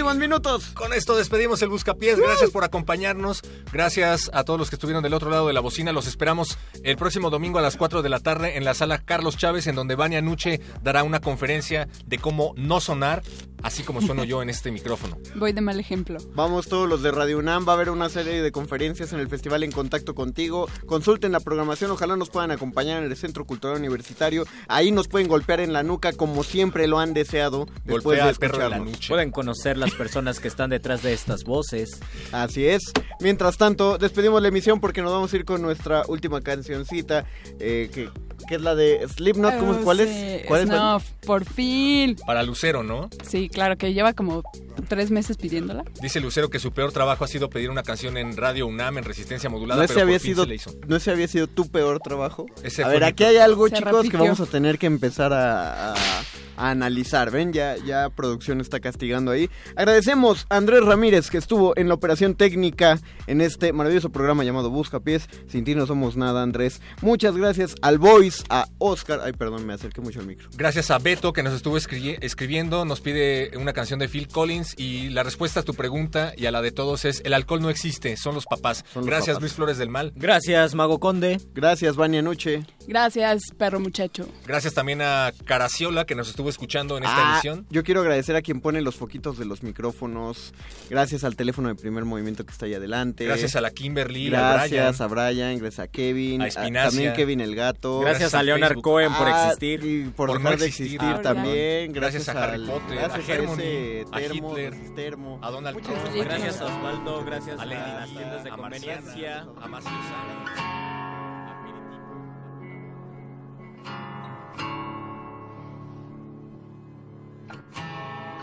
Últimos 0.00 0.16
minutos. 0.16 0.70
Con 0.70 0.94
esto 0.94 1.14
despedimos 1.14 1.60
el 1.60 1.68
Buscapiés. 1.68 2.18
Gracias 2.18 2.48
por 2.48 2.64
acompañarnos. 2.64 3.42
Gracias 3.70 4.30
a 4.32 4.44
todos 4.44 4.58
los 4.58 4.70
que 4.70 4.76
estuvieron 4.76 5.02
del 5.02 5.12
otro 5.12 5.28
lado 5.28 5.46
de 5.46 5.52
la 5.52 5.60
bocina. 5.60 5.92
Los 5.92 6.06
esperamos 6.06 6.56
el 6.82 6.96
próximo 6.96 7.28
domingo 7.28 7.58
a 7.58 7.62
las 7.62 7.76
4 7.76 8.00
de 8.00 8.08
la 8.08 8.18
tarde 8.18 8.56
en 8.56 8.64
la 8.64 8.72
sala 8.72 9.04
Carlos 9.04 9.36
Chávez, 9.36 9.66
en 9.66 9.74
donde 9.74 9.96
Vania 9.96 10.22
Nuche 10.22 10.62
dará 10.82 11.02
una 11.02 11.20
conferencia 11.20 11.86
de 12.06 12.16
cómo 12.16 12.54
no 12.56 12.80
sonar, 12.80 13.22
así 13.62 13.82
como 13.82 14.00
sueno 14.00 14.24
yo 14.24 14.42
en 14.42 14.50
este 14.50 14.70
micrófono. 14.70 15.18
Voy 15.36 15.52
de 15.52 15.60
mal 15.60 15.78
ejemplo. 15.80 16.18
Vamos 16.34 16.68
todos 16.68 16.88
los 16.88 17.02
de 17.02 17.10
Radio 17.10 17.38
UNAM, 17.38 17.66
va 17.66 17.72
a 17.72 17.76
haber 17.76 17.90
una 17.90 18.08
serie 18.08 18.42
de 18.42 18.52
conferencias 18.52 19.12
en 19.12 19.20
el 19.20 19.28
Festival 19.28 19.62
En 19.62 19.72
Contacto 19.72 20.14
Contigo. 20.14 20.68
Consulten 20.86 21.32
la 21.32 21.40
programación, 21.40 21.90
ojalá 21.90 22.16
nos 22.16 22.30
puedan 22.30 22.50
acompañar 22.50 23.02
en 23.02 23.10
el 23.10 23.16
Centro 23.16 23.44
Cultural 23.44 23.78
Universitario. 23.78 24.44
Ahí 24.68 24.92
nos 24.92 25.08
pueden 25.08 25.28
golpear 25.28 25.60
en 25.60 25.72
la 25.72 25.82
nuca 25.82 26.12
como 26.12 26.44
siempre 26.44 26.86
lo 26.86 26.98
han 26.98 27.14
deseado 27.14 27.66
después 27.84 28.04
Golpea 28.04 28.24
de 28.24 28.30
al 28.30 28.36
perro 28.36 28.58
de 28.58 28.68
la 28.68 28.76
escucharnos. 28.76 29.08
Pueden 29.08 29.30
conocer 29.30 29.76
las 29.76 29.92
personas 29.92 30.40
que 30.40 30.48
están 30.48 30.70
detrás 30.70 31.02
de 31.02 31.12
estas 31.12 31.44
voces. 31.44 32.00
Así 32.32 32.66
es. 32.66 32.92
Mientras 33.20 33.56
tanto, 33.56 33.98
despedimos 33.98 34.40
la 34.42 34.48
emisión 34.48 34.80
porque 34.80 35.02
nos 35.02 35.12
vamos 35.12 35.32
a 35.32 35.36
ir 35.36 35.44
con 35.44 35.62
nuestra 35.62 36.02
última 36.08 36.40
cancioncita, 36.40 37.26
eh, 37.58 37.90
que, 37.92 38.10
que 38.50 38.56
es 38.56 38.60
la 38.62 38.74
de 38.74 39.06
Slipknot. 39.08 39.56
¿Cómo, 39.58 39.70
Oh, 39.72 39.76
¿Cuál 39.84 39.98
sí, 39.98 40.02
es? 40.04 40.46
¿Cuál 40.46 40.62
es? 40.62 41.02
Por 41.24 41.44
fin. 41.44 42.16
Para 42.26 42.42
Lucero, 42.42 42.82
¿no? 42.82 43.08
Sí, 43.26 43.48
claro, 43.48 43.78
que 43.78 43.94
lleva 43.94 44.12
como 44.12 44.42
tres 44.88 45.10
meses 45.12 45.36
pidiéndola. 45.36 45.84
Dice 46.02 46.18
Lucero 46.20 46.50
que 46.50 46.58
su 46.58 46.72
peor 46.72 46.90
trabajo 46.92 47.24
ha 47.24 47.28
sido 47.28 47.48
pedir 47.48 47.70
una 47.70 47.82
canción 47.84 48.16
en 48.16 48.36
Radio 48.36 48.66
UNAM 48.66 48.98
en 48.98 49.04
resistencia 49.04 49.48
modulada, 49.48 49.82
¿No 49.82 49.86
pero 49.86 50.00
ese, 50.00 50.02
había 50.02 50.14
por 50.16 50.20
fin 50.22 50.32
sido, 50.34 50.42
se 50.42 50.48
le 50.48 50.54
hizo. 50.56 50.70
¿No 50.88 50.96
ese 50.96 51.10
había 51.12 51.28
sido 51.28 51.46
tu 51.46 51.68
peor 51.70 52.00
trabajo? 52.00 52.46
Ese 52.64 52.82
a 52.82 52.88
ver, 52.88 53.04
aquí 53.04 53.22
hay 53.24 53.36
algo, 53.36 53.68
Se 53.68 53.76
chicos, 53.76 54.08
que 54.10 54.16
vamos 54.16 54.40
a 54.40 54.46
tener 54.46 54.78
que 54.78 54.86
empezar 54.86 55.32
a, 55.32 55.92
a- 55.92 55.96
a 56.56 56.70
analizar. 56.70 57.30
¿Ven? 57.30 57.52
Ya, 57.54 57.76
ya 57.78 58.10
producción 58.10 58.60
está 58.60 58.80
castigando 58.80 59.30
ahí. 59.30 59.48
Agradecemos 59.76 60.46
a 60.50 60.56
Andrés 60.58 60.84
Ramírez, 60.84 61.30
que 61.30 61.38
estuvo 61.38 61.74
en 61.78 61.88
la 61.88 61.94
operación 61.94 62.34
técnica 62.34 62.98
en 63.26 63.40
este 63.40 63.72
maravilloso 63.72 64.10
programa 64.10 64.44
llamado 64.44 64.68
Busca 64.70 65.00
Pies. 65.00 65.28
Sin 65.48 65.64
ti 65.64 65.74
no 65.74 65.86
somos 65.86 66.16
nada, 66.16 66.42
Andrés. 66.42 66.82
Muchas 67.00 67.34
gracias 67.36 67.74
al 67.80 67.98
Voice, 67.98 68.39
a 68.48 68.66
Oscar. 68.78 69.20
Ay, 69.24 69.32
perdón, 69.32 69.66
me 69.66 69.72
acerqué 69.74 70.00
mucho 70.00 70.20
al 70.20 70.26
micro. 70.26 70.48
Gracias 70.56 70.90
a 70.90 70.98
Beto 70.98 71.32
que 71.32 71.42
nos 71.42 71.54
estuvo 71.54 71.76
escri- 71.76 72.18
escribiendo, 72.20 72.84
nos 72.84 73.00
pide 73.00 73.56
una 73.56 73.72
canción 73.72 73.98
de 73.98 74.08
Phil 74.08 74.28
Collins 74.28 74.74
y 74.78 75.08
la 75.10 75.22
respuesta 75.22 75.60
a 75.60 75.62
tu 75.62 75.74
pregunta 75.74 76.32
y 76.36 76.46
a 76.46 76.50
la 76.50 76.62
de 76.62 76.72
todos 76.72 77.04
es 77.04 77.22
el 77.24 77.34
alcohol 77.34 77.60
no 77.62 77.70
existe, 77.70 78.16
son 78.16 78.34
los 78.34 78.46
papás. 78.46 78.84
Son 78.92 79.02
los 79.02 79.06
Gracias 79.06 79.28
papás. 79.34 79.42
Luis 79.42 79.52
Flores 79.54 79.78
del 79.78 79.88
Mal. 79.88 80.12
Gracias, 80.16 80.74
Mago 80.74 81.00
Conde. 81.00 81.40
Gracias, 81.54 81.96
Vania 81.96 82.22
Nuche. 82.22 82.64
Gracias, 82.86 83.42
perro 83.56 83.78
muchacho. 83.80 84.28
Gracias 84.46 84.74
también 84.74 85.00
a 85.02 85.32
Caraciola 85.44 86.04
que 86.06 86.14
nos 86.14 86.28
estuvo 86.28 86.48
escuchando 86.48 86.96
en 86.98 87.04
esta 87.04 87.16
Ah, 87.16 87.32
emisión. 87.34 87.66
Yo 87.70 87.82
quiero 87.84 88.00
agradecer 88.00 88.36
a 88.36 88.42
quien 88.42 88.60
pone 88.60 88.80
los 88.80 88.96
foquitos 88.96 89.38
de 89.38 89.44
los 89.44 89.62
micrófonos. 89.62 90.52
Gracias 90.88 91.24
al 91.24 91.36
teléfono 91.36 91.68
de 91.68 91.74
primer 91.74 92.04
movimiento 92.04 92.44
que 92.44 92.52
está 92.52 92.66
ahí 92.66 92.74
adelante. 92.74 93.24
Gracias 93.24 93.56
a 93.56 93.60
la 93.60 93.70
Kimberly, 93.70 94.28
a 94.28 94.30
Gracias 94.52 94.70
Brian. 94.70 94.94
a 95.02 95.06
Brian, 95.06 95.58
gracias 95.58 95.80
a 95.80 95.88
Kevin, 95.88 96.40
A 96.42 96.44
a- 96.44 96.48
Espinacia. 96.48 96.90
también 96.90 97.12
Kevin 97.14 97.40
el 97.40 97.54
gato. 97.54 98.00
Gracias 98.00 98.29
a 98.34 98.42
Leonard. 98.42 98.80
Cohen 98.80 99.12
por 99.14 99.28
Ah, 99.28 99.44
existir. 99.46 99.84
y 99.84 100.04
por, 100.04 100.28
Por 100.28 100.38
dejar 100.38 100.52
no 100.52 100.58
de 100.58 100.66
existir. 100.66 101.00
Ah, 101.02 101.20
también. 101.22 101.92
Gracias 101.92 102.24
Gracias, 102.26 102.36
a 102.36 102.44
Harry 102.44 102.54
al- 102.62 102.66
Potter, 102.66 102.98
gracias 102.98 103.28
a 103.28 103.32
Hermione, 103.32 104.00
ese 104.00 104.08
a 104.12 104.20
Hitler, 104.34 104.94
termo. 104.94 105.38
A 105.42 105.50
Donald 105.50 105.76
Muchas 105.76 105.92
Trump. 105.94 106.14
gracias. 106.16 106.26
Gracias 106.42 106.60
a 106.60 106.64
Osvaldo, 106.66 107.24
gracias 107.24 107.58
a 107.58 107.62
a, 107.62 107.66
las 107.66 108.08
tiendas 108.10 108.44
de 108.44 108.50
a 108.50 108.56
conveniencia. 108.56 109.46
A 109.60 109.68
Macio 109.68 109.90
Sara. 109.90 111.20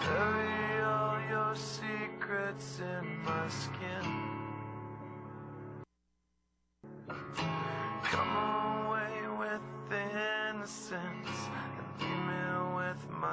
Bury 0.01 0.81
all 0.83 1.19
your 1.29 1.55
secrets 1.55 2.79
in 2.79 3.23
my 3.23 3.47
skin. 3.49 4.16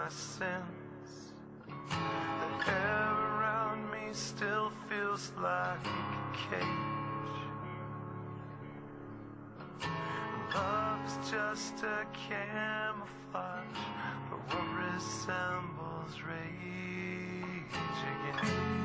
My 0.03 0.09
sins. 0.09 1.33
The 1.69 2.71
air 2.71 3.13
around 3.31 3.91
me 3.93 4.13
still 4.13 4.73
feels 4.89 5.33
like 5.41 5.87
a 5.87 6.37
cage. 6.47 7.39
Love's 10.55 11.17
just 11.31 11.77
a 11.85 12.07
camouflage 12.29 13.85
for 14.29 14.39
what 14.51 14.67
resembles 14.85 16.15
rage 16.27 17.75
again. 18.15 18.85